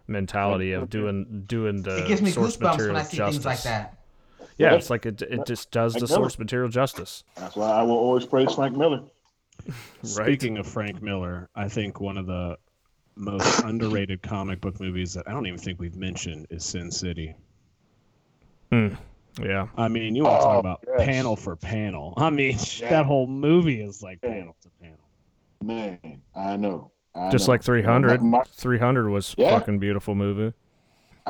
mentality 0.07 0.73
of 0.73 0.89
doing 0.89 1.45
doing 1.47 1.83
the 1.83 2.05
it 2.05 2.09
gives 2.09 2.23
me 2.23 2.31
source 2.31 2.57
goosebumps 2.57 2.61
material 2.61 2.95
when 2.95 3.03
I 3.03 3.05
see 3.05 3.17
justice. 3.19 3.37
things 3.37 3.45
like 3.45 3.63
that. 3.63 3.98
Yeah, 4.57 4.75
it's 4.75 4.91
like 4.91 5.07
it 5.07 5.23
it 5.23 5.47
just 5.47 5.71
does 5.71 5.95
the 5.95 6.09
source 6.09 6.39
material 6.39 6.69
justice. 6.69 7.25
That's 7.37 7.57
why 7.57 7.71
I 7.71 7.83
will 7.83 7.97
always 7.97 8.27
praise 8.27 8.55
Frank 8.55 8.77
Miller. 8.77 9.03
right? 9.67 9.77
Speaking 10.03 10.59
of 10.59 10.67
Frank 10.67 11.03
Miller, 11.03 11.49
I 11.55 11.69
think 11.69 12.01
one 12.01 12.17
of 12.17 12.27
the 12.27 12.59
most 13.17 13.61
underrated 13.65 14.23
comic 14.23 14.61
book 14.61 14.81
movies 14.81 15.15
that 15.15 15.29
I 15.29 15.33
don't 15.33 15.47
even 15.47 15.59
think 15.59 15.81
we've 15.81 15.97
mentioned 15.97 16.47
is 16.51 16.65
Sin 16.65 16.91
City. 16.91 17.35
Hmm. 18.71 18.95
Yeah. 19.41 19.69
I 19.77 19.89
mean, 19.89 20.17
you 20.17 20.25
want 20.25 20.41
to 20.41 20.47
oh, 20.47 20.51
talk 20.51 20.61
about 20.61 20.85
yes. 20.87 21.07
panel 21.07 21.37
for 21.37 21.57
panel. 21.57 22.15
I 22.17 22.31
mean, 22.31 22.57
yeah. 22.79 22.91
that 22.91 23.07
whole 23.07 23.27
movie 23.27 23.81
is 23.81 24.03
like 24.03 24.21
panel 24.21 24.57
to 24.63 24.69
panel. 24.81 24.99
Man, 25.63 26.23
I 26.35 26.57
know. 26.57 26.93
I 27.15 27.31
just 27.31 27.49
know. 27.49 27.53
like 27.53 27.63
300. 27.63 28.23
My, 28.23 28.43
300 28.47 29.09
was 29.09 29.35
yeah. 29.37 29.59
fucking 29.59 29.79
beautiful 29.79 30.15
movie. 30.15 30.55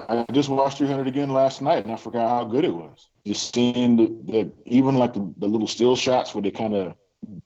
I 0.09 0.33
just 0.33 0.49
watched 0.49 0.79
300 0.79 1.07
again 1.07 1.31
last 1.31 1.63
night, 1.63 1.85
and 1.85 1.93
I 1.93 1.97
forgot 1.97 2.29
how 2.29 2.45
good 2.45 2.65
it 2.65 2.75
was. 2.75 3.09
Just 3.27 3.55
seeing 3.55 3.97
the, 3.97 4.33
the 4.33 4.53
even 4.67 4.97
like 4.97 5.15
the, 5.15 5.33
the 5.39 5.47
little 5.47 5.67
still 5.67 5.97
shots 5.97 6.35
where 6.35 6.43
they 6.43 6.51
kind 6.51 6.75
of 6.75 6.95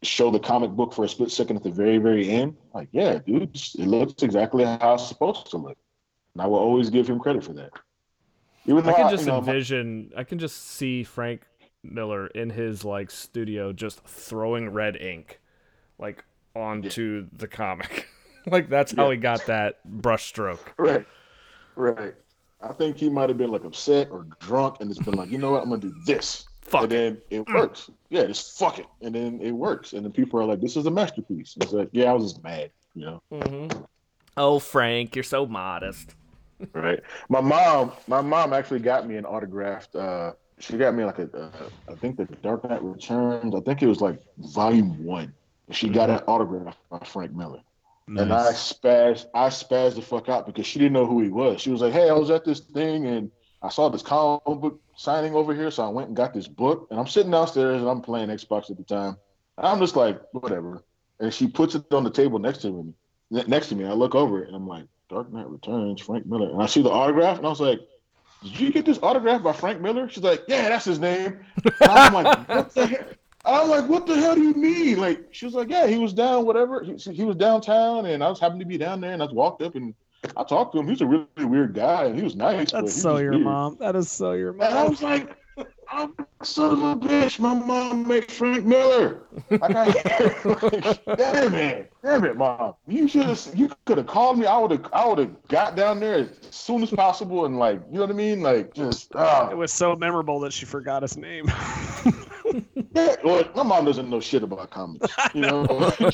show 0.02 0.30
the 0.30 0.38
comic 0.38 0.70
book 0.70 0.92
for 0.92 1.04
a 1.04 1.08
split 1.08 1.30
second 1.30 1.56
at 1.56 1.62
the 1.62 1.70
very, 1.70 1.98
very 1.98 2.28
end. 2.28 2.56
Like, 2.74 2.88
yeah, 2.92 3.18
dude, 3.18 3.50
it 3.54 3.86
looks 3.86 4.22
exactly 4.22 4.64
how 4.64 4.94
it's 4.94 5.08
supposed 5.08 5.50
to 5.50 5.56
look. 5.56 5.78
And 6.34 6.42
I 6.42 6.46
will 6.46 6.58
always 6.58 6.90
give 6.90 7.08
him 7.08 7.18
credit 7.18 7.44
for 7.44 7.52
that. 7.54 7.70
Even 8.66 8.88
I 8.88 8.92
can 8.92 9.10
just 9.10 9.26
you 9.26 9.32
know, 9.32 9.38
envision. 9.38 10.12
I 10.16 10.24
can 10.24 10.38
just 10.38 10.56
see 10.56 11.02
Frank 11.02 11.42
Miller 11.82 12.28
in 12.28 12.50
his 12.50 12.84
like 12.84 13.10
studio 13.10 13.72
just 13.72 14.04
throwing 14.04 14.70
red 14.70 14.96
ink, 14.96 15.40
like 15.98 16.24
onto 16.54 17.22
yeah. 17.22 17.38
the 17.38 17.48
comic. 17.48 18.08
like 18.46 18.68
that's 18.68 18.92
how 18.92 19.06
yeah. 19.06 19.14
he 19.14 19.16
got 19.16 19.46
that 19.46 19.84
brush 19.84 20.26
stroke. 20.26 20.74
Right, 20.78 21.04
right. 21.74 22.14
I 22.62 22.72
think 22.72 22.96
he 22.96 23.08
might 23.08 23.28
have 23.28 23.38
been 23.38 23.50
like 23.50 23.64
upset 23.64 24.08
or 24.10 24.26
drunk, 24.40 24.76
and 24.80 24.90
it's 24.90 25.00
been 25.00 25.14
like, 25.14 25.30
you 25.30 25.38
know 25.38 25.52
what, 25.52 25.62
I'm 25.62 25.70
gonna 25.70 25.80
do 25.80 25.94
this 26.06 26.46
fuck 26.72 26.84
and 26.84 26.92
then 26.92 27.18
it 27.30 27.44
mm. 27.44 27.54
works. 27.54 27.90
Yeah, 28.08 28.24
just 28.24 28.58
fuck 28.58 28.78
it, 28.78 28.86
and 29.02 29.14
then 29.14 29.40
it 29.40 29.52
works, 29.52 29.92
and 29.92 30.04
then 30.04 30.12
people 30.12 30.40
are 30.40 30.44
like, 30.44 30.60
"This 30.60 30.76
is 30.76 30.86
a 30.86 30.90
masterpiece." 30.90 31.54
It's 31.60 31.72
like, 31.72 31.90
yeah, 31.92 32.10
I 32.10 32.14
was 32.14 32.32
just 32.32 32.42
mad, 32.42 32.70
you 32.94 33.04
know. 33.04 33.22
Mm-hmm. 33.32 33.82
Oh, 34.36 34.58
Frank, 34.58 35.14
you're 35.14 35.22
so 35.22 35.46
modest. 35.46 36.14
right. 36.72 37.00
My 37.28 37.40
mom, 37.40 37.92
my 38.06 38.20
mom 38.20 38.52
actually 38.52 38.80
got 38.80 39.06
me 39.06 39.16
an 39.16 39.24
autographed. 39.24 39.94
Uh, 39.94 40.32
she 40.58 40.76
got 40.76 40.94
me 40.94 41.04
like 41.04 41.18
a, 41.18 41.28
a, 41.34 41.92
I 41.92 41.94
think 41.96 42.16
the 42.16 42.24
Dark 42.42 42.68
Knight 42.68 42.82
Returns. 42.82 43.54
I 43.54 43.60
think 43.60 43.82
it 43.82 43.86
was 43.86 44.00
like 44.00 44.18
Volume 44.38 45.04
One. 45.04 45.34
She 45.70 45.88
got 45.88 46.10
an 46.10 46.20
autograph 46.26 46.76
by 46.90 46.98
Frank 47.00 47.32
Miller. 47.32 47.60
Nice. 48.06 48.22
And 48.22 48.32
I 48.32 48.52
spazzed, 48.52 49.26
I 49.34 49.48
spazzed 49.48 49.94
the 49.94 50.02
fuck 50.02 50.28
out 50.28 50.46
because 50.46 50.66
she 50.66 50.78
didn't 50.78 50.92
know 50.92 51.06
who 51.06 51.22
he 51.22 51.28
was. 51.28 51.60
She 51.60 51.70
was 51.70 51.80
like, 51.80 51.92
"Hey, 51.92 52.10
I 52.10 52.14
was 52.14 52.30
at 52.30 52.44
this 52.44 52.60
thing 52.60 53.06
and 53.06 53.30
I 53.62 53.68
saw 53.68 53.88
this 53.88 54.02
comic 54.02 54.42
book 54.44 54.80
signing 54.96 55.34
over 55.34 55.54
here, 55.54 55.70
so 55.70 55.84
I 55.84 55.88
went 55.88 56.08
and 56.08 56.16
got 56.16 56.34
this 56.34 56.48
book, 56.48 56.88
and 56.90 56.98
I'm 56.98 57.06
sitting 57.06 57.30
downstairs 57.30 57.80
and 57.80 57.88
I'm 57.88 58.00
playing 58.02 58.28
Xbox 58.28 58.70
at 58.70 58.76
the 58.76 58.82
time. 58.82 59.16
And 59.56 59.66
I'm 59.66 59.78
just 59.78 59.94
like, 59.94 60.20
whatever. 60.32 60.82
And 61.20 61.32
she 61.32 61.46
puts 61.46 61.74
it 61.76 61.92
on 61.92 62.02
the 62.02 62.10
table 62.10 62.38
next 62.38 62.58
to 62.62 62.70
me. 62.70 62.92
Next 63.30 63.68
to 63.68 63.76
me, 63.76 63.84
I 63.84 63.92
look 63.92 64.14
over 64.14 64.42
it 64.42 64.48
and 64.48 64.56
I'm 64.56 64.66
like, 64.66 64.86
Dark 65.08 65.32
Knight 65.32 65.48
Returns, 65.48 66.00
Frank 66.00 66.26
Miller, 66.26 66.50
and 66.50 66.62
I 66.62 66.66
see 66.66 66.82
the 66.82 66.90
autograph, 66.90 67.36
and 67.36 67.46
I 67.46 67.50
was 67.50 67.60
like, 67.60 67.80
"Did 68.42 68.58
you 68.58 68.72
get 68.72 68.86
this 68.86 68.98
autograph 69.02 69.42
by 69.42 69.52
Frank 69.52 69.80
Miller?" 69.80 70.08
She's 70.08 70.24
like, 70.24 70.42
"Yeah, 70.48 70.70
that's 70.70 70.86
his 70.86 70.98
name." 70.98 71.40
I'm 71.82 72.14
like, 72.14 72.48
"What 72.48 72.74
the 72.74 73.16
hell?" 73.44 73.62
I'm 73.62 73.70
like, 73.70 73.88
"What 73.88 74.06
the 74.06 74.16
hell 74.16 74.34
do 74.34 74.42
you 74.42 74.54
mean?" 74.54 74.98
Like, 74.98 75.28
she 75.30 75.44
was 75.44 75.54
like, 75.54 75.68
"Yeah, 75.68 75.86
he 75.86 75.98
was 75.98 76.12
down, 76.12 76.46
whatever. 76.46 76.82
He, 76.82 76.94
he 77.12 77.24
was 77.24 77.36
downtown, 77.36 78.06
and 78.06 78.22
I 78.22 78.28
was 78.28 78.40
happened 78.40 78.60
to 78.60 78.66
be 78.66 78.78
down 78.78 79.00
there, 79.00 79.12
and 79.12 79.22
I 79.22 79.26
walked 79.26 79.62
up 79.62 79.74
and 79.74 79.94
I 80.36 80.44
talked 80.44 80.72
to 80.74 80.80
him. 80.80 80.88
He's 80.88 81.00
a 81.00 81.06
really 81.06 81.26
weird 81.38 81.74
guy, 81.74 82.04
and 82.04 82.16
he 82.16 82.22
was 82.22 82.36
nice. 82.36 82.72
That's 82.72 82.94
so 82.94 83.18
your 83.18 83.32
weird. 83.32 83.44
mom. 83.44 83.76
That 83.80 83.96
is 83.96 84.10
so 84.10 84.32
your 84.32 84.52
mom. 84.52 84.68
And 84.68 84.78
I 84.78 84.88
was 84.88 85.02
like, 85.02 85.36
I'm 85.90 86.14
son 86.42 86.72
of 86.72 86.82
a 86.82 87.06
bitch. 87.06 87.38
My 87.38 87.54
mom 87.54 88.06
makes 88.06 88.34
Frank 88.34 88.64
Miller. 88.64 89.22
Like, 89.50 89.74
I, 89.74 89.92
damn 91.16 91.54
it, 91.54 91.92
damn 92.02 92.24
it, 92.24 92.36
mom. 92.36 92.74
You 92.86 93.08
should 93.08 93.26
have. 93.26 93.48
You 93.54 93.70
could 93.84 93.98
have 93.98 94.06
called 94.06 94.38
me. 94.38 94.46
I 94.46 94.56
would 94.58 94.70
have. 94.70 94.88
I 94.92 95.06
would 95.06 95.18
have 95.18 95.48
got 95.48 95.76
down 95.76 96.00
there 96.00 96.14
as 96.14 96.28
soon 96.50 96.82
as 96.82 96.90
possible, 96.90 97.44
and 97.44 97.58
like, 97.58 97.80
you 97.88 97.96
know 97.96 98.02
what 98.02 98.10
I 98.10 98.14
mean? 98.14 98.42
Like, 98.42 98.72
just. 98.74 99.14
Uh, 99.14 99.48
it 99.50 99.56
was 99.56 99.72
so 99.72 99.96
memorable 99.96 100.40
that 100.40 100.52
she 100.52 100.64
forgot 100.64 101.02
his 101.02 101.16
name. 101.16 101.50
yeah, 102.94 103.16
well, 103.24 103.44
my 103.54 103.62
mom 103.62 103.84
doesn't 103.84 104.08
know 104.08 104.20
shit 104.20 104.42
about 104.42 104.70
comics. 104.70 105.06
You 105.34 105.42
know 105.42 105.90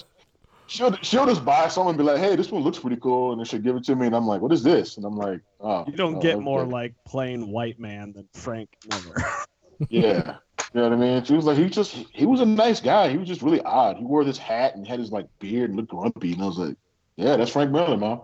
she'll 0.69 0.95
she'll 1.03 1.27
just 1.27 1.45
buy 1.45 1.67
someone 1.69 1.95
and 1.95 1.99
be 1.99 2.05
like, 2.05 2.19
"Hey, 2.19 2.37
this 2.37 2.53
one 2.53 2.63
looks 2.63 2.79
pretty 2.79 2.97
cool," 2.97 3.33
and 3.33 3.41
then 3.41 3.47
she'll 3.47 3.61
give 3.61 3.75
it 3.75 3.85
to 3.85 3.97
me, 3.97 4.07
and 4.07 4.15
I'm 4.15 4.27
like, 4.27 4.41
"What 4.41 4.53
is 4.53 4.63
this?" 4.63 4.97
And 4.97 5.05
I'm 5.05 5.17
like, 5.17 5.41
"Oh." 5.61 5.85
You 5.87 5.95
don't 5.95 6.17
oh, 6.17 6.21
get 6.21 6.37
okay. 6.37 6.45
more 6.45 6.65
like 6.65 6.95
plain 7.05 7.49
white 7.49 7.81
man 7.81 8.13
than 8.13 8.29
Frank 8.35 8.77
Miller. 8.89 9.17
yeah, 9.89 10.37
you 10.75 10.81
know 10.81 10.85
what 10.85 10.93
I 10.93 10.97
mean. 10.97 11.25
She 11.25 11.35
was 11.35 11.47
like, 11.47 11.59
he 11.59 11.69
just 11.69 11.95
he 12.13 12.27
was 12.27 12.41
a 12.41 12.47
nice 12.47 12.81
guy. 12.81 13.09
He 13.09 13.17
was 13.17 13.27
just 13.27 13.43
really 13.43 13.61
odd. 13.63 13.97
He 13.97 14.05
wore 14.05 14.25
this 14.25 14.39
hat 14.39 14.77
and 14.77 14.87
had 14.87 15.01
his 15.01 15.11
like 15.11 15.27
beard 15.41 15.71
and 15.71 15.77
looked 15.77 15.91
grumpy, 15.91 16.35
and 16.35 16.43
I 16.43 16.47
was 16.47 16.59
like, 16.59 16.77
"Yeah, 17.17 17.37
that's 17.37 17.51
Frank 17.51 17.73
Miller, 17.73 17.97
mom." 17.97 18.23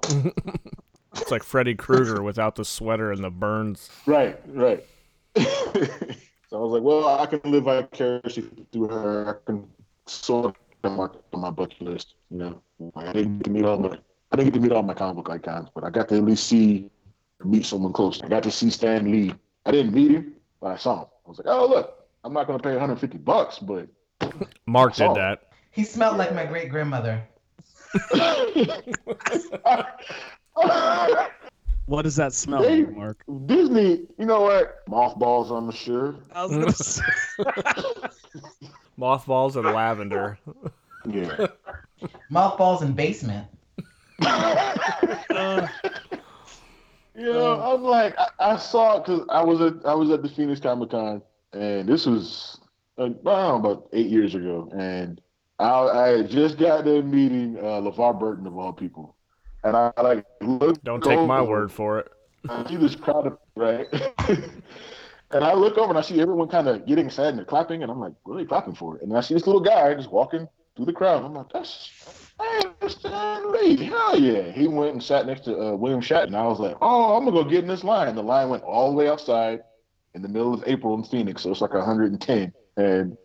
it's 1.16 1.30
like 1.30 1.42
Freddy 1.42 1.74
Krueger 1.74 2.22
without 2.22 2.56
the 2.56 2.64
sweater 2.64 3.10
and 3.10 3.24
the 3.24 3.30
burns. 3.30 3.90
Right, 4.06 4.38
right. 4.46 4.84
So 6.54 6.60
I 6.60 6.62
was 6.62 6.72
like, 6.72 6.84
"Well, 6.84 7.18
I 7.18 7.26
can 7.26 7.40
live 7.50 7.64
vicariously 7.64 8.44
through 8.70 8.86
her. 8.86 9.28
I 9.28 9.34
can 9.44 9.68
sort 10.06 10.54
of 10.84 10.92
marked 10.92 11.16
on 11.34 11.40
my 11.40 11.50
bucket 11.50 11.82
list. 11.82 12.14
You 12.30 12.38
know, 12.38 12.62
I 12.94 13.12
didn't 13.12 13.38
get 13.38 13.46
to 13.46 13.50
meet 13.50 13.64
all 13.64 13.76
my 13.76 13.98
I 14.30 14.36
didn't 14.36 14.52
get 14.52 14.54
to 14.54 14.60
meet 14.60 14.70
all 14.70 14.84
my 14.84 14.94
comic 14.94 15.16
book 15.16 15.30
icons, 15.30 15.70
but 15.74 15.82
I 15.82 15.90
got 15.90 16.08
to 16.10 16.16
at 16.16 16.22
least 16.22 16.46
see 16.46 16.88
meet 17.44 17.66
someone 17.66 17.92
close. 17.92 18.22
I 18.22 18.28
got 18.28 18.44
to 18.44 18.52
see 18.52 18.70
Stan 18.70 19.10
Lee. 19.10 19.34
I 19.66 19.72
didn't 19.72 19.92
meet 19.92 20.12
him, 20.12 20.34
but 20.60 20.68
I 20.68 20.76
saw 20.76 21.00
him. 21.00 21.08
I 21.26 21.28
was 21.28 21.38
like, 21.38 21.48
oh 21.48 21.66
look, 21.66 22.06
I'm 22.22 22.32
not 22.32 22.46
going 22.46 22.60
to 22.60 22.62
pay 22.62 22.70
150 22.70 23.18
bucks, 23.18 23.58
but 23.58 23.88
Mark 24.66 24.94
did 24.94 25.12
that. 25.16 25.48
He 25.72 25.82
smelled 25.82 26.18
like 26.18 26.32
my 26.36 26.46
great 26.46 26.68
grandmother. 26.68 27.20
what 31.86 32.02
does 32.02 32.16
that 32.16 32.32
smell 32.32 32.62
they, 32.62 32.84
like, 32.84 32.96
Mark? 32.96 33.24
Disney, 33.46 34.06
you 34.18 34.26
know 34.26 34.42
what? 34.42 34.82
Mothballs, 34.88 35.50
I'm 35.50 35.70
sure. 35.70 36.16
I 36.32 36.44
was 36.44 36.52
gonna 36.52 36.72
say. 36.72 37.02
Mothballs 38.96 39.56
and 39.56 39.66
lavender. 39.66 40.38
Yeah. 41.06 41.46
Mothballs 42.30 42.82
and 42.82 42.94
basement. 42.96 43.46
uh, 44.24 45.66
you 47.14 47.26
You 47.26 47.32
know, 47.32 47.60
I'm 47.60 47.82
like, 47.82 48.14
I, 48.18 48.28
I 48.52 48.56
saw 48.56 48.96
it 48.98 49.04
because 49.04 49.26
I 49.28 49.42
was 49.42 49.60
at 49.60 49.74
I 49.84 49.94
was 49.94 50.10
at 50.10 50.22
the 50.22 50.28
Phoenix 50.28 50.60
Comic 50.60 50.90
Con, 50.90 51.22
and 51.52 51.88
this 51.88 52.06
was 52.06 52.60
uh, 52.98 53.04
I 53.04 53.08
don't 53.08 53.24
know, 53.24 53.56
about 53.56 53.88
eight 53.92 54.06
years 54.08 54.34
ago, 54.34 54.70
and 54.76 55.20
I, 55.58 55.68
I 55.70 56.08
had 56.08 56.30
just 56.30 56.58
got 56.58 56.84
there 56.84 57.02
meeting 57.02 57.56
uh, 57.58 57.80
LeVar 57.80 58.18
Burton 58.18 58.46
of 58.46 58.56
all 58.56 58.72
people, 58.72 59.13
and 59.64 59.76
I 59.76 59.92
like 60.02 60.24
look. 60.40 60.82
Don't 60.84 61.02
take 61.02 61.20
my 61.20 61.42
word 61.42 61.72
for 61.72 61.98
it. 61.98 62.08
I 62.48 62.68
see 62.68 62.76
this 62.76 62.94
crowd 62.94 63.26
of 63.26 63.38
right, 63.56 63.86
and 64.28 65.44
I 65.44 65.54
look 65.54 65.78
over 65.78 65.90
and 65.90 65.98
I 65.98 66.02
see 66.02 66.20
everyone 66.20 66.48
kind 66.48 66.68
of 66.68 66.86
getting 66.86 67.06
excited 67.06 67.30
and 67.30 67.38
they're 67.38 67.44
clapping, 67.44 67.82
and 67.82 67.90
I'm 67.90 68.00
like, 68.00 68.12
what 68.24 68.34
are 68.34 68.38
they 68.38 68.44
clapping 68.44 68.74
for? 68.74 68.96
It? 68.96 69.02
And 69.02 69.16
I 69.16 69.20
see 69.20 69.34
this 69.34 69.46
little 69.46 69.62
guy 69.62 69.94
just 69.94 70.10
walking 70.10 70.46
through 70.76 70.86
the 70.86 70.92
crowd. 70.92 71.24
I'm 71.24 71.34
like, 71.34 71.52
that's 71.52 71.90
hey, 72.40 72.60
Mr. 72.80 73.52
Lee, 73.52 73.84
hell 73.84 74.18
yeah. 74.18 74.50
He 74.50 74.66
went 74.66 74.92
and 74.92 75.02
sat 75.02 75.26
next 75.26 75.44
to 75.44 75.58
uh, 75.58 75.74
William 75.74 76.00
Shatner. 76.00 76.34
I 76.34 76.46
was 76.46 76.60
like, 76.60 76.76
oh, 76.80 77.16
I'm 77.16 77.24
gonna 77.24 77.42
go 77.42 77.48
get 77.48 77.62
in 77.62 77.68
this 77.68 77.84
line. 77.84 78.14
The 78.14 78.22
line 78.22 78.48
went 78.48 78.62
all 78.62 78.90
the 78.90 78.96
way 78.96 79.08
outside 79.08 79.60
in 80.14 80.22
the 80.22 80.28
middle 80.28 80.54
of 80.54 80.62
April 80.66 80.94
in 80.94 81.04
Phoenix, 81.04 81.42
so 81.42 81.50
it's 81.50 81.60
like 81.60 81.74
110. 81.74 82.52
And 82.76 83.16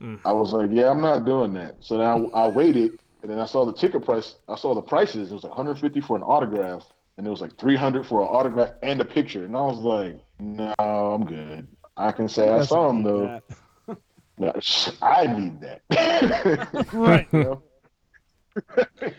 mm. 0.00 0.20
I 0.24 0.32
was 0.32 0.52
like, 0.52 0.70
yeah, 0.72 0.90
I'm 0.90 1.00
not 1.00 1.24
doing 1.24 1.52
that. 1.54 1.76
So 1.80 2.00
I, 2.00 2.44
I 2.44 2.48
waited, 2.48 2.98
and 3.22 3.30
then 3.30 3.38
I 3.38 3.46
saw 3.46 3.64
the 3.64 3.72
ticket 3.72 4.04
price. 4.04 4.36
I 4.48 4.56
saw 4.56 4.74
the 4.74 4.82
prices. 4.82 5.30
It 5.30 5.34
was 5.34 5.44
150 5.44 6.00
for 6.00 6.16
an 6.16 6.22
autograph, 6.22 6.86
and 7.16 7.26
it 7.26 7.30
was 7.30 7.40
like 7.40 7.56
300 7.58 8.06
for 8.06 8.22
an 8.22 8.28
autograph 8.28 8.70
and 8.82 9.00
a 9.00 9.04
picture. 9.04 9.44
And 9.44 9.56
I 9.56 9.62
was 9.62 9.78
like, 9.78 10.20
no, 10.38 10.74
I'm 10.78 11.24
good. 11.24 11.66
I 11.96 12.12
can 12.12 12.28
say 12.28 12.48
I 12.48 12.64
saw 12.64 12.90
him 12.90 13.02
though. 13.02 13.40
I 15.02 15.26
need 15.26 15.60
that. 15.62 16.88
right. 16.92 17.26
You 17.32 17.42
know? 17.42 17.62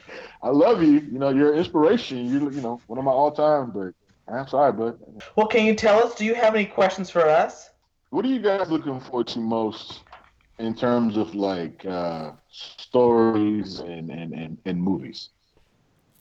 I 0.44 0.50
love 0.50 0.82
you. 0.82 0.92
You 0.92 1.20
know, 1.20 1.30
you're 1.30 1.54
an 1.54 1.60
inspiration. 1.60 2.26
You 2.26 2.50
you 2.52 2.62
know, 2.62 2.82
one 2.88 2.98
of 2.98 3.06
my 3.06 3.12
all 3.12 3.32
time, 3.32 3.72
but 3.72 3.94
I'm 4.34 4.48
sorry, 4.48 4.72
but 4.72 4.98
Well, 5.36 5.48
can 5.48 5.66
you 5.66 5.76
tell 5.76 6.04
us, 6.04 6.16
do 6.16 6.24
you 6.24 6.36
have 6.36 6.56
any 6.56 6.66
questions 6.66 7.10
for 7.10 7.28
us? 7.28 7.70
What 8.12 8.26
are 8.26 8.30
you 8.30 8.40
guys 8.40 8.70
looking 8.70 9.00
forward 9.00 9.28
to 9.28 9.40
most 9.40 10.02
in 10.58 10.76
terms 10.76 11.18
of 11.18 11.36
like 11.36 11.86
uh 11.86 12.32
stories 12.50 13.80
and, 13.80 14.10
and, 14.10 14.34
and, 14.34 14.58
and 14.66 14.82
movies? 14.82 15.30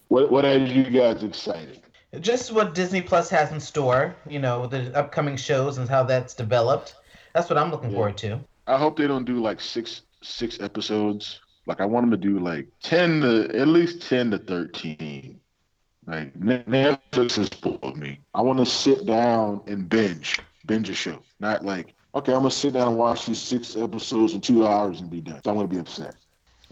What 0.08 0.30
what 0.30 0.44
has 0.44 0.70
you 0.72 0.84
guys 0.84 1.22
excited? 1.22 1.82
Just 2.20 2.52
what 2.52 2.74
Disney 2.74 3.02
Plus 3.02 3.28
has 3.28 3.52
in 3.52 3.60
store, 3.60 4.16
you 4.28 4.38
know, 4.38 4.66
the 4.66 4.96
upcoming 4.96 5.36
shows 5.36 5.76
and 5.76 5.88
how 5.88 6.02
that's 6.02 6.32
developed. 6.34 6.94
That's 7.34 7.50
what 7.50 7.58
I'm 7.58 7.70
looking 7.70 7.90
yeah. 7.90 7.96
forward 7.96 8.16
to. 8.18 8.40
I 8.66 8.78
hope 8.78 8.96
they 8.96 9.06
don't 9.06 9.26
do 9.26 9.40
like 9.40 9.60
six 9.60 10.02
six 10.22 10.60
episodes 10.60 11.40
like 11.68 11.80
I 11.82 11.84
want 11.84 12.10
them 12.10 12.18
to 12.18 12.28
do 12.28 12.40
like 12.40 12.66
ten 12.82 13.20
to 13.20 13.56
at 13.56 13.68
least 13.68 14.02
ten 14.08 14.30
to 14.30 14.38
thirteen. 14.38 15.38
Like 16.06 16.32
Netflix 16.40 17.36
has 17.36 17.46
spoiled 17.48 17.98
me. 17.98 18.20
I 18.34 18.40
want 18.40 18.58
to 18.58 18.66
sit 18.66 19.04
down 19.04 19.60
and 19.66 19.86
binge, 19.86 20.40
binge 20.64 20.88
a 20.88 20.94
show, 20.94 21.20
not 21.38 21.66
like 21.66 21.94
okay, 22.14 22.32
I'm 22.32 22.40
gonna 22.40 22.50
sit 22.50 22.74
down 22.74 22.88
and 22.88 22.96
watch 22.96 23.26
these 23.26 23.38
six 23.38 23.76
episodes 23.76 24.34
in 24.34 24.40
two 24.40 24.66
hours 24.66 25.00
and 25.00 25.10
be 25.10 25.20
done. 25.20 25.40
So 25.44 25.50
I'm 25.50 25.56
gonna 25.56 25.68
be 25.68 25.78
upset. 25.78 26.14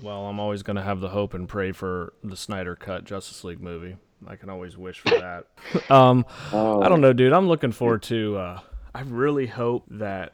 Well, 0.00 0.26
I'm 0.26 0.40
always 0.40 0.62
gonna 0.62 0.82
have 0.82 1.00
the 1.00 1.08
hope 1.08 1.34
and 1.34 1.48
pray 1.48 1.72
for 1.72 2.12
the 2.22 2.36
Snyder 2.36 2.76
Cut 2.76 3.04
Justice 3.04 3.44
League 3.44 3.60
movie. 3.60 3.96
I 4.26 4.36
can 4.36 4.50
always 4.50 4.76
wish 4.76 5.00
for 5.00 5.10
that. 5.10 5.46
um, 5.90 6.24
uh, 6.52 6.80
I 6.80 6.88
don't 6.88 7.00
know, 7.00 7.12
dude. 7.12 7.32
I'm 7.32 7.48
looking 7.48 7.72
forward 7.72 8.02
to. 8.04 8.36
Uh, 8.36 8.60
I 8.94 9.02
really 9.02 9.46
hope 9.46 9.84
that 9.90 10.32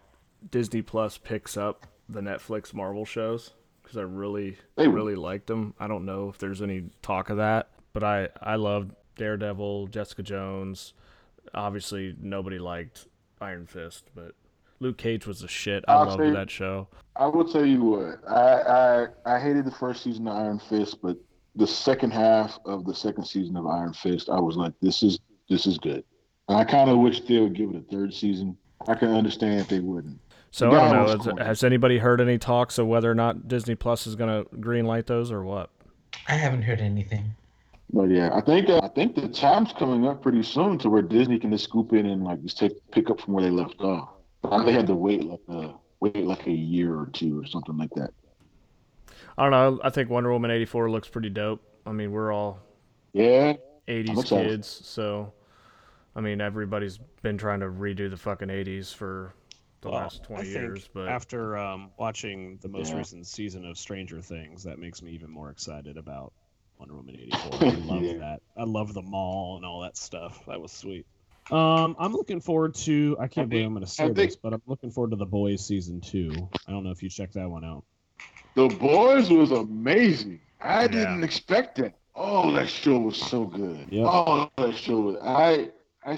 Disney 0.51 0.83
Plus 0.83 1.19
picks 1.19 1.57
up 1.57 1.87
the 2.09 2.21
Netflix 2.21 2.75
Marvel 2.75 3.05
shows 3.05 3.51
because 3.83 3.97
I 3.97 4.03
really 4.03 4.57
hey. 4.77 4.89
really 4.89 5.15
liked 5.15 5.47
them. 5.47 5.75
I 5.79 5.89
don't 5.89 6.05
know 6.05 6.29
if 6.29 6.39
there's 6.39 6.63
any 6.63 6.91
talk 7.03 7.31
of 7.31 7.39
that, 7.39 7.71
but 7.93 8.05
I 8.05 8.29
I 8.41 8.57
loved 8.57 8.95
Daredevil, 9.17 9.89
Jessica 9.89 10.23
Jones. 10.23 10.95
Obviously, 11.55 12.17
nobody 12.21 12.59
liked 12.59 13.07
Iron 13.41 13.67
Fist, 13.67 14.11
but 14.15 14.35
Luke 14.83 14.99
Cage 14.99 15.27
was 15.27 15.43
a 15.43 15.49
shit. 15.49 15.85
I 15.89 15.95
I'll 15.95 16.07
loved 16.07 16.21
say, 16.21 16.31
that 16.31 16.51
show. 16.51 16.89
I 17.17 17.27
will 17.27 17.45
tell 17.45 17.65
you 17.65 17.83
what. 17.83 18.29
I, 18.29 19.07
I 19.27 19.35
I 19.37 19.41
hated 19.41 19.65
the 19.65 19.71
first 19.71 20.03
season 20.03 20.27
of 20.27 20.37
Iron 20.37 20.59
Fist, 20.59 20.99
but 21.03 21.17
the 21.55 21.67
second 21.67 22.13
half 22.13 22.59
of 22.65 22.85
the 22.85 22.95
second 22.95 23.25
season 23.25 23.57
of 23.57 23.67
Iron 23.67 23.93
Fist, 23.93 24.29
I 24.29 24.41
was 24.41 24.57
like, 24.57 24.73
this 24.81 25.03
is 25.03 25.19
this 25.49 25.67
is 25.67 25.79
good. 25.79 26.05
And 26.49 26.59
I 26.59 26.65
kind 26.65 26.91
of 26.91 26.99
wish 26.99 27.21
they 27.21 27.39
would 27.39 27.55
give 27.55 27.71
it 27.71 27.77
a 27.77 27.83
third 27.83 28.13
season. 28.13 28.57
I 28.89 28.95
can 28.95 29.11
understand 29.11 29.61
if 29.61 29.69
they 29.69 29.81
wouldn't. 29.81 30.19
So 30.51 30.71
I 30.71 30.93
don't 30.93 30.93
know. 30.93 31.35
Has, 31.37 31.47
has, 31.47 31.65
anybody 31.65 31.99
heard 31.99 32.21
any 32.21 32.37
talks 32.37 32.77
of 32.77 32.87
whether 32.87 33.11
or 33.11 33.15
not 33.15 33.49
Disney 33.49 33.75
Plus 33.75 34.07
is 34.07 34.17
going 34.17 34.45
to 34.45 34.57
green 34.57 34.85
light 34.85 35.07
those 35.07 35.33
or 35.33 35.43
what? 35.45 35.71
I 36.29 36.35
haven't 36.35 36.63
heard 36.63 36.81
anything. 36.81 37.35
But 37.93 38.11
yeah, 38.11 38.31
I 38.35 38.41
think 38.41 38.69
uh, 38.69 38.81
I 38.83 38.89
think 38.89 39.15
the 39.15 39.29
time's 39.29 39.73
coming 39.73 40.07
up 40.07 40.23
pretty 40.23 40.43
soon 40.43 40.79
to 40.79 40.91
where 40.91 41.03
Disney 41.03 41.39
can 41.39 41.53
just 41.53 41.65
scoop 41.65 41.93
in 41.93 42.07
and 42.07 42.25
like 42.25 42.43
just 42.43 42.59
take 42.59 42.73
pick 42.91 43.09
up 43.11 43.21
from 43.21 43.35
where 43.35 43.45
they 43.45 43.51
left 43.51 43.81
off. 43.81 44.09
They 44.43 44.73
had 44.73 44.87
to 44.87 44.95
wait 44.95 45.25
like 45.25 45.41
a 45.49 45.75
wait 46.01 46.25
like 46.25 46.47
a 46.47 46.53
year 46.53 46.95
or 46.95 47.07
two 47.13 47.41
or 47.41 47.47
something 47.47 47.77
like 47.77 47.91
that. 47.95 48.11
I 49.39 49.43
don't 49.43 49.53
know. 49.53 49.81
I 49.83 49.91
think 49.91 50.11
Wonder 50.11 50.33
Woman 50.33 50.51
eighty 50.51 50.65
four 50.65 50.91
looks 50.91 51.09
pretty 51.09 51.31
dope. 51.31 51.63
I 51.87 51.93
mean, 51.93 52.13
we're 52.13 52.33
all 52.33 52.59
yeah 53.13 53.55
eighties 53.89 54.25
kids, 54.25 54.67
so 54.67 55.33
I 56.15 56.21
mean 56.21 56.41
everybody's 56.41 56.99
been 57.23 57.39
trying 57.39 57.61
to 57.61 57.67
redo 57.67 58.11
the 58.11 58.17
fucking 58.17 58.51
eighties 58.51 58.93
for 58.93 59.35
the 59.83 59.91
well, 59.91 60.01
last 60.01 60.23
20 60.23 60.49
years 60.49 60.89
but 60.95 61.09
after 61.09 61.57
um, 61.59 61.91
watching 61.99 62.59
the 62.63 62.69
most 62.69 62.93
yeah. 62.93 62.99
recent 62.99 63.27
season 63.27 63.67
of 63.67 63.77
stranger 63.77 64.23
things 64.23 64.63
that 64.63 64.79
makes 64.79 65.03
me 65.03 65.11
even 65.11 65.29
more 65.29 65.51
excited 65.51 65.97
about 65.97 66.33
wonder 66.79 66.95
woman 66.95 67.17
84 67.19 67.41
i 67.61 67.71
love 67.75 68.03
yeah. 68.03 68.19
that 68.19 68.41
i 68.57 68.63
love 68.63 68.95
the 68.95 69.03
mall 69.03 69.57
and 69.57 69.67
all 69.67 69.81
that 69.81 69.97
stuff 69.97 70.41
that 70.47 70.61
was 70.61 70.71
sweet 70.71 71.05
um, 71.51 71.97
i'm 71.99 72.13
looking 72.13 72.41
forward 72.41 72.75
to 72.75 73.17
i 73.19 73.27
can't 73.27 73.47
I 73.47 73.49
believe 73.49 73.67
i'm 73.67 73.73
going 73.73 73.85
to 73.85 73.91
say 73.91 74.11
this 74.11 74.37
but 74.37 74.53
i'm 74.53 74.63
looking 74.67 74.91
forward 74.91 75.11
to 75.11 75.17
the 75.17 75.27
boys 75.27 75.65
season 75.65 76.01
two 76.01 76.49
i 76.67 76.71
don't 76.71 76.85
know 76.85 76.91
if 76.91 77.03
you 77.03 77.09
checked 77.09 77.35
that 77.35 77.49
one 77.49 77.65
out 77.65 77.85
the 78.55 78.69
boys 78.69 79.31
was 79.31 79.51
amazing 79.51 80.41
i 80.61 80.83
yeah. 80.83 80.89
didn't 80.89 81.25
expect 81.25 81.79
it 81.79 81.95
oh 82.15 82.53
that 82.53 82.69
show 82.69 82.99
was 82.99 83.17
so 83.17 83.45
good 83.45 83.87
yep. 83.91 84.07
oh 84.07 84.51
that 84.57 84.77
show 84.77 85.01
was 85.01 85.17
i 85.23 85.69
i 86.05 86.17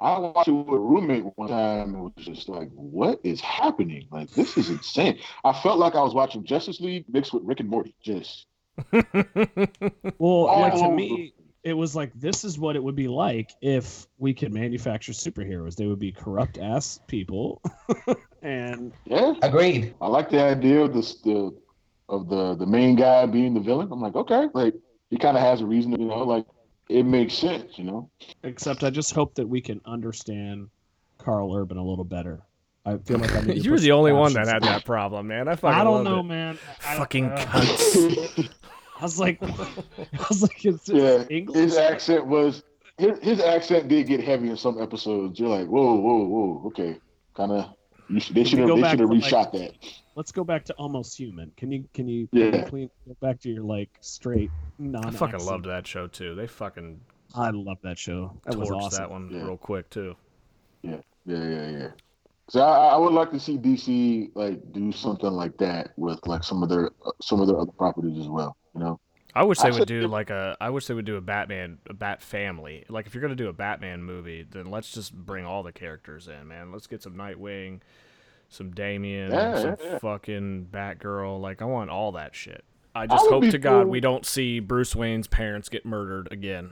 I 0.00 0.18
watched 0.18 0.48
it 0.48 0.52
with 0.52 0.68
a 0.68 0.78
roommate 0.78 1.24
one 1.36 1.48
time 1.48 1.94
and 1.94 2.02
was 2.02 2.12
just 2.18 2.48
like, 2.48 2.68
what 2.74 3.20
is 3.24 3.40
happening? 3.40 4.06
Like, 4.10 4.30
this 4.30 4.56
is 4.58 4.68
insane. 4.68 5.18
I 5.44 5.52
felt 5.52 5.78
like 5.78 5.94
I 5.94 6.02
was 6.02 6.14
watching 6.14 6.44
Justice 6.44 6.80
League 6.80 7.06
mixed 7.08 7.32
with 7.32 7.42
Rick 7.44 7.60
and 7.60 7.70
Morty. 7.70 7.94
Just. 8.02 8.46
well, 8.92 10.44
like 10.60 10.74
to 10.74 10.90
me, 10.90 11.32
it 11.64 11.72
was 11.72 11.96
like, 11.96 12.12
this 12.14 12.44
is 12.44 12.58
what 12.58 12.76
it 12.76 12.84
would 12.84 12.94
be 12.94 13.08
like 13.08 13.52
if 13.62 14.06
we 14.18 14.34
could 14.34 14.52
manufacture 14.52 15.12
superheroes. 15.12 15.74
They 15.74 15.86
would 15.86 15.98
be 15.98 16.12
corrupt 16.12 16.58
ass 16.58 17.00
people. 17.06 17.62
and. 18.42 18.92
Yeah. 19.06 19.34
Agreed. 19.42 19.94
I 20.00 20.08
like 20.08 20.28
the 20.28 20.42
idea 20.42 20.82
of 20.82 20.92
this, 20.92 21.16
the, 21.22 21.56
of 22.10 22.28
the, 22.28 22.54
the 22.54 22.66
main 22.66 22.96
guy 22.96 23.24
being 23.24 23.54
the 23.54 23.60
villain. 23.60 23.88
I'm 23.90 24.00
like, 24.00 24.14
okay. 24.14 24.48
Like, 24.52 24.74
he 25.08 25.16
kind 25.16 25.36
of 25.38 25.42
has 25.42 25.62
a 25.62 25.66
reason 25.66 25.92
to, 25.92 25.98
you 25.98 26.08
know, 26.08 26.22
like, 26.22 26.44
it 26.90 27.04
makes 27.04 27.32
sense, 27.32 27.78
you 27.78 27.84
know. 27.84 28.10
Except 28.42 28.84
I 28.84 28.90
just 28.90 29.14
hope 29.14 29.34
that 29.36 29.48
we 29.48 29.62
can 29.62 29.80
understand 29.86 30.68
Karl 31.16 31.54
Urban 31.54 31.78
a 31.78 31.84
little 31.84 32.04
better. 32.04 32.42
I 32.84 32.98
feel 32.98 33.18
like 33.18 33.34
I 33.34 33.40
need 33.40 33.56
You're 33.64 33.78
the 33.78 33.92
only 33.92 34.12
one 34.12 34.34
that 34.34 34.46
had 34.46 34.62
that 34.64 34.84
problem, 34.84 35.28
man. 35.28 35.48
I 35.48 35.56
fucking 35.56 35.80
I 35.80 35.82
don't 35.82 36.04
know, 36.04 36.20
it. 36.20 36.24
man. 36.24 36.58
I 36.86 36.96
fucking 36.96 37.24
uh, 37.24 37.36
cunts. 37.36 38.50
I 38.98 39.02
was 39.02 39.18
like, 39.18 39.42
I 39.42 40.26
was 40.28 40.42
like, 40.42 40.64
it's 40.64 40.88
yeah. 40.88 41.24
English. 41.28 41.56
His 41.56 41.76
accent 41.76 42.26
was 42.26 42.62
his, 42.98 43.18
his 43.20 43.40
accent 43.40 43.88
did 43.88 44.06
get 44.06 44.20
heavy 44.20 44.50
in 44.50 44.56
some 44.56 44.80
episodes. 44.80 45.38
You're 45.38 45.48
like, 45.48 45.66
whoa, 45.66 45.94
whoa, 45.94 46.24
whoa, 46.24 46.62
okay, 46.66 46.98
kind 47.34 47.52
of. 47.52 47.74
They 48.10 48.20
should 48.20 48.36
have 48.36 48.68
they 48.68 48.88
should 48.90 49.00
have 49.00 49.08
reshot 49.08 49.32
like, 49.32 49.52
that. 49.52 49.72
Let's 50.14 50.30
go 50.30 50.44
back 50.44 50.64
to 50.66 50.74
almost 50.74 51.16
human. 51.16 51.50
Can 51.56 51.72
you 51.72 51.88
can 51.94 52.06
you, 52.06 52.28
yeah. 52.32 52.50
Can 52.50 52.60
you 52.60 52.66
clean, 52.66 52.90
go 53.08 53.16
back 53.20 53.40
to 53.40 53.48
your 53.48 53.62
like 53.62 53.88
straight 54.00 54.50
non? 54.78 55.06
I 55.06 55.10
fucking 55.10 55.44
loved 55.44 55.64
that 55.66 55.86
show 55.86 56.06
too. 56.06 56.34
They 56.34 56.46
fucking. 56.46 57.00
I 57.34 57.50
love 57.50 57.78
that 57.82 57.98
show. 57.98 58.38
That 58.44 58.56
was 58.56 58.70
awesome. 58.70 59.02
that 59.02 59.10
one 59.10 59.30
yeah. 59.32 59.44
real 59.44 59.56
quick 59.56 59.88
too. 59.90 60.14
Yeah, 60.82 60.98
yeah, 61.24 61.48
yeah, 61.48 61.70
yeah. 61.70 61.88
So 62.50 62.60
I, 62.60 62.88
I, 62.88 62.96
would 62.98 63.14
like 63.14 63.30
to 63.30 63.40
see 63.40 63.56
DC 63.56 64.30
like 64.34 64.72
do 64.72 64.92
something 64.92 65.30
like 65.30 65.56
that 65.56 65.92
with 65.96 66.20
like 66.26 66.44
some 66.44 66.62
of 66.62 66.68
their 66.68 66.90
some 67.22 67.40
of 67.40 67.48
their 67.48 67.58
other 67.58 67.72
properties 67.72 68.18
as 68.18 68.28
well. 68.28 68.56
You 68.74 68.80
know. 68.80 69.00
I 69.36 69.42
wish 69.42 69.58
they 69.58 69.70
would 69.70 69.88
do 69.88 70.06
like 70.06 70.30
a. 70.30 70.56
I 70.60 70.70
wish 70.70 70.86
they 70.86 70.94
would 70.94 71.04
do 71.04 71.16
a 71.16 71.20
Batman, 71.20 71.78
a 71.88 71.94
Bat 71.94 72.22
family. 72.22 72.84
Like 72.88 73.06
if 73.06 73.14
you're 73.14 73.22
gonna 73.22 73.34
do 73.34 73.48
a 73.48 73.52
Batman 73.52 74.02
movie, 74.02 74.46
then 74.48 74.70
let's 74.70 74.92
just 74.92 75.12
bring 75.12 75.44
all 75.44 75.64
the 75.64 75.72
characters 75.72 76.28
in, 76.28 76.46
man. 76.46 76.70
Let's 76.70 76.86
get 76.86 77.02
some 77.02 77.14
Nightwing, 77.14 77.80
some 78.48 78.70
Damian, 78.70 79.32
yeah, 79.32 79.56
some 79.56 79.76
yeah, 79.80 79.92
yeah. 79.92 79.98
fucking 79.98 80.68
Batgirl. 80.70 81.40
Like 81.40 81.62
I 81.62 81.64
want 81.64 81.90
all 81.90 82.12
that 82.12 82.36
shit. 82.36 82.64
I 82.94 83.08
just 83.08 83.28
hope 83.28 83.42
to 83.42 83.58
God 83.58 83.88
we 83.88 83.98
don't 83.98 84.24
see 84.24 84.60
Bruce 84.60 84.94
Wayne's 84.94 85.26
parents 85.26 85.68
get 85.68 85.84
murdered 85.84 86.28
again. 86.30 86.70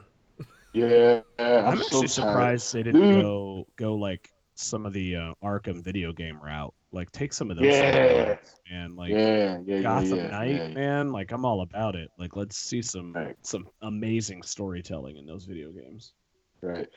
Yeah, 0.73 1.21
I'm, 1.39 1.47
I'm 1.47 1.79
actually 1.79 2.07
so 2.07 2.23
surprised 2.23 2.73
they 2.73 2.85
didn't 2.85 3.01
Dude. 3.01 3.23
go 3.23 3.67
go 3.77 3.95
like 3.95 4.33
some 4.63 4.87
of 4.87 4.93
the 4.93 5.17
uh, 5.17 5.35
Arkham 5.43 5.83
video 5.83 6.13
game 6.13 6.39
route. 6.43 6.75
Like 6.93 7.11
take 7.13 7.33
some 7.33 7.51
of 7.51 7.57
those. 7.57 7.67
Yeah. 7.67 8.37
And 8.71 8.97
like 8.97 9.11
yeah, 9.11 9.59
yeah, 9.65 9.81
Gotham 9.83 10.19
yeah, 10.19 10.27
Knight, 10.29 10.57
yeah, 10.57 10.69
man. 10.69 11.13
Like 11.13 11.33
I'm 11.33 11.45
all 11.45 11.63
about 11.63 11.97
it. 11.97 12.11
Like 12.19 12.37
let's 12.37 12.57
see 12.57 12.83
some 12.83 13.13
right. 13.13 13.37
some 13.43 13.67
amazing 13.83 14.43
storytelling 14.43 15.17
in 15.17 15.27
those 15.27 15.45
video 15.45 15.71
games. 15.71 16.13
Right. 16.61 16.89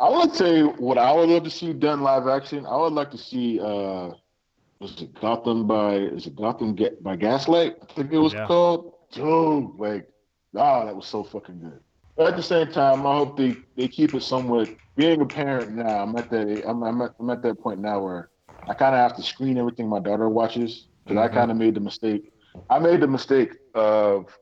I 0.00 0.08
would 0.08 0.34
say 0.34 0.62
what 0.62 0.98
I 0.98 1.12
would 1.12 1.28
love 1.28 1.44
to 1.44 1.50
see 1.50 1.72
done 1.72 2.02
live 2.02 2.26
action. 2.26 2.66
I 2.66 2.76
would 2.76 2.92
like 2.92 3.10
to 3.12 3.18
see 3.18 3.60
uh 3.60 4.10
was 4.80 5.00
it 5.00 5.18
Gotham 5.20 5.66
by 5.66 5.94
is 5.96 6.26
it 6.26 6.36
Gotham 6.36 6.76
by 7.00 7.16
Gaslight? 7.16 7.76
I 7.82 7.92
think 7.94 8.12
it 8.12 8.18
was 8.18 8.32
Yeah. 8.34 8.46
called. 8.46 8.92
Dude, 9.12 9.78
like, 9.78 10.08
ah, 10.56 10.84
that 10.84 10.96
was 10.96 11.06
so 11.06 11.22
fucking 11.22 11.60
good. 11.60 11.80
But 12.16 12.28
at 12.28 12.36
the 12.36 12.42
same 12.42 12.68
time, 12.70 13.06
I 13.06 13.16
hope 13.16 13.36
they, 13.36 13.56
they 13.76 13.88
keep 13.88 14.14
it 14.14 14.22
somewhat. 14.22 14.70
Being 14.96 15.20
a 15.20 15.26
parent 15.26 15.72
now, 15.72 16.02
I'm 16.04 16.14
at 16.16 16.30
that 16.30 16.64
I'm, 16.68 16.82
I'm, 16.84 17.02
at, 17.02 17.12
I'm 17.18 17.30
at 17.30 17.42
that 17.42 17.58
point 17.60 17.80
now 17.80 18.00
where 18.02 18.30
I 18.68 18.74
kind 18.74 18.94
of 18.94 19.00
have 19.00 19.16
to 19.16 19.22
screen 19.22 19.58
everything 19.58 19.88
my 19.88 19.98
daughter 19.98 20.28
watches 20.28 20.88
because 21.04 21.20
I 21.20 21.28
Mhm. 21.28 21.34
kind 21.34 21.50
of 21.50 21.56
made 21.56 21.74
the 21.74 21.80
mistake. 21.80 22.30
I 22.70 22.78
made 22.78 23.00
the 23.00 23.08
mistake 23.08 23.52
of 23.74 24.36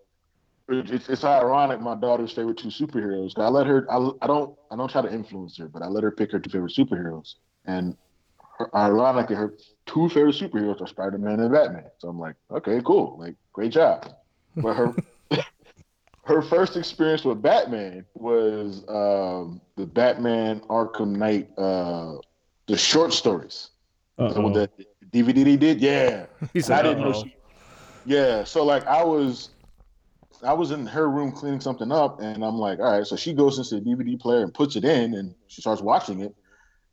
it's, 0.69 1.09
it's 1.09 1.25
ironic. 1.25 1.81
My 1.81 1.95
daughter's 1.95 2.33
favorite 2.33 2.59
two 2.59 2.69
superheroes. 2.69 3.33
I 3.39 3.49
let 3.49 3.67
her. 3.67 3.87
I, 3.91 3.97
I 4.23 4.27
don't. 4.27 4.57
I 4.71 4.77
don't 4.77 4.91
try 4.91 5.03
to 5.03 5.13
influence 5.13 5.59
her, 5.59 5.69
but 5.69 5.83
I 5.83 5.89
let 5.89 6.05
her 6.05 6.11
pick 6.13 6.33
her 6.33 6.41
two 6.41 6.51
favorite 6.51 6.75
superheroes. 6.75 7.35
And 7.67 7.97
her, 8.59 8.75
ironically, 8.77 9.37
her 9.37 9.55
two 9.87 10.09
favorite 10.09 10.37
superheroes 10.37 10.81
are 10.81 10.87
Spider 10.87 11.19
Man 11.19 11.41
and 11.41 11.53
Batman. 11.53 11.91
So 11.99 12.09
I'm 12.09 12.19
like, 12.19 12.37
okay, 12.51 12.81
cool. 12.85 13.19
Like, 13.19 13.37
great 13.53 13.73
job. 13.73 14.07
But 14.63 14.77
her 14.77 14.93
her 16.25 16.41
first 16.41 16.77
experience 16.77 17.25
with 17.25 17.43
Batman 17.43 18.05
was 18.15 18.85
um, 18.89 19.61
the 19.77 19.87
Batman 19.87 20.61
Arkham 20.61 21.17
Knight, 21.17 21.51
uh, 21.59 22.17
the 22.69 22.77
short 22.77 23.13
stories. 23.13 23.71
So 24.19 24.51
the 24.51 24.71
DVD 25.11 25.45
they 25.45 25.57
did, 25.57 25.81
yeah. 25.81 26.27
He 26.53 26.61
said, 26.61 26.79
I 26.79 26.83
didn't 26.83 27.03
know. 27.03 27.13
She, 27.13 27.35
yeah, 28.05 28.45
so 28.45 28.65
like 28.65 28.87
I 28.87 29.03
was, 29.03 29.51
I 30.45 30.53
was 30.53 30.71
in 30.71 30.87
her 30.87 31.11
room 31.11 31.33
cleaning 31.33 31.61
something 31.61 31.91
up, 31.91 32.21
and 32.21 32.45
I'm 32.45 32.57
like, 32.57 32.79
all 32.79 32.99
right. 32.99 33.07
So 33.07 33.17
she 33.17 33.33
goes 33.33 33.59
into 33.59 33.81
the 33.81 33.91
DVD 33.91 34.19
player 34.19 34.43
and 34.43 34.55
puts 34.55 34.77
it 34.77 34.85
in, 34.85 35.15
and 35.15 35.35
she 35.49 35.61
starts 35.61 35.83
watching 35.83 36.21
it, 36.21 36.35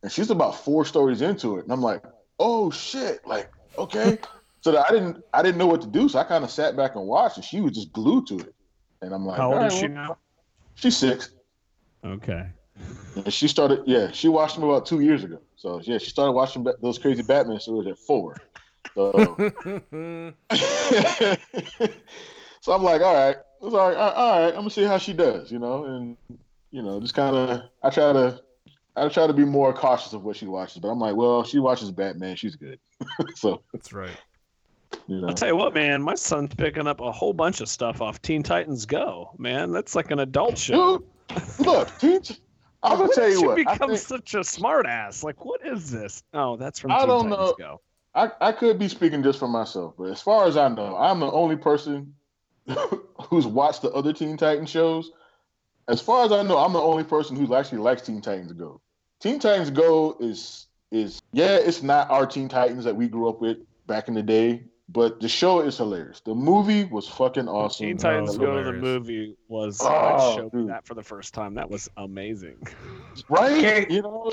and 0.02 0.10
she's 0.10 0.30
about 0.30 0.56
four 0.56 0.84
stories 0.84 1.22
into 1.22 1.58
it, 1.58 1.64
and 1.64 1.72
I'm 1.72 1.82
like, 1.82 2.02
oh 2.40 2.70
shit, 2.72 3.24
like 3.24 3.50
okay. 3.78 4.18
so 4.60 4.72
that 4.72 4.86
I 4.88 4.92
didn't, 4.92 5.22
I 5.32 5.42
didn't 5.42 5.58
know 5.58 5.66
what 5.66 5.82
to 5.82 5.88
do, 5.88 6.08
so 6.08 6.18
I 6.18 6.24
kind 6.24 6.42
of 6.42 6.50
sat 6.50 6.76
back 6.76 6.96
and 6.96 7.06
watched, 7.06 7.36
and 7.36 7.44
she 7.44 7.60
was 7.60 7.72
just 7.72 7.92
glued 7.92 8.26
to 8.28 8.38
it, 8.40 8.54
and 9.02 9.14
I'm 9.14 9.24
like, 9.24 9.38
How 9.38 9.54
old 9.54 9.66
is 9.66 9.74
she 9.74 9.88
now? 9.88 10.18
She's 10.74 10.96
six. 10.96 11.32
Okay. 12.04 12.46
And 13.16 13.32
she 13.32 13.48
started, 13.48 13.82
yeah, 13.86 14.10
she 14.12 14.28
watched 14.28 14.54
them 14.54 14.64
about 14.64 14.86
two 14.86 15.00
years 15.00 15.24
ago. 15.24 15.40
So 15.56 15.80
yeah, 15.82 15.98
she 15.98 16.10
started 16.10 16.32
watching 16.32 16.66
those 16.80 16.98
crazy 16.98 17.22
Batman 17.22 17.60
stories 17.60 17.88
at 17.88 17.98
four. 17.98 18.36
So, 18.94 19.12
so 22.60 22.72
I'm 22.72 22.82
like, 22.82 23.02
all 23.02 23.14
right, 23.14 23.36
it's 23.62 23.74
all 23.74 23.88
right, 23.88 23.96
all 23.96 24.10
all 24.10 24.40
right. 24.40 24.48
I'm 24.48 24.60
gonna 24.60 24.70
see 24.70 24.84
how 24.84 24.98
she 24.98 25.12
does, 25.12 25.52
you 25.52 25.58
know, 25.58 25.84
and 25.84 26.16
you 26.70 26.82
know, 26.82 27.00
just 27.00 27.14
kind 27.14 27.36
of, 27.36 27.62
I 27.82 27.90
try 27.90 28.12
to, 28.12 28.40
I 28.96 29.08
try 29.08 29.26
to 29.26 29.32
be 29.32 29.44
more 29.44 29.72
cautious 29.72 30.12
of 30.12 30.24
what 30.24 30.36
she 30.36 30.46
watches, 30.46 30.78
but 30.78 30.88
I'm 30.88 30.98
like, 30.98 31.16
well, 31.16 31.44
she 31.44 31.58
watches 31.58 31.90
Batman, 31.90 32.36
she's 32.36 32.56
good. 32.56 32.78
so 33.34 33.62
That's 33.72 33.92
right. 33.92 34.16
You 35.06 35.20
know, 35.20 35.28
I'll 35.28 35.34
tell 35.34 35.48
you 35.48 35.56
what, 35.56 35.74
man. 35.74 36.02
My 36.02 36.14
son's 36.14 36.54
picking 36.54 36.86
up 36.86 37.00
a 37.00 37.10
whole 37.12 37.32
bunch 37.32 37.60
of 37.60 37.68
stuff 37.68 38.00
off 38.00 38.20
Teen 38.22 38.42
Titans 38.42 38.86
Go. 38.86 39.30
Man, 39.38 39.72
that's 39.72 39.94
like 39.94 40.10
an 40.10 40.20
adult 40.20 40.58
show. 40.58 41.02
dude, 41.28 41.66
look, 41.66 41.98
teach. 41.98 42.40
I'm 42.82 42.98
gonna 42.98 43.12
tell 43.14 43.28
you 43.28 43.42
what. 43.42 43.52
I 43.60 43.72
become 43.74 43.90
think- 43.90 44.00
such 44.00 44.34
a 44.34 44.38
smartass. 44.40 45.22
Like, 45.22 45.44
what 45.44 45.64
is 45.66 45.90
this? 45.90 46.22
Oh, 46.32 46.56
that's 46.56 46.78
from 46.78 46.92
I 46.92 47.00
Teen 47.00 47.08
don't 47.08 47.30
Titans 47.30 47.38
know. 47.38 47.54
Go. 47.58 47.80
I, 48.14 48.30
I 48.40 48.52
could 48.52 48.78
be 48.78 48.88
speaking 48.88 49.22
just 49.22 49.38
for 49.38 49.46
myself, 49.48 49.94
but 49.96 50.04
as 50.10 50.20
far 50.20 50.46
as 50.46 50.56
I 50.56 50.68
know, 50.68 50.96
I'm 50.96 51.20
the 51.20 51.30
only 51.30 51.56
person 51.56 52.12
who's 53.28 53.46
watched 53.46 53.82
the 53.82 53.90
other 53.92 54.12
Teen 54.12 54.36
Titans 54.36 54.70
shows. 54.70 55.12
As 55.88 56.00
far 56.00 56.24
as 56.24 56.32
I 56.32 56.42
know, 56.42 56.58
I'm 56.58 56.72
the 56.72 56.80
only 56.80 57.04
person 57.04 57.36
who 57.36 57.54
actually 57.54 57.78
likes 57.78 58.02
Teen 58.02 58.20
Titans 58.20 58.52
Go. 58.52 58.80
Teen 59.20 59.38
Titans 59.38 59.70
Go 59.70 60.16
is 60.20 60.66
is 60.90 61.20
yeah, 61.32 61.56
it's 61.56 61.82
not 61.82 62.10
our 62.10 62.26
Teen 62.26 62.48
Titans 62.48 62.84
that 62.84 62.96
we 62.96 63.06
grew 63.08 63.28
up 63.28 63.40
with 63.40 63.58
back 63.86 64.08
in 64.08 64.14
the 64.14 64.22
day, 64.22 64.62
but 64.92 65.20
the 65.20 65.28
show 65.28 65.60
is 65.60 65.76
hilarious. 65.76 66.20
The 66.20 66.34
movie 66.34 66.84
was 66.84 67.06
fucking 67.08 67.48
awesome. 67.48 67.86
Teen 67.86 67.96
Titans 67.98 68.36
Go 68.36 68.62
to 68.62 68.72
the 68.72 68.72
movie 68.78 69.36
was 69.48 69.80
Oh, 69.82 69.88
I 69.88 70.34
showed 70.36 70.52
me 70.52 70.60
dude. 70.62 70.70
that 70.70 70.86
for 70.86 70.94
the 70.94 71.02
first 71.02 71.32
time. 71.34 71.54
That 71.54 71.70
was 71.70 71.88
amazing. 71.96 72.56
right? 73.28 73.90
You 73.90 74.02
know, 74.02 74.30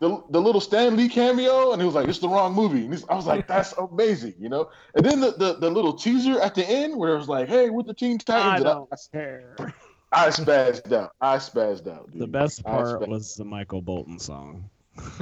the, 0.00 0.22
the 0.30 0.40
little 0.40 0.60
Stan 0.60 0.96
Lee 0.96 1.08
cameo, 1.08 1.72
and 1.72 1.80
he 1.80 1.86
was 1.86 1.94
like, 1.94 2.06
"It's 2.08 2.18
the 2.18 2.28
wrong 2.28 2.52
movie." 2.54 2.84
And 2.84 2.92
he's, 2.92 3.04
I 3.08 3.14
was 3.14 3.26
like, 3.26 3.46
"That's 3.54 3.72
amazing," 3.74 4.34
you 4.38 4.48
know. 4.48 4.68
And 4.94 5.04
then 5.06 5.20
the, 5.20 5.32
the, 5.32 5.54
the 5.54 5.70
little 5.70 5.94
teaser 5.94 6.38
at 6.40 6.54
the 6.54 6.68
end, 6.68 6.96
where 6.96 7.14
it 7.14 7.18
was 7.18 7.28
like, 7.28 7.48
"Hey, 7.48 7.70
with 7.70 7.86
the 7.86 7.94
Teen 7.94 8.16
I 8.16 8.18
Titans," 8.18 8.54
and 8.56 8.64
don't 8.64 8.88
I, 8.92 8.96
care. 9.12 9.74
I 10.12 10.28
spazzed 10.28 10.92
out. 10.92 11.12
I 11.20 11.36
spazzed 11.36 11.88
out. 11.88 12.10
Dude. 12.12 12.20
The 12.20 12.26
best 12.26 12.62
part 12.62 13.00
spazzed- 13.00 13.08
was 13.08 13.34
the 13.36 13.44
Michael 13.44 13.80
Bolton 13.80 14.18
song. 14.18 14.68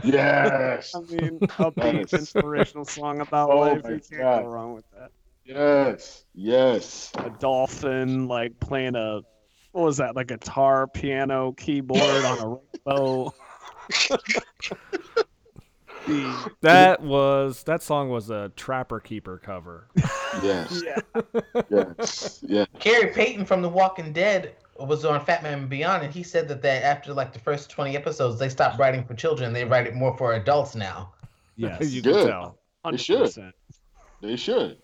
Yes, 0.03 0.95
I 0.95 1.01
mean, 1.01 1.39
upbeat, 1.41 2.11
Yes. 2.11 2.13
inspirational 2.13 2.85
song 2.85 3.21
about 3.21 3.51
Oh 3.51 3.59
life. 3.59 3.83
my 3.85 3.91
You 3.91 4.01
can't 4.01 4.21
God. 4.21 4.43
go 4.43 4.49
wrong 4.49 4.75
with 4.75 4.85
that. 4.93 5.11
yes, 5.45 6.25
yes. 6.35 7.11
A 7.19 7.31
dolphin 7.31 8.29
like 8.29 8.59
playing 8.61 8.97
a 8.97 9.21
what 9.73 9.85
was 9.85 9.97
that? 9.97 10.15
Like 10.15 10.31
a 10.31 10.37
guitar, 10.37 10.87
piano, 10.87 11.53
keyboard 11.53 12.25
on 12.25 12.39
a 12.41 12.49
rainbow. 12.87 13.35
That 16.61 17.01
was 17.01 17.63
that 17.65 17.83
song 17.83 18.11
was 18.11 18.29
a 18.29 18.51
Trapper 18.57 19.01
Keeper 19.01 19.39
cover. 19.43 19.89
Yes, 20.43 20.83
yeah. 20.85 21.23
yes, 21.71 22.41
yes. 22.47 22.67
Khary 22.79 23.15
Payton 23.15 23.47
from 23.47 23.63
The 23.63 23.69
Walking 23.71 24.13
Dead 24.13 24.55
was 24.79 25.05
on 25.05 25.25
Fat 25.25 25.43
Man 25.43 25.59
and 25.61 25.69
Beyond, 25.69 26.03
and 26.05 26.13
he 26.13 26.23
said 26.23 26.49
that 26.49 26.63
they, 26.63 26.79
after 26.79 27.13
like 27.15 27.33
the 27.33 27.39
first 27.39 27.71
20 27.71 27.97
episodes, 27.97 28.39
they 28.39 28.49
stopped 28.49 28.79
writing 28.79 29.05
for 29.05 29.15
children. 29.15 29.53
They 29.53 29.65
write 29.65 29.87
it 29.87 29.95
more 29.95 30.17
for 30.17 30.35
adults 30.35 30.75
now. 30.75 31.13
Yes. 31.57 31.93
you 31.93 32.03
Good. 32.03 32.17
can 32.17 32.27
tell. 32.27 32.59
They 32.91 32.97
should. 32.97 33.29
100%. 33.31 33.53
They 34.21 34.35
should, 34.35 34.79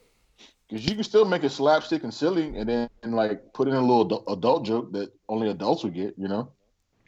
because 0.69 0.87
you 0.87 0.95
can 0.95 1.03
still 1.03 1.25
make 1.25 1.43
it 1.43 1.51
slapstick 1.51 2.05
and 2.05 2.15
silly, 2.15 2.57
and 2.57 2.69
then 2.69 2.89
and 3.03 3.15
like 3.17 3.53
put 3.55 3.67
in 3.67 3.75
a 3.75 3.81
little 3.81 4.03
adult, 4.03 4.25
adult 4.29 4.65
joke 4.67 4.93
that 4.93 5.11
only 5.29 5.49
adults 5.51 5.83
would 5.83 5.95
get. 5.95 6.15
You 6.17 6.29
know, 6.29 6.53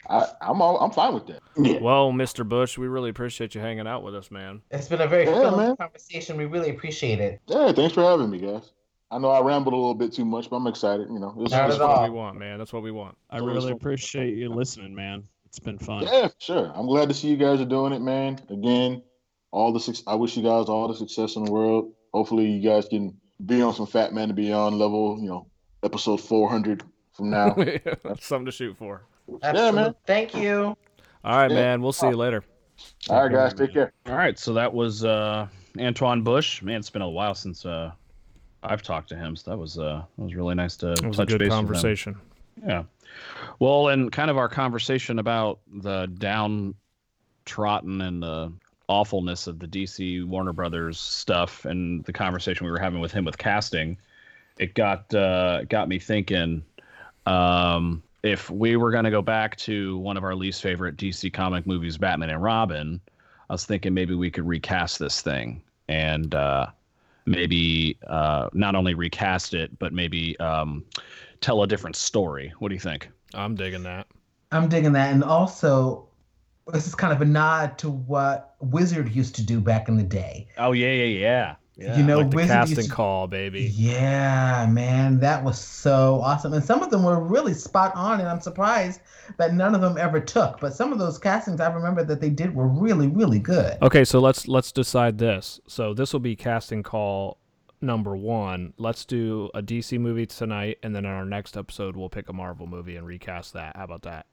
I 0.09 0.27
I'm 0.41 0.61
all, 0.61 0.77
I'm 0.81 0.91
fine 0.91 1.13
with 1.13 1.27
that. 1.27 1.39
Yeah. 1.55 1.79
Well, 1.79 2.11
Mr. 2.11 2.47
Bush, 2.47 2.77
we 2.77 2.87
really 2.87 3.09
appreciate 3.09 3.55
you 3.55 3.61
hanging 3.61 3.87
out 3.87 4.03
with 4.03 4.15
us, 4.15 4.29
man. 4.31 4.61
It's 4.71 4.89
been 4.89 4.99
a 4.99 5.07
very 5.07 5.25
Yeah, 5.25 5.39
filling 5.39 5.57
man. 5.67 5.75
conversation. 5.77 6.35
We 6.35 6.45
really 6.45 6.71
appreciate 6.71 7.19
it. 7.21 7.39
Yeah, 7.47 7.71
thanks 7.71 7.93
for 7.93 8.01
having 8.03 8.29
me, 8.29 8.39
guys. 8.39 8.71
I 9.13 9.19
know 9.19 9.29
I 9.29 9.41
rambled 9.41 9.73
a 9.73 9.77
little 9.77 9.93
bit 9.93 10.11
too 10.13 10.25
much, 10.25 10.49
but 10.49 10.55
I'm 10.57 10.67
excited. 10.67 11.07
You 11.09 11.19
know, 11.19 11.29
it 11.29 11.35
was, 11.37 11.51
Not 11.51 11.65
it 11.65 11.67
was 11.67 11.75
at 11.75 11.79
That's 11.79 11.79
what 11.79 11.97
all. 11.97 12.03
we 12.03 12.09
want, 12.09 12.37
man. 12.39 12.57
That's 12.57 12.73
what 12.73 12.83
we 12.83 12.91
want. 12.91 13.17
I 13.29 13.39
So 13.39 13.45
really 13.45 13.71
appreciate 13.71 14.35
you 14.35 14.49
listening, 14.49 14.93
man. 14.95 15.23
It's 15.45 15.59
been 15.59 15.77
fun. 15.77 16.03
Yeah, 16.03 16.29
sure. 16.39 16.71
I'm 16.75 16.87
glad 16.87 17.09
to 17.09 17.13
see 17.15 17.27
you 17.27 17.37
guys 17.37 17.61
are 17.61 17.65
doing 17.65 17.93
it, 17.93 18.01
man. 18.01 18.39
Again, 18.49 19.03
all 19.51 19.71
the 19.71 19.79
suc- 19.79 20.03
I 20.07 20.15
wish 20.15 20.35
you 20.35 20.41
guys 20.43 20.65
all 20.67 20.87
the 20.87 20.95
success 20.95 21.35
in 21.35 21.43
the 21.45 21.51
world. 21.51 21.93
Hopefully, 22.13 22.45
you 22.49 22.67
guys 22.67 22.87
can 22.87 23.15
be 23.45 23.61
on 23.61 23.73
some 23.75 23.85
Fat 23.85 24.13
Man 24.13 24.29
to 24.29 24.33
Beyond 24.33 24.77
level. 24.79 25.17
You 25.21 25.27
know, 25.29 25.47
episode 25.83 26.17
400 26.21 26.83
from 27.11 27.29
now. 27.29 27.53
That's 28.03 28.25
something 28.25 28.47
to 28.47 28.51
shoot 28.51 28.75
for. 28.77 29.05
Absolutely. 29.43 29.81
man. 29.81 29.95
Thank 30.07 30.33
you. 30.35 30.75
All 31.23 31.37
right, 31.37 31.51
Yeah. 31.51 31.55
man. 31.57 31.81
We'll 31.83 31.93
see 31.93 32.07
you 32.07 32.17
later. 32.17 32.43
all 33.09 33.21
right, 33.23 33.31
guys, 33.31 33.53
take 33.53 33.73
care. 33.73 33.93
All 34.07 34.15
right, 34.15 34.37
so 34.39 34.53
that 34.53 34.73
was 34.73 35.05
uh, 35.05 35.47
Antoine 35.79 36.23
Bush. 36.23 36.63
Man, 36.63 36.77
it's 36.79 36.89
been 36.89 37.03
a 37.03 37.09
while 37.09 37.35
since 37.35 37.63
uh, 37.65 37.91
I've 38.63 38.81
talked 38.81 39.09
to 39.09 39.15
him, 39.15 39.35
so 39.35 39.51
that 39.51 39.57
was 39.57 39.77
uh, 39.77 40.03
that 40.17 40.23
was 40.23 40.35
really 40.35 40.55
nice 40.55 40.75
to 40.77 40.93
It 40.93 41.05
was 41.05 41.19
a 41.19 41.21
touch 41.23 41.29
good 41.29 41.39
base 41.39 41.49
conversation. 41.49 42.15
Yeah. 42.65 42.83
Well, 43.59 43.89
and 43.89 44.11
kind 44.11 44.29
of 44.29 44.37
our 44.37 44.49
conversation 44.49 45.19
about 45.19 45.59
the 45.81 46.07
downtrodden 46.17 48.01
and 48.01 48.23
the 48.23 48.51
awfulness 48.87 49.47
of 49.47 49.59
the 49.59 49.67
DC 49.67 50.25
Warner 50.25 50.53
Brothers 50.53 50.99
stuff, 50.99 51.65
and 51.65 52.03
the 52.05 52.13
conversation 52.13 52.65
we 52.65 52.71
were 52.71 52.79
having 52.79 52.99
with 52.99 53.11
him 53.11 53.25
with 53.25 53.37
casting, 53.37 53.97
it 54.57 54.73
got 54.73 55.13
uh, 55.13 55.63
got 55.65 55.89
me 55.89 55.99
thinking. 55.99 56.63
Um, 57.25 58.03
if 58.23 58.49
we 58.49 58.77
were 58.77 58.91
going 58.91 59.03
to 59.03 59.11
go 59.11 59.21
back 59.21 59.57
to 59.57 59.97
one 59.97 60.15
of 60.15 60.23
our 60.23 60.35
least 60.35 60.61
favorite 60.61 60.95
DC 60.95 61.31
comic 61.33 61.67
movies, 61.67 61.97
Batman 61.97 62.29
and 62.29 62.41
Robin, 62.41 63.01
I 63.49 63.53
was 63.53 63.65
thinking 63.65 63.93
maybe 63.93 64.15
we 64.15 64.31
could 64.31 64.47
recast 64.47 64.97
this 64.97 65.21
thing 65.21 65.61
and 65.89 66.33
uh, 66.33 66.67
maybe 67.25 67.97
uh, 68.07 68.49
not 68.53 68.75
only 68.75 68.93
recast 68.93 69.53
it, 69.53 69.77
but 69.79 69.93
maybe 69.93 70.37
um, 70.39 70.83
tell 71.41 71.63
a 71.63 71.67
different 71.67 71.95
story. 71.95 72.53
What 72.59 72.69
do 72.69 72.75
you 72.75 72.81
think? 72.81 73.09
I'm 73.33 73.55
digging 73.55 73.83
that. 73.83 74.07
I'm 74.51 74.69
digging 74.69 74.93
that. 74.93 75.11
And 75.11 75.23
also, 75.23 76.07
this 76.67 76.87
is 76.87 76.95
kind 76.95 77.13
of 77.13 77.21
a 77.21 77.25
nod 77.25 77.77
to 77.79 77.89
what 77.89 78.55
Wizard 78.59 79.13
used 79.13 79.35
to 79.35 79.43
do 79.43 79.59
back 79.59 79.87
in 79.87 79.97
the 79.97 80.03
day. 80.03 80.47
Oh 80.57 80.71
yeah, 80.71 80.91
yeah, 80.91 81.19
yeah. 81.19 81.55
Yeah. 81.75 81.97
You 81.97 82.03
know, 82.03 82.19
like 82.19 82.29
the 82.29 82.45
casting 82.45 82.77
used 82.77 82.91
call, 82.91 83.27
baby. 83.27 83.63
Yeah, 83.73 84.67
man, 84.69 85.19
that 85.21 85.43
was 85.43 85.59
so 85.59 86.21
awesome. 86.21 86.53
And 86.53 86.63
some 86.63 86.83
of 86.83 86.91
them 86.91 87.03
were 87.03 87.19
really 87.19 87.55
spot 87.55 87.95
on, 87.95 88.19
and 88.19 88.29
I'm 88.29 88.41
surprised 88.41 89.01
that 89.37 89.55
none 89.55 89.73
of 89.73 89.81
them 89.81 89.97
ever 89.97 90.19
took. 90.19 90.59
But 90.59 90.75
some 90.75 90.93
of 90.93 90.99
those 90.99 91.17
castings 91.17 91.59
I 91.59 91.73
remember 91.73 92.03
that 92.03 92.21
they 92.21 92.29
did 92.29 92.53
were 92.53 92.67
really, 92.67 93.07
really 93.07 93.39
good. 93.39 93.77
Okay, 93.81 94.03
so 94.03 94.19
let's 94.19 94.47
let's 94.47 94.71
decide 94.71 95.17
this. 95.17 95.59
So 95.67 95.95
this 95.95 96.13
will 96.13 96.19
be 96.19 96.35
casting 96.35 96.83
call 96.83 97.39
number 97.81 98.15
one. 98.15 98.73
Let's 98.77 99.03
do 99.03 99.49
a 99.55 99.61
DC 99.63 99.99
movie 99.99 100.27
tonight, 100.27 100.77
and 100.83 100.95
then 100.95 101.05
in 101.05 101.11
our 101.11 101.25
next 101.25 101.57
episode 101.57 101.95
we'll 101.95 102.09
pick 102.09 102.29
a 102.29 102.33
Marvel 102.33 102.67
movie 102.67 102.95
and 102.97 103.07
recast 103.07 103.53
that. 103.53 103.75
How 103.75 103.85
about 103.85 104.03
that? 104.03 104.27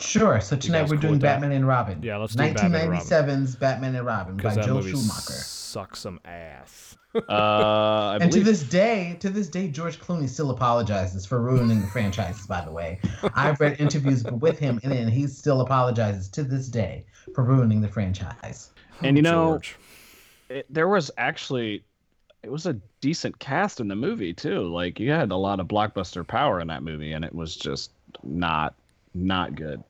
Sure. 0.00 0.40
So 0.40 0.56
tonight 0.56 0.82
we're 0.82 0.88
cool 0.90 0.98
doing 1.00 1.12
with 1.14 1.20
that? 1.22 1.40
Batman 1.40 1.52
and 1.52 1.66
Robin. 1.66 2.02
Yeah, 2.02 2.16
let's 2.18 2.34
do 2.34 2.38
Batman 2.44 2.74
and 2.82 2.90
Robin. 2.90 3.06
1997's 3.06 3.56
Batman 3.56 3.94
and 3.96 4.06
Robin 4.06 4.36
by 4.36 4.42
Because 4.42 4.54
that 4.56 4.64
Joe 4.66 4.74
movie 4.74 4.90
Schumacher. 4.90 5.32
sucks 5.32 6.00
some 6.00 6.20
ass. 6.24 6.96
Uh, 7.14 7.20
I 7.28 8.18
And 8.22 8.32
to 8.32 8.40
this 8.42 8.62
day, 8.62 9.16
to 9.20 9.28
this 9.28 9.48
day, 9.48 9.68
George 9.68 10.00
Clooney 10.00 10.28
still 10.28 10.50
apologizes 10.50 11.26
for 11.26 11.40
ruining 11.42 11.80
the 11.82 11.86
franchise. 11.88 12.46
By 12.46 12.64
the 12.64 12.70
way, 12.72 13.00
I've 13.34 13.60
read 13.60 13.78
interviews 13.80 14.24
with 14.24 14.58
him, 14.58 14.80
and 14.82 14.92
then 14.92 15.08
he 15.08 15.26
still 15.26 15.60
apologizes 15.60 16.28
to 16.30 16.42
this 16.42 16.68
day 16.68 17.04
for 17.34 17.44
ruining 17.44 17.80
the 17.82 17.88
franchise. 17.88 18.70
And 19.02 19.16
you 19.16 19.22
know- 19.22 19.52
George. 19.54 19.76
it, 20.48 20.66
there 20.70 20.88
was 20.88 21.10
actually 21.18 21.84
it 22.42 22.50
was 22.50 22.66
a 22.66 22.72
decent 23.00 23.38
cast 23.38 23.78
in 23.78 23.88
the 23.88 23.94
movie 23.96 24.32
too. 24.32 24.62
Like 24.72 24.98
you 24.98 25.10
had 25.10 25.30
a 25.32 25.36
lot 25.36 25.60
of 25.60 25.68
blockbuster 25.68 26.26
power 26.26 26.60
in 26.60 26.68
that 26.68 26.82
movie, 26.82 27.12
and 27.12 27.24
it 27.26 27.34
was 27.34 27.54
just 27.56 27.90
not 28.22 28.74
not 29.14 29.54
good. 29.54 29.82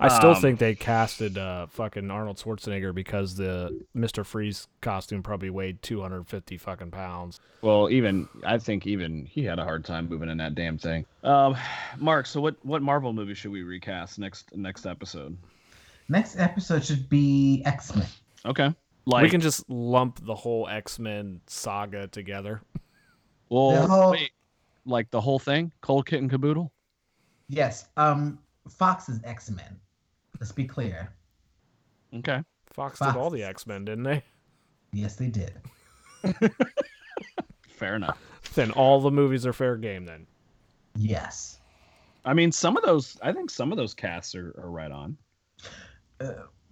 I 0.00 0.06
still 0.16 0.30
Um, 0.30 0.40
think 0.40 0.60
they 0.60 0.76
casted 0.76 1.36
uh, 1.36 1.66
fucking 1.66 2.08
Arnold 2.08 2.36
Schwarzenegger 2.36 2.94
because 2.94 3.34
the 3.34 3.84
Mister 3.94 4.22
Freeze 4.22 4.68
costume 4.80 5.24
probably 5.24 5.50
weighed 5.50 5.82
250 5.82 6.56
fucking 6.56 6.92
pounds. 6.92 7.40
Well, 7.62 7.90
even 7.90 8.28
I 8.44 8.58
think 8.58 8.86
even 8.86 9.26
he 9.26 9.42
had 9.44 9.58
a 9.58 9.64
hard 9.64 9.84
time 9.84 10.08
moving 10.08 10.28
in 10.28 10.38
that 10.38 10.54
damn 10.54 10.78
thing. 10.78 11.04
Um, 11.24 11.56
Mark, 11.96 12.26
so 12.26 12.40
what 12.40 12.54
what 12.64 12.80
Marvel 12.80 13.12
movie 13.12 13.34
should 13.34 13.50
we 13.50 13.62
recast 13.64 14.20
next 14.20 14.54
next 14.54 14.86
episode? 14.86 15.36
Next 16.08 16.38
episode 16.38 16.84
should 16.84 17.08
be 17.08 17.62
X 17.66 17.96
Men. 17.96 18.06
Okay, 18.46 18.72
like 19.04 19.24
we 19.24 19.30
can 19.30 19.40
just 19.40 19.68
lump 19.68 20.24
the 20.24 20.34
whole 20.36 20.68
X 20.68 21.00
Men 21.00 21.40
saga 21.48 22.06
together. 22.06 22.62
well, 23.48 23.84
whole- 23.88 24.10
wait, 24.12 24.30
like 24.86 25.10
the 25.10 25.20
whole 25.20 25.40
thing, 25.40 25.72
Cold 25.80 26.06
Kit 26.06 26.20
and 26.20 26.30
Caboodle. 26.30 26.70
Yes, 27.48 27.86
um, 27.96 28.38
Fox's 28.68 29.20
X 29.24 29.50
Men. 29.50 29.78
Let's 30.40 30.52
be 30.52 30.64
clear. 30.64 31.12
Okay, 32.14 32.42
Fox, 32.72 32.98
Fox. 32.98 33.12
did 33.12 33.18
all 33.18 33.30
the 33.30 33.42
X 33.42 33.66
Men, 33.66 33.84
didn't 33.84 34.04
they? 34.04 34.22
Yes, 34.92 35.16
they 35.16 35.28
did. 35.28 35.54
fair 37.68 37.96
enough. 37.96 38.18
Then 38.54 38.70
all 38.72 39.00
the 39.00 39.10
movies 39.10 39.46
are 39.46 39.52
fair 39.52 39.76
game. 39.76 40.04
Then 40.04 40.26
Yes. 40.98 41.60
I 42.24 42.34
mean, 42.34 42.50
some 42.52 42.76
of 42.76 42.82
those, 42.82 43.16
I 43.22 43.32
think 43.32 43.50
some 43.50 43.72
of 43.72 43.78
those 43.78 43.94
casts 43.94 44.34
are, 44.34 44.54
are 44.58 44.70
right 44.70 44.90
on. 44.90 45.16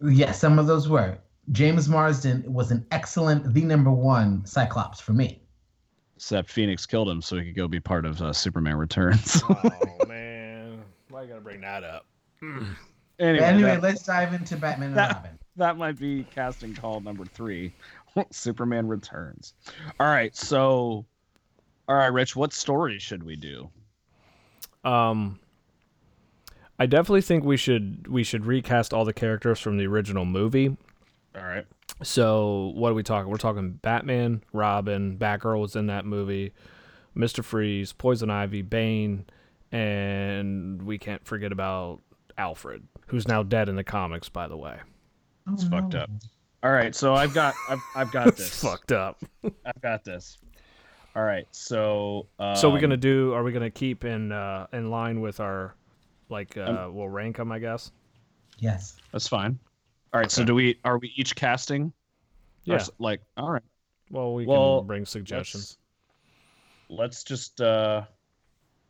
Yes, 0.03 0.41
some 0.41 0.59
of 0.59 0.67
those 0.67 0.89
were. 0.89 1.19
James 1.53 1.89
Marsden 1.89 2.45
was 2.53 2.73
an 2.73 2.85
excellent, 2.91 3.55
the 3.55 3.63
number 3.63 3.93
one 3.93 4.45
Cyclops 4.45 5.01
for 5.01 5.13
me. 5.13 5.41
Except 6.17 6.51
Phoenix 6.51 6.85
killed 6.87 7.09
him, 7.09 7.23
so 7.23 7.37
he 7.37 7.45
could 7.45 7.55
go 7.55 7.69
be 7.69 7.79
part 7.79 8.05
of 8.05 8.21
uh, 8.21 8.33
Superman 8.33 8.77
Returns. 8.77 9.43
oh 9.49 9.99
man, 10.09 10.26
why 11.27 11.35
you 11.35 11.41
gotta 11.41 11.45
bring 11.45 11.61
that 11.63 11.85
up? 11.85 12.07
anyway, 13.19 13.45
Anyway, 13.45 13.71
that, 13.71 13.83
let's 13.83 14.03
dive 14.05 14.33
into 14.35 14.57
Batman 14.57 14.89
and 14.91 14.97
That- 14.99 15.15
Robin. 15.17 15.39
that 15.57 15.77
might 15.77 15.99
be 15.99 16.25
casting 16.35 16.75
call 16.75 17.01
number 17.01 17.25
three. 17.25 17.73
Superman 18.31 18.87
Returns. 18.89 19.55
All 20.01 20.07
right, 20.07 20.35
so, 20.35 21.05
all 21.89 21.97
right, 21.97 22.07
Rich, 22.07 22.35
what 22.37 22.53
story 22.53 22.99
should 22.99 23.23
we 23.23 23.37
do? 23.37 23.69
Um, 24.85 25.39
I 26.79 26.87
definitely 26.87 27.23
think 27.23 27.45
we 27.45 27.57
should 27.57 28.07
we 28.07 28.23
should 28.23 28.45
recast 28.47 28.93
all 28.95 29.05
the 29.05 29.13
characters 29.13 29.59
from 29.59 29.77
the 29.79 29.87
original 29.87 30.25
movie. 30.25 30.77
All 31.35 31.43
right. 31.43 31.67
So 32.03 32.73
what 32.75 32.91
are 32.91 32.95
we 32.95 33.03
talking? 33.03 33.31
We're 33.31 33.37
talking 33.39 33.73
Batman, 33.83 34.43
Robin, 34.53 35.17
Batgirl 35.19 35.61
was 35.61 35.75
in 35.77 35.87
that 35.89 36.05
movie, 36.05 36.53
Mister 37.15 37.43
Freeze, 37.43 37.93
Poison 37.93 38.31
Ivy, 38.31 38.63
Bane, 38.63 39.25
and 39.73 40.83
we 40.83 40.99
can't 40.99 41.25
forget 41.27 41.53
about 41.53 42.01
Alfred, 42.39 42.83
who's 43.07 43.27
now 43.29 43.43
dead 43.43 43.69
in 43.69 43.77
the 43.77 43.85
comics, 43.85 44.29
by 44.29 44.47
the 44.49 44.57
way. 44.57 44.79
It's 45.53 45.65
fucked 45.65 45.95
up. 45.95 46.11
All 46.63 46.73
right, 46.73 46.95
so 46.95 47.15
I've 47.15 47.33
got 47.35 47.55
I've, 47.69 47.79
I've 47.95 48.13
got 48.13 48.27
It's 48.29 48.39
this. 48.39 48.63
fucked 48.63 48.93
up. 48.93 49.23
I've 49.45 49.81
got 49.83 50.05
this. 50.05 50.39
All 51.15 51.23
right, 51.23 51.47
so 51.51 52.27
um, 52.39 52.57
so 52.57 52.71
we're 52.71 52.81
gonna 52.81 52.97
do? 52.97 53.33
Are 53.33 53.43
we 53.43 53.53
gonna 53.53 53.71
keep 53.71 54.05
in 54.05 54.33
uh, 54.33 54.67
in 54.73 54.91
line 54.91 55.21
with 55.21 55.41
our 55.41 55.75
like 56.29 56.57
uh, 56.57 56.89
we'll 56.91 57.09
rank 57.09 57.37
them? 57.37 57.53
I 57.53 57.59
guess. 57.59 57.91
Yes. 58.59 58.97
That's 59.13 59.29
fine. 59.29 59.59
All 60.13 60.21
right, 60.21 60.31
so 60.31 60.45
do 60.45 60.55
we 60.55 60.79
are 60.85 60.99
we 60.99 61.13
each 61.17 61.35
casting? 61.37 61.93
Yes. 62.65 62.91
Yeah. 62.99 63.05
like 63.07 63.21
all 63.37 63.51
right. 63.51 63.63
Well, 64.11 64.35
we 64.35 64.47
Well, 64.47 64.81
can 64.81 64.87
bring 64.87 65.07
suggestions. 65.07 65.79
Let's, 66.89 66.99
let's 67.01 67.25
just 67.25 67.61
uh, 67.61 68.03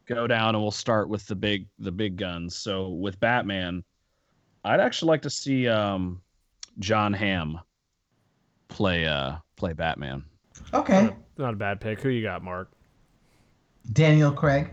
go 0.07 0.27
down 0.27 0.55
and 0.55 0.63
we'll 0.63 0.71
start 0.71 1.09
with 1.09 1.27
the 1.27 1.35
big 1.35 1.67
the 1.79 1.93
big 1.93 2.17
guns. 2.17 2.57
So 2.57 2.89
with 2.89 3.19
Batman, 3.21 3.85
I'd 4.65 4.81
actually 4.81 5.09
like 5.09 5.23
to 5.23 5.31
see 5.31 5.69
um, 5.69 6.21
John 6.79 7.13
Hamm 7.13 7.61
play 8.69 9.07
uh 9.07 9.37
play 9.57 9.73
Batman. 9.73 10.25
Okay. 10.73 11.03
Not, 11.03 11.13
a, 11.39 11.43
not 11.43 11.55
a 11.55 11.57
bad 11.57 11.81
pick. 11.81 12.01
Who 12.01 12.09
you 12.09 12.23
got, 12.23 12.43
Mark? 12.43 12.71
Daniel 13.93 14.33
Craig. 14.33 14.73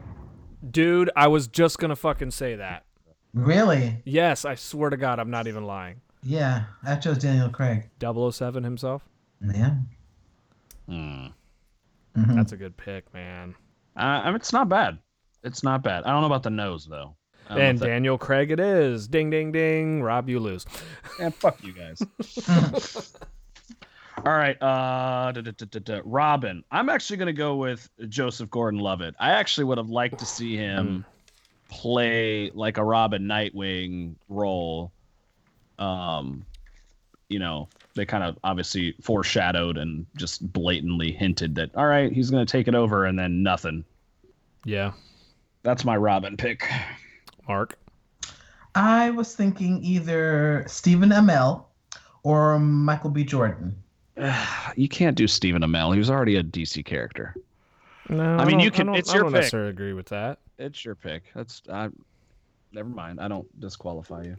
Dude, 0.72 1.12
I 1.16 1.28
was 1.28 1.48
just 1.48 1.78
gonna 1.78 1.96
fucking 1.96 2.32
say 2.32 2.56
that. 2.56 2.86
Really? 3.34 4.02
Yes, 4.06 4.46
I 4.46 4.56
swear 4.56 4.90
to 4.90 4.98
God, 4.98 5.20
I'm 5.20 5.32
not 5.32 5.48
even 5.48 5.66
lying. 5.66 6.02
Yeah, 6.22 6.64
I 6.84 6.96
chose 6.96 7.18
Daniel 7.18 7.50
Craig. 7.50 7.90
007 8.00 8.64
himself. 8.64 9.04
Yeah. 9.42 9.74
Hmm. 10.88 11.28
Mhm. 12.16 12.36
That's 12.36 12.52
a 12.52 12.58
good 12.58 12.78
pick, 12.78 13.12
man. 13.14 13.56
Uh, 13.98 14.00
I 14.24 14.26
mean, 14.28 14.36
it's 14.36 14.54
not 14.54 14.70
bad. 14.70 15.00
It's 15.44 15.64
not 15.64 15.84
bad. 15.84 16.04
I 16.06 16.12
don't 16.12 16.22
know 16.22 16.28
about 16.28 16.44
the 16.44 16.50
nose 16.50 16.86
though. 16.86 17.16
I 17.48 17.50
don't 17.50 17.58
know 17.58 17.64
And 17.66 17.76
if 17.78 17.82
that- 17.82 17.88
Daniel 17.88 18.18
Craig 18.18 18.52
it 18.52 18.60
is. 18.60 19.08
Ding, 19.08 19.30
ding, 19.30 19.52
ding. 19.52 20.02
Rob, 20.02 20.30
you 20.30 20.40
lose. 20.40 20.66
Yeah, 21.20 21.30
fuck 21.30 21.62
you 21.64 21.74
guys. 21.74 22.02
All 24.26 24.32
right, 24.32 24.56
uh, 24.62 25.32
da, 25.32 25.42
da, 25.42 25.80
da. 25.80 26.02
Robin. 26.06 26.64
I'm 26.72 26.88
actually 26.88 27.18
gonna 27.18 27.34
go 27.34 27.56
with 27.56 27.90
Joseph 28.10 28.50
Gordon-Levitt. 28.52 29.16
I 29.20 29.32
actually 29.32 29.64
would 29.66 29.78
have 29.80 29.90
liked 29.90 30.20
to 30.20 30.26
see 30.26 30.56
him 30.56 31.04
play 31.68 32.52
like 32.54 32.78
a 32.78 32.84
Robin 32.84 33.24
Nightwing 33.24 34.14
role. 34.30 34.92
Um, 35.80 36.46
you 37.28 37.40
know, 37.40 37.68
they 37.96 38.06
kind 38.06 38.24
of 38.24 38.38
obviously 38.44 38.94
foreshadowed 39.02 39.78
and 39.78 40.06
just 40.16 40.54
blatantly 40.54 41.12
hinted 41.12 41.56
that 41.56 41.72
all 41.76 41.88
right, 41.88 42.12
he's 42.12 42.30
gonna 42.30 42.46
take 42.46 42.68
it 42.68 42.76
over, 42.76 43.06
and 43.06 43.18
then 43.18 43.42
nothing. 43.44 43.84
Yeah. 44.64 44.92
That's 45.64 45.86
my 45.86 45.96
Robin 45.98 46.38
pick. 46.38 46.70
Mark. 47.48 47.78
I 48.76 49.10
was 49.12 49.36
thinking 49.36 49.84
either 49.84 50.66
Stephen 50.68 51.10
Amell 51.10 51.66
or 52.24 52.60
Michael 52.60 53.10
B. 53.10 53.24
Jordan. 53.24 53.76
you 54.76 54.88
can't 54.90 55.16
do 55.16 55.28
Stephen 55.28 55.62
Amell. 55.62 55.94
He 55.94 56.00
was 56.00 56.10
already 56.10 56.36
a 56.38 56.44
DC 56.44 56.84
character. 56.86 57.36
No, 58.10 58.36
I 58.38 58.46
mean, 58.46 58.60
you 58.60 58.72
can- 58.72 58.88
don't- 58.88 58.96
it's 58.96 59.10
I 59.12 59.16
your 59.16 59.24
don't 59.24 59.32
pick. 59.32 59.42
necessarily 59.42 59.70
agree 59.70 59.94
with 59.94 60.08
that. 60.08 60.40
It's 60.60 60.84
your 60.84 60.96
pick. 60.96 61.24
That's 61.34 61.62
I. 61.72 61.90
Never 62.72 62.90
mind. 62.90 63.20
I 63.20 63.28
don't 63.28 63.48
disqualify 63.60 64.24
you. 64.24 64.38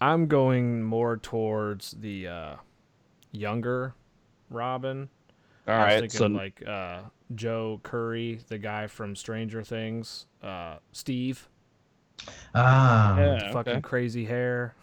I'm 0.00 0.26
going 0.26 0.82
more 0.82 1.16
towards 1.16 1.92
the 1.92 2.26
uh, 2.28 2.56
younger 3.32 3.94
Robin. 4.50 5.08
All 5.66 5.74
I 5.74 5.94
was 5.94 6.00
right. 6.02 6.12
So 6.12 6.26
like 6.26 6.62
uh, 6.66 7.02
Joe 7.34 7.80
Keery, 7.84 8.44
the 8.46 8.58
guy 8.58 8.86
from 8.86 9.16
Stranger 9.16 9.62
Things. 9.62 10.26
Uh, 10.42 10.76
Steve, 10.92 11.48
Ah. 12.54 13.18
yeah, 13.18 13.52
fucking 13.52 13.72
okay. 13.74 13.80
crazy 13.80 14.24
hair. 14.24 14.74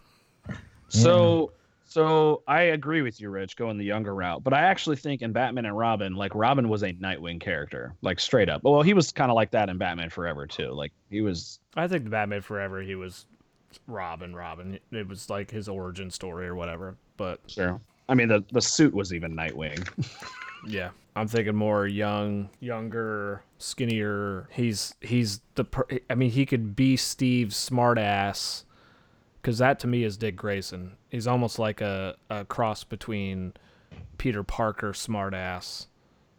So 0.90 1.54
so 1.86 2.42
I 2.48 2.62
agree 2.62 3.02
with 3.02 3.20
you, 3.22 3.30
Rich, 3.30 3.56
going 3.58 3.78
the 3.78 3.84
younger 3.86 4.16
route. 4.16 4.44
But 4.44 4.54
I 4.54 4.62
actually 4.62 4.96
think 4.96 5.22
in 5.22 5.32
Batman 5.34 5.66
and 5.66 5.78
Robin, 5.78 6.16
like 6.16 6.34
Robin 6.36 6.68
was 6.70 6.84
a 6.84 6.94
Nightwing 6.94 7.40
character, 7.40 7.94
like 8.02 8.20
straight 8.20 8.50
up. 8.50 8.64
Well, 8.64 8.82
he 8.82 8.94
was 8.94 9.12
kind 9.12 9.30
of 9.32 9.36
like 9.36 9.52
that 9.52 9.70
in 9.70 9.78
Batman 9.78 10.10
Forever 10.10 10.48
too. 10.48 10.72
Like 10.72 10.92
he 11.10 11.22
was. 11.22 11.60
I 11.76 11.88
think 11.88 12.04
the 12.06 12.10
Batman 12.10 12.42
Forever, 12.42 12.82
he 12.82 12.96
was 12.96 13.26
Robin. 13.88 14.36
Robin. 14.36 14.80
It 14.92 15.08
was 15.08 15.30
like 15.30 15.52
his 15.52 15.68
origin 15.70 16.10
story 16.12 16.48
or 16.48 16.56
whatever. 16.56 16.96
But 17.18 17.40
Sure. 17.48 17.80
I 18.10 18.14
mean, 18.16 18.28
the 18.28 18.44
the 18.52 18.62
suit 18.62 18.94
was 18.94 19.14
even 19.14 19.34
Nightwing. 19.36 19.88
yeah, 20.68 20.92
I'm 21.16 21.28
thinking 21.28 21.56
more 21.56 21.88
young, 21.88 22.50
younger, 22.60 23.44
skinnier. 23.58 24.48
He's 24.52 24.94
he's 25.02 25.42
the. 25.56 25.64
Per- 25.66 25.88
I 26.10 26.16
mean, 26.16 26.32
he 26.32 26.46
could 26.46 26.76
be 26.76 26.98
Steve's 26.98 27.56
smartass, 27.56 28.64
because 29.42 29.58
that 29.58 29.80
to 29.80 29.88
me 29.88 30.04
is 30.04 30.18
Dick 30.18 30.36
Grayson. 30.36 30.94
He's 31.10 31.28
almost 31.28 31.60
like 31.60 31.82
a, 31.82 32.16
a 32.30 32.46
cross 32.46 32.84
between 32.84 33.54
Peter 34.18 34.44
Parker 34.44 34.94
smartass. 34.94 35.88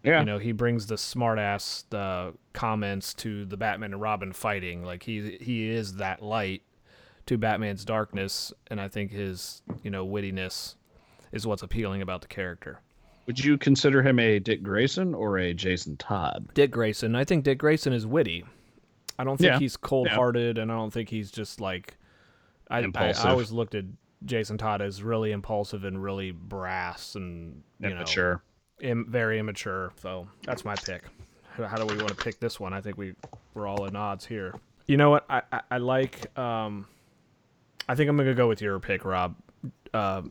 Yeah. 0.02 0.20
You 0.20 0.26
know, 0.26 0.38
he 0.38 0.52
brings 0.52 0.86
the 0.86 0.96
smartass 0.96 1.84
uh, 1.94 2.32
comments 2.52 3.14
to 3.14 3.44
the 3.44 3.56
Batman 3.56 3.92
and 3.92 4.00
Robin 4.00 4.32
fighting. 4.32 4.82
Like 4.82 5.04
he 5.04 5.38
he 5.40 5.68
is 5.68 5.94
that 5.96 6.22
light 6.22 6.62
to 7.26 7.38
Batman's 7.38 7.84
darkness, 7.84 8.52
and 8.68 8.80
I 8.80 8.88
think 8.88 9.12
his 9.12 9.62
you 9.82 9.90
know 9.90 10.06
wittiness 10.06 10.74
is 11.30 11.46
what's 11.46 11.62
appealing 11.62 12.02
about 12.02 12.22
the 12.22 12.28
character. 12.28 12.80
Would 13.26 13.42
you 13.44 13.56
consider 13.56 14.02
him 14.02 14.18
a 14.18 14.38
Dick 14.38 14.62
Grayson 14.62 15.14
or 15.14 15.38
a 15.38 15.54
Jason 15.54 15.96
Todd? 15.96 16.48
Dick 16.54 16.70
Grayson. 16.72 17.14
I 17.14 17.24
think 17.24 17.44
Dick 17.44 17.58
Grayson 17.58 17.92
is 17.92 18.06
witty. 18.06 18.44
I 19.18 19.24
don't 19.24 19.36
think 19.36 19.52
Yeah. 19.52 19.58
he's 19.58 19.76
cold 19.76 20.08
hearted, 20.08 20.58
and 20.58 20.72
I 20.72 20.74
don't 20.74 20.92
think 20.92 21.08
he's 21.08 21.30
just 21.30 21.60
like. 21.60 21.96
I, 22.70 22.78
I, 22.78 22.80
Impulsive. 22.82 23.26
I 23.26 23.30
always 23.30 23.52
looked 23.52 23.74
at 23.74 23.84
Jason 24.24 24.56
Todd 24.58 24.80
as 24.82 25.02
really 25.02 25.32
impulsive 25.32 25.84
and 25.84 26.02
really 26.02 26.30
brass 26.30 27.14
and 27.16 27.62
you 27.80 27.88
know 27.90 27.96
Immature. 27.96 28.42
Im- 28.80 29.06
very 29.08 29.38
immature. 29.38 29.92
So 30.00 30.26
that's 30.44 30.64
my 30.64 30.74
pick. 30.74 31.02
How 31.56 31.66
how 31.66 31.76
do 31.76 31.84
we 31.86 31.96
want 31.96 32.08
to 32.08 32.14
pick 32.16 32.40
this 32.40 32.58
one? 32.58 32.72
I 32.72 32.80
think 32.80 32.96
we 32.96 33.14
we're 33.54 33.66
all 33.66 33.84
in 33.84 33.94
odds 33.94 34.24
here. 34.24 34.54
You 34.86 34.96
know 34.96 35.10
what? 35.10 35.24
I 35.28 35.42
I, 35.52 35.60
I 35.72 35.78
like. 35.78 36.36
Um, 36.38 36.86
I 37.88 37.94
think 37.94 38.08
I'm 38.08 38.16
gonna 38.16 38.34
go 38.34 38.48
with 38.48 38.62
your 38.62 38.80
pick, 38.80 39.04
Rob. 39.04 39.36
Uh, 39.92 40.22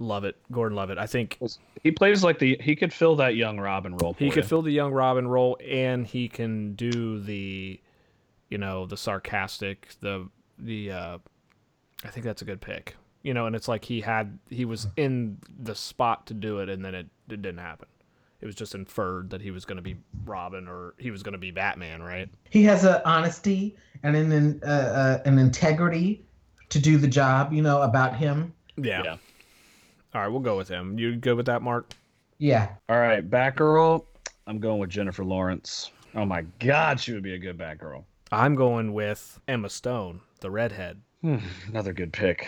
love 0.00 0.24
it, 0.24 0.36
Gordon. 0.50 0.74
Love 0.74 0.90
it. 0.90 0.98
I 0.98 1.06
think 1.06 1.38
He 1.84 1.92
plays 1.92 2.24
like 2.24 2.38
the 2.40 2.58
he 2.60 2.74
could 2.74 2.92
fill 2.92 3.14
that 3.16 3.36
young 3.36 3.60
Robin 3.60 3.96
role. 3.96 4.14
he 4.14 4.28
for 4.28 4.34
could 4.34 4.44
you. 4.44 4.48
fill 4.48 4.62
the 4.62 4.72
young 4.72 4.92
Robin 4.92 5.28
role, 5.28 5.56
and 5.64 6.04
he 6.06 6.28
can 6.28 6.74
do 6.74 7.20
the, 7.20 7.78
you 8.48 8.58
know, 8.58 8.86
the 8.86 8.96
sarcastic, 8.96 9.90
the 10.00 10.28
the. 10.58 10.90
uh 10.90 11.18
I 12.04 12.08
think 12.08 12.24
that's 12.24 12.42
a 12.42 12.46
good 12.46 12.60
pick. 12.60 12.96
You 13.22 13.34
know, 13.34 13.44
and 13.46 13.54
it's 13.54 13.68
like 13.68 13.84
he 13.84 14.00
had 14.00 14.38
he 14.48 14.64
was 14.64 14.88
in 14.96 15.36
the 15.62 15.74
spot 15.74 16.26
to 16.28 16.34
do 16.34 16.58
it, 16.60 16.68
and 16.70 16.82
then 16.84 16.94
it, 16.94 17.06
it 17.28 17.42
didn't 17.42 17.58
happen. 17.58 17.86
It 18.40 18.46
was 18.46 18.54
just 18.54 18.74
inferred 18.74 19.28
that 19.30 19.42
he 19.42 19.50
was 19.50 19.66
going 19.66 19.76
to 19.76 19.82
be 19.82 19.96
Robin 20.24 20.66
or 20.66 20.94
he 20.96 21.10
was 21.10 21.22
going 21.22 21.34
to 21.34 21.38
be 21.38 21.50
Batman, 21.50 22.02
right? 22.02 22.26
He 22.48 22.62
has 22.64 22.84
an 22.84 23.02
honesty 23.04 23.76
and 24.02 24.16
an 24.16 24.60
uh, 24.64 24.66
uh, 24.66 25.22
an 25.26 25.38
integrity 25.38 26.24
to 26.70 26.78
do 26.78 26.96
the 26.96 27.06
job. 27.08 27.52
You 27.52 27.60
know 27.60 27.82
about 27.82 28.16
him. 28.16 28.54
Yeah. 28.78 29.02
Yeah. 29.04 29.16
All 30.14 30.20
right, 30.20 30.28
we'll 30.28 30.40
go 30.40 30.56
with 30.56 30.68
him. 30.68 30.98
You 30.98 31.16
good 31.16 31.36
with 31.36 31.46
that, 31.46 31.62
Mark? 31.62 31.92
Yeah. 32.38 32.68
All 32.88 32.98
right, 32.98 33.28
Batgirl. 33.28 34.04
I'm 34.46 34.58
going 34.58 34.78
with 34.80 34.90
Jennifer 34.90 35.24
Lawrence. 35.24 35.90
Oh 36.14 36.24
my 36.24 36.42
God, 36.58 36.98
she 36.98 37.12
would 37.12 37.22
be 37.22 37.34
a 37.34 37.38
good 37.38 37.56
Batgirl. 37.56 38.04
I'm 38.32 38.54
going 38.56 38.92
with 38.92 39.38
Emma 39.46 39.68
Stone, 39.68 40.20
the 40.40 40.50
redhead. 40.50 41.00
Hmm, 41.20 41.36
Another 41.68 41.92
good 41.92 42.12
pick. 42.12 42.46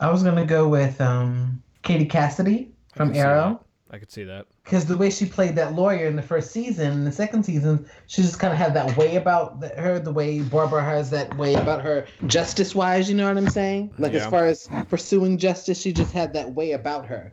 I 0.00 0.10
was 0.10 0.22
gonna 0.22 0.44
go 0.44 0.68
with 0.68 1.00
um, 1.00 1.62
Katie 1.82 2.06
Cassidy 2.06 2.72
from 2.94 3.08
could 3.08 3.16
see 3.16 3.20
Arrow. 3.22 3.64
That. 3.92 3.96
I 3.96 3.98
could 3.98 4.10
see 4.10 4.24
that. 4.24 4.46
because 4.64 4.86
the 4.86 4.96
way 4.96 5.10
she 5.10 5.26
played 5.26 5.54
that 5.56 5.74
lawyer 5.74 6.06
in 6.06 6.16
the 6.16 6.22
first 6.22 6.50
season, 6.50 6.92
in 6.92 7.04
the 7.04 7.12
second 7.12 7.44
season, 7.44 7.86
she 8.06 8.22
just 8.22 8.38
kind 8.38 8.52
of 8.52 8.58
had 8.58 8.72
that 8.74 8.96
way 8.96 9.16
about 9.16 9.60
the, 9.60 9.68
her, 9.68 9.98
the 9.98 10.12
way 10.12 10.40
Barbara 10.40 10.82
has 10.82 11.10
that 11.10 11.36
way 11.36 11.54
about 11.54 11.82
her 11.82 12.06
justice 12.26 12.74
wise. 12.74 13.08
You 13.08 13.16
know 13.16 13.28
what 13.28 13.36
I'm 13.36 13.50
saying? 13.50 13.92
Like 13.98 14.12
Yeah. 14.12 14.24
as 14.24 14.26
far 14.30 14.46
as 14.46 14.68
pursuing 14.88 15.36
justice, 15.38 15.80
she 15.80 15.92
just 15.92 16.12
had 16.12 16.32
that 16.32 16.52
way 16.54 16.72
about 16.72 17.06
her. 17.06 17.32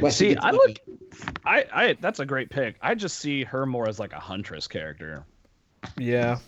Why 0.00 0.10
See, 0.10 0.36
I 0.36 0.52
look. 0.52 0.76
I, 1.44 1.64
I 1.72 1.96
that's 2.00 2.20
a 2.20 2.26
great 2.26 2.50
pick. 2.50 2.76
I 2.80 2.94
just 2.94 3.18
see 3.18 3.44
her 3.44 3.66
more 3.66 3.88
as 3.88 3.98
like 3.98 4.12
a 4.12 4.20
huntress 4.20 4.68
character. 4.68 5.24
Yeah. 5.98 6.38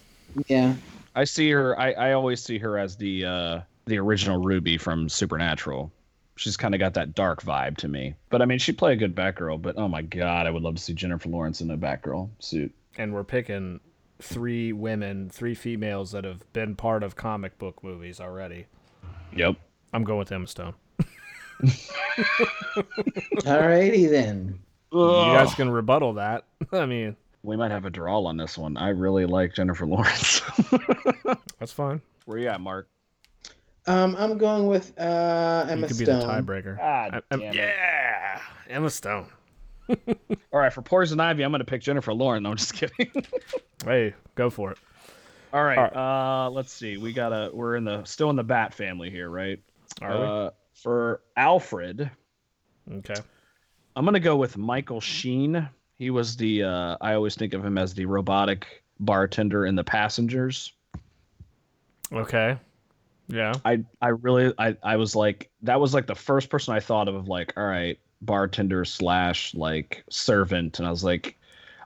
Yeah. 0.47 0.75
I 1.15 1.25
see 1.25 1.51
her. 1.51 1.79
I, 1.79 1.93
I 1.93 2.13
always 2.13 2.43
see 2.43 2.59
her 2.59 2.79
as 2.79 2.97
the 2.97 3.25
uh, 3.25 3.61
the 3.87 3.99
original 3.99 4.39
Ruby 4.39 4.79
from 4.79 5.09
Supernatural. 5.09 5.91
She's 6.39 6.57
kind 6.57 6.75
of 6.75 6.79
got 6.79 6.95
that 6.95 7.15
dark 7.15 7.43
vibe 7.43 7.77
to 7.79 7.89
me. 7.89 8.15
But 8.31 8.43
I 8.43 8.45
mean, 8.45 8.59
she'd 8.59 8.79
play 8.79 8.93
a 8.93 8.97
good 8.97 9.15
Batgirl. 9.15 9.61
But 9.61 9.77
oh 9.77 9.89
my 9.89 10.03
god, 10.03 10.47
I 10.47 10.51
would 10.51 10.63
love 10.63 10.77
to 10.77 10.83
see 10.83 10.95
Jennifer 10.95 11.29
Lawrence 11.29 11.61
in 11.61 11.71
a 11.71 11.77
Batgirl 11.77 12.31
suit. 12.39 12.73
And 12.97 13.13
we're 13.13 13.25
picking 13.25 13.81
three 14.21 14.73
women, 14.73 15.29
three 15.31 15.55
females 15.55 16.13
that 16.13 16.25
have 16.25 16.51
been 16.53 16.77
part 16.77 17.03
of 17.03 17.17
comic 17.17 17.59
book 17.59 17.83
movies 17.83 18.21
already. 18.21 18.67
Yep. 19.35 19.57
I'm 19.93 20.05
going 20.05 20.19
with 20.19 20.31
Emma 20.33 20.47
Stone. 20.47 20.75
Alrighty 23.39 24.09
then. 24.11 24.59
You 24.93 24.99
guys 25.09 25.55
can 25.55 25.71
rebuttal 25.71 26.15
that. 26.15 26.45
I 26.73 26.87
mean, 26.87 27.17
We 27.43 27.57
might 27.57 27.71
have 27.71 27.85
a 27.85 27.91
draw 27.91 28.23
on 28.25 28.37
this 28.37 28.57
one. 28.57 28.77
I 28.77 28.89
really 28.91 29.27
like 29.27 29.55
Jennifer 29.55 29.87
Lawrence. 29.87 30.41
that's 31.59 31.73
fine. 31.73 32.01
Where 32.27 32.39
you 32.39 32.49
at, 32.49 32.61
Mark? 32.61 32.89
Um, 33.89 34.15
I'm 34.19 34.37
going 34.39 34.67
with 34.67 34.93
uh, 34.99 35.67
Emma 35.69 35.83
you 35.83 35.87
could 35.89 35.99
be 35.99 36.05
the 36.05 36.13
tiebreaker. 36.13 36.77
God 36.77 37.15
I- 37.15 37.17
I'm- 37.31 37.41
damn 37.41 37.43
it. 37.43 37.55
yeah, 37.55 38.41
Emma 38.69 38.91
Stone. 38.91 39.27
All 39.89 40.61
right, 40.61 40.73
for 40.73 40.83
Poison 40.83 41.19
Ivy, 41.19 41.43
I'm 41.43 41.51
going 41.51 41.61
to 41.61 41.65
pick 41.65 41.81
Jennifer 41.81 42.13
Lawrence. 42.13 42.43
No, 42.43 42.51
I'm 42.51 42.57
just 42.57 42.75
kidding. 42.75 43.11
Hey, 43.85 44.13
go 44.35 44.51
for 44.51 44.73
it. 44.73 44.79
All 45.53 45.63
right. 45.63 45.79
All 45.79 45.85
right. 45.85 46.47
Uh, 46.47 46.51
let's 46.51 46.73
see. 46.73 46.97
We 46.97 47.13
got 47.13 47.29
to 47.29 47.51
We're 47.55 47.77
in 47.77 47.85
the 47.85 48.05
still 48.05 48.29
in 48.29 48.35
the 48.37 48.43
Bat 48.43 48.75
family 48.75 49.09
here, 49.09 49.31
right? 49.31 49.61
Are 50.03 50.47
uh, 50.47 50.51
For 50.75 51.23
Alfred. 51.37 52.11
Okay. 52.93 53.15
I'm 53.95 54.05
gonna 54.05 54.19
go 54.21 54.37
with 54.37 54.57
Michael 54.59 55.01
Sheen. 55.01 55.69
He 55.97 56.11
was 56.11 56.37
the 56.37 56.65
uh, 56.65 56.97
I 57.01 57.15
always 57.15 57.37
think 57.37 57.55
of 57.55 57.65
him 57.65 57.79
as 57.79 57.95
the 57.95 58.05
robotic 58.05 58.83
bartender 59.01 59.65
in 59.65 59.77
The 59.77 59.85
Passengers. 59.85 60.73
Okay. 62.13 62.59
Yeah. 63.29 63.53
I 63.65 63.85
I 64.01 64.09
really 64.09 64.53
I 64.59 64.77
I 64.83 64.97
was 64.97 65.15
like 65.15 65.51
that 65.63 65.81
was 65.81 65.95
like 65.95 66.07
the 66.07 66.15
first 66.15 66.49
person 66.51 66.75
I 66.75 66.81
thought 66.81 67.09
of 67.09 67.15
of 67.15 67.29
like 67.29 67.53
all 67.57 67.65
right 67.65 67.99
bartender 68.23 68.85
slash 68.85 69.55
like 69.55 70.03
servant 70.11 70.79
and 70.79 70.89
I 70.89 70.91
was 70.91 71.05
like 71.05 71.39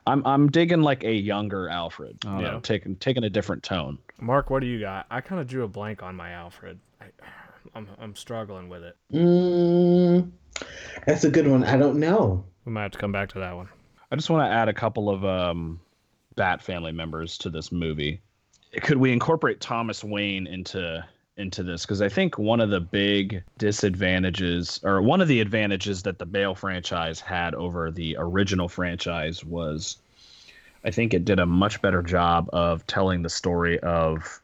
I'm 0.07 0.25
I'm 0.25 0.49
digging 0.49 0.81
like 0.81 1.03
a 1.03 1.13
younger 1.13 1.69
Alfred. 1.69 2.17
I 2.25 2.41
don't 2.41 2.41
Yeah. 2.41 2.59
taking 2.61 2.95
taking 2.97 3.23
a 3.23 3.29
different 3.29 3.63
tone. 3.63 3.97
Mark, 4.19 4.49
what 4.49 4.61
do 4.61 4.67
you 4.67 4.79
got? 4.79 5.05
I 5.11 5.21
kind 5.21 5.39
of 5.41 5.47
drew 5.47 5.63
a 5.63 5.67
blank 5.67 6.01
on 6.03 6.15
my 6.15 6.31
Alfred. 6.31 6.79
I, 7.01 7.05
I'm 7.75 7.87
I'm 7.99 8.15
struggling 8.15 8.69
with 8.69 8.83
it. 8.83 8.97
Mm, 9.13 10.31
that's 11.05 11.23
a 11.23 11.29
good 11.29 11.47
one. 11.47 11.63
I 11.63 11.77
don't 11.77 11.99
know. 11.99 12.43
We 12.65 12.71
might 12.71 12.83
have 12.83 12.91
to 12.91 12.97
come 12.99 13.11
back 13.11 13.29
to 13.29 13.39
that 13.39 13.55
one. 13.55 13.69
I 14.11 14.15
just 14.15 14.29
want 14.29 14.47
to 14.49 14.53
add 14.53 14.69
a 14.69 14.73
couple 14.73 15.09
of 15.09 15.25
um, 15.25 15.79
Bat 16.35 16.61
family 16.61 16.91
members 16.91 17.37
to 17.39 17.49
this 17.49 17.71
movie. 17.71 18.21
Could 18.81 18.97
we 18.97 19.11
incorporate 19.11 19.59
Thomas 19.59 20.03
Wayne 20.03 20.47
into 20.47 21.03
into 21.37 21.63
this? 21.63 21.83
Because 21.85 22.01
I 22.01 22.09
think 22.09 22.37
one 22.37 22.59
of 22.59 22.69
the 22.69 22.79
big 22.79 23.43
disadvantages, 23.57 24.79
or 24.83 25.01
one 25.01 25.21
of 25.21 25.27
the 25.27 25.41
advantages 25.41 26.03
that 26.03 26.19
the 26.19 26.25
Bale 26.25 26.55
franchise 26.55 27.19
had 27.19 27.55
over 27.55 27.91
the 27.91 28.15
original 28.19 28.67
franchise 28.67 29.43
was, 29.43 29.97
I 30.83 30.91
think 30.91 31.13
it 31.13 31.25
did 31.25 31.39
a 31.39 31.45
much 31.45 31.81
better 31.81 32.01
job 32.01 32.49
of 32.53 32.85
telling 32.87 33.21
the 33.21 33.29
story 33.29 33.79
of 33.79 34.41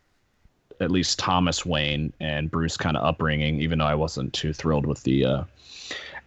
at 0.79 0.91
least 0.91 1.19
Thomas 1.19 1.65
Wayne 1.65 2.13
and 2.19 2.49
Bruce 2.49 2.77
kind 2.77 2.95
of 2.95 3.03
upbringing. 3.03 3.61
Even 3.61 3.79
though 3.79 3.85
I 3.85 3.95
wasn't 3.95 4.33
too 4.33 4.53
thrilled 4.53 4.85
with 4.85 5.03
the 5.03 5.25
uh, 5.25 5.43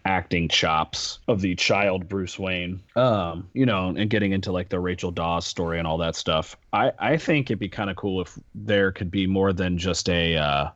acting 0.05 0.47
chops 0.47 1.19
of 1.27 1.41
the 1.41 1.55
child 1.55 2.09
Bruce 2.09 2.37
Wayne. 2.37 2.81
Um, 2.95 3.49
you 3.53 3.65
know, 3.65 3.89
and 3.89 4.09
getting 4.09 4.31
into 4.31 4.51
like 4.51 4.69
the 4.69 4.79
Rachel 4.79 5.11
Dawes 5.11 5.45
story 5.45 5.79
and 5.79 5.87
all 5.87 5.97
that 5.99 6.15
stuff. 6.15 6.57
I 6.71 6.91
I 6.99 7.17
think 7.17 7.47
it'd 7.49 7.59
be 7.59 7.69
kind 7.69 7.89
of 7.89 7.95
cool 7.95 8.21
if 8.21 8.37
there 8.53 8.91
could 8.91 9.11
be 9.11 9.27
more 9.27 9.53
than 9.53 9.77
just 9.77 10.09
a 10.09 10.37
uh, 10.37 10.69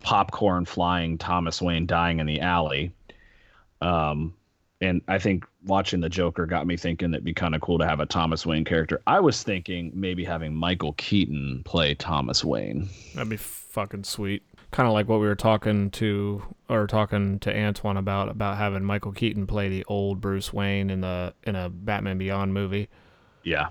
popcorn 0.00 0.64
flying 0.64 1.18
Thomas 1.18 1.60
Wayne 1.60 1.86
dying 1.86 2.20
in 2.20 2.26
the 2.26 2.40
alley. 2.40 2.92
Um, 3.80 4.34
and 4.80 5.02
I 5.08 5.18
think 5.18 5.44
watching 5.66 6.00
the 6.00 6.08
Joker 6.08 6.46
got 6.46 6.66
me 6.66 6.76
thinking 6.76 7.12
it'd 7.12 7.24
be 7.24 7.34
kind 7.34 7.54
of 7.54 7.60
cool 7.60 7.78
to 7.78 7.86
have 7.86 8.00
a 8.00 8.06
Thomas 8.06 8.46
Wayne 8.46 8.64
character. 8.64 9.02
I 9.06 9.18
was 9.18 9.42
thinking 9.42 9.90
maybe 9.92 10.24
having 10.24 10.54
Michael 10.54 10.92
Keaton 10.94 11.62
play 11.64 11.94
Thomas 11.94 12.44
Wayne. 12.44 12.88
That'd 13.14 13.28
be 13.28 13.36
fucking 13.36 14.04
sweet. 14.04 14.42
Kind 14.70 14.86
of 14.86 14.92
like 14.92 15.08
what 15.08 15.20
we 15.20 15.26
were 15.26 15.34
talking 15.34 15.90
to 15.92 16.42
or 16.68 16.86
talking 16.86 17.38
to 17.40 17.56
Antoine 17.56 17.96
about 17.96 18.28
about 18.28 18.58
having 18.58 18.84
Michael 18.84 19.12
Keaton 19.12 19.46
play 19.46 19.68
the 19.68 19.84
old 19.86 20.20
Bruce 20.20 20.52
Wayne 20.52 20.90
in 20.90 21.00
the 21.00 21.34
in 21.44 21.56
a 21.56 21.70
Batman 21.70 22.18
Beyond 22.18 22.52
movie. 22.52 22.88
Yeah, 23.44 23.68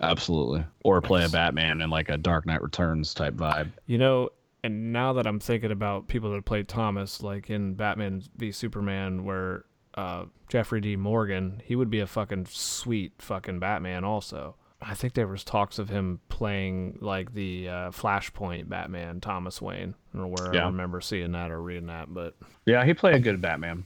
absolutely. 0.00 0.64
Or 0.82 1.00
play 1.00 1.24
a 1.24 1.28
Batman 1.28 1.80
in 1.80 1.90
like 1.90 2.08
a 2.08 2.18
Dark 2.18 2.46
Knight 2.46 2.62
Returns 2.62 3.14
type 3.14 3.34
vibe. 3.34 3.70
You 3.86 3.98
know, 3.98 4.30
and 4.64 4.92
now 4.92 5.12
that 5.12 5.26
I'm 5.26 5.38
thinking 5.38 5.70
about 5.70 6.08
people 6.08 6.32
that 6.32 6.44
played 6.44 6.68
Thomas, 6.68 7.22
like 7.22 7.50
in 7.50 7.74
Batman 7.74 8.22
v 8.36 8.50
Superman, 8.50 9.24
where 9.24 9.66
uh, 9.94 10.24
Jeffrey 10.48 10.80
Dean 10.80 11.00
Morgan, 11.00 11.62
he 11.64 11.76
would 11.76 11.90
be 11.90 12.00
a 12.00 12.06
fucking 12.06 12.46
sweet 12.46 13.12
fucking 13.18 13.60
Batman. 13.60 14.04
Also, 14.04 14.56
I 14.86 14.94
think 14.94 15.14
there 15.14 15.26
was 15.26 15.44
talks 15.44 15.78
of 15.78 15.88
him 15.88 16.20
playing 16.28 16.98
like 17.00 17.32
the 17.32 17.68
uh, 17.68 17.90
Flashpoint 17.90 18.68
Batman, 18.68 19.20
Thomas 19.20 19.62
Wayne. 19.62 19.94
I 20.12 20.18
don't 20.18 20.30
know 20.30 20.36
where 20.44 20.62
I 20.62 20.66
remember 20.66 21.00
seeing 21.00 21.32
that 21.32 21.50
or 21.50 21.60
reading 21.62 21.86
that, 21.86 22.12
but 22.12 22.34
Yeah, 22.66 22.84
he 22.84 22.92
played 22.94 23.14
a 23.14 23.18
good 23.20 23.40
Batman. 23.40 23.84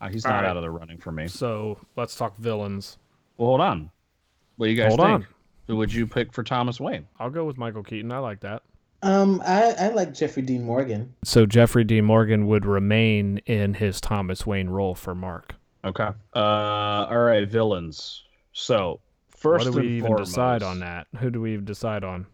Uh, 0.00 0.08
he's 0.08 0.24
All 0.26 0.32
not 0.32 0.42
right. 0.42 0.50
out 0.50 0.56
of 0.56 0.62
the 0.62 0.70
running 0.70 0.98
for 0.98 1.12
me. 1.12 1.28
so 1.28 1.78
let's 1.96 2.14
talk 2.14 2.36
villains. 2.36 2.98
Well, 3.38 3.48
hold 3.48 3.60
on. 3.62 3.90
What 4.56 4.66
do 4.66 4.72
you 4.72 4.76
guys 4.80 4.88
Hold 4.94 5.00
think? 5.00 5.12
on. 5.12 5.26
Who 5.66 5.76
would 5.76 5.92
you 5.92 6.06
pick 6.06 6.32
for 6.32 6.42
Thomas 6.42 6.78
Wayne? 6.78 7.06
I'll 7.18 7.30
go 7.30 7.44
with 7.44 7.56
Michael 7.56 7.82
Keaton. 7.82 8.12
I 8.12 8.18
like 8.18 8.40
that. 8.40 8.62
Um, 9.02 9.42
I, 9.44 9.72
I 9.78 9.88
like 9.88 10.14
Jeffrey 10.14 10.42
Dean 10.42 10.62
Morgan. 10.64 11.14
So 11.24 11.46
Jeffrey 11.46 11.84
Dean 11.84 12.04
Morgan 12.04 12.46
would 12.46 12.64
remain 12.66 13.38
in 13.46 13.74
his 13.74 14.00
Thomas 14.00 14.46
Wayne 14.46 14.68
role 14.68 14.94
for 14.94 15.14
Mark. 15.14 15.54
Okay. 15.84 16.08
Uh, 16.34 16.38
all 16.38 17.18
right, 17.18 17.48
villains. 17.48 18.22
So 18.52 19.00
first, 19.44 19.66
what 19.66 19.74
do 19.74 19.80
we 19.80 19.96
even 19.96 20.08
foremost, 20.08 20.32
decide 20.32 20.62
on 20.62 20.80
that? 20.80 21.06
Who 21.18 21.30
do 21.30 21.40
we 21.40 21.56
decide 21.58 22.02
on? 22.02 22.26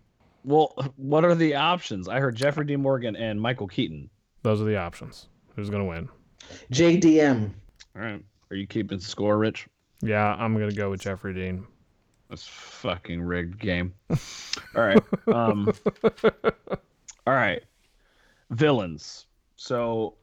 Well, 0.45 0.75
what 0.97 1.25
are 1.25 1.35
the 1.35 1.57
options? 1.57 2.09
I 2.09 2.21
heard 2.21 2.37
Jeffrey 2.37 2.65
Dean 2.65 2.81
Morgan 2.81 3.17
and 3.17 3.41
Michael 3.41 3.67
Keaton. 3.67 4.09
Those 4.43 4.63
are 4.63 4.65
the 4.65 4.79
options. 4.79 5.29
Who's 5.57 5.69
gonna 5.69 5.85
win? 5.85 6.09
JDM. 6.73 7.51
All 7.95 8.03
right. 8.03 8.23
Are 8.51 8.57
you 8.57 8.67
keeping 8.67 9.01
score, 9.01 9.37
Rich? 9.37 9.69
Yeah, 10.01 10.35
I'm 10.35 10.55
gonna 10.55 10.73
go 10.73 10.91
with 10.91 11.03
Jeffrey 11.03 11.35
Dean. 11.35 11.67
This 12.31 12.47
fucking 12.47 13.21
rigged 13.21 13.59
game. 13.59 13.93
All 14.77 14.83
right. 14.83 15.03
Um, 15.27 15.73
all 17.27 17.35
right. 17.35 17.63
Villains. 18.51 19.27
So 19.57 20.15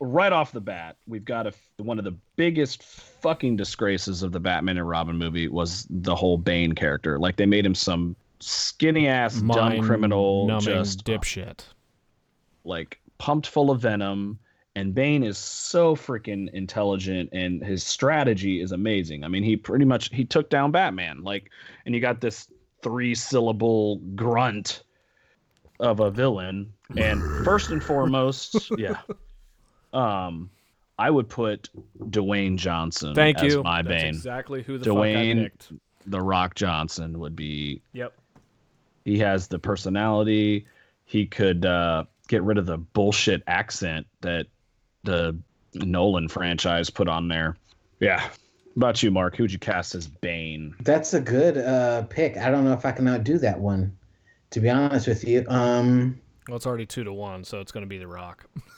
right 0.00 0.32
off 0.32 0.52
the 0.52 0.60
bat, 0.60 0.96
we've 1.06 1.24
got 1.24 1.46
a, 1.46 1.52
one 1.78 1.98
of 1.98 2.04
the 2.04 2.14
biggest 2.36 2.82
fucking 2.82 3.56
disgraces 3.56 4.22
of 4.22 4.32
the 4.32 4.40
Batman 4.40 4.78
and 4.78 4.88
Robin 4.88 5.16
movie 5.16 5.48
was 5.48 5.86
the 5.88 6.14
whole 6.14 6.38
Bane 6.38 6.74
character. 6.74 7.18
Like 7.18 7.36
they 7.36 7.46
made 7.46 7.64
him 7.64 7.74
some 7.74 8.16
skinny 8.40 9.08
ass 9.08 9.40
dumb 9.40 9.80
criminal, 9.82 10.58
just 10.60 11.04
dipshit, 11.04 11.60
like 12.64 13.00
pumped 13.18 13.46
full 13.46 13.70
of 13.70 13.80
venom. 13.80 14.38
And 14.74 14.94
Bane 14.94 15.22
is 15.22 15.38
so 15.38 15.96
freaking 15.96 16.52
intelligent, 16.52 17.30
and 17.32 17.64
his 17.64 17.82
strategy 17.82 18.60
is 18.60 18.72
amazing. 18.72 19.24
I 19.24 19.28
mean, 19.28 19.42
he 19.42 19.56
pretty 19.56 19.86
much 19.86 20.12
he 20.12 20.22
took 20.22 20.50
down 20.50 20.70
Batman. 20.70 21.24
Like, 21.24 21.50
and 21.86 21.94
you 21.94 22.00
got 22.02 22.20
this 22.20 22.48
three 22.82 23.14
syllable 23.14 23.96
grunt 24.14 24.82
of 25.80 26.00
a 26.00 26.10
villain. 26.10 26.72
And 26.94 27.22
first 27.42 27.70
and 27.70 27.82
foremost, 27.82 28.70
yeah, 28.76 28.98
um, 29.92 30.50
I 30.98 31.10
would 31.10 31.28
put 31.28 31.68
Dwayne 32.04 32.56
Johnson. 32.56 33.14
Thank 33.14 33.38
as 33.42 33.54
you. 33.54 33.62
My 33.62 33.82
That's 33.82 34.02
Bane. 34.02 34.14
exactly 34.14 34.62
who 34.62 34.78
the 34.78 34.86
Dwayne, 34.90 35.34
fuck 35.34 35.38
I 35.38 35.42
picked. 35.44 35.72
The 36.06 36.20
Rock 36.20 36.54
Johnson 36.54 37.18
would 37.18 37.36
be. 37.36 37.82
Yep. 37.92 38.14
He 39.04 39.18
has 39.18 39.46
the 39.48 39.58
personality. 39.58 40.66
He 41.04 41.26
could 41.26 41.64
uh, 41.66 42.04
get 42.28 42.42
rid 42.42 42.58
of 42.58 42.66
the 42.66 42.78
bullshit 42.78 43.42
accent 43.46 44.06
that 44.22 44.46
the 45.04 45.36
Nolan 45.74 46.28
franchise 46.28 46.90
put 46.90 47.08
on 47.08 47.28
there. 47.28 47.56
Yeah. 48.00 48.20
What 48.74 48.76
about 48.76 49.02
you, 49.02 49.10
Mark? 49.10 49.36
Who'd 49.36 49.52
you 49.52 49.58
cast 49.58 49.94
as 49.94 50.06
Bane? 50.06 50.74
That's 50.80 51.14
a 51.14 51.20
good 51.20 51.56
uh, 51.58 52.02
pick. 52.04 52.36
I 52.36 52.50
don't 52.50 52.64
know 52.64 52.72
if 52.72 52.84
I 52.84 52.92
can 52.92 53.06
outdo 53.08 53.38
that 53.38 53.58
one, 53.60 53.96
to 54.50 54.60
be 54.60 54.68
honest 54.70 55.06
with 55.06 55.24
you. 55.24 55.44
Um, 55.48 56.20
Well, 56.48 56.56
it's 56.56 56.66
already 56.66 56.86
two 56.86 57.04
to 57.04 57.12
one, 57.12 57.44
so 57.44 57.60
it's 57.60 57.72
going 57.72 57.84
to 57.84 57.88
be 57.88 57.98
The 57.98 58.06
Rock. 58.08 58.44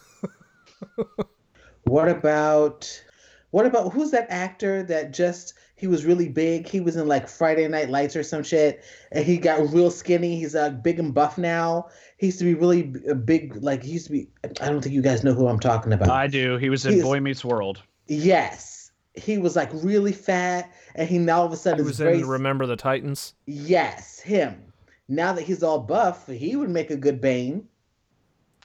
what 1.85 2.09
about 2.09 3.03
what 3.51 3.67
about 3.67 3.93
who's 3.93 4.11
that 4.11 4.27
actor 4.31 4.83
that 4.85 5.13
just 5.13 5.55
he 5.77 5.87
was 5.87 6.05
really 6.05 6.29
big? 6.29 6.67
He 6.69 6.81
was 6.81 6.97
in 6.97 7.07
like 7.07 7.29
Friday 7.29 7.67
Night 7.69 7.89
Lights 7.89 8.17
or 8.17 8.23
some 8.23 8.43
shit, 8.43 8.83
and 9.13 9.25
he 9.25 9.39
got 9.39 9.61
real 9.73 9.91
skinny. 9.91 10.37
He's 10.39 10.55
uh, 10.55 10.71
big 10.71 10.99
and 10.99 11.15
buff 11.15 11.39
now. 11.39 11.89
He 12.19 12.27
used 12.27 12.41
to 12.41 12.45
be 12.45 12.55
really 12.55 12.83
big, 12.83 13.57
like 13.63 13.83
he 13.85 13.93
used 13.93 14.07
to 14.07 14.13
be. 14.13 14.29
I 14.61 14.69
don't 14.69 14.83
think 14.83 14.95
you 14.95 15.03
guys 15.03 15.23
know 15.25 15.35
who 15.35 15.47
I'm 15.47 15.61
talking 15.61 15.93
about. 15.93 16.11
I 16.11 16.27
do. 16.27 16.57
He 16.57 16.69
was 16.69 16.85
in 16.85 16.95
He's- 16.95 17.05
Boy 17.05 17.21
Meets 17.21 17.45
World. 17.45 17.81
yes, 18.07 18.91
he 19.15 19.39
was 19.39 19.57
like 19.57 19.71
really 19.73 20.13
fat, 20.13 20.73
and 20.95 21.09
he 21.09 21.19
now 21.19 21.39
all 21.41 21.47
of 21.47 21.53
a 21.53 21.57
sudden 21.57 21.85
He 21.85 21.85
sudden 21.85 21.87
was 21.87 21.93
is 21.93 21.99
very 21.99 22.19
in 22.21 22.27
Remember 22.29 22.67
the 22.67 22.77
Titans. 22.77 23.35
Yes, 23.47 24.19
him. 24.21 24.65
Now 25.09 25.33
that 25.33 25.43
he's 25.43 25.63
all 25.63 25.79
buff, 25.81 26.27
he 26.27 26.55
would 26.57 26.69
make 26.71 26.91
a 26.91 26.97
good 26.97 27.21
Bane. 27.21 27.67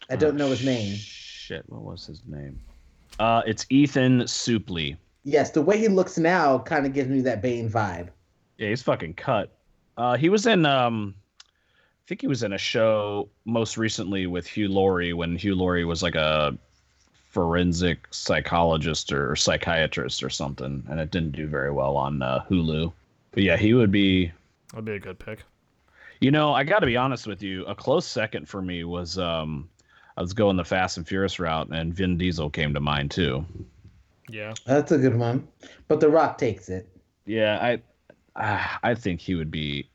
I 0.10 0.18
don't 0.18 0.34
Oh, 0.34 0.38
know 0.38 0.49
his 0.49 0.65
name. 0.65 0.98
Shit, 1.53 1.65
what 1.67 1.84
was 1.84 2.07
his 2.07 2.21
name? 2.25 2.59
Uh, 3.19 3.43
it's 3.45 3.67
Ethan 3.69 4.21
Suplee. 4.21 4.97
Yes, 5.23 5.51
the 5.51 5.61
way 5.61 5.77
he 5.77 5.88
looks 5.88 6.17
now 6.17 6.57
kind 6.57 6.88
of 6.88 6.93
gives 6.93 7.09
me 7.09 7.21
that 7.21 7.43
Bane 7.43 7.69
vibe. 7.69 8.07
Yeah, 8.57 8.69
he's 8.69 8.81
fucking 8.81 9.13
cut. 9.13 9.55
Uh, 9.95 10.17
he 10.17 10.30
was 10.30 10.47
in 10.47 10.65
um, 10.65 11.13
I 11.43 12.03
think 12.07 12.21
he 12.21 12.27
was 12.27 12.41
in 12.41 12.53
a 12.53 12.57
show 12.57 13.30
most 13.45 13.77
recently 13.77 14.25
with 14.25 14.47
Hugh 14.47 14.67
Laurie 14.67 15.13
when 15.13 15.35
Hugh 15.35 15.53
Laurie 15.53 15.85
was 15.85 16.01
like 16.01 16.15
a 16.15 16.57
forensic 17.30 18.07
psychologist 18.09 19.13
or 19.13 19.35
psychiatrist 19.35 20.23
or 20.23 20.31
something, 20.31 20.84
and 20.89 20.99
it 20.99 21.11
didn't 21.11 21.34
do 21.34 21.45
very 21.45 21.71
well 21.71 21.95
on 21.95 22.23
uh, 22.23 22.43
Hulu. 22.49 22.91
But 23.30 23.43
yeah, 23.43 23.57
he 23.57 23.75
would 23.75 23.91
be. 23.91 24.31
That'd 24.71 24.85
be 24.85 24.93
a 24.93 24.99
good 24.99 25.19
pick. 25.19 25.43
You 26.19 26.31
know, 26.31 26.51
I 26.51 26.63
got 26.63 26.80
to 26.80 26.88
be 26.88 26.97
honest 26.97 27.27
with 27.27 27.43
you. 27.43 27.63
A 27.65 27.75
close 27.75 28.07
second 28.07 28.49
for 28.49 28.61
me 28.61 28.84
was 28.85 29.19
um, 29.19 29.69
I 30.18 30.22
was 30.22 30.34
going 30.34 30.57
the 30.57 30.64
Fast 30.64 30.98
and 30.98 31.07
Furious 31.07 31.40
route, 31.40 31.69
and 31.72 31.94
Vin 31.94 32.18
Diesel 32.18 32.49
came 32.49 32.73
to 32.73 32.80
mind 32.80 33.11
too. 33.11 33.45
Yeah. 34.30 34.53
That's 34.65 34.91
a 34.91 34.98
good 34.98 35.15
one. 35.18 35.48
But 35.88 35.99
The 35.99 36.10
Rock 36.10 36.38
takes 36.38 36.69
it. 36.69 36.88
Yeah, 37.26 37.57
I, 37.61 37.81
ah, 38.35 38.80
I 38.84 38.95
think 38.95 39.22
he 39.22 39.35
would 39.35 39.52
be 39.52 39.90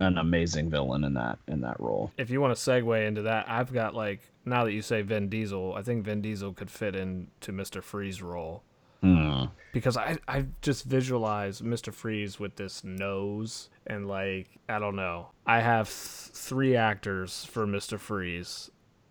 an 0.00 0.16
amazing 0.18 0.70
villain 0.70 1.04
in 1.04 1.12
that 1.14 1.38
in 1.46 1.60
that 1.60 1.78
role. 1.78 2.10
If 2.16 2.30
you 2.30 2.40
want 2.40 2.56
to 2.56 2.70
segue 2.70 3.06
into 3.06 3.22
that, 3.22 3.44
I've 3.48 3.72
got 3.72 3.94
like 3.94 4.20
now 4.46 4.64
that 4.64 4.72
you 4.72 4.80
say 4.82 5.02
Vin 5.02 5.28
Diesel, 5.28 5.74
I 5.74 5.82
think 5.82 6.04
Vin 6.04 6.22
Diesel 6.22 6.52
could 6.54 6.70
fit 6.70 6.96
into 6.96 7.52
Mr. 7.52 7.82
Freeze 7.82 8.22
role 8.22 8.62
Hmm. 9.02 9.44
because 9.72 9.96
I 9.98 10.18
I 10.28 10.46
just 10.62 10.84
visualize 10.84 11.60
Mr. 11.62 11.92
Freeze 11.92 12.38
with 12.40 12.56
this 12.56 12.82
nose 12.84 13.68
and 13.86 14.06
like 14.08 14.48
I 14.68 14.78
don't 14.78 14.96
know. 14.96 15.28
I 15.46 15.60
have 15.60 15.88
th- 15.88 16.34
three 16.34 16.76
actors 16.76 17.44
for 17.44 17.66
Mr. 17.66 17.98
Freeze. 17.98 18.70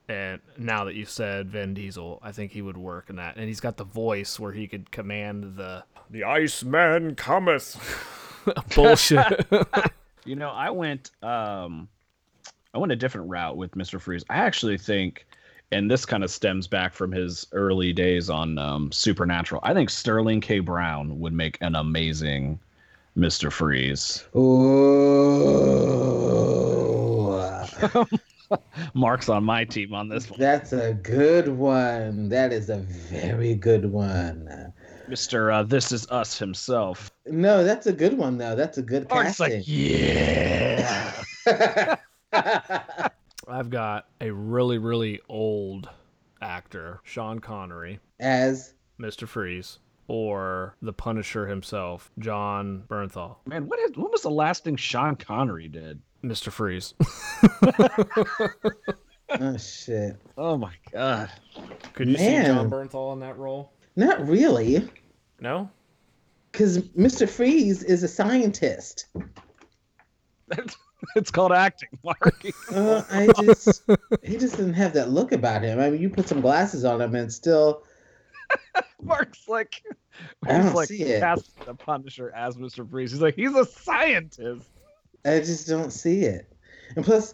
And 0.09 0.41
now 0.57 0.85
that 0.85 0.95
you 0.95 1.05
said 1.05 1.51
Vin 1.51 1.75
Diesel, 1.75 2.19
I 2.23 2.31
think 2.31 2.51
he 2.51 2.63
would 2.63 2.75
work 2.75 3.11
in 3.11 3.17
that. 3.17 3.35
And 3.37 3.45
he's 3.45 3.59
got 3.59 3.77
the 3.77 3.83
voice 3.83 4.39
where 4.39 4.51
he 4.51 4.67
could 4.67 4.89
command 4.91 5.55
the 5.55 5.83
the 6.09 6.23
Iceman 6.23 7.13
cometh. 7.15 7.77
Bullshit. 8.75 9.47
You 10.25 10.35
know, 10.35 10.49
I 10.49 10.69
went 10.69 11.11
um 11.23 11.87
I 12.73 12.77
went 12.77 12.91
a 12.91 12.95
different 12.95 13.29
route 13.29 13.57
with 13.57 13.71
Mr. 13.71 13.99
Freeze. 13.99 14.23
I 14.29 14.35
actually 14.35 14.77
think 14.77 15.25
and 15.71 15.89
this 15.89 16.05
kind 16.05 16.23
of 16.23 16.29
stems 16.29 16.67
back 16.67 16.93
from 16.93 17.11
his 17.11 17.47
early 17.51 17.93
days 17.93 18.29
on 18.29 18.57
um, 18.59 18.91
Supernatural. 18.91 19.61
I 19.63 19.73
think 19.73 19.89
Sterling 19.89 20.41
K. 20.41 20.59
Brown 20.59 21.19
would 21.19 21.33
make 21.33 21.57
an 21.61 21.75
amazing 21.75 22.59
Mr. 23.17 23.51
Freeze. 23.51 24.25
Ooh. 24.35 24.69
Mark's 28.93 29.29
on 29.29 29.43
my 29.43 29.65
team 29.65 29.93
on 29.93 30.09
this 30.09 30.29
one. 30.29 30.39
That's 30.39 30.73
a 30.73 30.93
good 30.93 31.47
one. 31.49 32.29
That 32.29 32.51
is 32.53 32.69
a 32.69 32.77
very 32.77 33.55
good 33.55 33.91
one. 33.91 34.73
Mr. 35.09 35.53
Uh, 35.53 35.63
this 35.63 35.91
is 35.91 36.07
us 36.09 36.37
himself. 36.37 37.11
No, 37.25 37.63
that's 37.63 37.87
a 37.87 37.93
good 37.93 38.17
one 38.17 38.37
though. 38.37 38.55
That's 38.55 38.77
a 38.77 38.83
good 38.83 39.09
Mark's 39.09 39.37
casting. 39.37 39.57
like, 39.57 39.63
yeah. 39.67 41.15
I've 43.47 43.69
got 43.71 44.07
a 44.21 44.29
really, 44.31 44.77
really 44.77 45.19
old 45.27 45.89
actor, 46.41 47.01
Sean 47.03 47.39
Connery, 47.39 47.99
As 48.19 48.75
Mr. 48.99 49.27
Freeze, 49.27 49.79
or 50.07 50.75
the 50.81 50.93
Punisher 50.93 51.47
himself, 51.47 52.11
Jon 52.19 52.83
Bernthal, 52.87 53.37
Man, 53.47 53.67
what 53.67 53.79
is 53.79 53.91
what 53.95 54.11
was 54.11 54.21
the 54.21 54.29
last 54.29 54.63
thing 54.63 54.75
Sean 54.75 55.15
Connery 55.15 55.67
did? 55.67 56.01
Mr. 56.23 56.51
Freeze. 56.51 56.93
oh 59.39 59.57
shit. 59.57 60.17
Oh 60.37 60.57
my 60.57 60.73
god. 60.91 61.31
Could 61.93 62.09
you 62.09 62.17
see 62.17 62.25
Jon 62.43 62.69
Man. 62.69 62.69
Bernthal 62.69 63.13
in 63.13 63.19
that 63.19 63.37
role? 63.37 63.71
Not 63.95 64.27
really. 64.27 64.89
No? 65.39 65.69
Because 66.51 66.79
Mr. 66.79 67.29
Freeze 67.29 67.83
is 67.83 68.03
a 68.03 68.07
scientist. 68.07 69.07
it's 71.15 71.31
called 71.31 71.51
acting, 71.51 71.89
Mark. 72.03 72.43
Uh, 72.71 73.03
I 73.09 73.27
just 73.41 73.83
he 74.23 74.37
just 74.37 74.57
doesn't 74.57 74.73
have 74.73 74.93
that 74.93 75.09
look 75.09 75.31
about 75.31 75.63
him. 75.63 75.79
I 75.79 75.89
mean, 75.89 76.01
you 76.01 76.09
put 76.09 76.27
some 76.27 76.41
glasses 76.41 76.85
on 76.85 77.01
him 77.01 77.15
and 77.15 77.31
still 77.31 77.83
Mark's 79.01 79.47
like, 79.47 79.81
I 80.45 80.53
don't 80.53 80.63
he's 80.65 80.73
like 80.73 80.87
see 80.87 81.03
it. 81.03 81.19
cast 81.19 81.51
the 81.65 81.73
Punisher 81.73 82.31
as 82.35 82.57
Mr. 82.57 82.89
Freeze. 82.89 83.11
He's 83.11 83.21
like, 83.21 83.35
he's 83.35 83.55
a 83.55 83.65
scientist. 83.65 84.69
I 85.25 85.39
just 85.39 85.67
don't 85.67 85.91
see 85.91 86.21
it. 86.21 86.51
And 86.95 87.05
plus, 87.05 87.33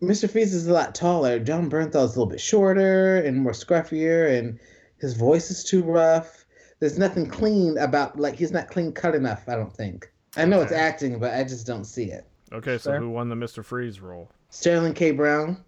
Mr. 0.00 0.28
Freeze 0.28 0.54
is 0.54 0.66
a 0.66 0.72
lot 0.72 0.94
taller. 0.94 1.38
Jon 1.38 1.70
Bernthal 1.70 2.04
is 2.04 2.16
a 2.16 2.18
little 2.18 2.26
bit 2.26 2.40
shorter 2.40 3.18
and 3.18 3.40
more 3.40 3.52
scruffier, 3.52 4.36
and 4.38 4.58
his 4.98 5.14
voice 5.14 5.50
is 5.50 5.64
too 5.64 5.82
rough. 5.82 6.44
There's 6.80 6.98
nothing 6.98 7.26
clean 7.26 7.78
about 7.78 8.18
like 8.18 8.34
he's 8.34 8.50
not 8.50 8.68
clean 8.68 8.92
cut 8.92 9.14
enough. 9.14 9.48
I 9.48 9.54
don't 9.54 9.72
think. 9.72 10.10
I 10.36 10.44
know 10.44 10.60
it's 10.60 10.72
acting, 10.72 11.18
but 11.18 11.34
I 11.34 11.44
just 11.44 11.66
don't 11.66 11.84
see 11.84 12.10
it. 12.10 12.26
Okay, 12.52 12.78
so 12.78 12.90
Fair. 12.90 13.00
who 13.00 13.10
won 13.10 13.28
the 13.28 13.34
Mr. 13.34 13.64
Freeze 13.64 14.00
role? 14.00 14.30
Sterling 14.50 14.94
K. 14.94 15.12
Brown. 15.12 15.62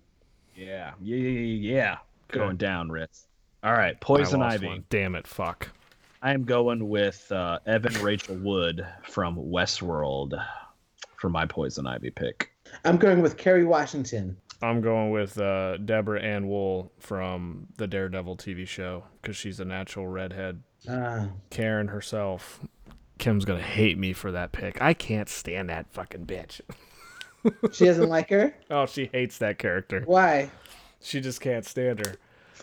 Yeah, 0.57 0.93
yeah, 1.01 1.17
yeah, 1.17 1.29
yeah. 1.31 1.73
yeah. 1.75 1.97
Good. 2.29 2.39
Going 2.41 2.57
down, 2.57 2.91
Ritz. 2.91 3.27
All 3.63 3.73
right, 3.73 3.99
Poison 4.01 4.43
Ivy. 4.43 4.67
one. 4.67 4.85
Damn 4.91 5.15
it, 5.15 5.27
fuck. 5.27 5.69
I 6.21 6.33
am 6.33 6.45
going 6.45 6.89
with 6.89 7.31
uh, 7.31 7.59
Evan 7.67 8.03
Rachel 8.03 8.37
Wood 8.37 8.87
from 9.05 9.37
Westworld 9.37 10.35
for 11.19 11.29
my 11.29 11.47
Poison 11.47 11.87
Ivy 11.87 12.11
pick. 12.11 12.51
I'm 12.85 12.97
going 12.97 13.23
with 13.23 13.37
Kerry 13.37 13.65
Washington. 13.65 14.37
I'm 14.63 14.81
going 14.81 15.11
with 15.11 15.39
uh, 15.39 15.77
Deborah 15.79 16.23
Ann 16.23 16.49
Woll 16.49 16.91
from 16.99 17.67
the 17.77 17.87
Daredevil 17.87 18.37
TV 18.37 18.67
show 18.67 19.05
because 19.21 19.37
she's 19.37 19.61
a 19.61 19.65
natural 19.65 20.07
redhead. 20.07 20.63
Uh, 20.89 21.27
Karen 21.51 21.89
herself. 21.89 22.61
Kim's 23.19 23.45
gonna 23.45 23.63
hate 23.63 23.99
me 23.99 24.13
for 24.13 24.33
that 24.33 24.53
pick. 24.53 24.81
I 24.81 24.95
can't 24.95 25.29
stand 25.29 25.69
that 25.71 25.93
fucking 25.93 26.27
bitch. 26.27 26.61
she 27.73 27.85
doesn't 27.85 28.09
like 28.09 28.31
her. 28.31 28.55
Oh, 28.71 28.87
she 28.87 29.11
hates 29.13 29.39
that 29.39 29.59
character. 29.59 30.03
Why? 30.07 30.51
She 31.01 31.21
just 31.21 31.41
can't 31.41 31.65
stand 31.65 32.05
her. 32.05 32.15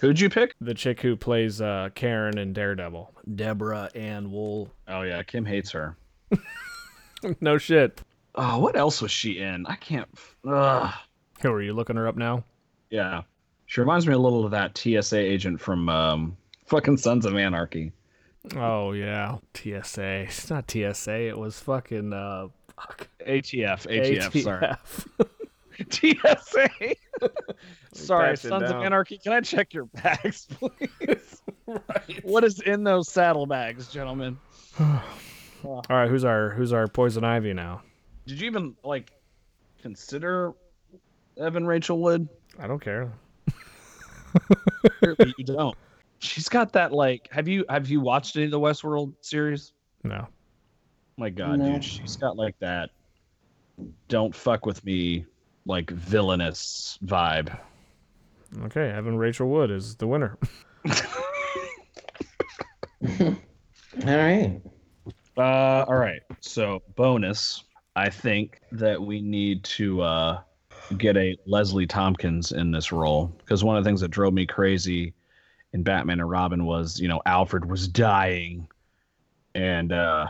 Who'd 0.01 0.19
you 0.19 0.29
pick? 0.29 0.55
The 0.59 0.73
chick 0.73 1.01
who 1.01 1.15
plays 1.15 1.61
uh, 1.61 1.89
Karen 1.93 2.37
in 2.39 2.53
Daredevil, 2.53 3.13
Deborah 3.35 3.89
Ann 3.93 4.31
Woll. 4.31 4.69
Oh 4.87 5.03
yeah, 5.03 5.21
Kim 5.21 5.45
hates 5.45 5.71
her. 5.71 5.95
no 7.41 7.57
shit. 7.59 8.01
Oh, 8.35 8.59
what 8.59 8.75
else 8.75 9.01
was 9.01 9.11
she 9.11 9.39
in? 9.39 9.65
I 9.65 9.75
can't. 9.75 10.07
Ugh. 10.47 10.93
Who 11.41 11.51
are 11.51 11.61
you 11.61 11.73
looking 11.73 11.95
her 11.95 12.07
up 12.07 12.15
now? 12.15 12.43
Yeah, 12.89 13.23
she 13.65 13.81
reminds 13.81 14.05
me 14.05 14.13
a 14.13 14.19
little 14.19 14.45
of 14.45 14.51
that 14.51 14.77
TSA 14.77 15.17
agent 15.17 15.59
from 15.59 15.89
um, 15.89 16.37
fucking 16.65 16.97
Sons 16.97 17.25
of 17.25 17.35
Anarchy. 17.35 17.91
Oh 18.55 18.91
yeah, 18.91 19.37
TSA. 19.53 20.25
It's 20.27 20.49
not 20.49 20.69
TSA. 20.69 21.27
It 21.27 21.37
was 21.37 21.59
fucking 21.59 22.13
uh, 22.13 22.47
fuck. 22.75 23.07
ATF. 23.25 23.87
ATF. 23.87 24.43
Sorry. 24.43 24.75
TSA. 25.89 26.95
Sorry, 27.93 28.37
Sons 28.37 28.69
of 28.69 28.77
Anarchy. 28.77 29.17
Can 29.17 29.33
I 29.33 29.41
check 29.41 29.73
your 29.73 29.85
bags, 29.85 30.47
please? 30.59 31.41
right. 31.67 32.23
What 32.23 32.43
is 32.43 32.59
in 32.61 32.83
those 32.83 33.09
saddlebags, 33.09 33.87
gentlemen? 33.87 34.37
All 34.79 35.83
right, 35.89 36.09
who's 36.09 36.25
our 36.25 36.49
who's 36.49 36.73
our 36.73 36.87
poison 36.87 37.23
ivy 37.23 37.53
now? 37.53 37.83
Did 38.31 38.39
you 38.39 38.47
even 38.47 38.75
like 38.81 39.11
consider 39.81 40.53
Evan 41.37 41.67
Rachel 41.67 41.99
Wood? 41.99 42.29
I 42.57 42.65
don't 42.65 42.79
care. 42.79 43.11
you 45.37 45.43
don't. 45.43 45.75
She's 46.19 46.47
got 46.47 46.71
that 46.71 46.93
like. 46.93 47.27
Have 47.29 47.49
you 47.49 47.65
have 47.67 47.89
you 47.89 47.99
watched 47.99 48.37
any 48.37 48.45
of 48.45 48.51
the 48.51 48.59
Westworld 48.59 49.15
series? 49.19 49.73
No. 50.05 50.29
My 51.17 51.29
God, 51.29 51.59
no. 51.59 51.73
dude, 51.73 51.83
she's 51.83 52.15
got 52.15 52.37
like 52.37 52.55
that. 52.59 52.91
Don't 54.07 54.33
fuck 54.33 54.65
with 54.65 54.81
me, 54.85 55.25
like 55.65 55.89
villainous 55.89 56.99
vibe. 57.03 57.53
Okay, 58.61 58.91
Evan 58.91 59.17
Rachel 59.17 59.49
Wood 59.49 59.71
is 59.71 59.97
the 59.97 60.07
winner. 60.07 60.37
all 63.19 63.35
right. 64.05 64.61
Uh, 65.35 65.41
all 65.85 65.97
right. 65.97 66.21
So 66.39 66.81
bonus. 66.95 67.65
I 67.95 68.09
think 68.09 68.59
that 68.71 69.01
we 69.01 69.21
need 69.21 69.63
to 69.65 70.01
uh, 70.01 70.41
get 70.97 71.17
a 71.17 71.37
Leslie 71.45 71.87
Thompkins 71.87 72.51
in 72.51 72.71
this 72.71 72.91
role 72.91 73.27
because 73.39 73.63
one 73.63 73.77
of 73.77 73.83
the 73.83 73.87
things 73.89 74.01
that 74.01 74.09
drove 74.09 74.33
me 74.33 74.45
crazy 74.45 75.13
in 75.73 75.83
Batman 75.83 76.19
and 76.19 76.29
Robin 76.29 76.65
was, 76.65 76.99
you 76.99 77.07
know, 77.07 77.21
Alfred 77.25 77.69
was 77.69 77.87
dying, 77.87 78.67
and 79.55 79.91
uh, 79.91 80.27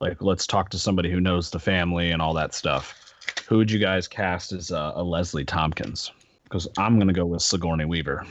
like 0.00 0.22
let's 0.22 0.46
talk 0.46 0.68
to 0.70 0.78
somebody 0.78 1.10
who 1.10 1.20
knows 1.20 1.50
the 1.50 1.58
family 1.58 2.10
and 2.12 2.22
all 2.22 2.34
that 2.34 2.54
stuff. 2.54 3.14
Who 3.48 3.56
would 3.58 3.70
you 3.70 3.78
guys 3.78 4.06
cast 4.06 4.52
as 4.52 4.70
uh, 4.70 4.92
a 4.94 5.02
Leslie 5.02 5.44
Thompkins? 5.44 6.12
Because 6.44 6.68
I'm 6.78 6.98
gonna 6.98 7.12
go 7.12 7.26
with 7.26 7.42
Sigourney 7.42 7.84
Weaver. 7.84 8.24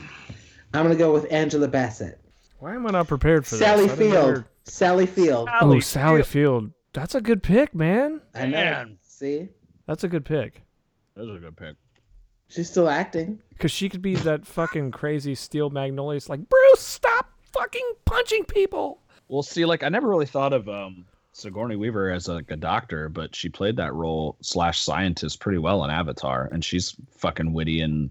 I'm 0.74 0.84
gonna 0.84 0.96
go 0.96 1.12
with 1.12 1.30
Angela 1.30 1.68
Bassett. 1.68 2.20
Why 2.58 2.74
am 2.74 2.86
I 2.86 2.90
not 2.90 3.08
prepared 3.08 3.46
for 3.46 3.56
Sally 3.56 3.86
this? 3.86 3.98
Field. 3.98 4.44
Sally 4.64 5.06
Field. 5.06 5.48
Sally 5.48 5.76
oh, 5.76 5.80
Sally 5.80 6.22
Field. 6.22 6.72
That's 6.92 7.14
a 7.14 7.20
good 7.20 7.42
pick, 7.42 7.74
man. 7.74 8.20
I 8.34 8.46
know. 8.46 8.56
Man. 8.56 8.98
See? 9.02 9.48
That's 9.86 10.04
a 10.04 10.08
good 10.08 10.24
pick. 10.24 10.62
That's 11.14 11.28
a 11.28 11.38
good 11.38 11.56
pick. 11.56 11.76
She's 12.48 12.70
still 12.70 12.88
acting. 12.88 13.40
Because 13.50 13.70
she 13.70 13.88
could 13.88 14.02
be 14.02 14.14
that 14.16 14.46
fucking 14.46 14.90
crazy 14.90 15.34
Steel 15.34 15.70
Magnolias, 15.70 16.28
like, 16.28 16.48
Bruce, 16.48 16.80
stop 16.80 17.30
fucking 17.52 17.92
punching 18.04 18.44
people. 18.44 19.02
Well, 19.28 19.42
see, 19.42 19.64
like, 19.64 19.82
I 19.82 19.88
never 19.90 20.08
really 20.08 20.26
thought 20.26 20.54
of 20.54 20.68
um, 20.68 21.04
Sigourney 21.38 21.76
Weaver 21.76 22.10
as 22.10 22.28
like 22.28 22.50
a 22.50 22.56
doctor, 22.56 23.08
but 23.08 23.34
she 23.34 23.48
played 23.48 23.76
that 23.76 23.94
role 23.94 24.36
slash 24.40 24.80
scientist 24.80 25.40
pretty 25.40 25.58
well 25.58 25.84
in 25.84 25.90
Avatar, 25.90 26.48
and 26.50 26.64
she's 26.64 26.96
fucking 27.10 27.52
witty 27.52 27.80
and 27.80 28.10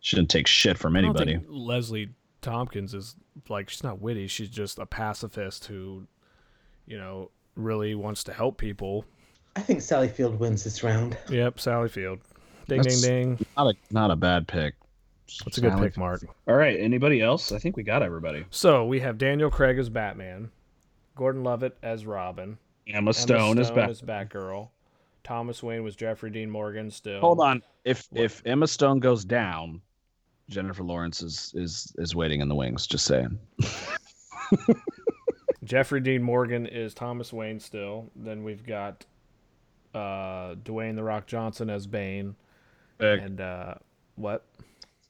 she 0.00 0.16
didn't 0.16 0.30
take 0.30 0.46
shit 0.46 0.78
from 0.78 0.96
anybody. 0.96 1.40
Leslie 1.48 2.10
Thompkins 2.42 2.94
is 2.94 3.16
like 3.48 3.68
she's 3.68 3.82
not 3.82 4.00
witty; 4.00 4.28
she's 4.28 4.48
just 4.48 4.78
a 4.78 4.86
pacifist 4.86 5.66
who, 5.66 6.06
you 6.86 6.96
know, 6.96 7.30
really 7.56 7.94
wants 7.94 8.24
to 8.24 8.32
help 8.32 8.58
people. 8.58 9.04
I 9.56 9.60
think 9.60 9.82
Sally 9.82 10.08
Field 10.08 10.38
wins 10.38 10.64
this 10.64 10.82
round. 10.82 11.16
Yep, 11.30 11.60
Sally 11.60 11.88
Field. 11.88 12.20
Ding 12.68 12.82
That's 12.82 13.00
ding 13.00 13.36
ding. 13.36 13.46
Not 13.56 13.68
a 13.68 13.74
not 13.90 14.10
a 14.10 14.16
bad 14.16 14.48
pick. 14.48 14.74
That's 15.44 15.58
a 15.58 15.60
good 15.60 15.78
pick, 15.78 15.96
Mark. 15.96 16.22
All 16.46 16.54
right. 16.54 16.78
Anybody 16.78 17.20
else? 17.20 17.52
I 17.52 17.58
think 17.58 17.76
we 17.76 17.82
got 17.82 18.02
everybody. 18.02 18.44
So 18.50 18.84
we 18.84 19.00
have 19.00 19.18
Daniel 19.18 19.50
Craig 19.50 19.78
as 19.78 19.88
Batman, 19.88 20.50
Gordon 21.16 21.42
Levitt 21.42 21.76
as 21.82 22.04
Robin, 22.06 22.58
Emma 22.86 23.12
Stone, 23.12 23.36
Emma 23.36 23.44
Stone 23.44 23.58
as, 23.58 23.70
Bat- 23.70 23.90
as 23.90 24.02
Batgirl, 24.02 24.68
Thomas 25.22 25.62
Wayne 25.62 25.82
was 25.82 25.96
Jeffrey 25.96 26.30
Dean 26.30 26.50
Morgan. 26.50 26.90
Still, 26.90 27.20
hold 27.20 27.40
on. 27.40 27.62
If 27.84 28.06
what? 28.10 28.22
if 28.22 28.42
Emma 28.44 28.66
Stone 28.66 29.00
goes 29.00 29.24
down, 29.24 29.80
Jennifer 30.48 30.82
Lawrence 30.82 31.22
is 31.22 31.52
is 31.54 31.92
is 31.98 32.14
waiting 32.14 32.40
in 32.40 32.48
the 32.48 32.54
wings. 32.54 32.86
Just 32.86 33.06
saying. 33.06 33.38
Jeffrey 35.64 36.00
Dean 36.00 36.22
Morgan 36.22 36.66
is 36.66 36.94
Thomas 36.94 37.32
Wayne 37.32 37.58
still. 37.58 38.10
Then 38.14 38.44
we've 38.44 38.64
got 38.64 39.04
uh, 39.94 40.54
Dwayne 40.56 40.96
the 40.96 41.02
Rock 41.02 41.26
Johnson 41.26 41.70
as 41.70 41.86
Bane. 41.86 42.36
Pick. 42.98 43.20
And 43.20 43.40
uh, 43.40 43.74
what? 44.16 44.44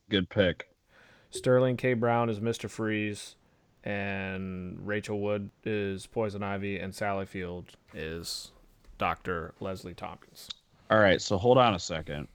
Good 0.09 0.29
pick. 0.29 0.69
Sterling 1.31 1.77
K. 1.77 1.95
Brown 1.95 2.31
is 2.31 2.39
Mr. 2.39 2.71
Freeze, 2.71 3.35
and 3.83 4.79
Rachel 4.87 5.21
Wood 5.21 5.51
is 5.65 6.07
Poison 6.07 6.43
Ivy, 6.43 6.79
and 6.79 6.95
Sally 6.95 7.27
Field 7.27 7.71
is 7.93 8.53
Dr. 8.99 9.53
Leslie 9.59 9.95
Thompkins. 9.95 10.49
All 10.91 10.99
right, 10.99 11.21
so 11.21 11.37
hold 11.37 11.59
on 11.59 11.75
a 11.75 11.79
second. 11.79 12.29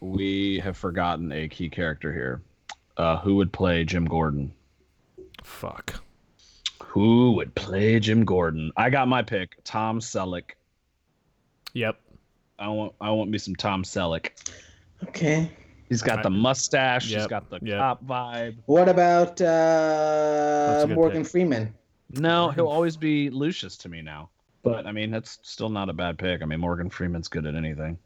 We 0.00 0.58
have 0.60 0.76
forgotten 0.76 1.32
a 1.32 1.48
key 1.48 1.68
character 1.68 2.12
here. 2.12 2.40
Uh, 2.96 3.18
who 3.18 3.36
would 3.36 3.52
play 3.52 3.84
Jim 3.84 4.06
Gordon? 4.06 4.52
Fuck. 5.42 6.02
Who 6.96 7.32
would 7.32 7.54
play 7.54 8.00
Jim 8.00 8.24
Gordon? 8.24 8.72
I 8.74 8.88
got 8.88 9.06
my 9.06 9.20
pick. 9.20 9.62
Tom 9.64 10.00
Selleck. 10.00 10.52
Yep. 11.74 12.00
I 12.58 12.68
want 12.68 12.94
I 13.02 13.10
want 13.10 13.28
me 13.28 13.36
some 13.36 13.54
Tom 13.54 13.82
Selleck. 13.82 14.30
Okay. 15.06 15.50
He's 15.90 16.00
got 16.00 16.22
the 16.22 16.30
mustache. 16.30 17.10
Yep. 17.10 17.20
He's 17.20 17.26
got 17.26 17.50
the 17.50 17.58
yep. 17.60 17.80
cop 17.80 18.06
vibe. 18.06 18.56
What 18.64 18.88
about 18.88 19.38
uh, 19.42 20.86
Morgan 20.88 21.24
pick. 21.24 21.30
Freeman? 21.32 21.74
No, 22.12 22.48
he'll 22.48 22.66
always 22.66 22.96
be 22.96 23.28
Lucius 23.28 23.76
to 23.76 23.90
me 23.90 24.00
now. 24.00 24.30
But 24.62 24.86
I 24.86 24.92
mean, 24.92 25.10
that's 25.10 25.38
still 25.42 25.68
not 25.68 25.90
a 25.90 25.92
bad 25.92 26.16
pick. 26.16 26.40
I 26.40 26.46
mean, 26.46 26.60
Morgan 26.60 26.88
Freeman's 26.88 27.28
good 27.28 27.44
at 27.44 27.54
anything, 27.54 27.98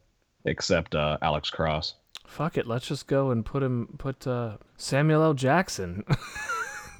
except 0.43 0.95
uh, 0.95 1.17
Alex 1.21 1.49
Cross. 1.49 1.95
Fuck 2.27 2.57
it, 2.57 2.67
let's 2.67 2.87
just 2.87 3.07
go 3.07 3.31
and 3.31 3.45
put 3.45 3.63
him 3.63 3.95
put 3.97 4.27
uh, 4.27 4.57
Samuel 4.75 5.23
L. 5.23 5.33
Jackson. 5.33 6.03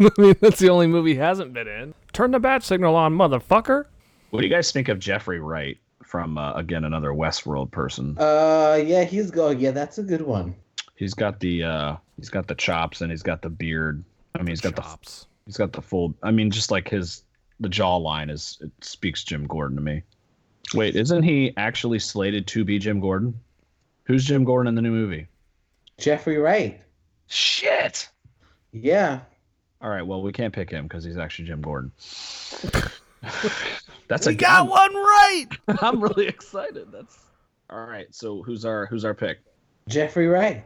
I 0.18 0.22
mean, 0.22 0.36
that's 0.41 0.60
the 0.60 0.69
only 0.69 0.88
movie 0.88 1.14
he 1.14 1.19
hasn't 1.19 1.53
been 1.53 1.68
in. 1.68 1.94
Turn 2.14 2.32
the 2.32 2.40
bat 2.40 2.64
signal 2.64 2.95
on, 2.95 3.14
motherfucker. 3.14 3.86
What 4.32 4.41
do 4.41 4.48
you 4.48 4.53
guys 4.53 4.72
think 4.72 4.90
of 4.90 4.99
Jeffrey 4.99 5.40
Wright 5.40 5.78
from 6.03 6.38
uh, 6.38 6.53
again 6.53 6.86
another 6.86 7.11
Westworld 7.11 7.72
person? 7.72 8.18
Uh, 8.18 8.82
yeah, 8.84 9.03
he's 9.03 9.30
going. 9.30 9.60
Yeah, 9.60 9.72
that's 9.72 9.98
a 9.98 10.03
good 10.03 10.22
one. 10.22 10.56
He's 10.95 11.14
got 11.14 11.40
the 11.40 11.64
uh, 11.64 11.95
he's 12.18 12.30
got 12.30 12.48
the 12.48 12.56
chops 12.56 13.02
and 13.02 13.11
he's 13.11 13.23
got 13.23 13.41
the 13.41 13.49
beard. 13.49 14.03
I 14.36 14.40
mean, 14.40 14.48
he's 14.48 14.61
got 14.61 14.76
chops. 14.76 15.22
the 15.22 15.28
he's 15.45 15.57
got 15.57 15.73
the 15.73 15.82
full. 15.82 16.15
I 16.23 16.32
mean, 16.32 16.49
just 16.49 16.72
like 16.72 16.90
his 16.90 17.23
the 17.60 17.69
jawline 17.69 18.32
is 18.32 18.57
it 18.61 18.72
speaks 18.82 19.23
Jim 19.23 19.45
Gordon 19.45 19.76
to 19.78 19.84
me. 19.84 20.03
Wait, 20.73 20.95
isn't 20.95 21.23
he 21.23 21.53
actually 21.57 21.99
slated 21.99 22.48
to 22.48 22.64
be 22.64 22.80
Jim 22.80 22.99
Gordon? 22.99 23.40
Who's 24.06 24.26
Jim 24.26 24.44
Gordon 24.44 24.69
in 24.69 24.76
the 24.76 24.82
new 24.82 24.91
movie? 24.91 25.28
Jeffrey 25.98 26.38
Wright. 26.38 26.82
Shit. 27.28 28.10
Yeah. 28.72 29.22
All 29.81 29.89
right. 29.89 30.05
Well, 30.05 30.21
we 30.21 30.31
can't 30.31 30.53
pick 30.53 30.69
him 30.69 30.83
because 30.83 31.03
he's 31.03 31.17
actually 31.17 31.47
Jim 31.47 31.61
Gordon. 31.61 31.91
That's 34.07 34.27
a 34.27 34.29
we 34.29 34.35
a 34.35 34.37
got 34.37 34.67
one 34.67 34.93
right. 34.93 35.47
I'm 35.81 36.01
really 36.01 36.27
excited. 36.27 36.91
That's 36.91 37.17
all 37.69 37.85
right. 37.85 38.13
So 38.13 38.43
who's 38.43 38.65
our 38.65 38.85
who's 38.87 39.05
our 39.05 39.13
pick? 39.13 39.39
Jeffrey 39.87 40.27
Wright. 40.27 40.65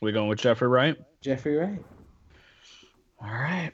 We 0.00 0.12
going 0.12 0.28
with 0.28 0.38
Jeffrey 0.38 0.68
Wright? 0.68 0.96
Jeffrey 1.20 1.56
Wright. 1.56 1.82
All 3.20 3.30
right. 3.30 3.72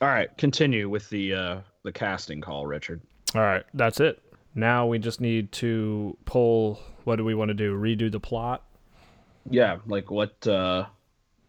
All 0.00 0.08
right. 0.08 0.36
Continue 0.38 0.88
with 0.88 1.08
the 1.10 1.34
uh 1.34 1.60
the 1.84 1.92
casting 1.92 2.40
call, 2.40 2.66
Richard. 2.66 3.00
All 3.34 3.42
right. 3.42 3.64
That's 3.74 4.00
it. 4.00 4.22
Now 4.54 4.86
we 4.86 4.98
just 4.98 5.20
need 5.20 5.52
to 5.52 6.16
pull. 6.24 6.80
What 7.04 7.16
do 7.16 7.24
we 7.24 7.34
want 7.34 7.48
to 7.50 7.54
do? 7.54 7.76
Redo 7.76 8.10
the 8.10 8.20
plot. 8.20 8.64
Yeah. 9.50 9.78
Like 9.86 10.10
what? 10.10 10.46
uh 10.46 10.86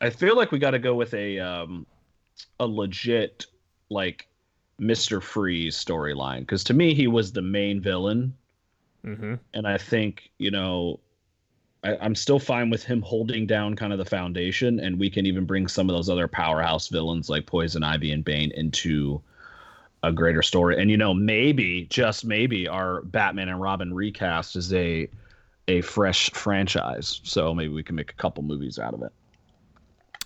I 0.01 0.09
feel 0.09 0.35
like 0.35 0.51
we 0.51 0.59
got 0.59 0.71
to 0.71 0.79
go 0.79 0.95
with 0.95 1.13
a 1.13 1.39
um 1.39 1.85
a 2.59 2.65
legit 2.65 3.45
like 3.89 4.27
Mr. 4.79 5.21
Freeze 5.21 5.75
storyline 5.75 6.41
because 6.41 6.63
to 6.65 6.73
me 6.73 6.93
he 6.93 7.07
was 7.07 7.31
the 7.31 7.41
main 7.41 7.81
villain. 7.81 8.33
Mm-hmm. 9.05 9.35
And 9.53 9.67
I 9.67 9.77
think, 9.77 10.29
you 10.37 10.51
know, 10.51 10.99
I, 11.83 12.05
am 12.05 12.15
still 12.15 12.39
fine 12.39 12.69
with 12.69 12.83
him 12.83 13.01
holding 13.01 13.45
down 13.45 13.75
kind 13.75 13.93
of 13.93 13.99
the 13.99 14.05
foundation, 14.05 14.79
and 14.79 14.99
we 14.99 15.09
can 15.09 15.25
even 15.25 15.45
bring 15.45 15.67
some 15.67 15.89
of 15.89 15.95
those 15.95 16.09
other 16.09 16.27
powerhouse 16.27 16.89
villains 16.89 17.29
like 17.29 17.45
Poison 17.45 17.83
Ivy 17.83 18.11
and 18.11 18.25
Bane 18.25 18.51
into 18.51 19.21
a 20.03 20.11
greater 20.11 20.41
story. 20.41 20.81
And 20.81 20.91
you 20.91 20.97
know, 20.97 21.13
maybe 21.13 21.85
just 21.89 22.25
maybe 22.25 22.67
our 22.67 23.01
Batman 23.03 23.49
and 23.49 23.61
Robin 23.61 23.93
recast 23.93 24.55
is 24.55 24.73
a 24.73 25.09
a 25.67 25.81
fresh 25.81 26.31
franchise, 26.31 27.21
so 27.23 27.53
maybe 27.53 27.73
we 27.73 27.83
can 27.83 27.95
make 27.95 28.11
a 28.11 28.15
couple 28.15 28.43
movies 28.43 28.79
out 28.79 28.93
of 28.93 29.03
it. 29.03 29.11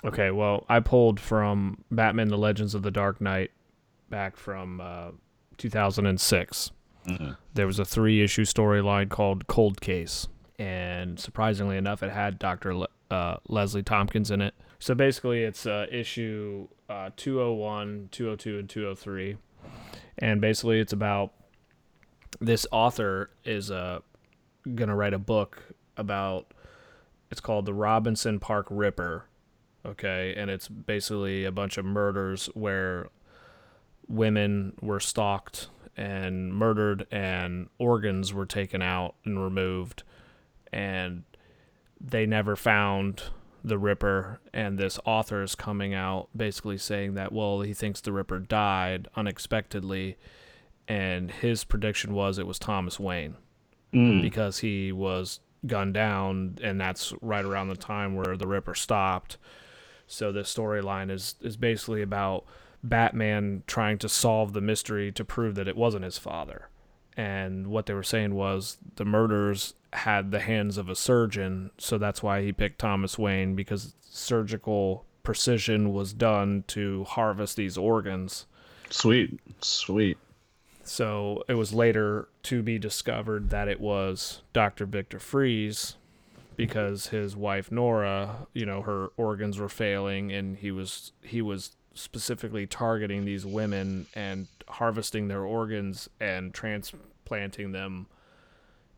Okay, 0.05 0.31
well, 0.31 0.65
I 0.67 0.79
pulled 0.79 1.19
from 1.19 1.83
Batman: 1.91 2.27
The 2.27 2.37
Legends 2.37 2.75
of 2.75 2.83
the 2.83 2.91
Dark 2.91 3.21
Knight 3.21 3.51
back 4.09 4.35
from 4.37 4.81
uh, 4.81 5.11
2006. 5.57 6.71
Mm-hmm. 7.07 7.31
There 7.53 7.67
was 7.67 7.79
a 7.79 7.85
three 7.85 8.21
issue 8.21 8.43
storyline 8.43 9.09
called 9.09 9.47
Cold 9.47 9.81
Case, 9.81 10.27
and 10.59 11.19
surprisingly 11.19 11.77
enough, 11.77 12.03
it 12.03 12.11
had 12.11 12.39
Dr. 12.39 12.75
Le- 12.75 12.87
uh, 13.11 13.37
Leslie 13.47 13.83
Thompkins 13.83 14.31
in 14.31 14.41
it. 14.41 14.53
So 14.79 14.93
basically, 14.95 15.43
it's 15.43 15.65
uh, 15.65 15.85
issue 15.91 16.67
uh, 16.89 17.11
201, 17.15 18.09
202, 18.11 18.59
and 18.59 18.69
203. 18.69 19.37
And 20.17 20.41
basically, 20.41 20.79
it's 20.79 20.93
about 20.93 21.31
this 22.39 22.67
author 22.71 23.29
is 23.45 23.71
uh, 23.71 23.99
going 24.75 24.89
to 24.89 24.95
write 24.95 25.13
a 25.13 25.19
book 25.19 25.63
about 25.97 26.53
it's 27.31 27.41
called 27.41 27.65
The 27.65 27.73
Robinson 27.73 28.39
Park 28.39 28.67
Ripper. 28.69 29.25
Okay. 29.85 30.33
And 30.37 30.49
it's 30.49 30.67
basically 30.67 31.45
a 31.45 31.51
bunch 31.51 31.77
of 31.77 31.85
murders 31.85 32.49
where 32.53 33.09
women 34.07 34.73
were 34.81 34.99
stalked 34.99 35.69
and 35.95 36.53
murdered 36.53 37.05
and 37.11 37.69
organs 37.77 38.33
were 38.33 38.45
taken 38.45 38.81
out 38.81 39.15
and 39.25 39.41
removed. 39.43 40.03
And 40.71 41.23
they 41.99 42.25
never 42.25 42.55
found 42.55 43.23
the 43.63 43.77
Ripper, 43.77 44.41
and 44.53 44.77
this 44.77 44.99
author 45.05 45.41
is 45.41 45.55
coming 45.55 45.93
out 45.93 46.27
basically 46.35 46.77
saying 46.77 47.13
that, 47.13 47.31
well, 47.31 47.61
he 47.61 47.73
thinks 47.73 48.01
the 48.01 48.11
Ripper 48.11 48.39
died 48.39 49.07
unexpectedly, 49.15 50.17
and 50.87 51.31
his 51.31 51.63
prediction 51.63 52.13
was 52.13 52.37
it 52.37 52.45
was 52.45 52.59
Thomas 52.59 52.99
Wayne 52.99 53.35
mm. 53.93 54.21
because 54.21 54.59
he 54.59 54.91
was 54.91 55.39
gunned 55.65 55.93
down, 55.93 56.57
and 56.61 56.79
that's 56.79 57.13
right 57.21 57.45
around 57.45 57.69
the 57.69 57.77
time 57.77 58.15
where 58.15 58.35
the 58.35 58.47
Ripper 58.47 58.75
stopped. 58.75 59.37
So 60.07 60.31
the 60.31 60.41
storyline 60.41 61.09
is 61.09 61.35
is 61.41 61.57
basically 61.57 62.01
about 62.01 62.45
Batman 62.83 63.63
trying 63.67 63.97
to 63.99 64.09
solve 64.09 64.53
the 64.53 64.61
mystery 64.61 65.11
to 65.13 65.23
prove 65.23 65.55
that 65.55 65.67
it 65.67 65.77
wasn't 65.77 66.05
his 66.05 66.17
father. 66.17 66.69
And 67.15 67.67
what 67.67 67.85
they 67.85 67.93
were 67.93 68.03
saying 68.03 68.33
was 68.33 68.77
the 68.95 69.05
murders 69.05 69.75
had 69.93 70.31
the 70.31 70.39
hands 70.39 70.77
of 70.77 70.89
a 70.89 70.95
surgeon, 70.95 71.71
so 71.77 71.97
that's 71.97 72.23
why 72.23 72.41
he 72.41 72.51
picked 72.51 72.79
Thomas 72.79 73.17
Wayne 73.17 73.55
because 73.55 73.93
surgical 74.01 75.05
precision 75.21 75.93
was 75.93 76.11
done 76.11 76.63
to 76.67 77.03
harvest 77.05 77.55
these 77.55 77.77
organs. 77.77 78.45
Sweet, 78.89 79.39
sweet. 79.61 80.17
So 80.83 81.43
it 81.47 81.53
was 81.53 81.73
later 81.73 82.27
to 82.43 82.61
be 82.61 82.77
discovered 82.77 83.49
that 83.51 83.67
it 83.67 83.79
was 83.79 84.41
Dr. 84.51 84.85
Victor 84.85 85.19
Fries 85.19 85.95
because 86.55 87.07
his 87.07 87.35
wife 87.35 87.71
Nora, 87.71 88.47
you 88.53 88.65
know, 88.65 88.81
her 88.81 89.09
organs 89.17 89.57
were 89.57 89.69
failing 89.69 90.31
and 90.31 90.57
he 90.57 90.71
was 90.71 91.11
he 91.21 91.41
was 91.41 91.75
specifically 91.93 92.65
targeting 92.65 93.25
these 93.25 93.45
women 93.45 94.07
and 94.15 94.47
harvesting 94.67 95.27
their 95.27 95.43
organs 95.43 96.09
and 96.19 96.53
transplanting 96.53 97.71
them 97.71 98.07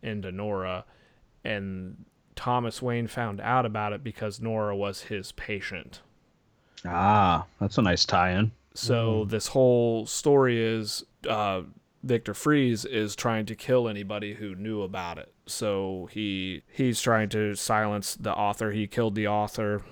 into 0.02 0.32
Nora. 0.32 0.86
And 1.44 2.06
Thomas 2.36 2.82
Wayne 2.82 3.08
found 3.08 3.42
out 3.42 3.66
about 3.66 3.94
it 3.94 4.04
because 4.04 4.40
Nora 4.40 4.76
was 4.76 5.04
his 5.04 5.32
patient. 5.34 6.02
Ah, 6.86 7.46
that's 7.60 7.78
a 7.78 7.82
nice 7.82 8.06
tie 8.06 8.32
in. 8.32 8.52
So 8.74 9.26
mm. 9.26 9.30
this 9.30 9.48
whole 9.48 10.06
story 10.06 10.62
is 10.62 11.04
uh, 11.28 11.64
Victor 12.04 12.34
Fries 12.34 12.86
is 12.86 13.16
trying 13.16 13.46
to 13.48 13.56
kill 13.56 13.88
anybody 13.88 14.36
who 14.36 14.56
knew 14.56 14.82
about 14.82 15.18
it. 15.18 15.34
So 15.48 16.10
he 16.12 16.64
he's 16.72 17.02
trying 17.02 17.30
to 17.30 17.56
silence 17.56 18.16
the 18.16 18.34
author. 18.34 18.72
He 18.72 18.88
killed 18.88 19.16
the 19.16 19.28
author. 19.28 19.84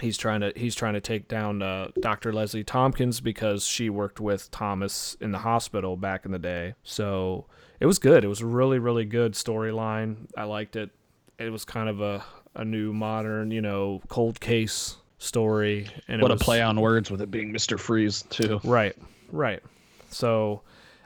He's 0.00 0.16
trying 0.16 0.40
to 0.40 0.52
he's 0.56 0.74
trying 0.74 0.94
to 0.94 1.00
take 1.00 1.28
down 1.28 1.62
uh, 1.62 1.88
Dr. 2.00 2.32
Leslie 2.32 2.64
Thompkins 2.64 3.20
because 3.20 3.66
she 3.66 3.90
worked 3.90 4.20
with 4.20 4.50
Thomas 4.50 5.16
in 5.20 5.32
the 5.32 5.38
hospital 5.38 5.96
back 5.96 6.24
in 6.24 6.32
the 6.32 6.38
day. 6.38 6.74
So 6.82 7.46
it 7.80 7.86
was 7.86 7.98
good. 7.98 8.24
It 8.24 8.28
was 8.28 8.40
a 8.40 8.46
really 8.46 8.78
really 8.78 9.04
good 9.04 9.34
storyline. 9.34 10.28
I 10.36 10.44
liked 10.44 10.76
it. 10.76 10.90
It 11.38 11.50
was 11.50 11.64
kind 11.64 11.88
of 11.88 12.00
a 12.00 12.24
a 12.54 12.64
new 12.64 12.92
modern 12.92 13.50
you 13.50 13.60
know 13.60 14.00
cold 14.08 14.40
case 14.40 14.96
story. 15.18 15.88
And 16.08 16.22
what 16.22 16.30
was, 16.30 16.40
a 16.40 16.44
play 16.44 16.62
on 16.62 16.80
words 16.80 17.10
with 17.10 17.20
it 17.20 17.30
being 17.30 17.52
Mister 17.52 17.78
Freeze 17.78 18.22
too. 18.22 18.60
Right, 18.64 18.96
right. 19.30 19.62
So 20.10 20.62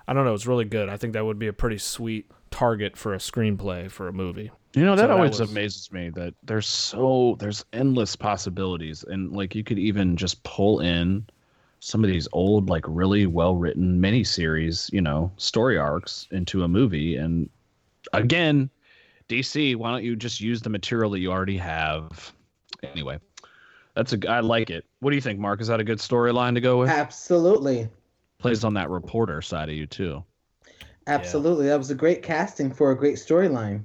I 0.06 0.12
don't 0.12 0.24
know. 0.24 0.34
It's 0.34 0.46
really 0.46 0.64
good. 0.64 0.88
I 0.88 0.96
think 0.96 1.14
that 1.14 1.24
would 1.24 1.38
be 1.38 1.48
a 1.48 1.52
pretty 1.52 1.78
sweet 1.78 2.30
target 2.52 2.96
for 2.96 3.14
a 3.14 3.18
screenplay 3.18 3.90
for 3.90 4.08
a 4.08 4.12
movie. 4.12 4.50
You 4.74 4.84
know 4.84 4.94
that 4.94 5.08
so 5.08 5.12
always 5.12 5.38
that 5.38 5.44
was... 5.44 5.50
amazes 5.50 5.92
me 5.92 6.10
that 6.10 6.34
there's 6.44 6.66
so 6.66 7.36
there's 7.40 7.64
endless 7.72 8.14
possibilities 8.14 9.04
and 9.04 9.32
like 9.32 9.54
you 9.54 9.64
could 9.64 9.78
even 9.78 10.16
just 10.16 10.42
pull 10.44 10.80
in 10.80 11.26
some 11.80 12.04
of 12.04 12.10
these 12.10 12.28
old 12.32 12.70
like 12.70 12.84
really 12.86 13.26
well 13.26 13.56
written 13.56 14.00
miniseries, 14.00 14.92
you 14.92 15.00
know, 15.00 15.32
story 15.36 15.76
arcs 15.76 16.28
into 16.30 16.62
a 16.62 16.68
movie 16.68 17.16
and 17.16 17.50
again, 18.12 18.70
DC, 19.28 19.76
why 19.76 19.90
don't 19.90 20.04
you 20.04 20.14
just 20.14 20.40
use 20.40 20.62
the 20.62 20.70
material 20.70 21.10
that 21.10 21.18
you 21.18 21.32
already 21.32 21.58
have? 21.58 22.32
Anyway, 22.82 23.18
that's 23.94 24.12
a 24.12 24.30
I 24.30 24.40
like 24.40 24.70
it. 24.70 24.84
What 25.00 25.10
do 25.10 25.16
you 25.16 25.22
think, 25.22 25.38
Mark? 25.38 25.60
Is 25.60 25.68
that 25.68 25.80
a 25.80 25.84
good 25.84 25.98
storyline 25.98 26.54
to 26.54 26.60
go 26.60 26.78
with? 26.78 26.88
Absolutely 26.88 27.88
plays 28.42 28.64
on 28.64 28.74
that 28.74 28.90
reporter 28.90 29.40
side 29.40 29.70
of 29.70 29.74
you 29.74 29.86
too. 29.86 30.22
Absolutely, 31.06 31.66
yeah. 31.66 31.72
that 31.72 31.78
was 31.78 31.90
a 31.90 31.94
great 31.94 32.22
casting 32.22 32.72
for 32.72 32.90
a 32.90 32.96
great 32.96 33.16
storyline. 33.16 33.84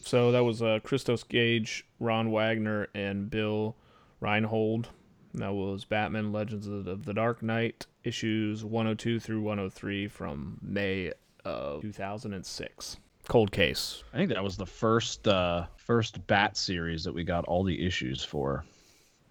So 0.00 0.32
that 0.32 0.44
was 0.44 0.62
uh, 0.62 0.80
Christos 0.82 1.22
Gage, 1.22 1.86
Ron 1.98 2.30
Wagner, 2.30 2.88
and 2.94 3.30
Bill 3.30 3.76
Reinhold. 4.20 4.88
That 5.34 5.54
was 5.54 5.84
Batman: 5.84 6.32
Legends 6.32 6.66
of 6.66 7.04
the 7.04 7.14
Dark 7.14 7.42
Knight 7.42 7.86
issues 8.04 8.64
102 8.64 9.18
through 9.18 9.40
103 9.40 10.08
from 10.08 10.58
May 10.62 11.12
of 11.44 11.82
2006. 11.82 12.98
Cold 13.28 13.50
Case. 13.50 14.04
I 14.12 14.18
think 14.18 14.28
that 14.30 14.44
was 14.44 14.56
the 14.56 14.66
first 14.66 15.26
uh, 15.26 15.64
first 15.76 16.24
Bat 16.26 16.56
series 16.56 17.04
that 17.04 17.14
we 17.14 17.24
got 17.24 17.44
all 17.46 17.64
the 17.64 17.84
issues 17.86 18.22
for. 18.22 18.64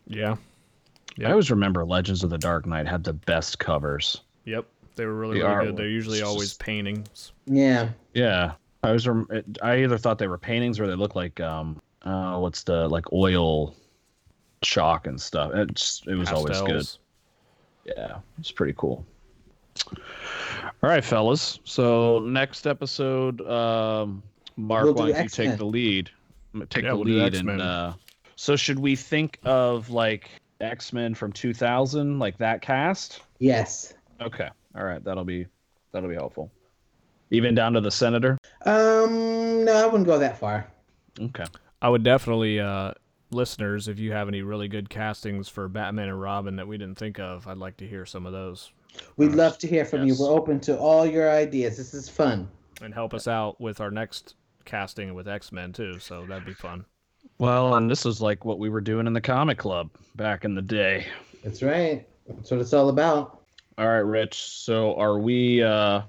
Yeah. 0.07 0.35
Yep. 1.17 1.27
I 1.27 1.31
always 1.31 1.51
remember 1.51 1.85
Legends 1.85 2.23
of 2.23 2.31
the 2.31 2.39
Dark 2.39 2.65
Knight 2.65 2.87
had 2.87 3.03
the 3.03 3.13
best 3.13 3.59
covers. 3.59 4.21
Yep, 4.45 4.65
they 4.95 5.05
were 5.05 5.13
really, 5.13 5.41
really 5.41 5.65
good. 5.65 5.77
They're 5.77 5.87
usually 5.87 6.21
always 6.21 6.53
paintings. 6.53 7.31
Yeah. 7.45 7.89
Yeah, 8.13 8.53
I 8.83 8.91
was. 8.91 9.07
I 9.61 9.83
either 9.83 9.97
thought 9.97 10.17
they 10.17 10.27
were 10.27 10.37
paintings 10.37 10.79
or 10.79 10.87
they 10.87 10.95
looked 10.95 11.15
like 11.15 11.39
um, 11.39 11.81
uh, 12.03 12.37
what's 12.37 12.63
the 12.63 12.87
like 12.87 13.11
oil 13.13 13.75
chalk 14.61 15.07
and 15.07 15.19
stuff. 15.19 15.51
It's 15.53 16.01
it 16.07 16.15
was 16.15 16.29
Pastels. 16.29 16.61
always 16.61 16.97
good. 17.85 17.95
Yeah, 17.97 18.17
it's 18.39 18.51
pretty 18.51 18.73
cool. 18.77 19.05
All 19.87 20.89
right, 20.89 21.03
fellas. 21.03 21.59
So 21.63 22.19
next 22.19 22.67
episode, 22.67 23.41
um, 23.47 24.21
Mark, 24.55 24.85
we'll 24.85 24.93
why 24.93 25.11
don't 25.11 25.23
you 25.23 25.29
take 25.29 25.57
the 25.57 25.65
lead? 25.65 26.09
Take 26.69 26.83
yeah, 26.83 26.91
the 26.91 26.97
we'll 26.97 27.05
lead, 27.05 27.35
and 27.35 27.61
uh, 27.61 27.93
so 28.35 28.55
should 28.55 28.79
we 28.79 28.95
think 28.95 29.39
of 29.43 29.89
like 29.89 30.29
X 30.61 30.93
Men 30.93 31.13
from 31.15 31.31
2000, 31.31 32.19
like 32.19 32.37
that 32.37 32.61
cast? 32.61 33.21
Yes. 33.39 33.93
Okay. 34.21 34.49
All 34.75 34.83
right. 34.83 35.03
That'll 35.03 35.25
be 35.25 35.47
that'll 35.91 36.09
be 36.09 36.15
helpful. 36.15 36.51
Even 37.31 37.55
down 37.55 37.73
to 37.73 37.81
the 37.81 37.91
senator. 37.91 38.37
Um. 38.65 39.65
No, 39.65 39.73
I 39.73 39.85
wouldn't 39.85 40.05
go 40.05 40.19
that 40.19 40.37
far. 40.37 40.67
Okay. 41.19 41.45
I 41.81 41.89
would 41.89 42.03
definitely, 42.03 42.59
uh, 42.59 42.93
listeners, 43.31 43.87
if 43.87 43.99
you 43.99 44.11
have 44.11 44.27
any 44.27 44.41
really 44.41 44.67
good 44.67 44.89
castings 44.89 45.47
for 45.47 45.67
Batman 45.67 46.09
and 46.09 46.19
Robin 46.19 46.55
that 46.57 46.67
we 46.67 46.77
didn't 46.77 46.97
think 46.97 47.19
of, 47.19 47.47
I'd 47.47 47.57
like 47.57 47.77
to 47.77 47.87
hear 47.87 48.05
some 48.05 48.25
of 48.25 48.33
those. 48.33 48.71
We'd 49.17 49.33
love 49.33 49.57
to 49.59 49.67
hear 49.67 49.85
from 49.85 50.05
yes. 50.05 50.19
you. 50.19 50.25
We're 50.25 50.31
open 50.31 50.59
to 50.61 50.77
all 50.77 51.05
your 51.05 51.31
ideas. 51.31 51.77
This 51.77 51.93
is 51.93 52.09
fun. 52.09 52.49
And 52.81 52.93
help 52.93 53.13
us 53.13 53.27
out 53.27 53.59
with 53.59 53.79
our 53.79 53.91
next 53.91 54.35
casting 54.65 55.13
with 55.13 55.27
X 55.27 55.51
Men 55.51 55.71
too. 55.71 55.99
So 55.99 56.25
that'd 56.25 56.45
be 56.45 56.53
fun. 56.53 56.85
Well, 57.37 57.75
and 57.75 57.89
this 57.89 58.05
is 58.05 58.21
like 58.21 58.45
what 58.45 58.59
we 58.59 58.69
were 58.69 58.81
doing 58.81 59.07
in 59.07 59.13
the 59.13 59.21
comic 59.21 59.57
club 59.57 59.89
back 60.15 60.45
in 60.45 60.55
the 60.55 60.61
day. 60.61 61.07
That's 61.43 61.63
right. 61.63 62.07
That's 62.27 62.51
what 62.51 62.59
it's 62.59 62.73
all 62.73 62.89
about. 62.89 63.42
All 63.77 63.87
right, 63.87 63.97
Rich. 63.99 64.35
So 64.35 64.95
are 64.95 65.17
we 65.17 65.63
uh 65.63 66.01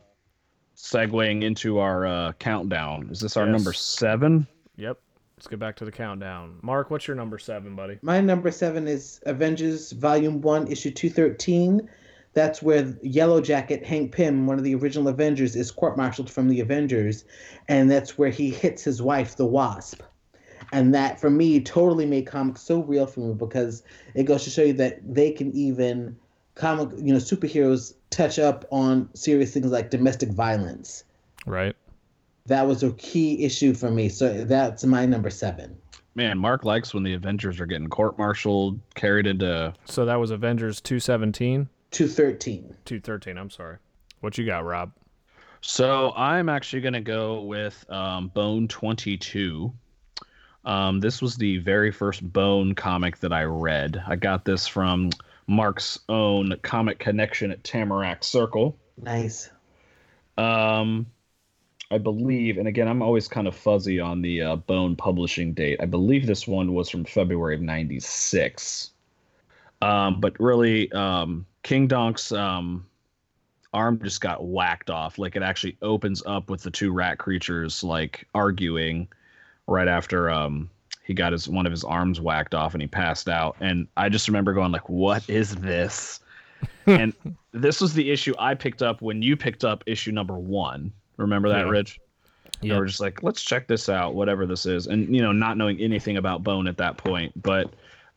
segueing 0.77 1.43
into 1.43 1.79
our 1.79 2.07
uh 2.07 2.33
countdown? 2.33 3.09
Is 3.11 3.21
this 3.21 3.37
our 3.37 3.47
yes. 3.47 3.53
number 3.53 3.73
seven? 3.73 4.47
Yep. 4.77 4.99
Let's 5.37 5.47
get 5.47 5.59
back 5.59 5.77
to 5.77 5.85
the 5.85 5.93
countdown. 5.93 6.59
Mark, 6.63 6.91
what's 6.91 7.07
your 7.07 7.17
number 7.17 7.39
seven, 7.39 7.75
buddy? 7.75 7.99
My 8.03 8.21
number 8.21 8.51
seven 8.51 8.87
is 8.87 9.21
Avengers 9.27 9.93
Volume 9.93 10.41
One, 10.41 10.67
Issue 10.69 10.91
two 10.91 11.11
thirteen. 11.11 11.89
That's 12.35 12.61
where 12.61 12.95
Yellow 13.03 13.41
Jacket 13.41 13.87
Hank 13.87 14.13
Pym, 14.13 14.47
one 14.47 14.59
of 14.59 14.65
the 14.65 14.75
original 14.75 15.07
Avengers, 15.07 15.55
is 15.55 15.71
court-martialed 15.71 16.29
from 16.29 16.49
the 16.49 16.59
Avengers, 16.59 17.25
and 17.69 17.89
that's 17.89 18.19
where 18.19 18.31
he 18.31 18.51
hits 18.51 18.83
his 18.83 19.01
wife, 19.01 19.37
the 19.37 19.47
Wasp 19.47 20.03
and 20.73 20.95
that 20.95 21.21
for 21.21 21.31
me 21.31 21.61
totally 21.61 22.07
made 22.07 22.27
comics 22.27 22.63
so 22.63 22.83
real 22.83 23.07
for 23.07 23.21
me 23.21 23.35
because 23.35 23.83
it 24.15 24.25
goes 24.25 24.43
to 24.45 24.51
show 24.51 24.63
you 24.63 24.73
that 24.73 24.99
they 25.15 25.31
can 25.31 25.53
even 25.53 26.17
comic 26.55 26.91
you 26.97 27.13
know 27.13 27.19
superheroes 27.19 27.95
touch 28.11 28.39
up 28.39 28.65
on 28.71 29.09
serious 29.15 29.53
things 29.53 29.67
like 29.67 29.91
domestic 29.91 30.31
violence. 30.31 31.05
Right. 31.47 31.77
That 32.47 32.67
was 32.67 32.83
a 32.83 32.93
key 32.93 33.45
issue 33.45 33.75
for 33.75 33.91
me. 33.91 34.09
So 34.09 34.45
that's 34.45 34.85
my 34.85 35.07
number 35.07 35.31
seven. 35.31 35.77
Man 36.15 36.39
mark 36.39 36.65
likes 36.65 36.95
when 36.95 37.03
the 37.03 37.15
avengers 37.15 37.59
are 37.61 37.67
getting 37.67 37.89
court-martialed 37.89 38.79
carried 38.95 39.27
into 39.27 39.75
so 39.85 40.05
that 40.05 40.15
was 40.15 40.31
avengers 40.31 40.81
217 40.81 41.69
213 41.91 42.77
213 42.85 43.37
i'm 43.37 43.51
sorry. 43.51 43.79
What 44.21 44.39
you 44.39 44.47
got 44.47 44.65
rob? 44.65 44.93
So 45.61 46.13
I'm 46.15 46.49
actually 46.49 46.83
going 46.83 46.95
to 46.95 47.01
go 47.01 47.41
with 47.41 47.85
um, 47.91 48.29
Bone 48.29 48.69
22. 48.69 49.73
Um, 50.67 51.01
this 51.01 51.23
was 51.23 51.37
the 51.37 51.59
very 51.59 51.91
first 51.91 52.33
Bone 52.33 52.75
comic 52.75 53.19
that 53.21 53.33
I 53.33 53.45
read. 53.45 54.03
I 54.07 54.17
got 54.17 54.45
this 54.45 54.67
from 54.67 55.11
Mark's 55.47 55.99
own 56.09 56.55
comic 56.63 56.99
connection 56.99 57.51
at 57.51 57.65
Tamarack 57.65 58.25
Circle. 58.25 58.77
Nice. 59.01 59.51
Um, 60.39 61.07
I 61.91 61.99
believe, 61.99 62.59
and 62.59 62.67
again, 62.67 62.89
I'm 62.89 63.03
always 63.03 63.29
kind 63.29 63.47
of 63.47 63.55
fuzzy 63.55 64.01
on 64.01 64.23
the 64.23 64.43
uh, 64.43 64.57
Bone 64.57 64.97
publishing 64.97 65.53
date. 65.53 65.81
I 65.81 65.87
believe 65.87 66.27
this 66.27 66.47
one 66.47 66.75
was 66.75 66.89
from 66.89 67.05
February 67.05 67.55
of 67.55 67.61
'96. 67.61 68.91
Um, 69.83 70.21
but 70.21 70.39
really, 70.41 70.91
um, 70.93 71.47
Kingdok's 71.63 72.33
um, 72.33 72.87
arm 73.75 74.01
just 74.03 74.21
got 74.21 74.45
whacked 74.45 74.89
off. 74.89 75.19
Like 75.19 75.37
it 75.37 75.43
actually 75.43 75.77
opens 75.83 76.23
up 76.25 76.49
with 76.49 76.63
the 76.63 76.71
two 76.71 76.93
rat 76.93 77.19
creatures 77.19 77.85
like 77.85 78.27
arguing 78.35 79.09
right 79.67 79.89
after 79.89 80.31
um, 80.31 80.71
he 81.05 81.15
got 81.15 81.33
his 81.33 81.49
one 81.49 81.67
of 81.67 81.71
his 81.71 81.85
arms 81.85 82.21
whacked 82.21 82.55
off 82.55 82.75
and 82.75 82.83
he 82.83 82.89
passed 82.89 83.29
out. 83.29 83.57
And 83.61 83.87
I 83.97 84.09
just 84.09 84.27
remember 84.27 84.53
going 84.53 84.73
like, 84.73 84.89
"What 84.89 85.29
is 85.29 85.55
this?" 85.57 86.21
and 86.87 87.13
this 87.53 87.81
was 87.81 87.95
the 87.95 88.11
issue 88.11 88.35
I 88.39 88.55
picked 88.55 88.83
up 88.83 89.01
when 89.03 89.23
you 89.23 89.37
picked 89.37 89.65
up 89.65 89.85
issue 89.87 90.13
number 90.13 90.37
one. 90.39 90.93
Remember 91.17 91.49
that, 91.51 91.67
Yeah. 91.67 91.71
Rich? 91.71 92.01
Yeah. 92.61 92.79
We're 92.79 92.87
just 92.87 93.01
like, 93.01 93.23
let's 93.23 93.43
check 93.43 93.67
this 93.69 93.89
out, 93.89 94.15
whatever 94.15 94.47
this 94.47 94.65
is, 94.65 94.87
and 94.87 95.15
you 95.15 95.21
know, 95.21 95.33
not 95.33 95.59
knowing 95.59 95.79
anything 95.81 96.17
about 96.17 96.43
Bone 96.43 96.67
at 96.67 96.79
that 96.79 96.97
point, 96.97 97.33
but 97.43 97.71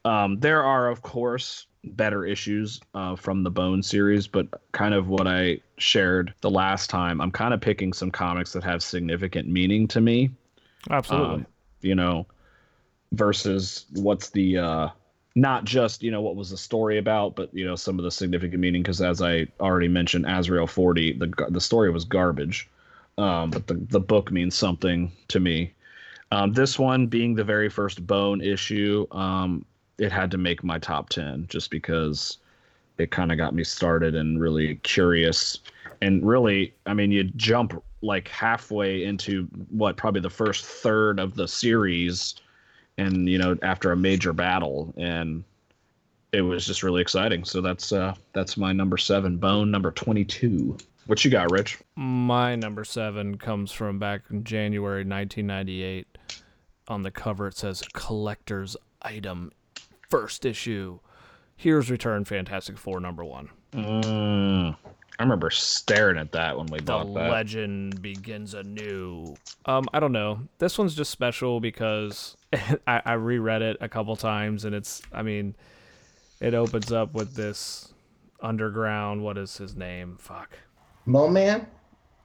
um, 0.06 0.40
there 0.40 0.64
are, 0.64 0.88
of 0.90 1.02
course, 1.02 1.66
better 1.84 2.26
issues 2.26 2.80
uh, 2.94 3.16
from 3.16 3.44
the 3.44 3.50
Bone 3.52 3.84
series, 3.84 4.28
but 4.28 4.48
kind 4.72 4.94
of 4.94 5.10
what 5.10 5.28
I 5.28 5.60
shared 5.78 6.34
the 6.42 6.50
last 6.50 6.90
time. 6.90 7.20
I'm 7.20 7.32
kind 7.32 7.54
of 7.54 7.60
picking 7.60 7.92
some 7.92 8.12
comics 8.12 8.54
that 8.54 8.64
have 8.64 8.82
significant 8.82 9.50
meaning 9.50 9.88
to 9.90 10.00
me 10.00 10.30
Absolutely. 10.90 11.36
um, 11.36 11.48
you 11.82 11.96
know, 11.96 12.26
versus 13.12 13.86
what's 13.94 14.30
the 14.30 14.58
uh, 14.58 14.90
not 15.36 15.66
just 15.66 16.04
you 16.04 16.12
know 16.12 16.22
what 16.22 16.36
was 16.36 16.50
the 16.50 16.58
story 16.58 16.98
about, 16.98 17.36
but 17.36 17.54
you 17.54 17.66
know 17.66 17.76
some 17.76 18.00
of 18.00 18.04
the 18.04 18.12
significant 18.12 18.60
meaning. 18.60 18.82
Because 18.82 19.02
as 19.02 19.22
I 19.22 19.48
already 19.60 19.88
mentioned, 19.88 20.26
Azrael 20.28 20.68
forty, 20.68 21.14
the 21.14 21.32
the 21.50 21.62
story 21.62 21.90
was 21.90 22.06
garbage, 22.06 22.70
um, 23.18 23.50
but 23.52 23.68
the 23.68 23.76
the 23.76 24.00
book 24.00 24.32
means 24.32 24.56
something 24.56 25.12
to 25.30 25.40
me. 25.40 25.74
Um, 26.32 26.54
this 26.54 26.78
one 26.78 27.08
being 27.08 27.36
the 27.36 27.44
very 27.44 27.70
first 27.70 28.06
Bone 28.06 28.42
issue, 28.42 29.08
um, 29.12 29.64
it 29.98 30.12
had 30.12 30.30
to 30.32 30.38
make 30.38 30.64
my 30.64 30.78
top 30.78 31.10
ten 31.10 31.46
just 31.50 31.72
because 31.72 32.38
it 32.98 33.12
kind 33.12 33.32
of 33.32 33.38
got 33.38 33.54
me 33.54 33.64
started 33.64 34.16
and 34.16 34.42
really 34.42 34.76
curious 34.78 35.60
and 36.02 36.28
really 36.28 36.74
i 36.86 36.94
mean 36.94 37.12
you 37.12 37.24
jump 37.24 37.82
like 38.02 38.28
halfway 38.28 39.04
into 39.04 39.44
what 39.70 39.98
probably 39.98 40.22
the 40.22 40.30
first 40.30 40.66
third 40.66 41.20
of 41.20 41.36
the 41.36 41.48
series 41.48 42.36
and 42.98 43.28
you 43.30 43.38
know 43.38 43.56
after 43.62 43.92
a 43.92 43.98
major 43.98 44.34
battle 44.34 44.94
and 44.98 45.44
it 46.34 46.42
was 46.42 46.66
just 46.66 46.84
really 46.84 47.02
exciting 47.02 47.44
so 47.44 47.62
that's 47.62 47.92
uh 47.92 48.14
that's 48.34 48.58
my 48.58 48.72
number 48.74 48.98
seven 48.98 49.38
bone 49.38 49.72
number 49.72 49.92
22 49.92 50.78
what 51.06 51.24
you 51.24 51.32
got 51.32 51.50
rich 51.52 51.78
My 51.96 52.56
number 52.56 52.84
seven 52.84 53.38
comes 53.38 53.72
from 53.72 53.98
back 53.98 54.24
in 54.30 54.44
January 54.44 55.06
1998. 55.06 56.06
On 56.90 57.04
the 57.04 57.12
cover, 57.12 57.48
it 57.48 57.56
says 57.58 57.82
"Collector's 57.94 58.76
Item, 59.02 59.52
First 60.10 60.46
Issue." 60.46 61.00
Heroes 61.56 61.90
Return 61.90 62.26
Fantastic 62.26 62.78
Four 62.78 63.00
number 63.00 63.24
one. 63.24 63.50
mm, 63.72 64.76
i 65.20 65.24
remember 65.24 65.50
staring 65.50 66.18
at 66.18 66.32
that 66.32 66.58
when 66.58 66.68
we 66.68 66.80
The 66.80 66.86
bought 66.86 67.14
that 67.14 67.14
The 67.14 67.30
legend 67.30 68.02
begins 68.02 68.54
anew. 68.54 69.36
Um, 69.66 69.86
I 69.94 70.00
don't 70.00 70.12
know. 70.12 70.40
This 70.60 70.78
one's 70.78 70.96
just 70.96 71.12
special 71.12 71.60
because 71.60 72.38
I, 72.88 73.02
I 73.06 73.14
reread 73.14 73.62
it 73.62 73.78
a 73.82 73.90
couple 73.90 74.16
times, 74.16 74.66
and 74.66 74.74
it's. 74.76 75.02
I 75.12 75.24
mean, 75.24 75.56
it 76.40 76.54
opens 76.54 76.92
up 76.92 77.14
with 77.14 77.34
this 77.36 77.94
underground. 78.42 79.24
What 79.24 79.38
is 79.38 79.58
his 79.58 79.76
name? 79.76 80.18
Fuck. 80.20 80.58
Mole 81.06 81.30
Man? 81.30 81.68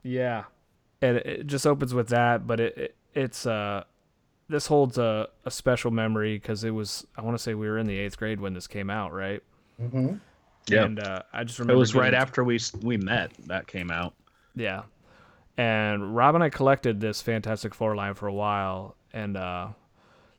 Yeah, 0.03 0.43
and 1.01 1.17
it, 1.17 1.25
it 1.25 1.47
just 1.47 1.65
opens 1.65 1.93
with 1.93 2.09
that, 2.09 2.45
but 2.45 2.59
it, 2.59 2.77
it 2.77 2.95
it's 3.13 3.45
uh 3.45 3.83
this 4.49 4.67
holds 4.67 4.97
a, 4.97 5.29
a 5.45 5.51
special 5.51 5.89
memory 5.91 6.37
because 6.37 6.63
it 6.63 6.71
was 6.71 7.07
I 7.17 7.21
want 7.21 7.37
to 7.37 7.41
say 7.41 7.53
we 7.53 7.67
were 7.67 7.77
in 7.77 7.87
the 7.87 7.97
eighth 7.97 8.17
grade 8.17 8.39
when 8.39 8.53
this 8.53 8.67
came 8.67 8.89
out, 8.89 9.13
right? 9.13 9.41
Mm-hmm. 9.81 10.15
Yeah. 10.67 10.85
And 10.85 10.99
uh, 10.99 11.23
I 11.33 11.43
just 11.43 11.59
remember 11.59 11.75
it 11.75 11.79
was 11.79 11.95
right 11.95 12.13
after 12.13 12.43
we 12.43 12.59
we 12.81 12.97
met 12.97 13.31
that 13.47 13.67
came 13.67 13.91
out. 13.91 14.13
Yeah, 14.55 14.83
and 15.57 16.15
Rob 16.15 16.35
and 16.35 16.43
I 16.43 16.49
collected 16.49 16.99
this 16.99 17.21
Fantastic 17.21 17.73
Four 17.73 17.95
line 17.95 18.13
for 18.13 18.27
a 18.27 18.33
while, 18.33 18.95
and 19.13 19.35
uh, 19.35 19.69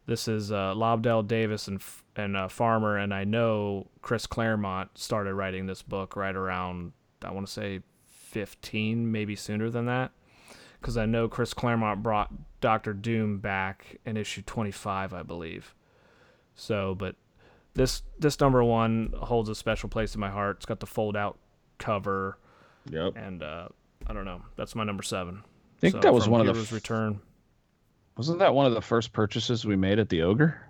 this 0.06 0.28
is 0.28 0.52
uh, 0.52 0.74
Lobdell 0.74 1.26
Davis 1.26 1.68
and 1.68 1.82
and 2.16 2.36
uh, 2.36 2.48
Farmer, 2.48 2.96
and 2.96 3.12
I 3.12 3.24
know 3.24 3.88
Chris 4.02 4.26
Claremont 4.26 4.96
started 4.96 5.34
writing 5.34 5.66
this 5.66 5.82
book 5.82 6.16
right 6.16 6.36
around 6.36 6.92
I 7.22 7.32
want 7.32 7.46
to 7.46 7.52
say 7.52 7.80
fifteen, 8.06 9.10
maybe 9.10 9.36
sooner 9.36 9.70
than 9.70 9.86
that, 9.86 10.12
because 10.80 10.96
I 10.96 11.06
know 11.06 11.28
Chris 11.28 11.54
Claremont 11.54 12.02
brought 12.02 12.32
Doctor 12.60 12.92
Doom 12.92 13.38
back 13.38 13.98
in 14.04 14.16
issue 14.16 14.42
twenty 14.42 14.70
five, 14.70 15.12
I 15.12 15.22
believe. 15.22 15.74
So, 16.54 16.94
but 16.94 17.16
this 17.74 18.02
this 18.18 18.38
number 18.40 18.62
one 18.64 19.12
holds 19.16 19.48
a 19.48 19.54
special 19.54 19.88
place 19.88 20.14
in 20.14 20.20
my 20.20 20.30
heart. 20.30 20.56
It's 20.58 20.66
got 20.66 20.80
the 20.80 20.86
fold 20.86 21.16
out 21.16 21.38
cover 21.78 22.38
yep 22.90 23.12
and 23.16 23.42
uh, 23.42 23.68
I 24.06 24.12
don't 24.12 24.24
know. 24.24 24.40
That's 24.56 24.74
my 24.74 24.84
number 24.84 25.02
seven. 25.02 25.42
i 25.44 25.80
think 25.80 25.94
So, 25.94 26.00
that 26.00 26.14
was 26.14 26.24
from 26.24 26.32
one 26.34 26.46
of 26.48 26.54
the 26.54 26.62
f- 26.62 26.72
Return. 26.72 27.20
wasn't 28.16 28.38
that 28.38 28.54
one 28.54 28.66
of 28.66 28.74
the 28.74 28.80
first 28.82 29.12
purchases 29.12 29.64
we 29.64 29.76
made 29.76 29.98
at 29.98 30.08
the 30.08 30.22
ogre 30.22 30.60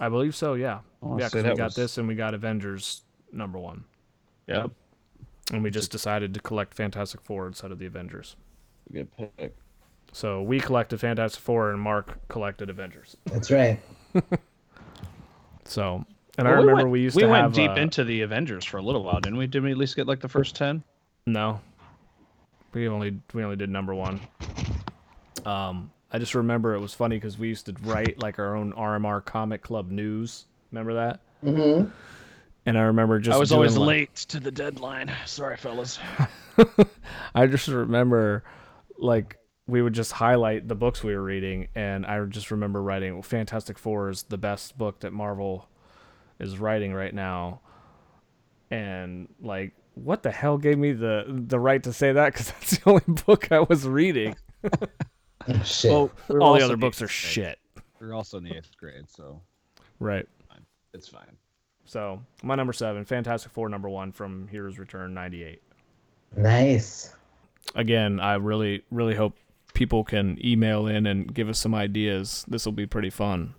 I 0.00 0.08
believe 0.08 0.34
so. 0.34 0.54
Yeah, 0.54 0.80
I 1.02 1.06
wanna 1.06 1.22
yeah. 1.22 1.28
say 1.28 1.38
Because 1.38 1.44
we 1.44 1.48
that 1.50 1.56
got 1.56 1.64
was- 1.66 1.74
this 1.76 1.98
and 1.98 2.08
we 2.08 2.14
got 2.14 2.34
Avengers 2.34 3.02
number 3.32 3.58
one, 3.58 3.84
yep 4.48 4.70
and 5.52 5.62
we 5.62 5.70
just 5.70 5.90
decided 5.92 6.32
to 6.34 6.40
collect 6.40 6.72
Fantastic 6.72 7.20
Four 7.20 7.46
instead 7.46 7.70
of 7.70 7.78
the 7.78 7.84
Avengers. 7.86 8.36
good 8.92 9.08
pick 9.36 9.54
So 10.12 10.40
we 10.42 10.58
collected 10.60 10.98
Fantastic 11.00 11.42
Four, 11.42 11.70
and 11.72 11.80
Mark 11.80 12.26
collected 12.28 12.70
Avengers. 12.70 13.16
That's 13.26 13.50
right. 13.50 13.78
So, 15.64 16.04
and 16.38 16.46
I 16.48 16.50
Well, 16.52 16.60
we 16.60 16.66
remember 16.66 16.82
went- 16.84 16.90
we 16.92 17.00
used 17.00 17.18
to 17.18 17.24
we 17.26 17.30
went 17.30 17.42
have 17.42 17.52
deep 17.52 17.70
uh, 17.70 17.74
into 17.74 18.04
the 18.04 18.20
Avengers 18.22 18.64
for 18.64 18.78
a 18.78 18.82
little 18.82 19.02
while, 19.04 19.20
didn't 19.20 19.38
we? 19.38 19.46
Didn't 19.46 19.64
we 19.64 19.70
at 19.72 19.78
least 19.78 19.96
get 19.96 20.06
like 20.06 20.20
the 20.20 20.28
first 20.28 20.54
ten? 20.56 20.82
No, 21.26 21.60
we 22.72 22.88
only 22.88 23.18
we 23.32 23.42
only 23.44 23.56
did 23.56 23.70
number 23.70 23.94
one. 23.94 24.20
Um, 25.46 25.90
I 26.12 26.18
just 26.18 26.34
remember 26.34 26.74
it 26.74 26.80
was 26.80 26.94
funny 26.94 27.16
because 27.16 27.38
we 27.38 27.48
used 27.48 27.66
to 27.66 27.74
write 27.82 28.18
like 28.20 28.38
our 28.38 28.54
own 28.56 28.72
RMR 28.74 29.24
Comic 29.24 29.62
Club 29.62 29.90
news. 29.90 30.46
Remember 30.70 30.94
that? 30.94 31.20
Mm-hmm. 31.44 31.88
And 32.66 32.78
I 32.78 32.82
remember 32.82 33.18
just 33.18 33.34
I 33.34 33.38
was 33.38 33.52
always 33.52 33.76
like- 33.76 33.86
late 33.88 34.14
to 34.16 34.40
the 34.40 34.50
deadline. 34.50 35.10
Sorry, 35.26 35.56
fellas. 35.56 35.98
I 37.34 37.46
just 37.46 37.68
remember, 37.68 38.42
like, 38.96 39.36
we 39.66 39.80
would 39.82 39.92
just 39.94 40.12
highlight 40.12 40.68
the 40.68 40.74
books 40.74 41.02
we 41.02 41.14
were 41.14 41.22
reading, 41.22 41.68
and 41.74 42.04
I 42.06 42.22
just 42.26 42.50
remember 42.50 42.82
writing 42.82 43.22
Fantastic 43.22 43.78
Four 43.78 44.10
is 44.10 44.24
the 44.24 44.38
best 44.38 44.76
book 44.76 45.00
that 45.00 45.12
Marvel 45.12 45.68
is 46.38 46.58
writing 46.58 46.92
right 46.92 47.14
now, 47.14 47.60
and 48.70 49.28
like, 49.40 49.72
what 49.94 50.22
the 50.22 50.30
hell 50.30 50.58
gave 50.58 50.78
me 50.78 50.92
the 50.92 51.24
the 51.28 51.58
right 51.58 51.82
to 51.84 51.92
say 51.92 52.12
that? 52.12 52.32
Because 52.32 52.50
that's 52.52 52.78
the 52.78 52.90
only 52.90 53.04
book 53.26 53.50
I 53.52 53.60
was 53.60 53.86
reading. 53.86 54.36
Shit. 55.64 55.90
Well, 55.92 56.10
we 56.28 56.38
All 56.38 56.54
the 56.54 56.62
other 56.64 56.76
books 56.76 57.02
are 57.02 57.06
grade. 57.06 57.10
shit. 57.10 57.58
We're 58.00 58.14
also 58.14 58.38
in 58.38 58.44
the 58.44 58.56
eighth 58.56 58.76
grade, 58.78 59.04
so 59.10 59.40
Right. 60.00 60.26
it's 60.94 61.06
fine. 61.08 61.36
So 61.84 62.22
my 62.42 62.54
number 62.54 62.72
seven, 62.72 63.04
Fantastic 63.04 63.52
Four, 63.52 63.68
number 63.68 63.88
one 63.90 64.10
from 64.10 64.48
Heroes 64.48 64.78
Return 64.78 65.12
'98. 65.14 65.62
nice. 66.36 67.14
Again, 67.74 68.20
I 68.20 68.34
really, 68.34 68.84
really 68.90 69.14
hope 69.14 69.36
people 69.74 70.04
can 70.04 70.38
email 70.44 70.86
in 70.86 71.06
and 71.06 71.32
give 71.32 71.48
us 71.48 71.58
some 71.58 71.74
ideas. 71.74 72.44
This 72.48 72.64
will 72.64 72.72
be 72.72 72.86
pretty 72.86 73.10
fun. 73.10 73.54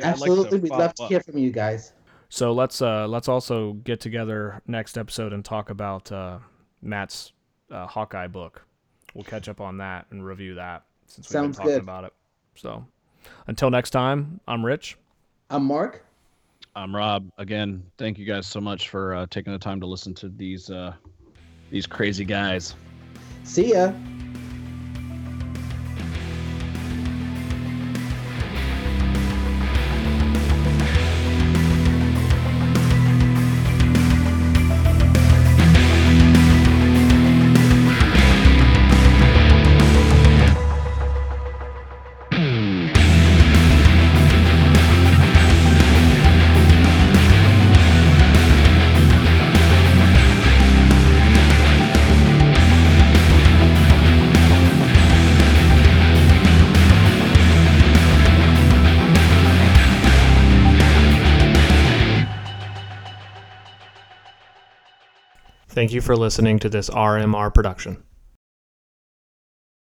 Absolutely. 0.00 0.58
We'd 0.58 0.70
love 0.70 0.94
to 0.94 1.06
hear 1.06 1.20
from 1.20 1.38
you 1.38 1.50
guys. 1.50 1.92
So 2.28 2.52
let's 2.52 2.82
uh 2.82 3.08
let's 3.08 3.28
also 3.28 3.72
get 3.72 4.00
together 4.00 4.60
next 4.66 4.98
episode 4.98 5.32
and 5.32 5.44
talk 5.44 5.70
about 5.70 6.12
uh, 6.12 6.38
Matt's 6.82 7.32
uh, 7.70 7.86
Hawkeye 7.86 8.26
book. 8.26 8.62
We'll 9.14 9.24
catch 9.24 9.48
up 9.48 9.60
on 9.60 9.78
that 9.78 10.06
and 10.10 10.24
review 10.24 10.54
that 10.56 10.84
since 11.06 11.26
we've 11.26 11.32
Sounds 11.32 11.56
been 11.56 11.64
talking 11.64 11.76
good. 11.76 11.82
about 11.82 12.04
it. 12.04 12.12
So 12.54 12.84
until 13.46 13.70
next 13.70 13.90
time, 13.90 14.40
I'm 14.46 14.64
Rich. 14.64 14.98
I'm 15.48 15.64
Mark. 15.64 16.04
I'm 16.76 16.94
Rob. 16.94 17.30
Again, 17.38 17.82
thank 17.96 18.18
you 18.18 18.26
guys 18.26 18.46
so 18.46 18.60
much 18.60 18.90
for 18.90 19.14
uh, 19.14 19.26
taking 19.30 19.52
the 19.52 19.58
time 19.58 19.80
to 19.80 19.86
listen 19.86 20.14
to 20.14 20.28
these 20.28 20.70
uh, 20.70 20.92
these 21.70 21.86
crazy 21.86 22.24
guys. 22.24 22.74
See 23.44 23.72
ya. 23.72 23.92
Thank 65.78 65.92
you 65.92 66.00
for 66.00 66.16
listening 66.16 66.58
to 66.58 66.68
this 66.68 66.90
RMR 66.90 67.54
production. 67.54 68.02